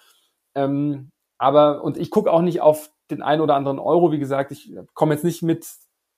Ähm, 0.55 1.11
aber, 1.37 1.83
und 1.83 1.97
ich 1.97 2.09
gucke 2.09 2.31
auch 2.31 2.41
nicht 2.41 2.61
auf 2.61 2.91
den 3.11 3.21
einen 3.21 3.41
oder 3.41 3.55
anderen 3.55 3.79
Euro. 3.79 4.11
Wie 4.11 4.19
gesagt, 4.19 4.51
ich 4.51 4.71
komme 4.93 5.13
jetzt 5.13 5.23
nicht 5.23 5.41
mit 5.41 5.65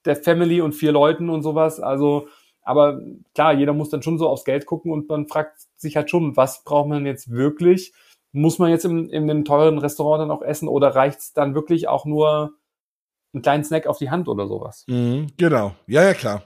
der 0.06 0.16
Family 0.16 0.62
und 0.62 0.74
vier 0.74 0.92
Leuten 0.92 1.30
und 1.30 1.44
sowas. 1.44 1.80
Also, 1.80 2.28
aber 2.64 3.02
klar, 3.34 3.54
jeder 3.54 3.74
muss 3.74 3.90
dann 3.90 4.04
schon 4.04 4.18
so 4.18 4.28
aufs 4.28 4.46
Geld 4.46 4.66
gucken 4.66 4.92
und 4.92 5.10
man 5.10 5.28
fragt 5.28 5.60
sich 5.76 5.96
halt 5.96 6.10
schon, 6.10 6.38
was 6.38 6.64
braucht 6.64 6.90
man 6.90 7.06
jetzt 7.06 7.32
wirklich? 7.32 7.94
Muss 8.34 8.60
man 8.60 8.70
jetzt 8.70 8.86
in, 8.86 9.10
in 9.10 9.30
einem 9.30 9.46
teuren 9.46 9.78
Restaurant 9.78 10.22
dann 10.22 10.32
auch 10.32 10.42
essen 10.42 10.68
oder 10.68 10.96
reicht's 10.96 11.34
dann 11.34 11.54
wirklich 11.54 11.88
auch 11.88 12.06
nur 12.06 12.54
einen 13.34 13.44
kleinen 13.44 13.64
Snack 13.64 13.88
auf 13.88 13.98
die 13.98 14.10
Hand 14.10 14.28
oder 14.28 14.48
sowas? 14.48 14.86
Mhm, 14.88 15.28
genau. 15.38 15.74
Ja, 15.88 16.04
ja, 16.04 16.14
klar. 16.14 16.44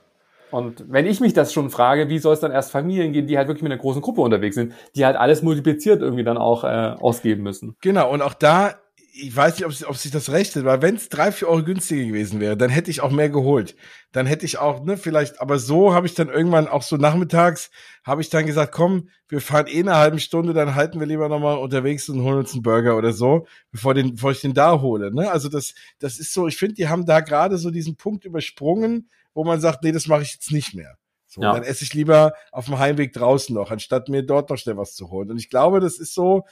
Und 0.52 0.86
wenn 0.90 1.06
ich 1.06 1.20
mich 1.20 1.34
das 1.34 1.52
schon 1.52 1.70
frage, 1.70 2.08
wie 2.08 2.20
soll 2.20 2.34
es 2.34 2.40
dann 2.40 2.52
erst 2.52 2.72
Familien 2.72 3.12
gehen, 3.12 3.28
die 3.28 3.38
halt 3.38 3.48
wirklich 3.48 3.64
mit 3.64 3.72
einer 3.72 3.82
großen 3.82 4.02
Gruppe 4.02 4.22
unterwegs 4.22 4.56
sind, 4.56 4.74
die 4.96 5.06
halt 5.06 5.18
alles 5.18 5.42
multipliziert 5.42 6.02
irgendwie 6.02 6.24
dann 6.24 6.38
auch 6.38 6.64
äh, 6.64 6.96
ausgeben 7.00 7.44
müssen. 7.44 7.76
Genau, 7.82 8.12
und 8.12 8.22
auch 8.22 8.34
da 8.34 8.76
ich 9.18 9.34
weiß 9.34 9.58
nicht, 9.58 9.66
ob, 9.66 9.90
ob 9.90 9.98
sich 9.98 10.12
das 10.12 10.30
rechnet, 10.30 10.66
weil 10.66 10.82
wenn 10.82 10.96
es 10.96 11.08
drei, 11.08 11.32
vier 11.32 11.48
Euro 11.48 11.64
günstiger 11.64 12.04
gewesen 12.04 12.42
wäre, 12.42 12.58
dann 12.58 12.70
hätte 12.70 12.92
ich 12.92 13.00
auch 13.02 13.12
mehr 13.12 13.30
geholt. 13.30 13.76
Dann 14.12 14.26
hätte 14.26 14.46
ich 14.46 14.58
auch, 14.58 14.84
ne, 14.84 14.98
vielleicht, 14.98 15.40
aber 15.40 15.58
so 15.58 15.94
habe 15.94 16.06
ich 16.06 16.16
dann 16.16 16.28
irgendwann 16.28 16.68
auch 16.68 16.82
so 16.82 16.98
nachmittags, 16.98 17.72
habe 18.04 18.22
ich 18.22 18.30
dann 18.30 18.46
gesagt, 18.46 18.74
komm, 18.74 19.10
wir 19.30 19.40
fahren 19.40 19.68
eh 19.68 19.80
eine 19.80 19.96
halbe 19.96 20.20
Stunde, 20.20 20.54
dann 20.54 20.76
halten 20.76 21.00
wir 21.00 21.08
lieber 21.08 21.30
nochmal 21.30 21.58
unterwegs 21.58 22.10
und 22.10 22.24
holen 22.24 22.40
uns 22.40 22.54
einen 22.54 22.62
Burger 22.62 22.98
oder 22.98 23.14
so, 23.14 23.48
bevor, 23.72 23.94
den, 23.94 24.16
bevor 24.16 24.32
ich 24.32 24.42
den 24.42 24.54
da 24.54 24.82
hole. 24.82 25.14
Ne? 25.14 25.32
Also 25.32 25.48
das, 25.48 25.74
das 26.00 26.20
ist 26.20 26.34
so, 26.34 26.48
ich 26.48 26.58
finde, 26.58 26.76
die 26.76 26.90
haben 26.90 27.06
da 27.06 27.22
gerade 27.22 27.58
so 27.58 27.72
diesen 27.72 27.96
Punkt 27.96 28.26
übersprungen, 28.26 29.10
wo 29.34 29.46
man 29.46 29.62
sagt, 29.62 29.84
nee, 29.84 29.94
das 29.94 30.08
mache 30.08 30.24
ich 30.24 30.34
jetzt 30.34 30.52
nicht 30.52 30.76
mehr. 30.76 30.98
So, 31.26 31.42
ja. 31.42 31.54
dann 31.54 31.64
esse 31.64 31.84
ich 31.84 31.94
lieber 31.94 32.34
auf 32.52 32.66
dem 32.66 32.80
Heimweg 32.80 33.14
draußen 33.14 33.56
noch, 33.56 33.72
anstatt 33.72 34.10
mir 34.10 34.24
dort 34.24 34.50
noch 34.50 34.58
schnell 34.58 34.78
was 34.78 34.94
zu 34.94 35.10
holen. 35.10 35.32
Und 35.32 35.38
ich 35.38 35.50
glaube, 35.50 35.80
das 35.80 36.00
ist 36.00 36.14
so, 36.14 36.44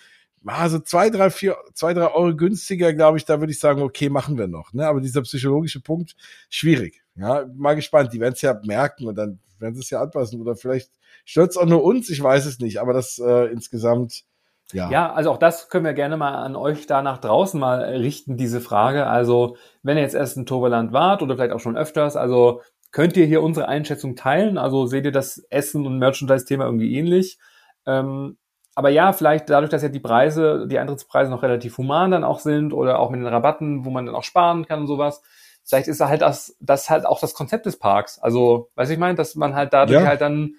also 0.45 0.79
zwei, 0.79 1.09
drei, 1.09 1.29
vier, 1.29 1.57
zwei, 1.73 1.93
drei 1.93 2.07
Euro 2.13 2.35
günstiger, 2.35 2.93
glaube 2.93 3.17
ich, 3.17 3.25
da 3.25 3.39
würde 3.39 3.51
ich 3.51 3.59
sagen, 3.59 3.81
okay, 3.81 4.09
machen 4.09 4.37
wir 4.37 4.47
noch. 4.47 4.73
Ne? 4.73 4.85
Aber 4.87 5.01
dieser 5.01 5.21
psychologische 5.21 5.79
Punkt, 5.79 6.15
schwierig. 6.49 7.01
Ja, 7.15 7.45
mal 7.55 7.75
gespannt. 7.75 8.13
Die 8.13 8.19
werden 8.19 8.33
es 8.33 8.41
ja 8.41 8.59
merken 8.63 9.07
und 9.07 9.15
dann 9.15 9.39
werden 9.59 9.75
sie 9.75 9.81
es 9.81 9.89
ja 9.89 10.01
anpassen. 10.01 10.41
Oder 10.41 10.55
vielleicht 10.55 10.91
stört 11.25 11.51
es 11.51 11.57
auch 11.57 11.65
nur 11.65 11.83
uns, 11.83 12.09
ich 12.09 12.21
weiß 12.21 12.45
es 12.45 12.59
nicht. 12.59 12.81
Aber 12.81 12.93
das 12.93 13.19
äh, 13.19 13.45
insgesamt, 13.51 14.23
ja. 14.71 14.89
Ja, 14.89 15.13
also 15.13 15.31
auch 15.31 15.37
das 15.37 15.69
können 15.69 15.85
wir 15.85 15.93
gerne 15.93 16.17
mal 16.17 16.33
an 16.33 16.55
euch 16.55 16.87
da 16.87 17.01
nach 17.01 17.19
draußen 17.19 17.59
mal 17.59 17.83
richten, 17.83 18.37
diese 18.37 18.59
Frage. 18.59 19.05
Also, 19.05 19.55
wenn 19.83 19.97
ihr 19.97 20.03
jetzt 20.03 20.15
erst 20.15 20.35
in 20.35 20.45
Toverland 20.45 20.93
wart 20.93 21.21
oder 21.21 21.35
vielleicht 21.35 21.53
auch 21.53 21.59
schon 21.59 21.77
öfters, 21.77 22.15
also 22.15 22.61
könnt 22.91 23.15
ihr 23.17 23.25
hier 23.25 23.43
unsere 23.43 23.67
Einschätzung 23.67 24.15
teilen? 24.15 24.57
Also 24.57 24.85
seht 24.87 25.05
ihr 25.05 25.11
das 25.11 25.39
Essen- 25.49 25.85
und 25.85 25.99
Merchandise-Thema 25.99 26.65
irgendwie 26.65 26.95
ähnlich? 26.95 27.37
Ähm, 27.85 28.37
aber 28.75 28.89
ja, 28.89 29.13
vielleicht 29.13 29.49
dadurch, 29.49 29.69
dass 29.69 29.83
ja 29.83 29.89
die 29.89 29.99
Preise, 29.99 30.67
die 30.67 30.79
Eintrittspreise 30.79 31.29
noch 31.29 31.43
relativ 31.43 31.77
human 31.77 32.11
dann 32.11 32.23
auch 32.23 32.39
sind 32.39 32.73
oder 32.73 32.99
auch 32.99 33.09
mit 33.09 33.19
den 33.19 33.27
Rabatten, 33.27 33.85
wo 33.85 33.91
man 33.91 34.05
dann 34.05 34.15
auch 34.15 34.23
sparen 34.23 34.65
kann 34.65 34.81
und 34.81 34.87
sowas. 34.87 35.21
Vielleicht 35.63 35.87
ist 35.87 36.01
da 36.01 36.09
halt 36.09 36.21
das, 36.21 36.57
das 36.59 36.89
halt 36.89 37.05
auch 37.05 37.19
das 37.19 37.33
Konzept 37.33 37.65
des 37.65 37.77
Parks. 37.77 38.19
Also, 38.19 38.69
weiß 38.75 38.89
ich 38.89 38.97
meine, 38.97 39.15
dass 39.15 39.35
man 39.35 39.55
halt 39.55 39.73
dadurch 39.73 40.01
ja. 40.01 40.07
halt 40.07 40.21
dann 40.21 40.55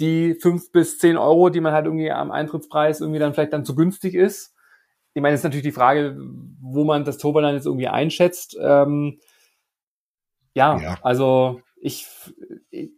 die 0.00 0.34
fünf 0.34 0.72
bis 0.72 0.98
zehn 0.98 1.16
Euro, 1.16 1.50
die 1.50 1.60
man 1.60 1.72
halt 1.72 1.86
irgendwie 1.86 2.10
am 2.10 2.30
Eintrittspreis 2.30 3.00
irgendwie 3.00 3.20
dann 3.20 3.32
vielleicht 3.32 3.52
dann 3.52 3.64
zu 3.64 3.74
günstig 3.74 4.14
ist. 4.14 4.54
Ich 5.14 5.22
meine, 5.22 5.34
ist 5.34 5.44
natürlich 5.44 5.64
die 5.64 5.72
Frage, 5.72 6.16
wo 6.60 6.84
man 6.84 7.04
das 7.04 7.18
Toberland 7.18 7.54
jetzt 7.54 7.66
irgendwie 7.66 7.88
einschätzt. 7.88 8.56
Ähm, 8.60 9.18
ja, 10.54 10.78
ja, 10.78 10.98
also 11.02 11.60
ich, 11.82 12.06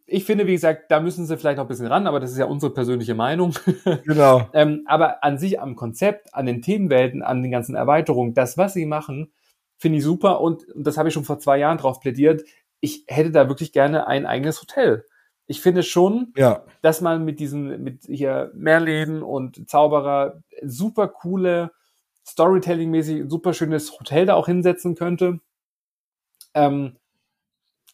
ich 0.07 0.25
finde, 0.25 0.47
wie 0.47 0.53
gesagt, 0.53 0.91
da 0.91 0.99
müssen 1.01 1.25
sie 1.25 1.37
vielleicht 1.37 1.59
noch 1.59 1.65
ein 1.65 1.69
bisschen 1.69 1.87
ran, 1.87 2.07
aber 2.09 2.19
das 2.19 2.33
ist 2.33 2.39
ja 2.39 2.47
unsere 2.47 2.75
persönliche 2.75 3.15
Meinung. 3.15 3.55
Genau. 4.05 4.49
ähm, 4.53 4.83
aber 4.87 5.23
an 5.23 5.39
sich, 5.39 5.61
am 5.61 5.77
Konzept, 5.77 6.35
an 6.35 6.47
den 6.47 6.63
Themenwelten, 6.63 7.23
an 7.23 7.43
den 7.43 7.53
ganzen 7.53 7.75
Erweiterungen, 7.77 8.35
das, 8.35 8.59
was 8.59 8.75
sie 8.75 8.87
machen, 8.87 9.33
finde 9.79 9.99
ich 9.99 10.05
super 10.05 10.41
und 10.41 10.65
das 10.75 10.97
habe 10.99 11.09
ich 11.09 11.15
schon 11.15 11.25
vor 11.25 11.39
zwei 11.39 11.59
Jahren 11.59 11.79
drauf 11.79 12.01
plädiert. 12.01 12.43
Ich 12.81 13.05
hätte 13.07 13.31
da 13.31 13.49
wirklich 13.49 13.73
gerne 13.73 14.07
ein 14.09 14.27
eigenes 14.27 14.61
Hotel. 14.61 15.05
Ich 15.47 15.61
finde 15.61 15.83
schon, 15.83 16.33
Ja. 16.37 16.65
dass 16.83 17.01
man 17.01 17.25
mit 17.25 17.39
diesen, 17.39 17.83
mit 17.83 18.05
hier 18.07 18.51
Merlin 18.55 19.23
und 19.23 19.69
Zauberer 19.69 20.43
super 20.63 21.07
coole, 21.09 21.71
Storytelling-mäßig 22.27 23.29
super 23.29 23.53
schönes 23.55 23.93
Hotel 23.99 24.27
da 24.27 24.35
auch 24.35 24.47
hinsetzen 24.47 24.95
könnte. 24.95 25.41
Ähm, 26.55 26.97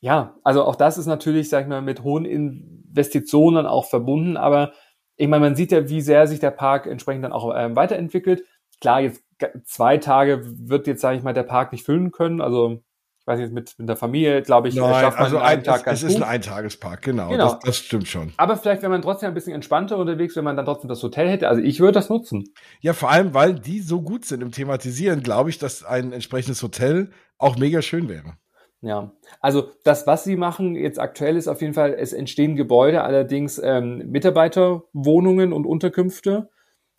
ja, 0.01 0.37
also 0.45 0.65
auch 0.65 0.77
das 0.77 0.99
ist 0.99 1.07
natürlich, 1.07 1.49
sag 1.49 1.63
ich 1.63 1.69
mal, 1.69 1.83
mit 1.83 2.03
hohen 2.03 2.25
Investitionen 2.25 3.67
auch 3.67 3.87
verbunden, 3.87 4.37
aber 4.37 4.73
ich 5.17 5.29
meine, 5.29 5.45
man 5.45 5.57
sieht 5.57 5.73
ja, 5.73 5.89
wie 5.89 6.01
sehr 6.01 6.27
sich 6.27 6.39
der 6.39 6.53
Park 6.53 6.87
entsprechend 6.87 7.25
dann 7.25 7.33
auch 7.33 7.53
ähm, 7.57 7.75
weiterentwickelt. 7.75 8.45
Klar, 8.81 9.01
jetzt 9.01 9.25
zwei 9.65 9.99
Tage 9.99 10.43
wird 10.45 10.87
jetzt, 10.87 11.01
sage 11.01 11.19
ich 11.19 11.25
mal, 11.25 11.35
der 11.35 11.43
Park 11.43 11.73
nicht 11.73 11.85
füllen 11.85 12.13
können. 12.13 12.41
Also 12.41 12.81
ich 13.21 13.27
weiß 13.27 13.41
nicht, 13.41 13.53
mit, 13.53 13.75
mit 13.79 13.89
der 13.89 13.97
Familie, 13.97 14.43
glaube 14.43 14.69
ich, 14.69 14.77
Nein, 14.77 14.95
schafft 14.95 15.19
man 15.19 15.25
also 15.25 15.37
in 15.39 15.43
ein, 15.43 15.65
Tag 15.65 15.79
es, 15.79 15.85
ganz 15.85 15.99
es 15.99 16.09
ist 16.09 16.15
gut. 16.15 16.23
ein 16.23 16.29
Eintagespark, 16.29 17.03
genau. 17.03 17.29
Genau. 17.31 17.51
Das, 17.51 17.59
das 17.59 17.77
stimmt 17.79 18.07
schon. 18.07 18.33
Aber 18.37 18.57
vielleicht 18.57 18.83
wäre 18.83 18.91
man 18.91 19.03
trotzdem 19.03 19.29
ein 19.29 19.35
bisschen 19.35 19.55
entspannter 19.55 19.99
unterwegs, 19.99 20.37
wenn 20.37 20.45
man 20.45 20.57
dann 20.57 20.65
trotzdem 20.65 20.89
das 20.89 21.03
Hotel 21.03 21.29
hätte. 21.29 21.49
Also 21.49 21.61
ich 21.61 21.81
würde 21.81 21.93
das 21.93 22.09
nutzen. 22.09 22.45
Ja, 22.81 22.93
vor 22.93 23.11
allem, 23.11 23.35
weil 23.35 23.57
die 23.57 23.81
so 23.81 24.01
gut 24.01 24.25
sind 24.25 24.41
im 24.41 24.53
Thematisieren, 24.53 25.23
glaube 25.25 25.51
ich, 25.51 25.59
dass 25.59 25.85
ein 25.85 26.13
entsprechendes 26.13 26.63
Hotel 26.63 27.11
auch 27.39 27.59
mega 27.59 27.83
schön 27.83 28.09
wäre. 28.09 28.35
Ja, 28.81 29.13
also 29.41 29.71
das, 29.83 30.07
was 30.07 30.23
sie 30.23 30.37
machen 30.37 30.77
jetzt 30.77 31.01
aktuell 31.01 31.37
ist 31.37 31.49
auf 31.49 31.61
jeden 31.61 31.75
Fall, 31.75 31.95
es 31.99 32.13
entstehen 32.13 32.55
Gebäude, 32.55 33.03
allerdings 33.03 33.61
ähm, 33.63 34.09
Mitarbeiterwohnungen 34.11 35.53
und 35.53 35.67
Unterkünfte. 35.67 36.49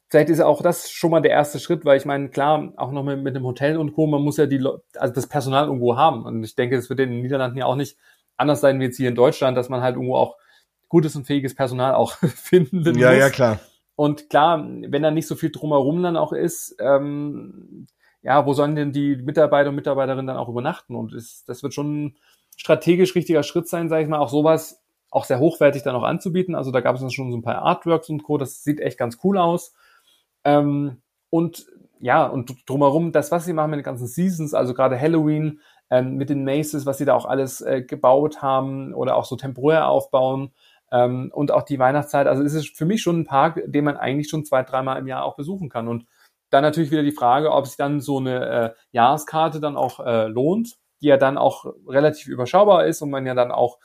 Vielleicht 0.09 0.29
ist 0.29 0.41
auch 0.41 0.61
das 0.61 0.89
schon 0.89 1.11
mal 1.11 1.21
der 1.21 1.31
erste 1.31 1.59
Schritt, 1.59 1.85
weil 1.85 1.97
ich 1.97 2.05
meine, 2.05 2.29
klar, 2.29 2.73
auch 2.77 2.91
noch 2.91 3.03
mit, 3.03 3.21
mit 3.21 3.35
dem 3.35 3.43
Hotel 3.43 3.77
und 3.77 3.93
Co., 3.93 4.07
man 4.07 4.23
muss 4.23 4.37
ja 4.37 4.45
die, 4.45 4.61
also 4.97 5.13
das 5.13 5.27
Personal 5.27 5.67
irgendwo 5.67 5.95
haben. 5.95 6.25
Und 6.25 6.43
ich 6.43 6.55
denke, 6.55 6.75
es 6.75 6.89
wird 6.89 6.99
in 6.99 7.11
den 7.11 7.21
Niederlanden 7.21 7.57
ja 7.59 7.65
auch 7.65 7.75
nicht 7.75 7.97
anders 8.35 8.59
sein 8.59 8.79
wie 8.79 8.85
jetzt 8.85 8.97
hier 8.97 9.09
in 9.09 9.15
Deutschland, 9.15 9.55
dass 9.55 9.69
man 9.69 9.81
halt 9.81 9.95
irgendwo 9.95 10.15
auch 10.15 10.35
gutes 10.89 11.15
und 11.15 11.25
fähiges 11.27 11.55
Personal 11.55 11.93
auch 11.93 12.13
finden 12.17 12.83
Ja, 12.97 13.11
muss. 13.11 13.19
ja, 13.19 13.29
klar. 13.29 13.59
Und 13.95 14.29
klar, 14.29 14.65
wenn 14.65 15.03
da 15.03 15.11
nicht 15.11 15.27
so 15.27 15.35
viel 15.35 15.51
drumherum 15.51 16.01
dann 16.01 16.17
auch 16.17 16.33
ist, 16.33 16.75
ähm, 16.79 17.87
ja, 18.21 18.45
wo 18.45 18.53
sollen 18.53 18.75
denn 18.75 18.91
die 18.91 19.15
Mitarbeiter 19.15 19.69
und 19.69 19.75
Mitarbeiterinnen 19.75 20.27
dann 20.27 20.37
auch 20.37 20.49
übernachten? 20.49 20.95
Und 20.95 21.13
ist, 21.13 21.47
das 21.47 21.63
wird 21.63 21.73
schon 21.73 22.05
ein 22.05 22.15
strategisch 22.57 23.15
richtiger 23.15 23.43
Schritt 23.43 23.67
sein, 23.67 23.89
sage 23.89 24.03
ich 24.03 24.09
mal, 24.09 24.19
auch 24.19 24.29
sowas 24.29 24.81
auch 25.11 25.25
sehr 25.25 25.39
hochwertig 25.39 25.83
dann 25.83 25.95
auch 25.95 26.03
anzubieten. 26.03 26.55
Also 26.55 26.71
da 26.71 26.81
gab 26.81 26.95
es 26.95 27.01
dann 27.01 27.11
schon 27.11 27.31
so 27.31 27.37
ein 27.37 27.41
paar 27.41 27.63
Artworks 27.63 28.09
und 28.09 28.23
Co. 28.23 28.37
Das 28.37 28.63
sieht 28.63 28.79
echt 28.79 28.97
ganz 28.97 29.19
cool 29.23 29.37
aus. 29.37 29.73
Ähm, 30.43 31.01
und 31.29 31.65
ja, 31.99 32.25
und 32.25 32.69
drumherum, 32.69 33.11
das, 33.11 33.31
was 33.31 33.45
sie 33.45 33.53
machen 33.53 33.71
mit 33.71 33.79
den 33.79 33.83
ganzen 33.83 34.07
Seasons, 34.07 34.53
also 34.53 34.73
gerade 34.73 34.99
Halloween, 34.99 35.59
ähm, 35.89 36.15
mit 36.15 36.29
den 36.29 36.43
Maces, 36.43 36.85
was 36.85 36.97
sie 36.97 37.05
da 37.05 37.15
auch 37.15 37.25
alles 37.25 37.61
äh, 37.61 37.81
gebaut 37.81 38.41
haben 38.41 38.93
oder 38.93 39.15
auch 39.15 39.25
so 39.25 39.35
temporär 39.35 39.87
aufbauen 39.87 40.51
ähm, 40.91 41.31
und 41.33 41.51
auch 41.51 41.63
die 41.63 41.79
Weihnachtszeit. 41.79 42.27
Also 42.27 42.43
es 42.43 42.53
ist 42.53 42.77
für 42.77 42.85
mich 42.85 43.01
schon 43.01 43.21
ein 43.21 43.25
Park, 43.25 43.61
den 43.65 43.85
man 43.85 43.97
eigentlich 43.97 44.29
schon 44.29 44.45
zwei, 44.45 44.63
dreimal 44.63 44.99
im 44.99 45.07
Jahr 45.07 45.23
auch 45.23 45.35
besuchen 45.35 45.69
kann. 45.69 45.87
Und 45.87 46.05
dann 46.49 46.63
natürlich 46.63 46.91
wieder 46.91 47.03
die 47.03 47.11
Frage, 47.11 47.51
ob 47.51 47.67
sich 47.67 47.77
dann 47.77 48.01
so 48.01 48.17
eine 48.17 48.45
äh, 48.45 48.69
Jahreskarte 48.91 49.59
dann 49.59 49.77
auch 49.77 49.99
äh, 49.99 50.27
lohnt, 50.27 50.75
die 51.01 51.07
ja 51.07 51.17
dann 51.17 51.37
auch 51.37 51.65
relativ 51.87 52.27
überschaubar 52.27 52.85
ist 52.85 53.01
und 53.01 53.09
man 53.09 53.25
ja 53.25 53.35
dann 53.35 53.51
auch 53.51 53.79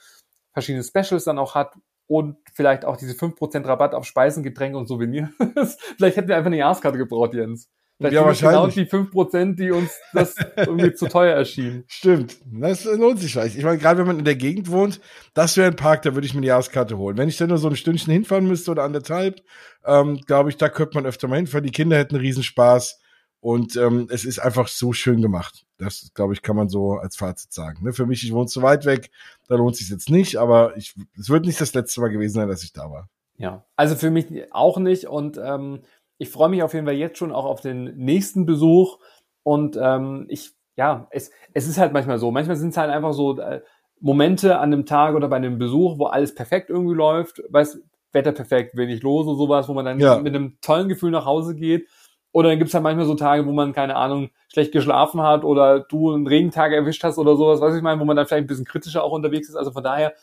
verschiedene 0.53 0.83
Specials 0.83 1.25
dann 1.25 1.37
auch 1.37 1.55
hat 1.55 1.75
und 2.07 2.37
vielleicht 2.53 2.85
auch 2.85 2.97
diese 2.97 3.13
5% 3.13 3.67
Rabatt 3.67 3.93
auf 3.93 4.05
Speisen, 4.05 4.43
Getränke 4.43 4.77
und 4.77 4.87
Souvenirs. 4.87 5.29
vielleicht 5.97 6.17
hätten 6.17 6.27
wir 6.27 6.37
einfach 6.37 6.47
eine 6.47 6.57
Jahreskarte 6.57 6.97
gebraucht, 6.97 7.33
Jens. 7.33 7.69
Vielleicht 7.97 8.13
Ja, 8.13 8.21
genau 8.21 8.27
wahrscheinlich. 8.27 8.75
die 8.75 8.85
5%, 8.85 9.55
die 9.55 9.71
uns 9.71 9.91
das 10.13 10.35
irgendwie 10.57 10.93
zu 10.93 11.07
teuer 11.07 11.35
erschienen. 11.35 11.85
Stimmt. 11.87 12.37
Das 12.45 12.83
lohnt 12.83 13.19
sich 13.19 13.31
vielleicht. 13.31 13.55
Ich 13.55 13.63
meine, 13.63 13.77
gerade 13.77 13.99
wenn 13.99 14.07
man 14.07 14.19
in 14.19 14.25
der 14.25 14.35
Gegend 14.35 14.69
wohnt, 14.69 14.99
das 15.33 15.55
wäre 15.55 15.67
ein 15.67 15.77
Park, 15.77 16.01
da 16.01 16.13
würde 16.13 16.27
ich 16.27 16.33
mir 16.33 16.39
eine 16.39 16.47
Jahreskarte 16.47 16.97
holen. 16.97 17.17
Wenn 17.17 17.29
ich 17.29 17.37
dann 17.37 17.49
nur 17.49 17.57
so 17.57 17.69
ein 17.69 17.75
Stündchen 17.77 18.11
hinfahren 18.11 18.47
müsste 18.47 18.71
oder 18.71 18.83
anderthalb, 18.83 19.41
ähm, 19.85 20.19
glaube 20.25 20.49
ich, 20.49 20.57
da 20.57 20.67
könnte 20.67 20.95
man 20.95 21.05
öfter 21.05 21.27
mal 21.29 21.37
hinfahren. 21.37 21.65
Die 21.65 21.71
Kinder 21.71 21.97
hätten 21.97 22.17
Riesenspaß. 22.17 22.99
Und 23.39 23.75
ähm, 23.75 24.07
es 24.09 24.25
ist 24.25 24.39
einfach 24.39 24.67
so 24.67 24.91
schön 24.91 25.21
gemacht. 25.21 25.65
Das, 25.77 26.09
glaube 26.15 26.33
ich, 26.33 26.41
kann 26.41 26.55
man 26.55 26.67
so 26.67 26.93
als 26.93 27.15
Fazit 27.15 27.53
sagen. 27.53 27.83
Ne? 27.83 27.93
Für 27.93 28.07
mich, 28.07 28.23
ich 28.23 28.33
wohne 28.33 28.47
zu 28.47 28.63
weit 28.63 28.85
weg, 28.85 29.11
da 29.47 29.53
lohnt 29.55 29.75
sich 29.75 29.89
jetzt 29.89 30.09
nicht, 30.09 30.37
aber 30.37 30.75
ich, 30.77 30.95
es 31.15 31.29
wird 31.29 31.45
nicht 31.45 31.61
das 31.61 31.75
letzte 31.75 32.01
Mal 32.01 32.07
gewesen 32.09 32.33
sein, 32.33 32.47
dass 32.47 32.63
ich 32.63 32.73
da 32.73 32.89
war. 32.89 33.07
Ja, 33.37 33.63
also 33.75 33.95
für 33.95 34.09
mich 34.09 34.51
auch 34.51 34.79
nicht 34.79 35.05
und 35.07 35.37
ähm, 35.37 35.81
ich 36.17 36.29
freue 36.29 36.49
mich 36.49 36.63
auf 36.63 36.73
jeden 36.73 36.85
Fall 36.85 36.95
jetzt 36.95 37.17
schon 37.17 37.31
auch 37.31 37.45
auf 37.45 37.61
den 37.61 37.95
nächsten 37.97 38.45
Besuch 38.45 38.99
und 39.43 39.77
ähm, 39.81 40.25
ich, 40.29 40.51
ja, 40.75 41.07
es, 41.11 41.31
es 41.53 41.67
ist 41.67 41.77
halt 41.77 41.93
manchmal 41.93 42.17
so, 42.19 42.31
manchmal 42.31 42.55
sind 42.55 42.69
es 42.69 42.77
halt 42.77 42.89
einfach 42.89 43.13
so 43.13 43.39
äh, 43.39 43.61
Momente 43.99 44.57
an 44.59 44.73
einem 44.73 44.85
Tag 44.85 45.15
oder 45.15 45.27
bei 45.27 45.37
einem 45.37 45.57
Besuch, 45.57 45.97
wo 45.99 46.05
alles 46.05 46.35
perfekt 46.35 46.69
irgendwie 46.69 46.95
läuft, 46.95 47.41
weiß 47.49 47.81
Wetter 48.11 48.31
perfekt, 48.31 48.77
wenig 48.77 49.03
los 49.03 49.27
und 49.27 49.35
sowas, 49.37 49.67
wo 49.67 49.73
man 49.73 49.85
dann 49.85 49.99
Ja. 49.99 50.17
mit 50.19 50.33
einem 50.33 50.57
tollen 50.61 50.87
Gefühl 50.87 51.11
nach 51.11 51.25
Hause 51.25 51.55
geht. 51.55 51.87
Oder 52.31 52.49
dann 52.49 52.59
gibt's 52.59 52.73
halt 52.73 52.83
manchmal 52.83 53.05
so 53.05 53.15
Tage, 53.15 53.45
wo 53.45 53.51
man, 53.51 53.71
keine 53.73 53.95
Ahnung, 53.95 54.29
schlecht 54.51 54.71
geschlafen 54.73 55.21
hat 55.21 55.43
oder 55.43 55.79
du 55.81 56.11
einen 56.11 56.27
Regentag 56.27 56.71
erwischt 56.73 57.03
hast 57.03 57.17
oder 57.17 57.35
sowas, 57.37 57.61
was 57.61 57.75
ich 57.75 57.81
meine, 57.81 57.99
wo 57.99 58.05
man 58.05 58.15
dann 58.17 58.25
vielleicht 58.25 58.43
ein 58.43 58.47
bisschen 58.47 58.65
kritischer 58.65 59.03
auch 59.03 59.11
unterwegs 59.11 59.47
ist. 59.49 59.55
Also 59.55 59.71
von 59.71 59.83
daher 59.83 60.13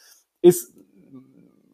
ist 0.43 0.75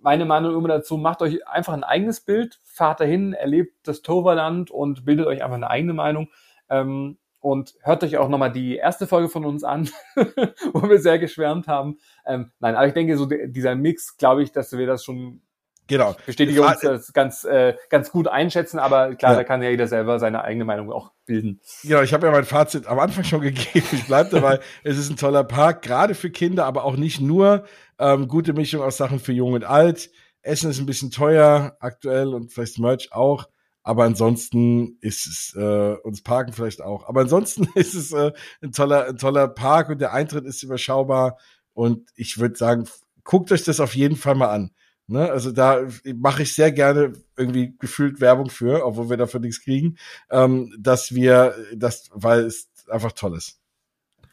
meine 0.00 0.24
Meinung 0.24 0.56
immer 0.56 0.68
dazu, 0.68 0.96
macht 0.96 1.22
euch 1.22 1.46
einfach 1.46 1.72
ein 1.72 1.84
eigenes 1.84 2.20
Bild, 2.20 2.60
fahrt 2.78 3.00
dahin, 3.00 3.34
erlebt 3.34 3.74
das 3.86 4.00
Toverland 4.00 4.70
und 4.70 5.04
bildet 5.04 5.26
euch 5.26 5.42
einfach 5.42 5.56
eine 5.56 5.68
eigene 5.70 5.92
Meinung. 5.92 6.30
Ähm, 6.70 7.18
und 7.40 7.74
hört 7.82 8.02
euch 8.02 8.16
auch 8.16 8.28
nochmal 8.28 8.50
die 8.50 8.76
erste 8.76 9.06
Folge 9.06 9.28
von 9.28 9.44
uns 9.44 9.62
an, 9.62 9.88
wo 10.72 10.88
wir 10.88 10.98
sehr 10.98 11.18
geschwärmt 11.20 11.68
haben. 11.68 11.98
Ähm, 12.26 12.50
nein, 12.58 12.74
aber 12.74 12.86
ich 12.88 12.94
denke, 12.94 13.16
so 13.16 13.26
dieser 13.26 13.74
Mix, 13.76 14.16
glaube 14.16 14.42
ich, 14.42 14.50
dass 14.52 14.72
wir 14.76 14.86
das 14.86 15.04
schon 15.04 15.42
Genau. 15.86 16.14
bestätige 16.26 16.60
Fra- 16.62 16.72
uns 16.72 16.80
das 16.80 17.12
ganz, 17.14 17.44
äh, 17.44 17.74
ganz 17.88 18.10
gut 18.10 18.28
einschätzen, 18.28 18.78
aber 18.78 19.14
klar, 19.14 19.32
Ja. 19.32 19.38
da 19.38 19.44
kann 19.44 19.62
ja 19.62 19.70
jeder 19.70 19.86
selber 19.86 20.18
seine 20.18 20.42
eigene 20.44 20.66
Meinung 20.66 20.92
auch 20.92 21.12
bilden. 21.24 21.60
Genau, 21.82 22.02
ich 22.02 22.12
habe 22.12 22.26
ja 22.26 22.32
mein 22.32 22.44
Fazit 22.44 22.86
am 22.86 22.98
Anfang 22.98 23.24
schon 23.24 23.40
gegeben. 23.42 23.86
Ich 23.92 24.06
bleibe 24.06 24.28
dabei. 24.30 24.58
es 24.84 24.98
ist 24.98 25.08
ein 25.08 25.16
toller 25.16 25.44
Park, 25.44 25.80
gerade 25.82 26.14
für 26.14 26.30
Kinder, 26.30 26.66
aber 26.66 26.84
auch 26.84 26.96
nicht 26.96 27.20
nur. 27.22 27.64
Ähm, 28.00 28.28
gute 28.28 28.52
Mischung 28.52 28.82
aus 28.82 28.96
Sachen 28.98 29.18
für 29.18 29.32
Jung 29.32 29.52
und 29.54 29.64
Alt. 29.64 30.10
Essen 30.48 30.70
ist 30.70 30.78
ein 30.80 30.86
bisschen 30.86 31.10
teuer 31.10 31.76
aktuell 31.80 32.34
und 32.34 32.52
vielleicht 32.52 32.78
Merch 32.78 33.12
auch. 33.12 33.48
Aber 33.82 34.04
ansonsten 34.04 34.98
ist 35.00 35.26
es, 35.26 35.54
äh, 35.54 35.96
uns 36.02 36.22
Parken 36.22 36.52
vielleicht 36.52 36.82
auch. 36.82 37.08
Aber 37.08 37.20
ansonsten 37.22 37.68
ist 37.74 37.94
es 37.94 38.12
äh, 38.12 38.32
ein 38.62 38.72
toller, 38.72 39.06
ein 39.06 39.16
toller 39.16 39.48
Park 39.48 39.88
und 39.88 40.00
der 40.00 40.12
Eintritt 40.12 40.44
ist 40.44 40.62
überschaubar. 40.62 41.38
Und 41.72 42.10
ich 42.16 42.38
würde 42.38 42.56
sagen, 42.56 42.84
guckt 43.24 43.52
euch 43.52 43.62
das 43.64 43.80
auf 43.80 43.94
jeden 43.94 44.16
Fall 44.16 44.34
mal 44.34 44.48
an. 44.50 44.72
Ne? 45.06 45.30
Also 45.30 45.52
da 45.52 45.86
mache 46.16 46.42
ich 46.42 46.54
sehr 46.54 46.70
gerne 46.70 47.12
irgendwie 47.36 47.74
gefühlt 47.78 48.20
Werbung 48.20 48.50
für, 48.50 48.84
obwohl 48.84 49.08
wir 49.08 49.16
dafür 49.16 49.40
nichts 49.40 49.62
kriegen, 49.62 49.96
ähm, 50.30 50.74
dass 50.78 51.14
wir 51.14 51.54
das, 51.74 52.10
weil 52.12 52.40
es 52.40 52.68
einfach 52.90 53.12
toll 53.12 53.36
ist. 53.36 53.58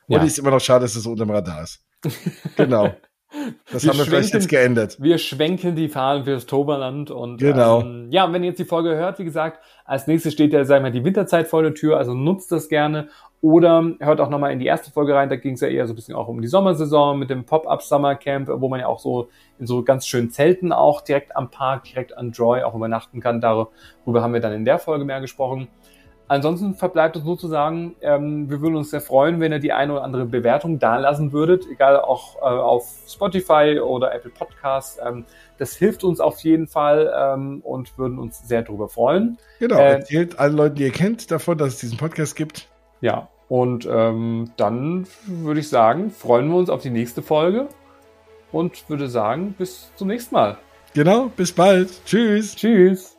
Und 0.08 0.18
Ja. 0.18 0.24
es 0.24 0.34
ist 0.34 0.40
immer 0.40 0.52
noch 0.52 0.60
schade, 0.60 0.84
dass 0.84 0.96
es 0.96 1.04
so 1.04 1.12
unter 1.12 1.26
dem 1.26 1.32
Radar 1.32 1.64
ist. 1.64 1.82
genau. 2.58 2.94
Das 3.72 3.84
Wir 3.84 3.92
haben 3.92 3.98
wir 3.98 4.06
vielleicht 4.06 4.34
jetzt 4.34 4.50
geändert. 4.50 4.98
Wir 5.00 5.18
schwenken 5.18 5.76
die 5.76 5.90
Fahnen 5.90 6.24
fürs 6.24 6.46
Toberland 6.46 7.12
und 7.12 7.38
Genau. 7.38 7.82
ähm, 7.82 8.08
ja, 8.12 8.32
wenn 8.32 8.44
ihr 8.44 8.50
jetzt 8.50 8.60
die 8.60 8.66
Folge 8.66 8.96
hört, 8.96 9.20
wie 9.20 9.26
gesagt, 9.26 9.60
als 9.84 10.08
nächstes 10.08 10.34
steht 10.34 10.54
ja, 10.54 10.64
sagen 10.66 10.84
wir, 10.84 10.92
die 10.92 11.04
Winterzeit 11.04 11.48
vor 11.48 11.62
der 11.62 11.74
Tür, 11.74 11.98
also 11.98 12.14
nutzt 12.14 12.52
das 12.52 12.70
gerne 12.70 13.10
oder 13.42 13.92
hört 14.00 14.22
auch 14.22 14.30
nochmal 14.30 14.52
in 14.52 14.60
die 14.60 14.66
erste 14.66 14.92
Folge 14.92 15.14
rein, 15.14 15.30
da 15.30 15.36
ging 15.36 15.54
es 15.54 15.62
ja 15.62 15.68
eher 15.68 15.86
so 15.86 15.94
ein 15.94 15.96
bisschen 15.96 16.16
auch 16.16 16.28
um 16.28 16.42
die 16.42 16.48
Sommersaison 16.48 17.20
mit 17.20 17.30
dem 17.30 17.46
Pop-Up 17.46 17.84
Summer 17.84 18.16
Camp, 18.16 18.50
wo 18.52 18.70
man 18.70 18.80
ja 18.80 18.88
auch 18.88 19.00
so 19.00 19.30
in 19.60 19.68
so 19.68 19.84
ganz 19.84 20.08
schönen 20.08 20.32
Zelten 20.32 20.72
auch 20.72 21.02
direkt 21.02 21.36
am 21.36 21.52
Park, 21.52 21.84
direkt 21.84 22.18
an 22.18 22.32
Joy 22.32 22.64
auch 22.64 22.74
übernachten 22.74 23.20
kann. 23.20 23.42
Darüber 23.42 24.24
haben 24.24 24.34
wir 24.34 24.40
dann 24.40 24.54
in 24.54 24.66
der 24.66 24.80
Folge 24.80 25.06
mehr 25.06 25.22
gesprochen. 25.22 25.68
Ansonsten 26.28 26.74
verbleibt 26.74 27.16
uns 27.16 27.26
nur 27.26 27.38
zu 27.38 27.48
sagen, 27.48 27.96
ähm, 28.02 28.50
wir 28.50 28.60
würden 28.60 28.76
uns 28.76 28.90
sehr 28.90 29.02
freuen, 29.02 29.40
wenn 29.40 29.52
ihr 29.52 29.60
die 29.60 29.74
eine 29.74 29.94
oder 29.94 30.04
andere 30.04 30.26
Bewertung 30.26 30.80
da 30.80 30.98
lassen 30.98 31.32
würdet, 31.32 31.66
egal 31.72 32.00
auch 32.00 32.38
äh, 32.38 32.46
auf 32.46 32.88
Spotify 33.08 33.80
oder 33.80 34.14
Apple 34.14 34.32
Podcasts. 34.32 35.00
Ähm, 35.06 35.26
das 35.60 35.76
hilft 35.76 36.04
uns 36.04 36.20
auf 36.20 36.40
jeden 36.40 36.68
Fall 36.68 37.14
ähm, 37.16 37.62
und 37.64 37.96
würden 38.00 38.18
uns 38.18 38.48
sehr 38.48 38.64
darüber 38.64 38.90
freuen. 38.90 39.38
Genau. 39.60 39.78
Äh, 39.78 39.94
Erzählt 39.94 40.40
allen 40.40 40.56
Leuten, 40.56 40.76
die 40.76 40.84
ihr 40.84 40.92
kennt, 40.92 41.30
davon, 41.30 41.60
dass 41.60 41.76
es 41.76 41.80
diesen 41.80 41.98
Podcast 41.98 42.36
gibt. 42.36 42.70
Ja, 43.02 43.28
und 43.48 43.88
ähm, 43.90 44.52
dann 44.58 45.06
würde 45.28 45.60
ich 45.60 45.70
sagen, 45.70 46.10
freuen 46.10 46.50
wir 46.50 46.56
uns 46.56 46.70
auf 46.72 46.82
die 46.82 46.90
nächste 46.90 47.22
Folge 47.22 47.68
und 48.52 48.90
würde 48.90 49.10
sagen, 49.10 49.54
bis 49.58 49.92
zum 49.96 50.08
nächsten 50.08 50.34
Mal. 50.34 50.58
Genau. 50.96 51.30
Bis 51.36 51.52
bald. 51.52 51.90
Tschüss. 52.06 52.56
Tschüss. 52.56 53.16